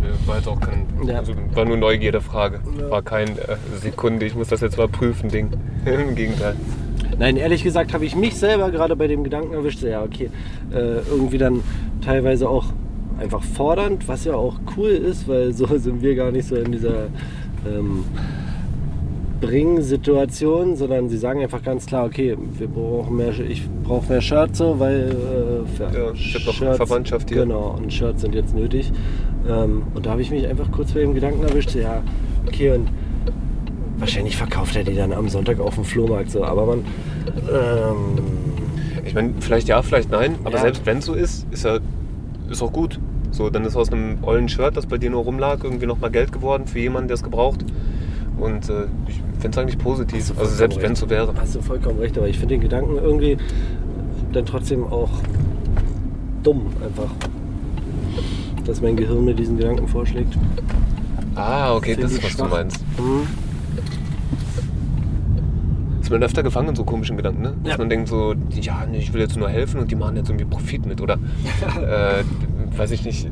Nee, 0.00 0.08
war 0.26 0.36
jetzt 0.36 0.48
auch 0.48 0.58
kein. 0.60 0.86
Ja. 1.06 1.18
Also 1.18 1.32
war 1.54 1.64
nur 1.64 1.76
Neugierfrage. 1.76 2.60
Ja. 2.78 2.90
War 2.90 3.02
kein 3.02 3.28
äh, 3.38 3.56
Sekunde, 3.80 4.26
ich 4.26 4.34
muss 4.34 4.48
das 4.48 4.60
jetzt 4.60 4.76
mal 4.76 4.88
prüfen, 4.88 5.28
Ding. 5.28 5.50
Im 5.84 6.16
Gegenteil. 6.16 6.56
Nein, 7.18 7.36
ehrlich 7.36 7.62
gesagt 7.62 7.94
habe 7.94 8.04
ich 8.04 8.16
mich 8.16 8.34
selber 8.36 8.70
gerade 8.70 8.96
bei 8.96 9.06
dem 9.06 9.22
Gedanken 9.22 9.52
erwischt, 9.52 9.82
ja, 9.82 10.02
okay, 10.02 10.30
äh, 10.72 10.76
irgendwie 11.08 11.38
dann 11.38 11.62
teilweise 12.00 12.48
auch 12.48 12.64
einfach 13.18 13.42
fordernd, 13.42 14.08
was 14.08 14.24
ja 14.24 14.34
auch 14.34 14.56
cool 14.76 14.90
ist, 14.90 15.28
weil 15.28 15.52
so 15.52 15.66
sind 15.78 16.02
wir 16.02 16.14
gar 16.14 16.30
nicht 16.30 16.48
so 16.48 16.56
in 16.56 16.72
dieser 16.72 17.06
ähm, 17.66 18.04
Bring-Situation, 19.40 20.76
sondern 20.76 21.08
sie 21.08 21.18
sagen 21.18 21.40
einfach 21.42 21.62
ganz 21.62 21.86
klar, 21.86 22.06
okay, 22.06 22.36
wir 22.58 22.68
brauchen 22.68 23.16
mehr, 23.16 23.32
ich 23.40 23.68
brauche 23.82 24.08
mehr 24.08 24.20
Shirts, 24.20 24.58
so, 24.58 24.78
weil 24.78 25.10
äh, 25.80 25.82
Ja, 25.82 26.12
ich 26.12 26.34
hab 26.34 26.60
noch 26.60 26.76
Verwandtschaft 26.76 27.28
hier. 27.28 27.42
Genau, 27.42 27.76
und 27.76 27.92
Shirts 27.92 28.22
sind 28.22 28.34
jetzt 28.36 28.54
nötig. 28.54 28.92
Ähm, 29.48 29.82
und 29.94 30.06
da 30.06 30.10
habe 30.12 30.22
ich 30.22 30.30
mich 30.30 30.46
einfach 30.46 30.70
kurz 30.70 30.92
bei 30.92 31.00
dem 31.00 31.14
Gedanken 31.14 31.42
erwischt, 31.42 31.70
so, 31.70 31.80
ja, 31.80 32.02
okay, 32.46 32.70
und 32.70 32.88
wahrscheinlich 33.98 34.36
verkauft 34.36 34.76
er 34.76 34.84
die 34.84 34.94
dann 34.94 35.12
am 35.12 35.28
Sonntag 35.28 35.58
auf 35.58 35.74
dem 35.74 35.84
Flohmarkt, 35.84 36.30
so, 36.30 36.44
aber 36.44 36.64
man, 36.66 36.78
ähm, 37.52 37.96
Ich 39.04 39.14
meine, 39.14 39.32
vielleicht 39.40 39.66
ja, 39.66 39.82
vielleicht 39.82 40.10
nein, 40.12 40.36
aber 40.44 40.54
Ja. 40.56 40.62
selbst 40.62 40.86
wenn 40.86 40.98
es 40.98 41.06
so 41.06 41.14
ist, 41.14 41.46
ist 41.50 41.64
ja 41.64 41.78
ist 42.52 42.62
auch 42.62 42.72
gut. 42.72 42.98
So, 43.30 43.48
dann 43.50 43.64
ist 43.64 43.76
aus 43.76 43.90
einem 43.90 44.18
ollen 44.22 44.48
Shirt, 44.48 44.76
das 44.76 44.86
bei 44.86 44.98
dir 44.98 45.10
nur 45.10 45.22
rumlag, 45.22 45.64
irgendwie 45.64 45.86
nochmal 45.86 46.10
Geld 46.10 46.32
geworden 46.32 46.66
für 46.66 46.78
jemanden, 46.78 47.08
der 47.08 47.14
es 47.14 47.22
gebraucht. 47.22 47.64
Und 48.38 48.68
äh, 48.68 48.84
ich 49.08 49.16
finde 49.40 49.48
es 49.50 49.58
eigentlich 49.58 49.78
positiv. 49.78 50.32
Also 50.38 50.54
selbst 50.54 50.80
wenn 50.82 50.92
es 50.92 51.00
so 51.00 51.08
wäre. 51.10 51.32
Hast 51.36 51.54
du 51.54 51.62
vollkommen 51.62 51.98
recht, 51.98 52.16
aber 52.18 52.28
ich 52.28 52.38
finde 52.38 52.54
den 52.54 52.60
Gedanken 52.60 52.96
irgendwie 52.96 53.38
dann 54.32 54.46
trotzdem 54.46 54.84
auch 54.84 55.10
dumm 56.42 56.66
einfach. 56.84 57.10
Dass 58.64 58.80
mein 58.80 58.96
Gehirn 58.96 59.24
mir 59.24 59.34
diesen 59.34 59.58
Gedanken 59.58 59.88
vorschlägt. 59.88 60.36
Ah, 61.34 61.74
okay, 61.74 61.94
Find 61.94 62.04
das 62.04 62.12
ist, 62.12 62.22
was 62.22 62.30
schwach. 62.32 62.48
du 62.48 62.54
meinst. 62.54 62.84
Mhm. 62.98 63.26
Das 66.02 66.08
ist 66.08 66.10
man 66.10 66.24
öfter 66.24 66.42
gefangen 66.42 66.70
in 66.70 66.74
so 66.74 66.82
komischen 66.82 67.16
Gedanken, 67.16 67.42
ne? 67.42 67.54
Dass 67.62 67.74
Ja. 67.74 67.78
man 67.78 67.88
denkt 67.88 68.08
so, 68.08 68.34
ja, 68.60 68.84
ich 68.92 69.12
will 69.12 69.20
jetzt 69.20 69.36
nur 69.36 69.48
helfen 69.48 69.78
und 69.78 69.88
die 69.88 69.94
machen 69.94 70.16
jetzt 70.16 70.30
irgendwie 70.30 70.46
Profit 70.46 70.84
mit. 70.84 71.00
Oder, 71.00 71.14
äh, 71.80 72.24
weiß 72.76 72.90
ich 72.90 73.04
nicht, 73.04 73.28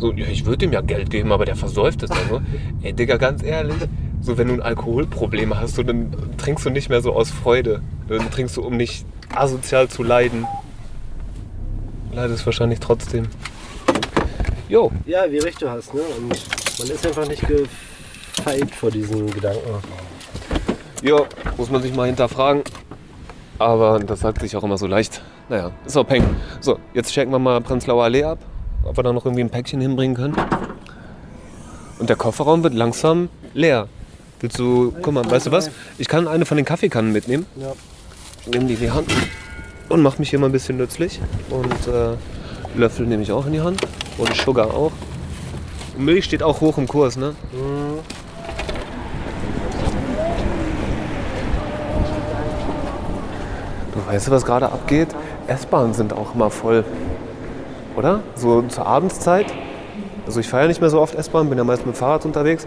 so, 0.00 0.10
ja, 0.14 0.24
ich 0.26 0.46
würde 0.46 0.64
ihm 0.64 0.72
ja 0.72 0.80
Geld 0.80 1.10
geben, 1.10 1.32
aber 1.32 1.44
der 1.44 1.54
versäuft 1.54 2.02
es 2.02 2.08
dann 2.08 2.18
so. 2.30 2.40
Ey, 2.82 2.94
Digga, 2.94 3.18
ganz 3.18 3.42
ehrlich, 3.42 3.76
so 4.22 4.38
wenn 4.38 4.48
du 4.48 4.54
ein 4.54 4.62
Alkoholproblem 4.62 5.54
hast, 5.60 5.74
so, 5.74 5.82
dann 5.82 6.14
trinkst 6.38 6.64
du 6.64 6.70
nicht 6.70 6.88
mehr 6.88 7.02
so 7.02 7.12
aus 7.12 7.30
Freude. 7.30 7.82
Dann 8.08 8.30
trinkst 8.30 8.56
du, 8.56 8.62
um 8.62 8.78
nicht 8.78 9.04
asozial 9.34 9.88
zu 9.88 10.02
leiden. 10.02 10.46
Leidest 12.14 12.46
wahrscheinlich 12.46 12.80
trotzdem. 12.80 13.26
Jo, 14.70 14.90
Ja, 15.04 15.30
wie 15.30 15.38
recht 15.40 15.60
du 15.60 15.68
hast, 15.68 15.92
ne? 15.92 16.00
Und 16.18 16.28
man 16.78 16.88
ist 16.88 17.06
einfach 17.06 17.28
nicht 17.28 17.42
gefeit 17.46 18.70
vor 18.74 18.90
diesen 18.90 19.26
Gedanken. 19.30 19.60
Jo, 21.02 21.26
muss 21.56 21.70
man 21.70 21.82
sich 21.82 21.94
mal 21.94 22.06
hinterfragen. 22.06 22.62
Aber 23.58 23.98
das 23.98 24.20
sagt 24.20 24.40
sich 24.40 24.56
auch 24.56 24.62
immer 24.62 24.78
so 24.78 24.86
leicht. 24.86 25.20
Naja, 25.48 25.70
ist 25.84 25.96
auch 25.96 26.06
peng. 26.06 26.24
So, 26.60 26.78
jetzt 26.94 27.12
checken 27.12 27.32
wir 27.32 27.38
mal 27.38 27.60
Prenzlauer 27.60 28.04
Allee 28.04 28.24
ab, 28.24 28.38
ob 28.84 28.96
wir 28.96 29.02
da 29.02 29.12
noch 29.12 29.24
irgendwie 29.24 29.42
ein 29.42 29.50
Päckchen 29.50 29.80
hinbringen 29.80 30.16
können. 30.16 30.36
Und 31.98 32.08
der 32.08 32.16
Kofferraum 32.16 32.62
wird 32.62 32.74
langsam 32.74 33.28
leer. 33.54 33.88
Willst 34.40 34.58
du, 34.58 34.92
guck 35.02 35.14
mal, 35.14 35.30
weißt 35.30 35.46
du 35.46 35.52
was? 35.52 35.70
Ich 35.98 36.08
kann 36.08 36.26
eine 36.26 36.46
von 36.46 36.56
den 36.56 36.66
Kaffeekannen 36.66 37.12
mitnehmen. 37.12 37.46
Ja. 37.56 37.72
Ich 38.40 38.48
nehme 38.48 38.66
die 38.66 38.74
in 38.74 38.80
die 38.80 38.90
Hand 38.90 39.08
und 39.88 40.02
mache 40.02 40.18
mich 40.18 40.30
hier 40.30 40.40
mal 40.40 40.46
ein 40.46 40.52
bisschen 40.52 40.78
nützlich. 40.78 41.20
Und 41.48 41.86
äh, 41.86 42.16
Löffel 42.74 43.06
nehme 43.06 43.22
ich 43.22 43.30
auch 43.30 43.46
in 43.46 43.52
die 43.52 43.60
Hand. 43.60 43.80
Und 44.18 44.34
Sugar 44.34 44.74
auch. 44.74 44.90
Und 45.96 46.04
Milch 46.04 46.24
steht 46.24 46.42
auch 46.42 46.60
hoch 46.60 46.78
im 46.78 46.88
Kurs, 46.88 47.16
ne? 47.16 47.36
Du 47.52 47.58
weißt, 54.12 54.30
was 54.30 54.44
gerade 54.44 54.66
abgeht? 54.66 55.08
S-Bahnen 55.46 55.94
sind 55.94 56.12
auch 56.12 56.34
immer 56.34 56.50
voll. 56.50 56.84
Oder? 57.96 58.20
So 58.34 58.62
zur 58.62 58.86
Abendszeit. 58.86 59.46
Also 60.26 60.40
ich 60.40 60.48
fahre 60.48 60.64
ja 60.64 60.68
nicht 60.68 60.80
mehr 60.80 60.90
so 60.90 61.00
oft 61.00 61.14
S-Bahn, 61.14 61.48
bin 61.48 61.58
ja 61.58 61.64
meist 61.64 61.86
mit 61.86 61.94
dem 61.94 61.98
Fahrrad 61.98 62.24
unterwegs. 62.24 62.66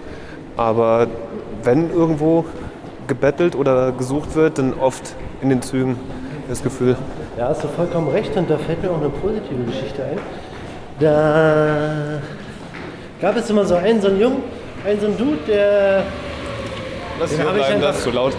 Aber 0.57 1.07
wenn 1.63 1.91
irgendwo 1.91 2.45
gebettelt 3.07 3.55
oder 3.55 3.91
gesucht 3.91 4.35
wird, 4.35 4.57
dann 4.57 4.73
oft 4.73 5.15
in 5.41 5.49
den 5.49 5.61
Zügen 5.61 5.97
das 6.49 6.63
Gefühl. 6.63 6.95
Ja, 7.37 7.49
hast 7.49 7.63
du 7.63 7.67
vollkommen 7.67 8.09
recht 8.09 8.35
und 8.35 8.49
da 8.49 8.57
fällt 8.57 8.81
mir 8.81 8.89
auch 8.89 8.99
eine 8.99 9.09
positive 9.09 9.63
Geschichte 9.65 10.03
ein. 10.03 10.17
Da 10.99 12.19
gab 13.21 13.35
es 13.35 13.49
immer 13.49 13.65
so 13.65 13.75
einen, 13.75 14.01
so 14.01 14.07
einen 14.07 14.19
Jungen, 14.19 14.43
einen 14.85 14.99
so 14.99 15.07
einen 15.07 15.17
Dude, 15.17 15.37
der, 15.47 16.03
Lass 17.19 17.29
Den 17.29 17.39
hier 17.39 17.47
hab 17.47 17.55
ich 17.55 17.61
bleiben, 17.61 17.75
einfach- 17.75 17.87
das 17.89 17.97
ist 17.97 18.03
zu 18.03 18.11
laut. 18.11 18.33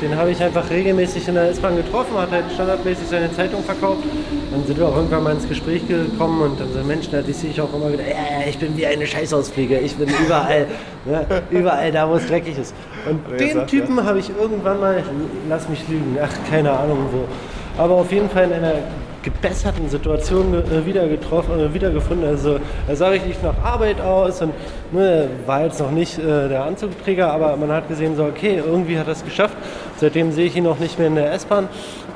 Den 0.00 0.16
habe 0.16 0.30
ich 0.30 0.42
einfach 0.42 0.68
regelmäßig 0.70 1.28
in 1.28 1.34
der 1.34 1.50
S-Bahn 1.50 1.76
getroffen, 1.76 2.16
hat 2.16 2.30
halt 2.30 2.44
standardmäßig 2.52 3.06
seine 3.08 3.32
Zeitung 3.32 3.62
verkauft. 3.62 4.02
Dann 4.50 4.64
sind 4.66 4.78
wir 4.78 4.88
auch 4.88 4.96
irgendwann 4.96 5.22
mal 5.22 5.32
ins 5.34 5.48
Gespräch 5.48 5.86
gekommen 5.86 6.42
und 6.42 6.60
dann 6.60 6.72
so 6.72 6.82
Menschen, 6.82 7.12
da 7.12 7.22
sehe 7.22 7.50
ich 7.50 7.60
auch 7.60 7.72
immer 7.74 7.92
wieder, 7.92 8.02
ja, 8.02 8.40
ja, 8.40 8.48
ich 8.48 8.58
bin 8.58 8.76
wie 8.76 8.86
eine 8.86 9.06
Scheißausfliege, 9.06 9.78
ich 9.78 9.94
bin 9.96 10.08
überall, 10.08 10.66
ne, 11.04 11.26
überall 11.50 11.92
da, 11.92 12.08
wo 12.08 12.14
es 12.14 12.26
dreckig 12.26 12.58
ist. 12.58 12.74
Und 13.08 13.20
Wer 13.28 13.38
den 13.38 13.54
sagt, 13.54 13.70
Typen 13.70 14.04
habe 14.04 14.18
ich 14.18 14.30
irgendwann 14.30 14.80
mal, 14.80 15.02
lass 15.48 15.68
mich 15.68 15.86
lügen, 15.88 16.16
ach, 16.22 16.32
keine 16.50 16.70
Ahnung 16.72 17.06
wo, 17.12 17.82
aber 17.82 17.94
auf 17.94 18.10
jeden 18.10 18.30
Fall 18.30 18.44
in 18.44 18.52
einer 18.52 18.74
gebesserten 19.22 19.88
Situation 19.88 20.54
äh, 20.54 20.86
wieder 20.86 21.06
getroffen, 21.08 21.58
äh, 21.58 21.74
wiedergefunden. 21.74 22.26
Also 22.26 22.58
er 22.88 22.96
sah 22.96 23.08
richtig 23.08 23.42
nach 23.42 23.54
Arbeit 23.62 24.00
aus 24.00 24.40
und 24.42 24.52
ne, 24.92 25.28
war 25.46 25.64
jetzt 25.64 25.80
noch 25.80 25.90
nicht 25.90 26.18
äh, 26.18 26.48
der 26.48 26.64
Anzugträger, 26.64 27.30
aber 27.30 27.56
man 27.56 27.70
hat 27.70 27.88
gesehen, 27.88 28.16
so 28.16 28.24
okay, 28.24 28.62
irgendwie 28.64 28.98
hat 28.98 29.06
er 29.06 29.12
es 29.12 29.24
geschafft. 29.24 29.56
Seitdem 29.96 30.32
sehe 30.32 30.46
ich 30.46 30.56
ihn 30.56 30.66
auch 30.66 30.78
nicht 30.78 30.98
mehr 30.98 31.08
in 31.08 31.14
der 31.14 31.32
S-Bahn. 31.32 31.68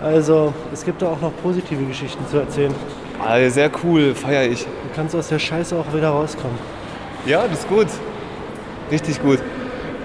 Also 0.03 0.53
es 0.73 0.85
gibt 0.85 1.03
da 1.03 1.09
auch 1.09 1.21
noch 1.21 1.33
positive 1.43 1.85
Geschichten 1.85 2.27
zu 2.29 2.39
erzählen. 2.39 2.75
Ah, 3.23 3.49
sehr 3.49 3.71
cool, 3.83 4.15
feiere 4.15 4.51
ich. 4.51 4.65
Du 4.65 4.69
kannst 4.95 5.15
aus 5.15 5.29
der 5.29 5.39
Scheiße 5.39 5.77
auch 5.77 5.95
wieder 5.95 6.09
rauskommen. 6.09 6.59
Ja, 7.27 7.47
das 7.49 7.61
ist 7.61 7.69
gut. 7.69 7.87
Richtig 8.91 9.23
gut. 9.23 9.39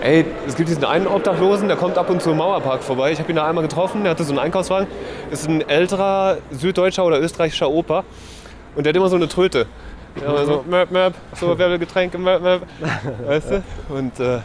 Ey, 0.01 0.25
es 0.47 0.55
gibt 0.55 0.69
diesen 0.69 0.85
einen 0.85 1.07
Obdachlosen, 1.07 1.67
der 1.67 1.75
kommt 1.75 1.97
ab 1.97 2.09
und 2.09 2.21
zu 2.21 2.31
im 2.31 2.37
Mauerpark 2.37 2.83
vorbei. 2.83 3.11
Ich 3.11 3.19
habe 3.19 3.29
ihn 3.29 3.35
da 3.35 3.45
einmal 3.45 3.63
getroffen, 3.63 4.03
der 4.03 4.11
hatte 4.11 4.23
so 4.23 4.31
einen 4.31 4.39
Einkaufswagen. 4.39 4.87
Ist 5.29 5.49
ein 5.49 5.67
älterer 5.67 6.37
süddeutscher 6.51 7.03
oder 7.03 7.19
österreichischer 7.19 7.69
Opa. 7.69 8.05
Und 8.75 8.85
der 8.85 8.91
hat 8.91 8.95
immer 8.95 9.09
so 9.09 9.17
eine 9.17 9.27
Tröte. 9.27 9.65
Ja, 10.21 10.29
immer 10.29 10.45
so, 10.45 10.63
möp, 10.69 10.91
möp, 10.91 11.13
so, 11.35 11.57
wer 11.57 11.69
will 11.69 11.79
Getränke, 11.79 12.17
möp, 12.17 12.41
möp. 12.41 12.61
Weißt 13.25 13.51
du? 13.51 13.63
Und 13.89 14.17
äh, 14.21 14.39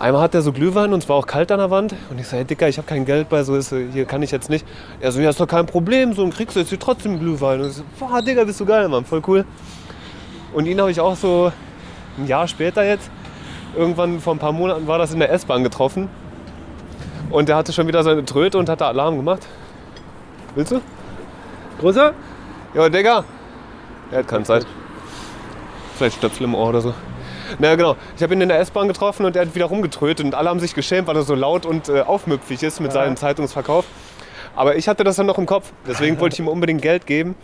einmal 0.00 0.22
hat 0.22 0.34
der 0.34 0.42
so 0.42 0.52
Glühwein 0.52 0.92
und 0.92 1.04
es 1.04 1.08
war 1.08 1.14
auch 1.14 1.26
kalt 1.26 1.52
an 1.52 1.58
der 1.58 1.70
Wand. 1.70 1.94
Und 2.10 2.18
ich 2.18 2.26
so, 2.26 2.36
hey 2.36 2.44
Dicker, 2.44 2.68
ich 2.68 2.76
habe 2.78 2.88
kein 2.88 3.04
Geld 3.04 3.28
bei, 3.28 3.44
so 3.44 3.54
ist, 3.54 3.72
hier 3.92 4.04
kann 4.04 4.22
ich 4.22 4.32
jetzt 4.32 4.50
nicht. 4.50 4.66
Er 4.98 5.12
so, 5.12 5.20
ja, 5.20 5.30
ist 5.30 5.38
doch 5.38 5.46
kein 5.46 5.66
Problem, 5.66 6.12
so, 6.12 6.22
und 6.24 6.34
kriegst 6.34 6.56
du 6.56 6.60
jetzt 6.60 6.70
hier 6.70 6.80
trotzdem 6.80 7.20
Glühwein. 7.20 7.60
Und 7.60 7.68
ich 7.68 7.74
so, 7.74 7.84
boah, 8.00 8.20
Digga, 8.20 8.42
bist 8.42 8.58
du 8.58 8.66
geil, 8.66 8.88
Mann, 8.88 9.04
voll 9.04 9.22
cool. 9.28 9.44
Und 10.52 10.66
ihn 10.66 10.80
habe 10.80 10.90
ich 10.90 11.00
auch 11.00 11.14
so 11.14 11.52
ein 12.18 12.26
Jahr 12.26 12.48
später 12.48 12.84
jetzt, 12.84 13.10
irgendwann 13.76 14.20
vor 14.20 14.34
ein 14.34 14.38
paar 14.38 14.52
Monaten 14.52 14.86
war 14.86 14.98
das 14.98 15.12
in 15.12 15.18
der 15.18 15.30
S-Bahn 15.32 15.62
getroffen. 15.62 16.08
Und 17.30 17.48
der 17.48 17.56
hatte 17.56 17.72
schon 17.72 17.86
wieder 17.86 18.02
seine 18.02 18.24
Tröte 18.24 18.58
und 18.58 18.68
hatte 18.68 18.86
Alarm 18.86 19.16
gemacht. 19.16 19.46
Willst 20.54 20.72
du? 20.72 20.80
Großer? 21.80 22.12
Ja, 22.74 22.88
Digga. 22.88 23.24
Er 24.10 24.18
hat 24.18 24.28
keine 24.28 24.44
Zeit. 24.44 24.66
Vielleicht 25.96 26.16
Stöpsel 26.16 26.44
im 26.44 26.54
Ohr 26.54 26.68
oder 26.68 26.80
so. 26.80 26.94
Naja, 27.58 27.74
genau. 27.76 27.96
Ich 28.16 28.22
habe 28.22 28.34
ihn 28.34 28.40
in 28.40 28.48
der 28.48 28.58
S-Bahn 28.60 28.88
getroffen 28.88 29.26
und 29.26 29.36
er 29.36 29.42
hat 29.42 29.54
wieder 29.54 29.66
rumgetrötet 29.66 30.24
und 30.24 30.34
alle 30.34 30.50
haben 30.50 30.60
sich 30.60 30.74
geschämt, 30.74 31.06
weil 31.06 31.16
er 31.16 31.22
so 31.22 31.34
laut 31.34 31.66
und 31.66 31.88
äh, 31.88 32.00
aufmüpfig 32.00 32.62
ist 32.62 32.80
mit 32.80 32.92
seinem 32.92 33.16
Zeitungsverkauf. 33.16 33.84
Aber 34.56 34.76
ich 34.76 34.88
hatte 34.88 35.04
das 35.04 35.16
dann 35.16 35.26
noch 35.26 35.38
im 35.38 35.46
Kopf. 35.46 35.72
Deswegen 35.86 36.18
wollte 36.20 36.34
ich 36.34 36.40
ihm 36.40 36.48
unbedingt 36.48 36.82
Geld 36.82 37.06
geben. 37.06 37.34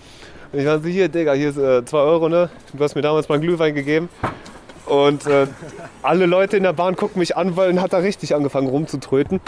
Und 0.53 0.59
ich 0.59 0.67
war 0.67 0.81
so, 0.81 0.89
hier, 0.89 1.09
Digga, 1.09 1.33
hier 1.33 1.51
ist 1.51 1.89
2 1.89 1.99
Euro, 1.99 2.29
ne? 2.29 2.51
Du 2.73 2.83
hast 2.83 2.95
mir 2.95 3.03
damals 3.03 3.29
mal 3.29 3.37
einen 3.37 3.43
Glühwein 3.43 3.75
gegeben. 3.75 4.09
Und 4.91 5.25
äh, 5.29 5.47
alle 6.03 6.27
Leute 6.27 6.57
in 6.57 6.65
der 6.65 6.73
Bahn 6.73 6.97
gucken 6.97 7.21
mich 7.21 7.37
an, 7.37 7.57
weil 7.57 7.81
hat 7.81 7.93
er 7.93 8.03
richtig 8.03 8.35
angefangen 8.35 8.67
rumzutröten. 8.67 9.41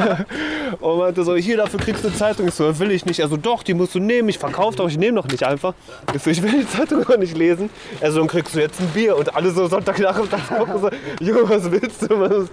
und 0.80 0.98
meinte 0.98 1.24
so, 1.24 1.36
hier, 1.36 1.58
dafür 1.58 1.78
kriegst 1.78 2.02
du 2.02 2.08
eine 2.08 2.16
Zeitung. 2.16 2.48
Ich 2.48 2.54
so, 2.54 2.78
will 2.78 2.90
ich 2.90 3.04
nicht. 3.04 3.20
Er 3.20 3.28
so, 3.28 3.36
doch, 3.36 3.62
die 3.62 3.74
musst 3.74 3.94
du 3.94 3.98
nehmen. 3.98 4.30
Ich 4.30 4.38
verkaufe 4.38 4.78
doch, 4.78 4.88
ich 4.88 4.96
nehme 4.96 5.16
doch 5.16 5.28
nicht 5.28 5.42
einfach. 5.42 5.74
Ich 6.14 6.22
so, 6.22 6.30
ich 6.30 6.42
will 6.42 6.52
die 6.52 6.66
Zeitung 6.66 7.04
gar 7.04 7.18
nicht 7.18 7.36
lesen. 7.36 7.68
Er 8.00 8.12
so, 8.12 8.20
dann 8.20 8.28
kriegst 8.28 8.54
du 8.54 8.60
jetzt 8.60 8.80
ein 8.80 8.88
Bier. 8.94 9.14
Und 9.14 9.36
alle 9.36 9.50
so 9.50 9.66
Sonntagnachmittag 9.66 10.48
gucken 10.56 10.80
so, 10.80 10.90
Junge, 11.22 11.50
was 11.50 11.70
willst 11.70 12.02
du? 12.02 12.18
Was 12.18 12.48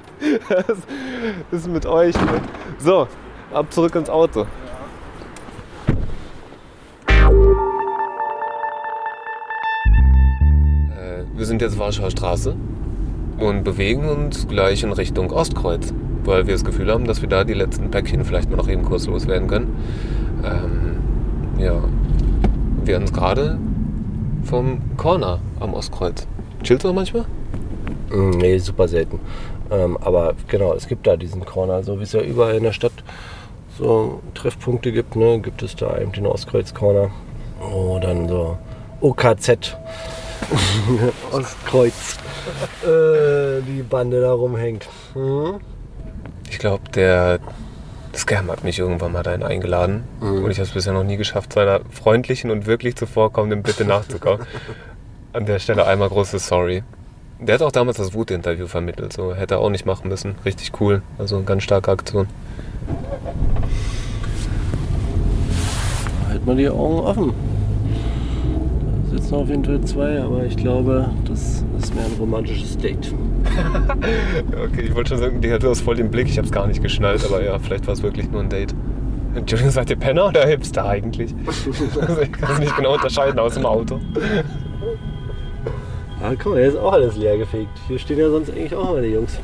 ist 1.53 1.67
mit 1.69 1.85
euch? 1.85 2.15
So, 2.79 3.07
ab 3.53 3.71
zurück 3.71 3.95
ins 3.95 4.09
Auto. 4.09 4.45
Äh, 7.07 7.68
Wir 11.39 11.45
sind 11.45 11.61
jetzt 11.61 11.79
Warschauer 11.79 12.11
Straße 12.11 12.53
und 13.39 13.63
bewegen 13.63 14.09
uns 14.09 14.45
gleich 14.49 14.83
in 14.83 14.91
Richtung 14.91 15.31
Ostkreuz, 15.31 15.93
weil 16.25 16.47
wir 16.47 16.53
das 16.53 16.65
Gefühl 16.65 16.91
haben, 16.91 17.05
dass 17.05 17.21
wir 17.21 17.29
da 17.29 17.45
die 17.45 17.53
letzten 17.53 17.89
Päckchen 17.89 18.25
vielleicht 18.25 18.49
mal 18.49 18.57
noch 18.57 18.67
eben 18.67 18.83
kurz 18.83 19.07
loswerden 19.07 19.47
können. 19.47 19.73
Ähm, 20.43 20.97
ja, 21.57 21.81
wir 22.83 22.97
uns 22.97 23.13
gerade 23.13 23.57
vom 24.43 24.81
Corner 24.97 25.39
am 25.61 25.73
Ostkreuz. 25.75 26.27
Chillst 26.61 26.83
du 26.83 26.91
manchmal? 26.91 27.23
Mm, 28.09 28.31
Nee, 28.31 28.57
super 28.57 28.89
selten. 28.89 29.21
Ähm, 29.71 29.97
aber 30.01 30.33
genau, 30.49 30.73
es 30.73 30.89
gibt 30.89 31.07
da 31.07 31.15
diesen 31.15 31.45
Corner, 31.45 31.83
so 31.83 31.99
wie 31.99 32.03
es 32.03 32.11
ja 32.11 32.19
überall 32.19 32.55
in 32.55 32.63
der 32.63 32.73
Stadt 32.73 32.91
so 33.77 34.19
Treffpunkte 34.33 34.91
gibt, 34.91 35.15
ne, 35.15 35.39
gibt 35.39 35.63
es 35.63 35.77
da 35.77 35.97
eben 35.99 36.11
den 36.11 36.25
Ostkreuz-Corner. 36.25 37.11
Oh, 37.61 37.97
dann 38.01 38.27
so 38.27 38.57
OKZ. 38.99 39.77
Ostkreuz. 41.31 42.17
äh, 42.83 43.61
die 43.61 43.83
Bande 43.83 44.21
da 44.21 44.31
rumhängt. 44.33 44.87
Mhm. 45.15 45.59
Ich 46.49 46.57
glaube, 46.59 46.89
der 46.93 47.39
Scam 48.15 48.49
hat 48.49 48.63
mich 48.63 48.79
irgendwann 48.79 49.11
mal 49.11 49.23
dahin 49.23 49.43
eingeladen 49.43 50.03
und 50.19 50.49
ich 50.49 50.57
habe 50.57 50.67
es 50.67 50.73
bisher 50.73 50.93
noch 50.93 51.03
nie 51.03 51.15
geschafft, 51.15 51.53
seiner 51.53 51.81
freundlichen 51.91 52.49
und 52.49 52.65
wirklich 52.65 52.95
zuvorkommenden 52.95 53.61
Bitte 53.61 53.85
nachzukommen. 53.85 54.45
An 55.33 55.45
der 55.45 55.59
Stelle 55.59 55.85
einmal 55.85 56.09
großes 56.09 56.47
Sorry. 56.47 56.83
Der 57.39 57.55
hat 57.55 57.61
auch 57.61 57.71
damals 57.71 57.97
das 57.97 58.13
Wut-Interview 58.13 58.67
vermittelt, 58.67 59.13
so 59.13 59.35
hätte 59.35 59.55
er 59.55 59.59
auch 59.59 59.69
nicht 59.69 59.85
machen 59.85 60.09
müssen. 60.09 60.35
Richtig 60.43 60.71
cool, 60.81 61.03
also 61.17 61.37
eine 61.37 61.45
ganz 61.45 61.63
starke 61.63 61.91
Aktion. 61.91 62.27
Halt 66.27 66.45
mal 66.45 66.55
die 66.55 66.67
Augen 66.67 66.99
offen. 66.99 67.33
Sitzen 69.09 69.35
auf 69.35 69.49
jeden 69.49 69.65
Fall 69.65 69.81
zwei, 69.81 70.21
aber 70.21 70.45
ich 70.45 70.55
glaube, 70.55 71.09
das 71.27 71.63
ist 71.79 71.95
mehr 71.95 72.05
ein 72.05 72.13
romantisches 72.19 72.77
Date. 72.77 73.13
Okay, 74.51 74.81
ich 74.81 74.95
wollte 74.95 75.09
schon 75.09 75.17
sagen, 75.19 75.41
die 75.41 75.51
hatte 75.51 75.67
das 75.67 75.81
voll 75.81 75.95
den 75.95 76.11
Blick, 76.11 76.27
ich 76.27 76.37
habe 76.37 76.45
es 76.45 76.51
gar 76.51 76.67
nicht 76.67 76.81
geschnallt, 76.83 77.25
aber 77.25 77.43
ja, 77.43 77.57
vielleicht 77.57 77.87
war 77.87 77.93
es 77.93 78.03
wirklich 78.03 78.29
nur 78.29 78.41
ein 78.41 78.49
Date. 78.49 78.75
Entschuldigung, 79.33 79.71
seid 79.71 79.89
ihr 79.89 79.95
Penner 79.95 80.27
oder 80.27 80.45
Hipster 80.45 80.85
eigentlich? 80.85 81.33
Also 82.01 82.21
ich 82.21 82.31
kann 82.31 82.53
es 82.53 82.59
nicht 82.59 82.75
genau 82.75 82.93
unterscheiden 82.93 83.39
aus 83.39 83.53
dem 83.55 83.65
Auto. 83.65 83.99
Ah, 86.21 86.31
guck 86.37 86.53
mal, 86.53 86.59
hier 86.59 86.69
ist 86.69 86.77
auch 86.77 86.93
alles 86.93 87.15
leer 87.15 87.37
gefegt. 87.37 87.69
Hier 87.87 87.97
stehen 87.97 88.19
ja 88.19 88.29
sonst 88.29 88.51
eigentlich 88.51 88.75
auch 88.75 88.91
immer 88.91 89.01
die 89.01 89.09
Jungs. 89.09 89.39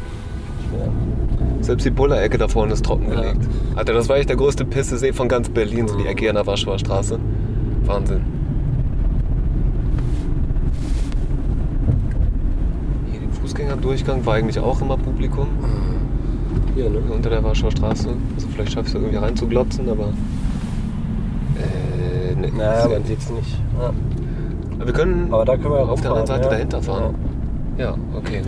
Selbst 1.61 1.85
die 1.85 1.89
Buller-Ecke 1.89 2.37
da 2.37 2.47
vorne 2.47 2.73
ist 2.73 2.85
trockengelegt. 2.85 3.47
Alter, 3.75 3.93
das 3.93 4.09
war 4.09 4.17
echt 4.17 4.29
der 4.29 4.35
größte 4.35 4.65
Pissesee 4.65 5.13
von 5.13 5.27
ganz 5.29 5.49
Berlin, 5.49 5.87
so 5.87 5.97
die 5.97 6.05
Ecke 6.05 6.29
an 6.29 6.35
der 6.35 6.45
Warschauer 6.45 6.77
Straße. 6.77 7.17
Wahnsinn. 7.85 8.21
Hier 13.11 13.19
den 13.21 13.31
Fußgängerdurchgang 13.55 14.25
war 14.25 14.33
eigentlich 14.33 14.59
auch 14.59 14.81
immer 14.81 14.97
Publikum. 14.97 15.47
Hier, 16.75 16.89
ne? 16.89 16.99
Unter 17.09 17.29
der 17.29 17.41
Warschauer 17.41 17.71
Straße. 17.71 18.09
Also 18.35 18.47
vielleicht 18.53 18.73
schaffst 18.73 18.93
du 18.93 18.97
irgendwie 18.97 19.15
reinzuglotzen, 19.15 19.87
aber. 19.87 20.09
Äh, 21.55 22.35
ne, 22.35 22.51
Naja, 22.51 22.89
man 22.89 23.05
sieht's 23.05 23.29
nicht. 23.29 23.57
Ja. 23.79 23.93
Aber 24.75 24.85
wir 24.85 24.93
können, 24.93 25.29
Aber 25.31 25.45
da 25.45 25.55
können 25.55 25.73
wir 25.73 25.89
auf 25.89 26.01
der 26.01 26.11
anderen 26.11 26.27
Seite 26.27 26.43
ja. 26.43 26.49
dahinter 26.49 26.81
fahren. 26.81 27.15
Ja, 27.77 27.95
okay. 28.17 28.41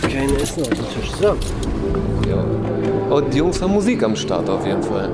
Kein 0.00 0.34
Essen 0.36 0.62
auf 0.62 0.68
dem 0.70 0.88
Tisch. 0.88 1.10
So. 1.20 1.26
Ja. 1.26 2.44
Oh, 3.10 3.20
die 3.20 3.36
Jungs 3.36 3.60
haben 3.60 3.74
Musik 3.74 4.02
am 4.02 4.16
Start 4.16 4.48
auf 4.48 4.66
jeden 4.66 4.82
Fall. 4.82 5.10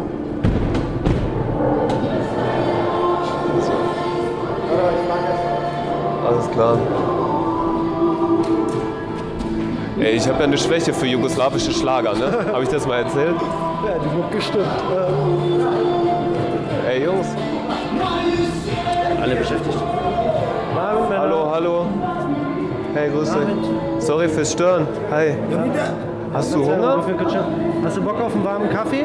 So. 3.60 3.72
Alles 6.28 6.50
klar. 6.52 6.78
Ey, 10.02 10.16
ich 10.16 10.26
habe 10.26 10.40
ja 10.40 10.44
eine 10.44 10.58
Schwäche 10.58 10.92
für 10.92 11.06
jugoslawische 11.06 11.70
Schlager, 11.70 12.14
ne? 12.14 12.46
Habe 12.52 12.64
ich 12.64 12.68
das 12.68 12.84
mal 12.88 13.04
erzählt? 13.04 13.36
Ja, 13.86 13.98
die 14.00 14.16
wird 14.16 14.32
gestimmt. 14.32 14.66
Ey, 16.88 17.04
Jungs. 17.04 17.28
Alle 19.20 19.36
beschäftigt. 19.36 19.78
Hallo, 20.74 21.50
hallo. 21.52 21.86
Hey, 22.94 23.10
grüß 23.10 23.30
dich. 23.30 24.04
Sorry 24.04 24.28
fürs 24.28 24.50
Stören. 24.50 24.88
Hi. 25.08 25.36
Hast 26.32 26.52
du 26.52 26.64
Hunger? 26.64 27.04
Hast 27.84 27.96
du 27.96 28.02
Bock 28.02 28.20
auf 28.20 28.34
einen 28.34 28.44
warmen 28.44 28.70
Kaffee? 28.70 29.04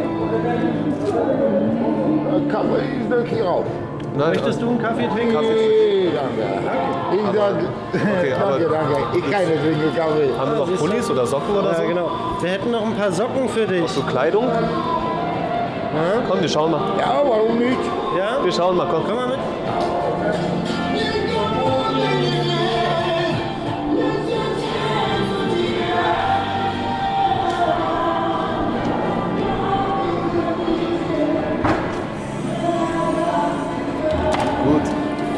Kaffee 2.50 3.02
ist 3.02 3.12
doch 3.12 3.26
hier 3.28 3.48
auf. 3.48 3.66
Nein, 4.18 4.30
Möchtest 4.30 4.62
du 4.62 4.70
einen 4.70 4.82
Kaffee 4.82 5.08
trinken? 5.08 5.38
Nee, 5.40 6.10
danke. 6.14 7.16
Ich 7.16 7.22
danke. 7.24 7.66
Okay, 7.94 8.34
aber- 8.42 8.50
danke, 8.60 8.70
danke. 8.70 9.18
Ich 9.18 9.32
kann 9.32 9.42
nicht 9.48 9.62
trinken 9.64 9.96
Kaffee. 9.96 10.30
haben 10.38 10.52
wir 10.52 10.58
noch 10.66 10.76
Pullis 10.80 11.10
oder 11.12 11.26
Socken 11.26 11.56
oder 11.56 11.76
so? 11.76 11.82
Ja, 11.84 11.88
genau. 11.88 12.12
Wir 12.42 12.50
hätten 12.50 12.72
noch 12.72 12.86
ein 12.86 12.96
paar 12.96 13.12
Socken 13.12 13.48
für 13.50 13.68
dich. 13.68 13.88
So 13.88 14.02
Kleidung? 14.02 14.50
Komm, 16.28 16.42
wir 16.42 16.50
schauen 16.50 16.72
mal. 16.72 16.82
Ja, 17.00 17.22
warum 17.24 17.58
nicht? 17.60 17.78
Ja? 18.18 18.44
Wir 18.44 18.52
schauen 18.52 18.76
mal, 18.76 18.88
komm. 18.92 19.04
Komm 19.06 19.16
mal 19.16 19.28
mit. 19.30 19.37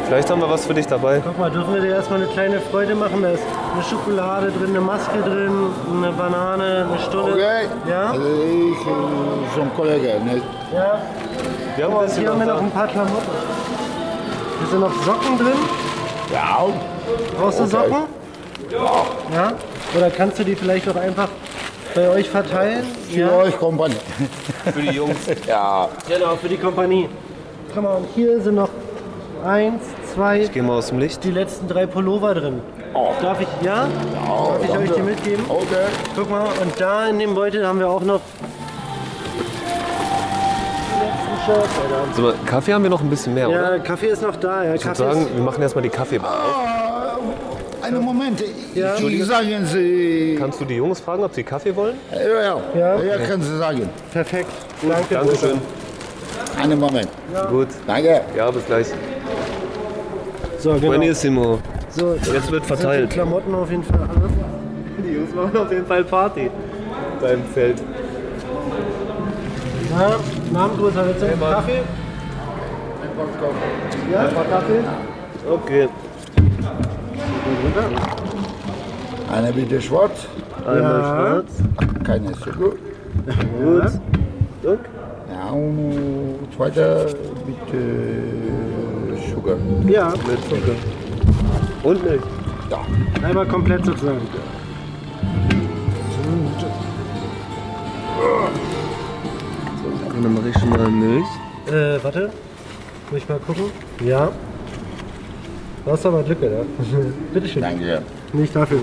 Vielleicht 0.09 0.27
haben 0.31 0.41
wir 0.41 0.49
was 0.49 0.65
für 0.65 0.73
dich 0.73 0.87
dabei. 0.87 1.21
Guck 1.23 1.37
mal, 1.37 1.51
dürfen 1.51 1.71
wir 1.71 1.81
dir 1.81 1.93
erstmal 1.93 2.19
eine 2.19 2.31
kleine 2.31 2.59
Freude 2.59 2.95
machen? 2.95 3.21
Da 3.21 3.29
ist 3.29 3.43
eine 3.75 3.83
Schokolade 3.83 4.51
drin, 4.51 4.69
eine 4.69 4.81
Maske 4.81 5.19
drin, 5.21 5.67
eine 5.95 6.11
Banane, 6.11 6.87
eine 6.89 6.99
Stulle. 6.99 7.33
Okay. 7.33 7.67
Ja? 7.87 8.09
Also 8.09 8.25
ich, 8.25 8.87
äh, 8.87 9.55
so 9.55 9.61
ein 9.61 9.71
Kollege, 9.75 10.07
ne? 10.25 10.41
Ja. 10.73 10.99
Wir 11.75 11.85
haben 11.85 11.93
Und 11.93 12.01
was 12.05 12.17
hier 12.17 12.27
haben 12.31 12.39
wir 12.39 12.47
noch 12.47 12.59
ein 12.59 12.71
paar 12.71 12.87
Klamotten. 12.87 13.27
Hier 14.57 14.67
sind 14.67 14.79
noch 14.79 15.03
Socken 15.03 15.37
drin. 15.37 15.59
Ja. 16.33 16.65
Brauchst 17.39 17.59
du 17.59 17.63
Okay. 17.65 17.71
Socken? 17.71 18.03
Ja. 18.71 19.53
Oder 19.95 20.09
kannst 20.09 20.39
du 20.39 20.43
die 20.43 20.55
vielleicht 20.55 20.89
auch 20.89 20.95
einfach 20.95 21.27
bei 21.93 22.09
euch 22.09 22.27
verteilen? 22.27 22.83
Für 23.13 23.31
euch 23.43 23.59
Kompanie. 23.59 23.95
für 24.73 24.81
die 24.81 24.89
Jungs. 24.89 25.17
Ja. 25.47 25.87
Genau, 26.07 26.35
für 26.35 26.49
die 26.49 26.57
Kompanie. 26.57 27.07
Guck 27.75 27.83
mal, 27.83 27.97
und 27.97 28.07
hier 28.15 28.41
sind 28.41 28.55
noch 28.55 28.69
eins, 29.45 29.83
zwei, 30.19 30.49
Geh 30.53 30.61
mal 30.61 30.77
aus 30.77 30.87
dem 30.87 30.99
Licht. 30.99 31.23
die 31.23 31.31
letzten 31.31 31.69
drei 31.69 31.85
Pullover 31.85 32.33
drin. 32.33 32.61
Darf 33.21 33.39
ich, 33.39 33.47
ja? 33.61 33.87
Darf 33.87 34.63
ich 34.63 34.69
euch 34.69 34.91
die 34.91 35.01
mitgeben? 35.01 35.45
Okay. 35.47 35.85
Guck 36.13 36.29
mal, 36.29 36.45
und 36.61 36.77
da 36.77 37.07
in 37.07 37.19
dem 37.19 37.33
Beutel 37.35 37.65
haben 37.65 37.79
wir 37.79 37.87
auch 37.89 38.01
noch 38.01 38.19
die 40.93 41.05
letzten 41.05 41.45
Shirts, 41.45 41.69
Alter. 41.81 42.13
So, 42.15 42.33
Kaffee 42.45 42.73
haben 42.73 42.83
wir 42.83 42.89
noch 42.89 42.99
ein 43.01 43.09
bisschen 43.09 43.33
mehr, 43.33 43.47
oder? 43.47 43.77
Ja, 43.77 43.79
Kaffee 43.81 44.07
ist 44.07 44.21
noch 44.21 44.35
da, 44.35 44.65
ja. 44.65 44.73
Ich 44.75 44.83
würde 44.83 44.97
sagen, 44.97 45.25
wir 45.33 45.43
machen 45.43 45.61
erstmal 45.61 45.83
die 45.83 45.89
Kaffeebar 45.89 46.31
auf. 46.31 46.55
Ah, 47.81 47.85
einen 47.85 48.03
Moment. 48.03 48.43
Ja. 48.75 48.95
Ich 48.97 49.25
sagen 49.25 49.65
Sie. 49.65 50.35
Kannst 50.37 50.59
du 50.59 50.65
die 50.65 50.75
Jungs 50.75 50.99
fragen, 50.99 51.23
ob 51.23 51.33
sie 51.33 51.43
Kaffee 51.43 51.73
wollen? 51.73 51.95
Ja, 52.11 52.41
ja. 52.41 52.57
Ja. 52.77 53.03
Ja, 53.03 53.17
können 53.25 53.41
Sie 53.41 53.57
sagen. 53.57 53.89
perfekt. 54.11 54.51
Danke. 54.81 55.15
Dankeschön. 55.15 55.61
Einen 56.61 56.77
Moment. 56.77 57.07
Gut. 57.49 57.69
Danke. 57.87 58.21
Ja, 58.35 58.51
bis 58.51 58.65
gleich. 58.65 58.87
So, 60.59 60.73
genau. 60.73 60.87
Buenissimo. 60.87 61.59
So, 61.89 62.13
Jetzt 62.15 62.51
wird 62.51 62.65
sind 62.65 62.65
verteilt. 62.65 63.09
Die 63.11 63.13
Klamotten 63.13 63.55
auf 63.55 63.71
jeden 63.71 63.83
Fall 63.83 64.01
an. 64.01 64.29
Die 65.05 65.13
Jungs 65.13 65.33
machen 65.33 65.57
auf 65.57 65.71
jeden 65.71 65.85
Fall 65.85 66.03
Party. 66.03 66.51
Beim 67.21 67.41
Zelt. 67.53 67.81
Ja, 69.91 70.15
Namengrößer, 70.51 71.05
willst 71.05 71.21
du 71.21 71.25
einen 71.27 71.39
Mann. 71.39 71.53
Kaffee? 71.53 71.81
Ja, 74.11 74.19
ein 74.19 74.33
paar 74.33 74.45
Kaffee. 74.45 74.83
Okay. 75.49 75.87
Eine 79.33 79.53
bitte 79.53 79.81
schwarz. 79.81 80.27
Einmal 80.67 80.81
Ja. 80.81 81.03
schwarz. 81.03 82.03
Keine 82.03 82.31
Zucker. 82.33 82.51
Gut. 82.59 83.91
Guck. 84.61 84.79
Ja, 85.31 85.51
und 85.51 86.47
zweiter 86.55 87.05
bitte 87.45 87.77
Sugar. 89.49 89.57
Ja, 89.87 90.13
Mit 90.27 90.43
Zucker. 90.43 90.75
Und 91.83 92.03
Milch. 92.03 92.21
Ja. 92.69 92.85
einmal 93.27 93.47
komplett 93.47 93.85
sozusagen. 93.85 94.19
Und 100.15 100.23
dann 100.23 100.33
mache 100.33 100.49
ich 100.49 100.59
schon 100.59 100.69
mal 100.69 100.89
Milch. 100.89 101.25
Äh, 101.67 102.03
warte. 102.03 102.31
Muss 103.09 103.21
ich 103.21 103.29
mal 103.29 103.39
gucken? 103.39 103.65
Ja. 104.03 104.31
Du 105.85 105.91
hast 105.91 106.05
aber 106.05 106.21
Glück, 106.23 106.41
oder? 106.41 106.65
Bitteschön. 107.33 107.61
Danke. 107.61 108.01
Nicht 108.33 108.55
dafür. 108.55 108.79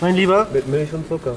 Mein 0.00 0.14
Lieber, 0.14 0.46
Mit 0.52 0.68
Milch 0.68 0.92
und 0.94 1.06
Zucker. 1.08 1.36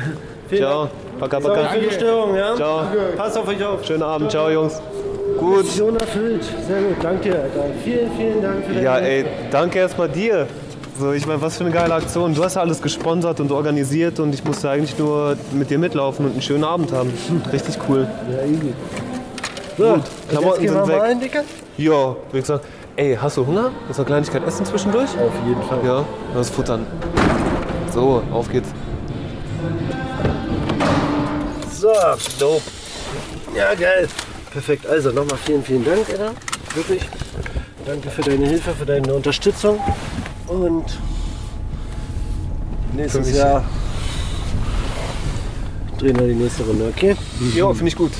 paka. 0.59 0.71
Ciao. 0.71 0.89
Paka, 1.19 1.41
Sorry 1.41 1.55
paka. 1.61 1.69
für 1.69 1.79
die 1.79 1.91
Störung, 1.91 2.35
ja? 2.35 2.55
Ciao. 2.55 2.81
Passt 3.17 3.37
auf 3.37 3.47
euch 3.47 3.63
auf. 3.63 3.85
Schönen 3.85 4.03
Abend. 4.03 4.31
Ciao, 4.31 4.49
Jungs. 4.49 4.81
Gut. 5.39 5.63
Mission 5.63 5.95
erfüllt. 5.97 6.43
Sehr 6.43 6.81
gut, 6.81 6.97
danke 7.01 7.29
dir, 7.29 7.35
Alter. 7.41 7.65
Vielen, 7.83 8.11
vielen 8.17 8.41
Dank 8.41 8.65
für 8.65 8.73
deine 8.73 8.83
Ja, 8.83 8.97
ey, 8.99 9.25
danke 9.49 9.79
erstmal 9.79 10.09
dir. 10.09 10.47
So, 10.99 11.13
ich 11.13 11.25
meine, 11.25 11.41
was 11.41 11.57
für 11.57 11.63
eine 11.63 11.73
geile 11.73 11.93
Aktion. 11.95 12.35
Du 12.35 12.43
hast 12.43 12.55
ja 12.55 12.61
alles 12.61 12.81
gesponsert 12.81 13.39
und 13.39 13.51
organisiert 13.51 14.19
und 14.19 14.33
ich 14.35 14.43
musste 14.43 14.69
eigentlich 14.69 14.97
nur 14.99 15.35
mit 15.53 15.69
dir 15.69 15.79
mitlaufen 15.79 16.25
und 16.25 16.33
einen 16.33 16.41
schönen 16.41 16.63
Abend 16.63 16.91
haben. 16.91 17.11
Richtig 17.51 17.77
cool. 17.89 18.07
Ja, 18.29 18.45
easy. 18.45 18.73
So, 19.77 19.85
Und 19.87 20.03
Klamotten 20.29 20.61
jetzt 20.63 20.71
gehen 20.71 20.73
wir 20.75 20.85
sind 20.85 20.87
weg. 20.89 20.97
mal 20.97 21.05
rein, 21.07 21.19
Dicker. 21.19 21.41
Ja, 21.77 21.91
würde 21.91 22.17
ich 22.39 22.45
sagen. 22.45 22.61
Ey, 22.97 23.17
hast 23.19 23.37
du 23.37 23.47
Hunger? 23.47 23.71
Willst 23.87 23.97
du 23.97 24.03
eine 24.03 24.07
Kleinigkeit 24.07 24.45
essen 24.45 24.65
zwischendurch? 24.65 25.05
Auf 25.11 25.47
jeden 25.47 25.63
Fall. 25.63 25.79
Ja, 25.83 26.05
das 26.35 26.49
futtern. 26.49 26.85
So, 27.91 28.21
auf 28.31 28.49
geht's. 28.51 28.69
So, 31.81 31.89
dope. 32.37 32.61
Ja, 33.57 33.73
geil. 33.73 34.07
Perfekt. 34.51 34.85
Also 34.85 35.09
nochmal 35.09 35.39
vielen, 35.43 35.63
vielen 35.63 35.83
Dank, 35.83 36.07
Alter. 36.11 36.33
Wirklich. 36.75 37.01
Danke 37.87 38.11
für 38.11 38.21
deine 38.21 38.47
Hilfe, 38.47 38.75
für 38.75 38.85
deine 38.85 39.11
Unterstützung. 39.11 39.79
Und 40.47 40.85
nächstes 42.95 43.35
Jahr 43.35 43.65
drehen 45.97 46.19
wir 46.19 46.27
die 46.27 46.35
nächste 46.35 46.61
Runde, 46.65 46.93
okay? 46.95 47.15
Ja, 47.55 47.73
finde 47.73 47.87
ich 47.87 47.95
gut. 47.95 48.11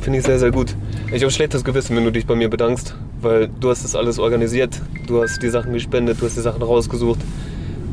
Finde 0.00 0.20
ich 0.20 0.24
sehr, 0.24 0.38
sehr 0.38 0.50
gut. 0.50 0.74
Ich 1.12 1.20
habe 1.22 1.30
schlechtes 1.30 1.64
Gewissen, 1.64 1.94
wenn 1.94 2.04
du 2.04 2.10
dich 2.10 2.24
bei 2.24 2.36
mir 2.36 2.48
bedankst, 2.48 2.94
weil 3.20 3.48
du 3.48 3.68
hast 3.68 3.84
das 3.84 3.94
alles 3.94 4.18
organisiert, 4.18 4.80
du 5.06 5.22
hast 5.22 5.42
die 5.42 5.50
Sachen 5.50 5.74
gespendet, 5.74 6.22
du 6.22 6.24
hast 6.24 6.38
die 6.38 6.40
Sachen 6.40 6.62
rausgesucht. 6.62 7.20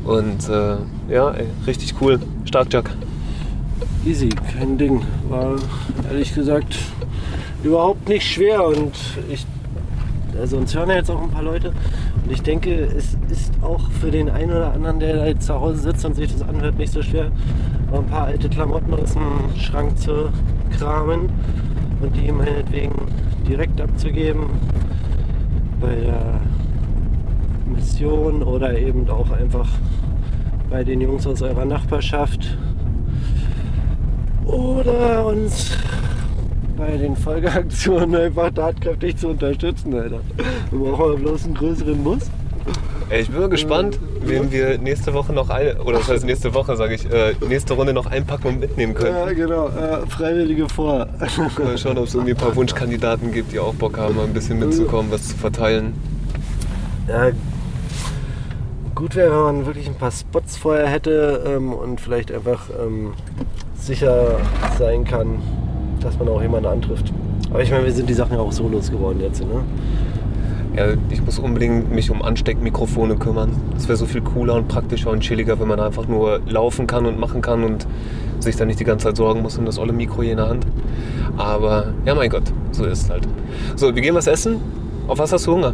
Und 0.05 0.47
äh, 0.47 0.77
ja, 1.13 1.31
ey, 1.31 1.47
richtig 1.67 1.95
cool. 1.99 2.21
Stark, 2.45 2.71
Jack. 2.71 2.89
Easy, 4.05 4.29
kein 4.29 4.77
Ding. 4.77 5.01
War 5.29 5.55
ehrlich 6.09 6.33
gesagt 6.33 6.77
überhaupt 7.63 8.07
nicht 8.07 8.25
schwer 8.25 8.65
und 8.65 8.93
ich, 9.31 9.45
also 10.39 10.57
uns 10.57 10.73
hören 10.73 10.89
ja 10.89 10.95
jetzt 10.95 11.11
auch 11.11 11.21
ein 11.21 11.29
paar 11.29 11.43
Leute 11.43 11.73
und 12.23 12.31
ich 12.31 12.41
denke, 12.41 12.71
es 12.71 13.17
ist 13.29 13.51
auch 13.61 13.91
für 13.99 14.11
den 14.11 14.29
einen 14.29 14.51
oder 14.51 14.73
anderen, 14.73 14.99
der 14.99 15.33
da 15.33 15.39
zu 15.39 15.53
Hause 15.53 15.79
sitzt 15.79 16.05
und 16.05 16.15
sich 16.15 16.31
das 16.31 16.41
anhört, 16.41 16.77
nicht 16.77 16.93
so 16.93 17.01
schwer, 17.01 17.31
ein 17.91 18.05
paar 18.05 18.25
alte 18.25 18.49
Klamotten 18.49 18.93
aus 18.93 19.13
dem 19.13 19.59
Schrank 19.59 19.97
zu 19.97 20.29
kramen 20.77 21.29
und 22.01 22.15
die 22.15 22.31
meinetwegen 22.31 22.93
direkt 23.47 23.81
abzugeben 23.81 24.45
bei 25.81 25.95
der 25.95 26.39
Mission 27.65 28.43
oder 28.43 28.77
eben 28.77 29.09
auch 29.09 29.31
einfach 29.31 29.67
bei 30.69 30.83
den 30.83 31.01
Jungs 31.01 31.25
aus 31.25 31.41
eurer 31.41 31.65
Nachbarschaft 31.65 32.57
oder 34.49 35.25
uns 35.25 35.71
bei 36.77 36.97
den 36.97 37.15
Folgeaktionen 37.15 38.15
einfach 38.15 38.51
tatkräftig 38.51 39.17
zu 39.17 39.29
unterstützen, 39.29 39.93
Alter. 39.93 40.21
Wir 40.71 40.91
brauchen 40.91 41.21
bloß 41.21 41.45
einen 41.45 41.55
größeren 41.55 42.03
Bus. 42.03 42.29
Ey, 43.09 43.21
ich 43.21 43.29
bin 43.29 43.39
mal 43.39 43.49
gespannt, 43.49 43.99
wen 44.21 44.51
wir 44.51 44.77
nächste 44.77 45.13
Woche 45.13 45.33
noch 45.33 45.49
ein, 45.49 45.79
oder 45.79 45.97
das 45.97 46.09
heißt 46.09 46.25
nächste 46.25 46.53
Woche, 46.53 46.75
sage 46.75 46.93
ich, 46.93 47.11
äh, 47.11 47.33
nächste 47.47 47.73
Runde 47.73 47.91
noch 47.91 48.05
einpacken 48.05 48.47
und 48.47 48.59
mitnehmen 48.59 48.93
können. 48.93 49.15
Ja, 49.15 49.33
genau. 49.33 49.67
Äh, 49.67 50.05
Freiwillige 50.07 50.69
vor. 50.69 51.07
Mal 51.57 51.77
schauen, 51.77 51.97
ob 51.97 52.05
es 52.05 52.13
irgendwie 52.13 52.33
ein 52.33 52.37
paar 52.37 52.55
Wunschkandidaten 52.55 53.31
gibt, 53.31 53.51
die 53.51 53.59
auch 53.59 53.73
Bock 53.73 53.97
haben, 53.97 54.15
mal 54.15 54.25
ein 54.25 54.33
bisschen 54.33 54.59
mitzukommen, 54.59 55.11
was 55.11 55.29
zu 55.29 55.37
verteilen. 55.37 55.93
Ja, 57.07 57.31
gut 58.93 59.15
wäre, 59.15 59.31
wenn 59.31 59.55
man 59.55 59.65
wirklich 59.65 59.87
ein 59.87 59.95
paar 59.95 60.11
Spots 60.11 60.57
vorher 60.57 60.87
hätte 60.87 61.43
ähm, 61.47 61.73
und 61.73 61.99
vielleicht 61.99 62.31
einfach 62.31 62.69
ähm, 62.79 63.13
sicher 63.79 64.37
sein 64.77 65.03
kann, 65.03 65.39
dass 66.01 66.17
man 66.19 66.27
auch 66.27 66.41
jemanden 66.41 66.67
antrifft. 66.67 67.11
Aber 67.49 67.61
ich 67.61 67.71
meine, 67.71 67.85
wir 67.85 67.91
sind 67.91 68.09
die 68.09 68.13
Sachen 68.13 68.33
ja 68.33 68.39
auch 68.39 68.51
so 68.51 68.67
losgeworden 68.67 69.21
jetzt, 69.21 69.41
ne? 69.41 69.63
Ja, 70.75 70.85
ich 71.09 71.23
muss 71.23 71.39
unbedingt 71.39 71.91
mich 71.91 72.11
um 72.11 72.21
Ansteckmikrofone 72.21 73.15
kümmern. 73.15 73.51
Das 73.73 73.87
wäre 73.87 73.97
so 73.97 74.05
viel 74.05 74.21
cooler 74.21 74.53
und 74.53 74.67
praktischer 74.67 75.09
und 75.09 75.21
chilliger, 75.21 75.59
wenn 75.59 75.67
man 75.67 75.79
einfach 75.79 76.07
nur 76.07 76.41
laufen 76.47 76.85
kann 76.85 77.05
und 77.07 77.19
machen 77.19 77.41
kann 77.41 77.63
und 77.63 77.87
sich 78.39 78.55
dann 78.55 78.67
nicht 78.67 78.79
die 78.79 78.83
ganze 78.83 79.07
Zeit 79.07 79.17
sorgen 79.17 79.41
muss 79.41 79.57
um 79.57 79.65
das 79.65 79.79
olle 79.79 79.93
Mikro 79.93 80.21
hier 80.21 80.31
in 80.31 80.37
der 80.37 80.49
Hand. 80.49 80.65
Aber 81.37 81.93
ja, 82.05 82.13
mein 82.13 82.29
Gott, 82.29 82.43
so 82.71 82.85
ist 82.85 83.03
es 83.03 83.09
halt. 83.09 83.27
So, 83.75 83.93
wir 83.93 84.01
gehen 84.01 84.15
was 84.15 84.27
essen. 84.27 84.57
Auf 85.07 85.17
was 85.17 85.33
hast 85.33 85.47
du 85.47 85.53
Hunger? 85.53 85.73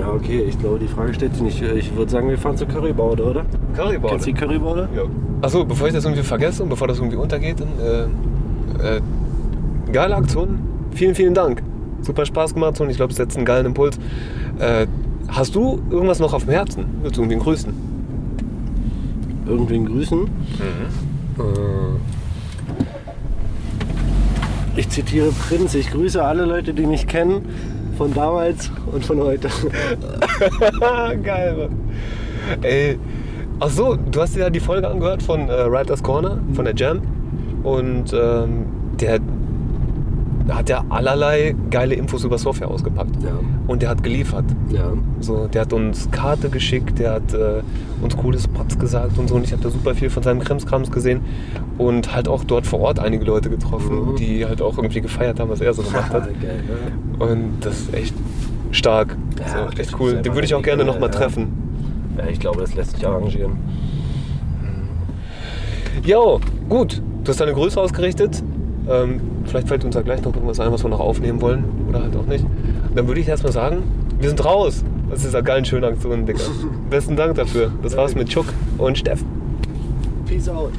Ja, 0.00 0.12
okay, 0.12 0.44
ich 0.48 0.58
glaube, 0.58 0.78
die 0.78 0.86
Frage 0.88 1.12
stellt 1.12 1.34
sich 1.34 1.42
nicht. 1.42 1.62
Ich 1.62 1.94
würde 1.94 2.10
sagen, 2.10 2.28
wir 2.30 2.38
fahren 2.38 2.56
zur 2.56 2.66
Currybaude, 2.68 3.22
oder? 3.22 3.44
Currybaude? 3.76 4.12
Kennst 4.12 4.26
du 4.26 4.32
die 4.32 4.38
Currybaude? 4.38 4.88
Ja. 4.96 5.02
Achso, 5.42 5.62
bevor 5.64 5.88
ich 5.88 5.92
das 5.92 6.04
irgendwie 6.04 6.22
vergesse 6.22 6.62
und 6.62 6.70
bevor 6.70 6.88
das 6.88 6.96
irgendwie 6.98 7.16
untergeht, 7.18 7.56
dann, 7.60 7.68
äh, 8.82 8.96
äh, 8.96 9.00
geile 9.92 10.16
Aktion. 10.16 10.58
Vielen, 10.92 11.14
vielen 11.14 11.34
Dank. 11.34 11.62
Super 12.00 12.24
Spaß 12.24 12.54
gemacht 12.54 12.80
und 12.80 12.88
ich 12.88 12.96
glaube, 12.96 13.10
es 13.10 13.18
setzt 13.18 13.36
einen 13.36 13.44
geilen 13.44 13.66
Impuls. 13.66 13.98
Äh, 14.58 14.86
hast 15.28 15.54
du 15.54 15.80
irgendwas 15.90 16.18
noch 16.18 16.32
auf 16.32 16.44
dem 16.44 16.52
Herzen? 16.54 16.86
Willst 17.02 17.18
du 17.18 17.20
irgendwen 17.22 17.40
grüßen? 17.40 17.72
Irgendwen 19.46 19.84
grüßen? 19.86 20.20
Mhm. 20.20 20.28
Äh, 21.38 21.42
Ich 24.76 24.88
zitiere 24.88 25.30
Prinz, 25.32 25.74
ich 25.74 25.90
grüße 25.90 26.22
alle 26.24 26.44
Leute, 26.46 26.72
die 26.72 26.86
mich 26.86 27.06
kennen, 27.06 27.42
von 28.00 28.14
damals 28.14 28.70
und 28.90 29.04
von 29.04 29.20
heute. 29.20 29.50
Geil, 31.22 31.54
Mann. 31.54 31.78
Ey, 32.62 32.98
ach 33.58 33.68
so, 33.68 33.94
du 33.94 34.22
hast 34.22 34.34
ja 34.36 34.48
die 34.48 34.58
Folge 34.58 34.88
angehört 34.88 35.22
von 35.22 35.50
äh, 35.50 35.70
Writers 35.70 36.02
Corner, 36.02 36.38
von 36.54 36.64
der 36.64 36.74
Jam. 36.74 37.02
Und 37.62 38.14
ähm, 38.14 38.64
der 38.98 39.18
hat 40.56 40.68
ja 40.68 40.84
allerlei 40.88 41.54
geile 41.70 41.94
Infos 41.94 42.24
über 42.24 42.38
Software 42.38 42.68
ausgepackt. 42.68 43.22
Ja. 43.22 43.30
Und 43.66 43.82
der 43.82 43.88
hat 43.90 44.02
geliefert. 44.02 44.44
Ja. 44.70 44.92
So, 45.20 45.46
der 45.46 45.62
hat 45.62 45.72
uns 45.72 46.10
Karte 46.10 46.48
geschickt, 46.48 46.98
der 46.98 47.12
hat 47.14 47.34
äh, 47.34 47.62
uns 48.02 48.16
coole 48.16 48.38
Spots 48.38 48.78
gesagt 48.78 49.18
und 49.18 49.28
so. 49.28 49.34
Und 49.36 49.44
ich 49.44 49.52
habe 49.52 49.62
da 49.62 49.70
super 49.70 49.94
viel 49.94 50.10
von 50.10 50.22
seinem 50.22 50.40
Krimskrams 50.40 50.90
gesehen 50.90 51.20
und 51.78 52.14
halt 52.14 52.28
auch 52.28 52.44
dort 52.44 52.66
vor 52.66 52.80
Ort 52.80 52.98
einige 52.98 53.24
Leute 53.24 53.50
getroffen, 53.50 54.12
Mhm. 54.12 54.16
die 54.16 54.44
halt 54.46 54.62
auch 54.62 54.76
irgendwie 54.78 55.00
gefeiert 55.00 55.38
haben, 55.40 55.50
was 55.50 55.60
er 55.60 55.72
so 55.74 55.82
gemacht 55.82 56.10
hat. 56.12 56.24
Geil, 56.40 56.62
ne? 57.18 57.24
Und 57.24 57.60
das 57.60 57.80
ist 57.80 57.94
echt 57.94 58.14
stark. 58.70 59.16
Ja, 59.38 59.68
so, 59.70 59.78
echt 59.80 59.98
cool. 60.00 60.14
Den 60.22 60.34
würde 60.34 60.46
ich 60.46 60.54
auch 60.54 60.62
gerne 60.62 60.84
nochmal 60.84 61.10
treffen. 61.10 61.48
Ja, 62.18 62.24
ich 62.28 62.40
glaube, 62.40 62.60
das 62.60 62.74
lässt 62.74 62.92
sich 62.96 63.06
arrangieren. 63.06 63.52
Jo, 66.04 66.40
gut. 66.68 67.02
Du 67.24 67.30
hast 67.30 67.40
deine 67.40 67.52
Größe 67.52 67.80
ausgerichtet. 67.80 68.42
Ähm, 68.88 69.20
vielleicht 69.44 69.68
fällt 69.68 69.84
uns 69.84 69.94
da 69.94 70.02
gleich 70.02 70.22
noch 70.22 70.34
irgendwas 70.34 70.60
ein, 70.60 70.72
was 70.72 70.82
wir 70.82 70.90
noch 70.90 71.00
aufnehmen 71.00 71.40
wollen. 71.40 71.64
Oder 71.88 72.02
halt 72.02 72.16
auch 72.16 72.26
nicht. 72.26 72.44
Dann 72.94 73.06
würde 73.06 73.20
ich 73.20 73.28
erstmal 73.28 73.52
sagen, 73.52 73.82
wir 74.18 74.28
sind 74.28 74.44
raus. 74.44 74.84
Das 75.08 75.20
ist 75.20 75.26
dieser 75.26 75.42
geilen 75.42 75.64
schönen 75.64 75.84
Aktion, 75.84 76.26
Digga. 76.26 76.40
Besten 76.90 77.16
Dank 77.16 77.34
dafür. 77.34 77.72
Das 77.82 77.96
war's 77.96 78.14
mit 78.14 78.28
Chuck 78.28 78.46
und 78.78 78.98
Steff. 78.98 79.24
Peace 80.26 80.48
out. 80.48 80.72